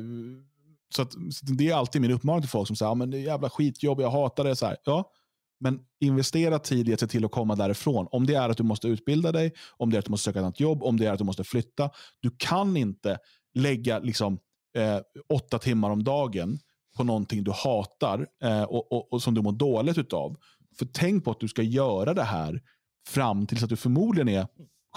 så, 0.95 1.01
att, 1.01 1.11
så 1.11 1.45
det 1.57 1.69
är 1.69 1.75
alltid 1.75 2.01
min 2.01 2.11
uppmaning 2.11 2.41
till 2.41 2.49
folk 2.49 2.67
som 2.67 2.75
säger 2.75 3.03
att 3.03 3.11
det 3.11 3.17
är 3.17 3.21
jävla 3.21 3.49
skitjobb, 3.49 4.01
jag 4.01 4.11
hatar 4.11 4.43
det. 4.43 4.55
Så 4.55 4.65
här. 4.65 4.77
Ja, 4.83 5.11
men 5.59 5.79
investera 5.99 6.59
tid 6.59 6.89
i 6.89 6.93
att 6.93 6.99
se 6.99 7.07
till 7.07 7.25
att 7.25 7.31
komma 7.31 7.55
därifrån. 7.55 8.07
Om 8.11 8.25
det 8.25 8.35
är 8.35 8.49
att 8.49 8.57
du 8.57 8.63
måste 8.63 8.87
utbilda 8.87 9.31
dig, 9.31 9.53
om 9.77 9.89
det 9.89 9.97
är 9.97 9.99
att 9.99 10.05
du 10.05 10.11
måste 10.11 10.25
söka 10.25 10.39
ett 10.39 10.43
annat 10.43 10.59
jobb, 10.59 10.83
om 10.83 10.97
det 10.97 11.05
är 11.05 11.11
att 11.11 11.17
du 11.17 11.23
måste 11.23 11.43
flytta. 11.43 11.89
Du 12.19 12.31
kan 12.37 12.77
inte 12.77 13.17
lägga 13.53 13.99
liksom, 13.99 14.39
eh, 14.77 14.99
åtta 15.29 15.59
timmar 15.59 15.89
om 15.89 16.03
dagen 16.03 16.59
på 16.97 17.03
någonting 17.03 17.43
du 17.43 17.51
hatar 17.51 18.27
eh, 18.43 18.63
och, 18.63 18.91
och, 18.91 19.13
och, 19.13 19.21
som 19.21 19.33
du 19.33 19.41
mår 19.41 19.51
dåligt 19.51 20.13
av 20.13 20.37
för 20.79 20.85
tänk 20.85 21.23
på 21.23 21.31
att 21.31 21.39
du 21.39 21.47
ska 21.47 21.61
göra 21.61 22.13
det 22.13 22.23
här 22.23 22.61
fram 23.07 23.47
tills 23.47 23.63
att 23.63 23.69
du 23.69 23.75
förmodligen 23.75 24.29
är 24.29 24.47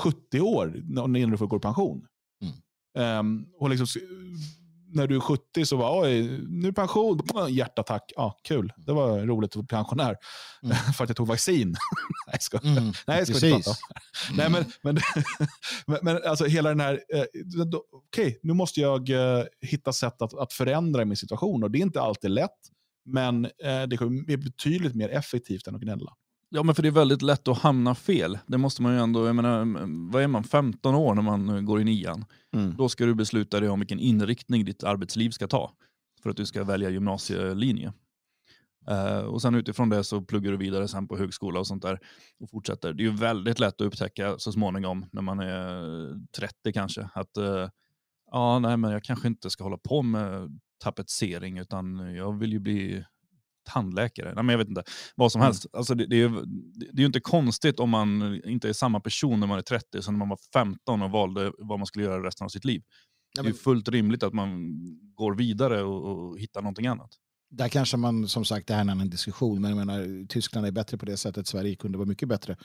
70 0.01 0.41
år 0.41 0.83
när 0.87 1.27
du 1.27 1.39
får 1.39 1.47
gå 1.47 1.57
i 1.57 1.61
pension. 1.61 2.07
Mm. 2.43 3.19
Um, 3.19 3.47
och 3.59 3.71
liksom, 3.71 3.87
när 4.95 5.07
du 5.07 5.17
är 5.17 5.21
70 5.21 5.65
så 5.67 5.77
var 5.77 6.07
nu 6.63 6.73
pension, 6.73 7.21
hjärtattack, 7.49 8.13
ja, 8.17 8.39
kul. 8.45 8.73
Det 8.77 8.93
var 8.93 9.19
roligt 9.21 9.57
att 9.57 9.63
bli 9.63 9.67
pensionär. 9.67 10.17
Mm. 10.63 10.77
för 10.97 11.05
att 11.05 11.11
jag 11.11 11.17
tog 11.17 11.27
vaccin. 11.27 11.69
Nej, 12.27 12.33
jag 12.33 12.43
ska, 12.43 12.59
mm. 12.59 12.93
Nej, 13.07 13.19
jag 13.19 13.37
ska 13.37 13.47
inte 13.47 13.57
prata 13.57 13.71
om. 13.71 13.77
Nej, 14.37 14.51
men, 14.51 14.65
men, 14.83 14.99
men, 15.87 15.99
men 16.03 16.29
alltså 16.29 16.45
hela 16.45 16.69
den 16.69 16.81
här, 16.81 16.93
eh, 17.15 17.21
okej, 17.21 17.81
okay, 17.93 18.39
nu 18.43 18.53
måste 18.53 18.81
jag 18.81 19.11
eh, 19.11 19.45
hitta 19.61 19.93
sätt 19.93 20.23
att, 20.23 20.35
att 20.35 20.53
förändra 20.53 21.05
min 21.05 21.17
situation 21.17 21.63
och 21.63 21.71
det 21.71 21.79
är 21.79 21.83
inte 21.83 22.01
alltid 22.01 22.31
lätt. 22.31 22.59
Men 23.05 23.45
eh, 23.45 23.51
det 23.61 23.97
är 24.33 24.37
betydligt 24.37 24.95
mer 24.95 25.09
effektivt 25.09 25.67
än 25.67 25.75
att 25.75 25.81
gnälla. 25.81 26.13
Ja, 26.55 26.63
men 26.63 26.75
för 26.75 26.83
det 26.83 26.89
är 26.89 26.93
väldigt 26.93 27.23
lätt 27.23 27.49
att 27.49 27.59
hamna 27.59 27.95
fel. 27.95 28.39
Det 28.47 28.59
måste 28.59 28.83
man 28.83 28.93
ju 28.93 28.99
ändå, 28.99 29.27
jag 29.27 29.37
menar, 29.37 29.67
vad 30.13 30.23
är 30.23 30.29
man, 30.29 30.45
15 30.45 30.95
år 30.95 31.15
när 31.15 31.23
man 31.23 31.49
eh, 31.49 31.61
går 31.61 31.81
i 31.81 31.85
nian? 31.85 32.25
Mm. 32.55 32.75
Då 32.77 32.89
ska 32.89 33.07
du 33.07 33.15
besluta 33.15 33.61
dig 33.61 33.69
om 33.69 33.81
vilken 33.81 34.01
inriktning 34.01 34.65
ditt 34.65 34.85
arbetsliv 34.85 35.31
ska 35.31 35.47
ta 35.47 35.73
för 36.23 36.31
att 36.31 36.37
du 36.37 36.47
ska 36.47 36.65
välja 36.65 36.91
gymnasielinje. 36.91 37.93
Uh, 38.91 39.19
och 39.19 39.43
sen 39.43 39.55
utifrån 39.55 39.89
det 39.89 40.05
så 40.05 40.23
pluggar 40.23 40.51
du 40.51 40.57
vidare 40.57 40.89
sen 40.89 41.09
på 41.09 41.17
högskola 41.17 41.61
och 41.61 41.67
sånt 41.67 41.83
där 41.83 41.99
och 42.41 42.51
fortsätter. 42.51 42.93
Det 42.93 43.03
är 43.03 43.05
ju 43.05 43.17
väldigt 43.17 43.59
lätt 43.61 43.75
att 43.75 43.87
upptäcka 43.87 44.39
så 44.39 44.53
småningom 44.53 45.07
när 45.13 45.23
man 45.23 45.41
är 45.41 46.31
30 46.37 46.73
kanske 46.73 47.09
att 47.15 47.39
uh, 47.39 47.69
ja, 48.31 48.59
nej, 48.59 48.77
men 48.77 48.91
jag 48.91 49.05
kanske 49.05 49.29
inte 49.29 49.51
ska 49.51 49.65
hålla 49.65 49.79
på 49.79 50.03
med 50.03 50.61
tapetsering 50.83 51.59
utan 51.59 51.97
jag 52.15 52.39
vill 52.39 52.53
ju 52.53 52.59
bli 52.59 53.05
tandläkare. 53.65 54.27
Nej, 54.35 54.45
men 54.45 54.49
jag 54.49 54.59
vet 54.59 54.69
inte, 54.69 54.83
vad 55.17 55.33
som 55.33 55.41
Mm. 55.41 55.47
helst. 55.47 55.67
Alltså, 55.73 55.95
det, 55.95 56.07
det, 56.07 56.17
är, 56.17 56.21
ju- 56.29 56.45
det 56.93 57.03
är 57.03 57.07
inte 57.07 57.21
konstigt 57.21 57.81
om 57.81 57.91
man 57.91 58.41
inte 58.45 58.69
är 58.69 58.73
samma 58.73 59.01
person 59.01 59.41
när 59.41 59.47
man 59.47 59.59
är 59.59 59.63
30 59.63 60.03
som 60.03 60.15
när 60.15 60.19
man 60.19 60.29
var 60.29 60.39
15 60.53 61.03
och 61.03 61.11
valde 61.11 61.53
vad 61.59 61.79
man 61.79 61.87
skulle 61.87 62.05
göra 62.05 62.27
resten 62.27 62.45
av 62.45 62.49
sitt 62.49 62.65
liv. 62.65 62.83
Ja, 62.87 62.93
Det 63.35 63.41
är 63.41 63.43
men- 63.43 63.53
ju 63.53 63.59
fullt 63.59 63.89
rimligt 63.89 64.23
att 64.23 64.33
man 64.33 64.79
går 65.15 65.35
vidare 65.35 65.83
och, 65.83 66.05
och 66.29 66.39
hittar 66.39 66.63
någonting 66.63 66.87
annat. 66.87 67.11
Där 67.51 67.69
kanske 67.69 67.97
man, 67.97 68.29
som 68.29 68.45
sagt, 68.45 68.67
det 68.67 68.75
här 68.75 68.81
är 68.81 68.85
en 68.85 68.91
annan 68.91 69.11
diskussion, 69.11 69.61
men 69.61 69.77
jag 69.77 69.87
menar, 69.87 70.27
Tyskland 70.27 70.67
är 70.67 70.71
bättre 70.71 70.99
på 70.99 71.07
det 71.07 71.17
sättet, 71.17 71.47
Sverige 71.47 71.77
kunde 71.77 71.99
vara 71.99 72.09
mycket 72.09 72.29
bättre. 72.29 72.57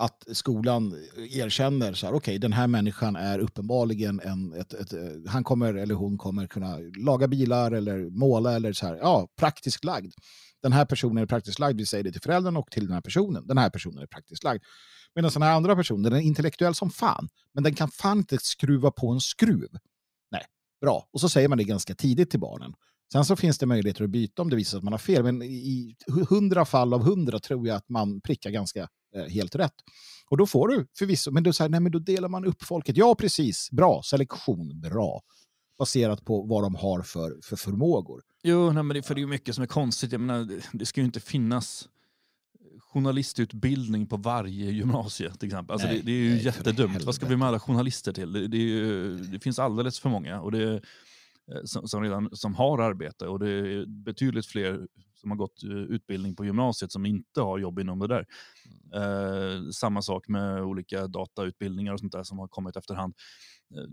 Att 0.00 0.24
skolan 0.32 0.94
erkänner 1.16 1.92
så 1.92 2.06
här, 2.06 2.14
okej, 2.14 2.38
den 2.38 2.52
här 2.52 2.66
människan 2.66 3.16
är 3.16 3.38
uppenbarligen 3.38 4.20
en, 4.20 4.52
ett, 4.52 4.74
ett, 4.74 4.92
eh, 4.92 5.00
han 5.26 5.44
kommer 5.44 5.74
eller 5.74 5.94
hon 5.94 6.18
kommer 6.18 6.46
kunna 6.46 6.76
laga 6.98 7.28
bilar 7.28 7.72
eller 7.72 8.10
måla 8.10 8.56
eller 8.56 8.72
så 8.72 8.86
här, 8.86 8.96
ja, 8.96 9.28
praktiskt 9.36 9.84
lagd. 9.84 10.12
Den 10.62 10.72
här 10.72 10.84
personen 10.84 11.18
är 11.18 11.26
praktiskt 11.26 11.58
lagd, 11.58 11.78
vi 11.78 11.86
säger 11.86 12.04
det 12.04 12.12
till 12.12 12.20
föräldern 12.20 12.56
och 12.56 12.70
till 12.70 12.86
den 12.86 12.94
här 12.94 13.00
personen. 13.00 13.46
Den 13.46 13.58
här 13.58 13.70
personen 13.70 14.02
är 14.02 14.06
praktiskt 14.06 14.44
lagd. 14.44 14.62
Medan 15.14 15.30
den 15.34 15.42
här 15.42 15.52
andra 15.52 15.76
personen, 15.76 16.02
den 16.02 16.12
är 16.12 16.20
intellektuell 16.20 16.74
som 16.74 16.90
fan, 16.90 17.28
men 17.54 17.64
den 17.64 17.74
kan 17.74 17.88
fan 17.88 18.18
inte 18.18 18.38
skruva 18.40 18.90
på 18.90 19.10
en 19.10 19.20
skruv. 19.20 19.68
Nej, 20.30 20.44
bra. 20.80 21.08
Och 21.12 21.20
så 21.20 21.28
säger 21.28 21.48
man 21.48 21.58
det 21.58 21.64
ganska 21.64 21.94
tidigt 21.94 22.30
till 22.30 22.40
barnen. 22.40 22.72
Sen 23.12 23.24
så 23.24 23.36
finns 23.36 23.58
det 23.58 23.66
möjligheter 23.66 24.04
att 24.04 24.10
byta 24.10 24.42
om 24.42 24.50
det 24.50 24.56
visar 24.56 24.70
sig 24.70 24.78
att 24.78 24.84
man 24.84 24.92
har 24.92 24.98
fel, 24.98 25.22
men 25.22 25.42
i 25.42 25.96
hundra 26.28 26.64
fall 26.64 26.94
av 26.94 27.02
hundra 27.02 27.38
tror 27.38 27.68
jag 27.68 27.76
att 27.76 27.88
man 27.88 28.20
prickar 28.20 28.50
ganska 28.50 28.88
helt 29.14 29.54
rätt. 29.54 29.74
Och 30.30 30.36
då 30.36 30.46
får 30.46 30.68
du 30.68 30.86
förvisso, 30.98 31.30
men 31.30 31.42
då, 31.42 31.52
så 31.52 31.62
här, 31.62 31.68
nej, 31.68 31.80
men 31.80 31.92
då 31.92 31.98
delar 31.98 32.28
man 32.28 32.44
upp 32.44 32.62
folket. 32.62 32.96
Ja, 32.96 33.14
precis, 33.14 33.70
bra, 33.70 34.02
selektion, 34.04 34.80
bra. 34.80 35.22
Baserat 35.78 36.24
på 36.24 36.42
vad 36.42 36.62
de 36.62 36.74
har 36.74 37.02
för, 37.02 37.40
för 37.42 37.56
förmågor. 37.56 38.22
Jo, 38.42 38.72
nej, 38.72 38.82
men 38.82 38.94
det, 38.94 39.02
för 39.02 39.14
det 39.14 39.18
är 39.18 39.22
ju 39.22 39.28
mycket 39.28 39.54
som 39.54 39.62
är 39.62 39.68
konstigt. 39.68 40.12
Jag 40.12 40.20
menar, 40.20 40.60
det, 40.72 40.86
ska 40.86 41.00
ju 41.00 41.04
inte 41.04 41.20
finnas 41.20 41.88
journalistutbildning 42.78 44.06
på 44.06 44.16
varje 44.16 44.70
gymnasie 44.70 45.30
till 45.34 45.48
exempel. 45.48 45.72
Alltså 45.72 45.88
Nej, 45.88 45.96
det, 45.96 46.02
det 46.02 46.12
är 46.12 46.16
ju 46.22 46.34
nej, 46.34 46.44
jättedumt. 46.44 47.04
Vad 47.04 47.14
ska 47.14 47.26
vi 47.26 47.36
med 47.36 47.48
alla 47.48 47.60
journalister 47.60 48.12
till? 48.12 48.32
Det, 48.32 48.48
det, 48.48 48.56
ju, 48.58 49.16
det 49.16 49.40
finns 49.40 49.58
alldeles 49.58 50.00
för 50.00 50.08
många 50.08 50.40
och 50.40 50.54
eh, 50.54 50.80
som, 51.64 51.88
som 51.88 52.02
redan 52.02 52.28
som 52.32 52.54
har 52.54 52.78
arbete 52.78 53.26
och 53.26 53.38
det 53.38 53.50
är 53.50 53.86
betydligt 53.86 54.46
fler 54.46 54.86
som 55.20 55.30
har 55.30 55.38
gått 55.38 55.62
eh, 55.64 55.70
utbildning 55.70 56.36
på 56.36 56.44
gymnasiet 56.44 56.92
som 56.92 57.06
inte 57.06 57.40
har 57.40 57.58
jobb 57.58 57.78
inom 57.78 57.98
det 57.98 58.06
där. 58.06 58.26
Eh, 58.94 59.70
samma 59.70 60.02
sak 60.02 60.28
med 60.28 60.62
olika 60.62 61.06
datautbildningar 61.06 61.92
och 61.92 62.00
sånt 62.00 62.12
där 62.12 62.22
som 62.22 62.38
har 62.38 62.48
kommit 62.48 62.76
efterhand. 62.76 63.14
Eh, 63.76 63.84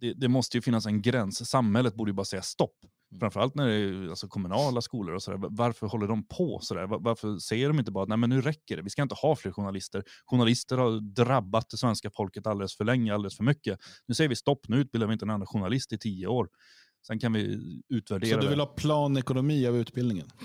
det, 0.00 0.14
det 0.14 0.28
måste 0.28 0.56
ju 0.56 0.62
finnas 0.62 0.86
en 0.86 1.02
gräns. 1.02 1.48
Samhället 1.50 1.94
borde 1.94 2.10
ju 2.10 2.14
bara 2.14 2.24
säga 2.24 2.42
stopp. 2.42 2.76
Framförallt 3.20 3.54
när 3.54 3.66
det 3.68 3.74
är 3.74 4.08
alltså, 4.10 4.28
kommunala 4.28 4.80
skolor 4.80 5.14
och 5.14 5.22
sådär. 5.22 5.38
Varför 5.50 5.86
håller 5.86 6.06
de 6.06 6.26
på 6.28 6.58
sådär? 6.62 6.86
Var- 6.86 6.98
Varför 7.00 7.38
säger 7.38 7.68
de 7.68 7.78
inte 7.78 7.92
bara 7.92 8.02
att 8.02 8.08
nej 8.08 8.18
men 8.18 8.30
nu 8.30 8.40
räcker 8.40 8.76
det, 8.76 8.82
vi 8.82 8.90
ska 8.90 9.02
inte 9.02 9.14
ha 9.14 9.36
fler 9.36 9.52
journalister. 9.52 10.04
Journalister 10.24 10.76
har 10.78 11.14
drabbat 11.14 11.70
det 11.70 11.76
svenska 11.76 12.10
folket 12.10 12.46
alldeles 12.46 12.76
för 12.76 12.84
länge, 12.84 13.14
alldeles 13.14 13.36
för 13.36 13.44
mycket. 13.44 13.78
Nu 14.06 14.14
säger 14.14 14.28
vi 14.28 14.36
stopp, 14.36 14.68
nu 14.68 14.76
utbildar 14.76 15.06
vi 15.06 15.12
inte 15.12 15.24
en 15.24 15.30
enda 15.30 15.46
journalist 15.46 15.92
i 15.92 15.98
tio 15.98 16.26
år. 16.26 16.48
Sen 17.06 17.18
kan 17.18 17.32
vi 17.32 17.60
utvärdera 17.88 18.30
Så 18.34 18.40
du 18.40 18.48
vill 18.48 18.58
det. 18.58 18.64
ha 18.64 18.70
planekonomi 18.72 19.66
av 19.66 19.76
utbildningen? 19.76 20.26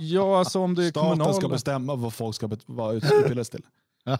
Ja, 0.00 0.38
alltså 0.38 0.58
om 0.60 0.74
det 0.74 0.84
är 0.86 0.90
Staten 0.90 1.16
ska 1.16 1.24
kommunala... 1.24 1.48
bestämma 1.54 1.94
vad 1.94 2.14
folk 2.14 2.36
ska 2.36 2.46
utbildade 2.92 3.44
till. 3.44 3.62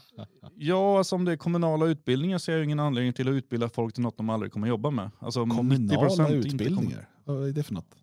Ja, 0.55 0.99
alltså 0.99 1.15
om 1.17 1.25
det 1.25 1.33
är 1.33 1.37
kommunala 1.37 1.87
utbildningar 1.87 2.39
så 2.39 2.51
är 2.53 2.57
jag 2.57 2.65
ingen 2.65 2.81
anledning 2.81 3.13
till 3.13 3.29
att 3.29 3.33
utbilda 3.33 3.69
folk 3.69 3.95
till 3.95 4.03
något 4.03 4.17
de 4.17 4.31
aldrig 4.31 4.53
kommer 4.53 4.69
jobba 4.69 4.91
med. 4.91 5.11
Alltså 5.19 5.43
om 5.43 5.53
90% 5.73 5.95
Kommunala 5.97 6.29
utbildningar? 6.29 7.09
Vad 7.25 7.49
är 7.49 7.53
det 7.53 7.63
för 7.63 7.75
något? 7.75 7.95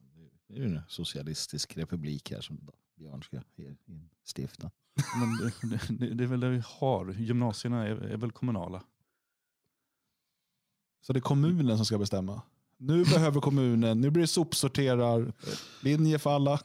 Det 0.47 0.53
är 0.53 0.57
ju 0.57 0.65
en 0.65 0.81
socialistisk 0.88 1.77
republik 1.77 2.31
här 2.31 2.41
som 2.41 2.59
Björn 2.97 3.23
ska 3.23 3.38
stifta. 4.38 4.71
kommer- 4.95 5.17
Men 5.19 5.51
det, 5.99 6.05
det, 6.07 6.13
det 6.13 6.23
är 6.23 6.27
väl 6.27 6.39
det 6.39 6.49
vi 6.49 6.61
har. 6.65 7.11
Gymnasierna 7.19 7.88
är, 7.88 7.95
är 7.95 8.17
väl 8.17 8.31
kommunala. 8.31 8.84
Så 11.08 11.14
det 11.14 11.20
är 11.20 11.22
kommunen 11.22 11.78
som 11.78 11.86
ska 11.86 11.97
bestämma? 11.97 12.41
Nu 12.78 13.04
behöver 13.04 13.41
kommunen, 13.41 14.01
nu 14.01 14.10
blir 14.10 14.22
det 14.22 14.28
sopsorterar, 14.28 15.34
linje 15.82 16.20
för 16.20 16.30
alla. 16.36 16.60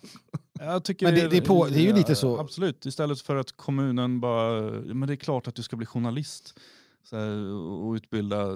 Jag 0.59 0.85
tycker 0.85 1.07
Men 1.07 1.15
det- 1.15 1.29
det 1.29 1.37
är 1.37 1.41
på- 1.41 1.67
det 1.67 1.79
är 1.79 1.83
ju 1.83 1.93
lite 1.93 2.15
så- 2.15 2.39
Absolut, 2.39 2.87
istället 2.87 3.21
för 3.21 3.37
att 3.37 3.53
kommunen 3.57 4.21
bara, 4.21 4.61
men 4.71 5.07
det 5.09 5.15
är 5.15 5.17
klart 5.17 5.49
att 5.49 5.55
du 5.55 5.63
ska 5.63 5.77
bli 5.77 5.87
journalist 5.87 6.59
så 7.05 7.17
här, 7.17 7.53
och 7.53 7.93
utbilda 7.95 8.47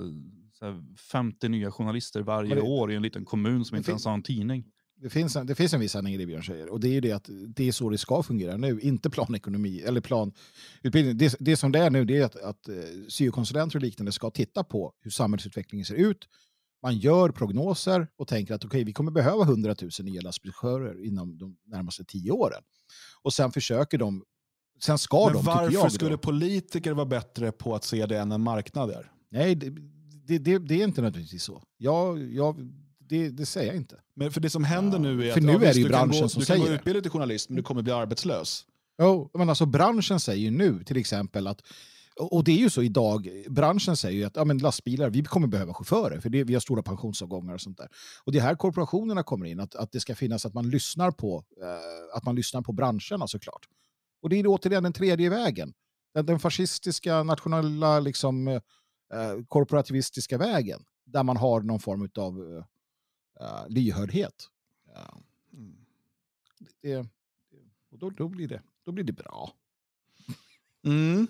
så 0.52 0.64
här, 0.66 0.84
50 0.96 1.48
nya 1.48 1.70
journalister 1.72 2.22
varje 2.22 2.54
det- 2.54 2.60
år 2.62 2.92
i 2.92 2.94
en 2.94 3.02
liten 3.02 3.24
kommun 3.24 3.64
som 3.64 3.76
inte 3.76 3.90
ens 3.90 4.04
har 4.04 4.14
en 4.14 4.22
tidning. 4.22 4.64
Det 5.02 5.10
finns, 5.10 5.36
en, 5.36 5.46
det 5.46 5.54
finns 5.54 5.74
en 5.74 5.80
viss 5.80 5.92
sanning 5.92 6.14
i 6.14 6.16
det 6.16 6.26
Björn 6.26 6.44
säger 6.44 6.68
och 6.68 6.80
det 6.80 6.88
är 6.88 6.92
ju 6.92 7.00
det 7.00 7.12
att 7.12 7.28
det 7.28 7.68
är 7.68 7.72
så 7.72 7.90
det 7.90 7.98
ska 7.98 8.22
fungera 8.22 8.56
nu, 8.56 8.80
inte 8.80 9.10
planekonomi 9.10 9.80
eller 9.80 10.00
planutbildning. 10.00 11.16
Det, 11.16 11.36
det 11.38 11.56
som 11.56 11.72
det 11.72 11.78
är 11.78 11.90
nu 11.90 12.04
det 12.04 12.18
är 12.18 12.24
att, 12.24 12.36
att 12.36 12.68
eh, 12.68 12.74
syokonsulenter 13.08 13.78
och 13.78 13.82
liknande 13.82 14.12
ska 14.12 14.30
titta 14.30 14.64
på 14.64 14.92
hur 15.00 15.10
samhällsutvecklingen 15.10 15.84
ser 15.84 15.94
ut. 15.94 16.28
Man 16.82 16.98
gör 16.98 17.30
prognoser 17.30 18.08
och 18.16 18.28
tänker 18.28 18.54
att 18.54 18.64
okej, 18.64 18.84
vi 18.84 18.92
kommer 18.92 19.10
behöva 19.10 19.42
100 19.42 19.74
000 19.82 19.90
nya 20.02 20.20
lastbilschaufförer 20.20 21.04
inom 21.04 21.38
de 21.38 21.56
närmaste 21.66 22.04
tio 22.04 22.30
åren. 22.30 22.62
Och 23.22 23.32
sen 23.32 23.52
försöker 23.52 23.98
de, 23.98 24.24
sen 24.80 24.98
ska 24.98 25.24
Men 25.24 25.34
de, 25.34 25.44
varför 25.44 25.72
jag, 25.72 25.92
skulle 25.92 26.10
då, 26.10 26.18
politiker 26.18 26.92
vara 26.92 27.06
bättre 27.06 27.52
på 27.52 27.74
att 27.74 27.84
se 27.84 28.06
det 28.06 28.18
än 28.18 28.32
en 28.32 28.40
marknad 28.40 28.90
är? 28.90 29.12
Nej, 29.30 29.54
det, 29.54 29.70
det, 30.26 30.38
det, 30.38 30.58
det 30.58 30.74
är 30.74 30.84
inte 30.84 31.02
nödvändigtvis 31.02 31.42
så. 31.42 31.62
Jag, 31.76 32.32
jag, 32.32 32.72
det, 33.12 33.30
det 33.30 33.46
säger 33.46 33.66
jag 33.66 33.76
inte. 33.76 33.96
Men 34.16 34.30
för 34.30 34.40
det 34.40 34.50
som 34.50 34.64
händer 34.64 34.98
nu 34.98 35.28
är 35.28 35.32
För 35.32 35.40
att 35.40 35.46
nu 35.46 35.52
ja, 35.52 35.58
är 35.58 35.74
det 35.74 35.80
ju 35.80 35.84
du 35.84 35.90
kan 35.90 36.08
branschen 36.08 36.22
gå, 36.22 36.28
som 36.28 36.40
du 36.40 36.46
kan 36.46 36.58
gå 36.58 36.64
säger 36.64 36.72
det. 36.72 36.78
utbildad 36.78 37.02
till 37.02 37.12
journalist 37.12 37.48
men 37.48 37.56
du 37.56 37.62
kommer 37.62 37.82
bli 37.82 37.92
arbetslös. 37.92 38.66
Jo, 39.02 39.30
men 39.34 39.48
alltså 39.48 39.66
branschen 39.66 40.20
säger 40.20 40.42
ju 40.42 40.50
nu 40.50 40.84
till 40.84 40.96
exempel 40.96 41.46
att 41.46 41.60
och 42.16 42.32
och 42.32 42.44
det 42.44 42.52
är 42.52 42.56
ju 42.56 42.70
så 42.70 42.82
idag, 42.82 43.28
branschen 43.48 43.96
säger 43.96 44.18
ju 44.18 44.24
att 44.24 44.36
ja, 44.36 44.44
men 44.44 44.58
lastbilar, 44.58 45.10
vi 45.10 45.22
kommer 45.22 45.46
behöva 45.46 45.74
chaufförer 45.74 46.20
för 46.20 46.30
det, 46.30 46.44
vi 46.44 46.52
har 46.54 46.60
stora 46.60 46.82
pensionsavgångar 46.82 47.54
och 47.54 47.60
sånt 47.60 47.78
där. 47.78 47.88
Och 48.24 48.32
det 48.32 48.38
är 48.38 48.42
här 48.42 48.54
korporationerna 48.54 49.22
kommer 49.22 49.46
in, 49.46 49.60
att, 49.60 49.74
att 49.74 49.92
det 49.92 50.00
ska 50.00 50.14
finnas 50.14 50.46
att 50.46 50.54
man 50.54 50.70
lyssnar 50.70 51.10
på, 51.10 51.44
eh, 51.62 52.16
att 52.16 52.24
man 52.24 52.36
lyssnar 52.36 52.62
på 52.62 52.72
branscherna 52.72 53.26
såklart. 53.26 53.66
Och 54.22 54.28
det 54.28 54.36
är 54.36 54.46
återigen 54.46 54.82
den 54.82 54.92
tredje 54.92 55.30
vägen. 55.30 55.72
Den, 56.14 56.26
den 56.26 56.40
fascistiska, 56.40 57.22
nationella, 57.22 58.00
liksom, 58.00 58.48
eh, 58.48 58.60
korporativistiska 59.48 60.38
vägen. 60.38 60.80
Där 61.06 61.22
man 61.22 61.36
har 61.36 61.60
någon 61.60 61.80
form 61.80 62.10
av 62.18 62.62
uh, 63.42 63.68
lyhördhet. 63.68 64.48
Ja. 64.94 65.18
Mm. 65.52 65.76
Det, 66.82 66.96
och 67.90 67.98
då, 67.98 68.10
då, 68.10 68.28
blir 68.28 68.48
det, 68.48 68.62
då 68.84 68.92
blir 68.92 69.04
det 69.04 69.12
bra. 69.12 69.52
Mm. 70.84 71.26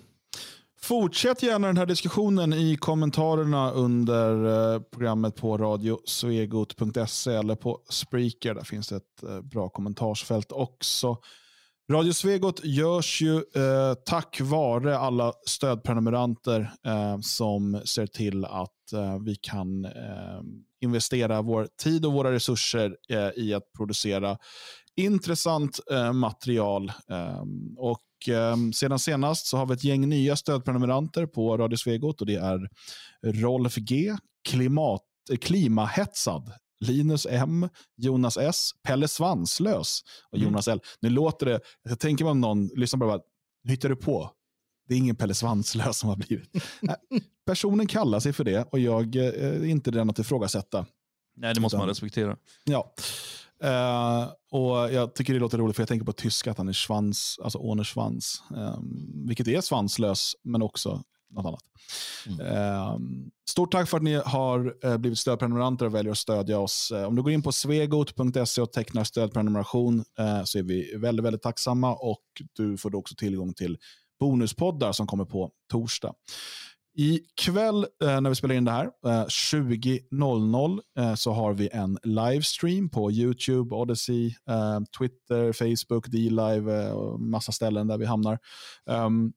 Fortsätt 0.81 1.43
gärna 1.43 1.67
den 1.67 1.77
här 1.77 1.85
diskussionen 1.85 2.53
i 2.53 2.77
kommentarerna 2.77 3.71
under 3.71 4.45
eh, 4.75 4.81
programmet 4.81 5.35
på 5.35 5.57
radiosvegot.se 5.57 7.33
eller 7.33 7.55
på 7.55 7.81
Spreaker. 7.89 8.55
Där 8.55 8.63
finns 8.63 8.87
det 8.87 8.95
ett 8.95 9.23
eh, 9.23 9.41
bra 9.41 9.69
kommentarsfält 9.69 10.51
också. 10.51 11.17
Radio 11.91 12.13
Svegot 12.13 12.65
görs 12.65 13.21
ju 13.21 13.35
eh, 13.35 13.93
tack 14.05 14.41
vare 14.41 14.97
alla 14.97 15.33
stödprenumeranter 15.45 16.73
eh, 16.85 17.19
som 17.21 17.81
ser 17.85 18.07
till 18.07 18.45
att 18.45 18.93
eh, 18.93 19.19
vi 19.19 19.35
kan 19.35 19.85
eh, 19.85 20.41
investera 20.83 21.41
vår 21.41 21.67
tid 21.83 22.05
och 22.05 22.13
våra 22.13 22.31
resurser 22.31 22.97
eh, 23.09 23.29
i 23.35 23.53
att 23.53 23.63
producera 23.77 24.37
intressant 24.95 25.79
eh, 25.91 26.13
material. 26.13 26.91
Eh, 27.09 27.43
och 27.77 28.33
eh, 28.33 28.55
sedan 28.73 28.99
senast 28.99 29.47
så 29.47 29.57
har 29.57 29.65
vi 29.65 29.73
ett 29.73 29.83
gäng 29.83 30.09
nya 30.09 30.35
stödprenumeranter 30.35 31.25
på 31.25 31.57
Radio 31.57 31.77
Svegot 31.77 32.21
och 32.21 32.27
det 32.27 32.35
är 32.35 32.69
Rolf 33.25 33.75
G, 33.75 34.15
Klimat, 34.49 35.01
eh, 35.31 35.37
Klimahetsad, 35.37 36.51
Linus 36.85 37.27
M, 37.29 37.69
Jonas 37.97 38.37
S, 38.37 38.69
Pelle 38.87 39.07
Svanslös 39.07 40.01
och 40.31 40.37
Mm. 40.37 40.49
Jonas 40.49 40.67
L. 40.67 40.79
Nu 41.01 41.09
låter 41.09 41.45
det, 41.45 41.59
jag 41.83 41.99
tänker 41.99 42.27
om 42.27 42.41
någon 42.41 42.67
lyssnar 42.67 42.97
bara, 42.97 43.19
nu 43.63 43.71
hittar 43.71 43.89
du 43.89 43.95
på. 43.95 44.31
Det 44.87 44.93
är 44.93 44.97
ingen 44.97 45.15
Pelle 45.15 45.33
Svanslös 45.33 45.97
som 45.97 46.09
har 46.09 46.15
blivit. 46.15 46.49
Personen 47.45 47.87
kallar 47.87 48.19
sig 48.19 48.33
för 48.33 48.43
det 48.43 48.67
och 48.71 48.79
jag 48.79 49.15
eh, 49.15 49.23
är 49.25 49.65
inte 49.65 49.91
den 49.91 50.09
att 50.09 50.19
ifrågasätta. 50.19 50.85
Nej, 51.35 51.53
det 51.53 51.59
måste 51.61 51.77
man 51.77 51.83
Utan- 51.83 51.89
respektera. 51.89 52.37
Ja. 52.63 52.93
Eh, 53.63 54.29
och 54.51 54.93
Jag 54.93 55.15
tycker 55.15 55.33
det 55.33 55.39
låter 55.39 55.57
roligt 55.57 55.75
för 55.75 55.81
jag 55.83 55.87
tänker 55.87 56.05
på 56.05 56.13
tyska 56.13 56.51
att 56.51 56.57
han 56.57 56.69
är 56.69 56.73
svans, 56.73 57.39
alltså 57.43 57.57
Åner 57.59 57.83
Svans. 57.83 58.43
Um, 58.49 59.23
vilket 59.27 59.47
är 59.47 59.61
svanslös 59.61 60.35
men 60.43 60.61
också 60.61 61.03
något 61.31 61.45
annat. 61.45 61.63
Mm. 62.27 62.47
Eh, 62.47 62.97
stort 63.49 63.71
tack 63.71 63.89
för 63.89 63.97
att 63.97 64.03
ni 64.03 64.13
har 64.25 64.75
eh, 64.83 64.97
blivit 64.97 65.19
stödprenumeranter 65.19 65.85
och 65.85 65.95
väljer 65.95 66.11
att 66.11 66.17
stödja 66.17 66.59
oss. 66.59 66.91
Eh, 66.91 67.03
om 67.03 67.15
du 67.15 67.21
går 67.23 67.31
in 67.31 67.41
på 67.41 67.51
svegot.se 67.51 68.61
och 68.61 68.71
tecknar 68.71 69.03
stödprenumeration 69.03 70.03
eh, 70.19 70.43
så 70.43 70.57
är 70.59 70.63
vi 70.63 70.95
väldigt, 70.97 71.25
väldigt 71.25 71.41
tacksamma 71.41 71.95
och 71.95 72.23
du 72.53 72.77
får 72.77 72.89
då 72.89 72.97
också 72.97 73.15
tillgång 73.15 73.53
till 73.53 73.77
bonuspoddar 74.23 74.91
som 74.91 75.07
kommer 75.07 75.25
på 75.25 75.51
torsdag. 75.71 76.13
I 76.95 77.19
kväll 77.41 77.85
eh, 78.03 78.21
när 78.21 78.29
vi 78.29 78.35
spelar 78.35 78.55
in 78.55 78.65
det 78.65 78.71
här, 78.71 78.85
eh, 78.85 79.25
20.00, 79.25 80.79
eh, 80.99 81.15
så 81.15 81.31
har 81.31 81.53
vi 81.53 81.69
en 81.73 81.97
livestream 82.03 82.89
på 82.89 83.11
YouTube, 83.11 83.75
Odyssey, 83.75 84.33
Twitter, 84.97 85.53
Facebook, 85.53 86.07
D-Live 86.07 86.91
och 86.91 87.19
massa 87.19 87.51
ställen 87.51 87.87
där 87.87 87.97
vi 87.97 88.05
hamnar. 88.05 88.39
Ehm, 88.89 89.33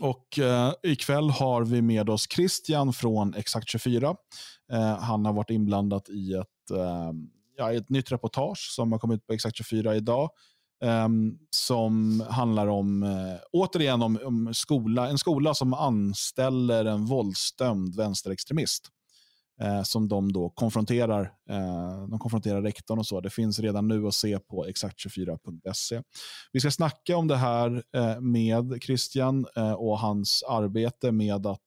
och 0.00 0.38
eh, 0.38 0.72
ikväll 0.82 1.30
har 1.30 1.64
vi 1.64 1.82
med 1.82 2.10
oss 2.10 2.26
Christian 2.30 2.92
från 2.92 3.34
Exakt 3.34 3.68
24. 3.68 4.16
Han 5.00 5.24
har 5.24 5.32
varit 5.32 5.50
inblandad 5.50 6.08
i 6.08 6.34
ett, 6.34 6.46
ja, 7.56 7.72
ett 7.72 7.88
nytt 7.88 8.12
reportage 8.12 8.70
som 8.74 8.92
har 8.92 8.98
kommit 8.98 9.16
ut 9.16 9.26
på 9.26 9.32
Exakt 9.32 9.56
24 9.56 9.96
idag. 9.96 10.30
Um, 10.84 11.38
som 11.50 12.24
handlar 12.28 12.66
om, 12.66 13.02
uh, 13.02 13.36
återigen 13.52 14.02
om, 14.02 14.18
om, 14.24 14.54
skola, 14.54 15.08
en 15.08 15.18
skola 15.18 15.54
som 15.54 15.74
anställer 15.74 16.84
en 16.84 17.06
våldsdömd 17.06 17.96
vänsterextremist. 17.96 18.88
Uh, 19.62 19.82
som 19.82 20.08
de 20.08 20.32
då 20.32 20.50
konfronterar, 20.50 21.22
uh, 21.50 22.08
de 22.08 22.18
konfronterar 22.18 22.62
rektorn 22.62 22.98
och 22.98 23.06
så. 23.06 23.20
Det 23.20 23.30
finns 23.30 23.58
redan 23.58 23.88
nu 23.88 24.06
att 24.06 24.14
se 24.14 24.38
på 24.38 24.66
exakt24.se. 24.66 26.02
Vi 26.52 26.60
ska 26.60 26.70
snacka 26.70 27.16
om 27.16 27.28
det 27.28 27.36
här 27.36 27.82
med 28.20 28.82
Christian 28.82 29.46
och 29.76 29.98
hans 29.98 30.44
arbete 30.48 31.12
med 31.12 31.46
att 31.46 31.60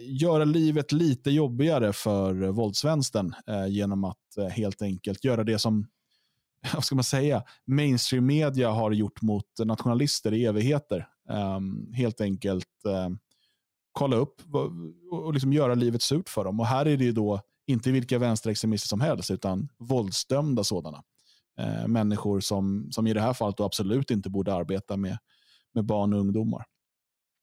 göra 0.00 0.44
livet 0.44 0.92
lite 0.92 1.30
jobbigare 1.30 1.92
för 1.92 2.34
våldsvänstern 2.34 3.34
genom 3.68 4.04
att 4.04 4.52
helt 4.52 4.82
enkelt 4.82 5.24
göra 5.24 5.44
det 5.44 5.58
som 5.58 5.86
vad 6.74 6.84
ska 6.84 6.94
man 6.94 7.04
säga, 7.04 7.42
mainstream 7.64 8.26
media 8.26 8.70
har 8.70 8.92
gjort 8.92 9.22
mot 9.22 9.46
nationalister 9.64 10.34
i 10.34 10.44
evigheter. 10.44 11.08
Um, 11.28 11.92
helt 11.92 12.20
enkelt 12.20 12.68
um, 12.84 13.18
kolla 13.92 14.16
upp 14.16 14.42
och, 14.52 15.24
och 15.24 15.32
liksom 15.32 15.52
göra 15.52 15.74
livet 15.74 16.02
surt 16.02 16.28
för 16.28 16.44
dem. 16.44 16.60
Och 16.60 16.66
här 16.66 16.86
är 16.86 16.96
det 16.96 17.04
ju 17.04 17.12
då 17.12 17.40
inte 17.66 17.90
vilka 17.90 18.18
vänsterextremister 18.18 18.88
som 18.88 19.00
helst, 19.00 19.30
utan 19.30 19.68
våldsdömda 19.78 20.64
sådana. 20.64 21.02
Uh, 21.60 21.86
människor 21.86 22.40
som, 22.40 22.88
som 22.92 23.06
i 23.06 23.12
det 23.12 23.20
här 23.20 23.32
fallet 23.32 23.60
absolut 23.60 24.10
inte 24.10 24.30
borde 24.30 24.54
arbeta 24.54 24.96
med, 24.96 25.18
med 25.74 25.84
barn 25.84 26.12
och 26.12 26.20
ungdomar. 26.20 26.64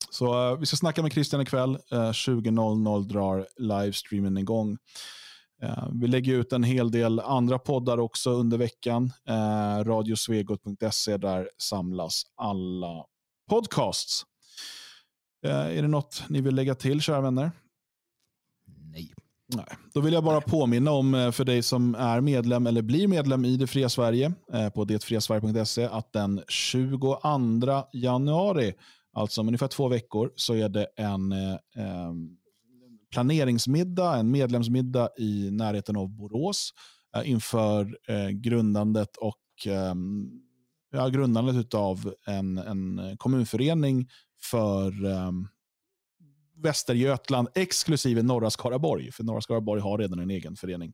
Så 0.09 0.51
uh, 0.51 0.59
vi 0.59 0.65
ska 0.65 0.77
snacka 0.77 1.03
med 1.03 1.11
Christian 1.11 1.41
ikväll. 1.41 1.77
Eh, 1.91 1.99
uh, 1.99 2.11
20.00 2.11 3.03
drar 3.03 3.47
livestreamen 3.57 4.37
igång. 4.37 4.77
Eh, 5.61 5.88
vi 5.94 6.07
lägger 6.07 6.34
ut 6.34 6.53
en 6.53 6.64
hel 6.64 6.91
del 6.91 7.19
andra 7.19 7.60
poddar 7.60 7.98
också 7.98 8.30
under 8.30 8.57
veckan. 8.57 9.11
Eh, 9.27 9.84
radiosvegot.se, 9.84 11.18
där 11.18 11.49
samlas 11.57 12.23
alla 12.36 13.06
podcasts. 13.49 14.23
Eh, 15.45 15.77
är 15.77 15.81
det 15.81 15.88
något 15.88 16.23
ni 16.30 16.41
vill 16.41 16.56
lägga 16.56 16.76
till, 16.76 17.02
kära 17.02 17.22
vänner? 17.22 17.52
Nej. 18.91 19.14
Nej. 19.56 19.65
Då 19.94 20.02
vill 20.02 20.14
jag 20.14 20.23
bara 20.23 20.41
påminna 20.41 20.91
om 20.91 21.31
för 21.34 21.45
dig 21.45 21.61
som 21.64 21.95
är 21.95 22.22
medlem 22.22 22.68
eller 22.68 22.81
blir 22.81 23.07
medlem 23.07 23.45
i 23.45 23.57
Det 23.57 23.68
Fria 23.68 23.90
Sverige 23.90 24.34
på 24.73 24.86
detfriasverige.se 24.86 25.86
att 25.86 26.14
den 26.14 26.41
22 26.48 27.18
januari, 27.94 28.73
alltså 29.14 29.41
om 29.41 29.48
ungefär 29.48 29.68
två 29.68 29.88
veckor, 29.88 30.31
så 30.36 30.53
är 30.53 30.69
det 30.69 30.88
en 30.95 31.31
eh, 31.31 31.57
planeringsmiddag, 33.11 34.19
en 34.19 34.31
medlemsmiddag 34.31 35.10
i 35.18 35.52
närheten 35.52 35.95
av 35.95 36.10
Borås 36.10 36.73
eh, 37.15 37.30
inför 37.30 37.98
eh, 38.07 38.30
grundandet 38.30 39.18
och 39.18 39.68
ehm, 39.68 40.30
ja, 40.91 41.07
grundandet 41.07 41.73
av 41.73 42.14
en, 42.26 42.57
en 42.57 43.18
kommunförening 43.18 44.07
för 44.41 45.06
ehm, 45.06 45.48
Västergötland 46.61 47.48
exklusive 47.56 48.23
norra 48.23 48.49
Skaraborg. 48.49 49.11
För 49.11 49.23
norra 49.23 49.41
Skaraborg 49.41 49.81
har 49.81 49.98
redan 49.98 50.19
en 50.19 50.30
egen 50.30 50.56
förening. 50.56 50.94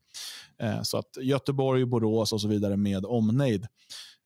Eh, 0.62 0.82
så 0.82 0.98
att 0.98 1.18
Göteborg, 1.22 1.86
Borås 1.86 2.34
och 2.34 2.42
så 2.42 2.48
vidare 2.48 2.78
med 2.78 3.06
omnejd. 3.06 3.68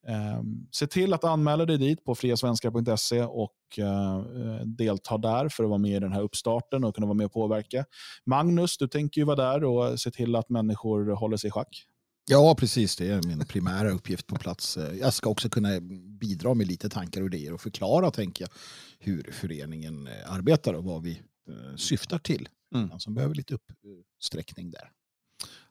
Eh, 0.07 0.41
se 0.71 0.87
till 0.87 1.13
att 1.13 1.23
anmäla 1.23 1.65
dig 1.65 1.77
dit 1.77 2.03
på 2.03 2.15
friasvenskar.se 2.15 3.23
och 3.23 3.79
eh, 3.79 4.19
delta 4.65 5.17
där 5.17 5.49
för 5.49 5.63
att 5.63 5.69
vara 5.69 5.79
med 5.79 5.91
i 5.91 5.99
den 5.99 6.11
här 6.11 6.21
uppstarten 6.21 6.83
och 6.83 6.95
kunna 6.95 7.07
vara 7.07 7.17
med 7.17 7.25
och 7.25 7.33
påverka. 7.33 7.85
Magnus, 8.25 8.77
du 8.77 8.87
tänker 8.87 9.21
ju 9.21 9.25
vara 9.25 9.35
där 9.35 9.63
och 9.63 9.99
se 9.99 10.11
till 10.11 10.35
att 10.35 10.49
människor 10.49 11.11
håller 11.11 11.37
sig 11.37 11.47
i 11.47 11.51
schack. 11.51 11.85
Ja, 12.31 12.55
precis. 12.59 12.95
Det 12.95 13.11
är 13.11 13.27
min 13.27 13.45
primära 13.45 13.91
uppgift 13.91 14.27
på 14.27 14.35
plats. 14.35 14.77
Jag 14.99 15.13
ska 15.13 15.29
också 15.29 15.49
kunna 15.49 15.79
bidra 16.19 16.53
med 16.53 16.67
lite 16.67 16.89
tankar 16.89 17.21
och 17.21 17.27
idéer 17.27 17.53
och 17.53 17.61
förklara, 17.61 18.11
tänker 18.11 18.43
jag, 18.43 18.51
hur 18.99 19.31
föreningen 19.31 20.09
arbetar 20.27 20.73
och 20.73 20.83
vad 20.83 21.03
vi 21.03 21.11
eh, 21.49 21.75
syftar 21.75 22.17
till. 22.19 22.49
Mm. 22.75 22.99
Som 22.99 23.13
behöver 23.13 23.35
lite 23.35 23.53
uppsträckning 23.53 24.71
där. 24.71 24.91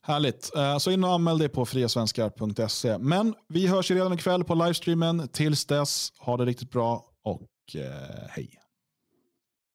Härligt. 0.09 0.57
Eh, 0.57 0.79
så 0.79 0.91
in 0.91 1.05
och 1.05 1.13
anmäl 1.13 1.39
dig 1.39 1.49
på 1.49 1.67
friasvenskar.se. 1.67 2.99
Men 2.99 3.35
vi 3.49 3.67
hörs 3.67 3.91
redan 3.91 4.13
ikväll 4.13 4.45
på 4.45 4.55
livestreamen. 4.55 5.29
Tills 5.29 5.67
dess, 5.67 6.13
ha 6.19 6.37
det 6.37 6.45
riktigt 6.45 6.71
bra 6.71 7.05
och 7.25 7.77
eh, 7.77 8.29
hej. 8.29 8.51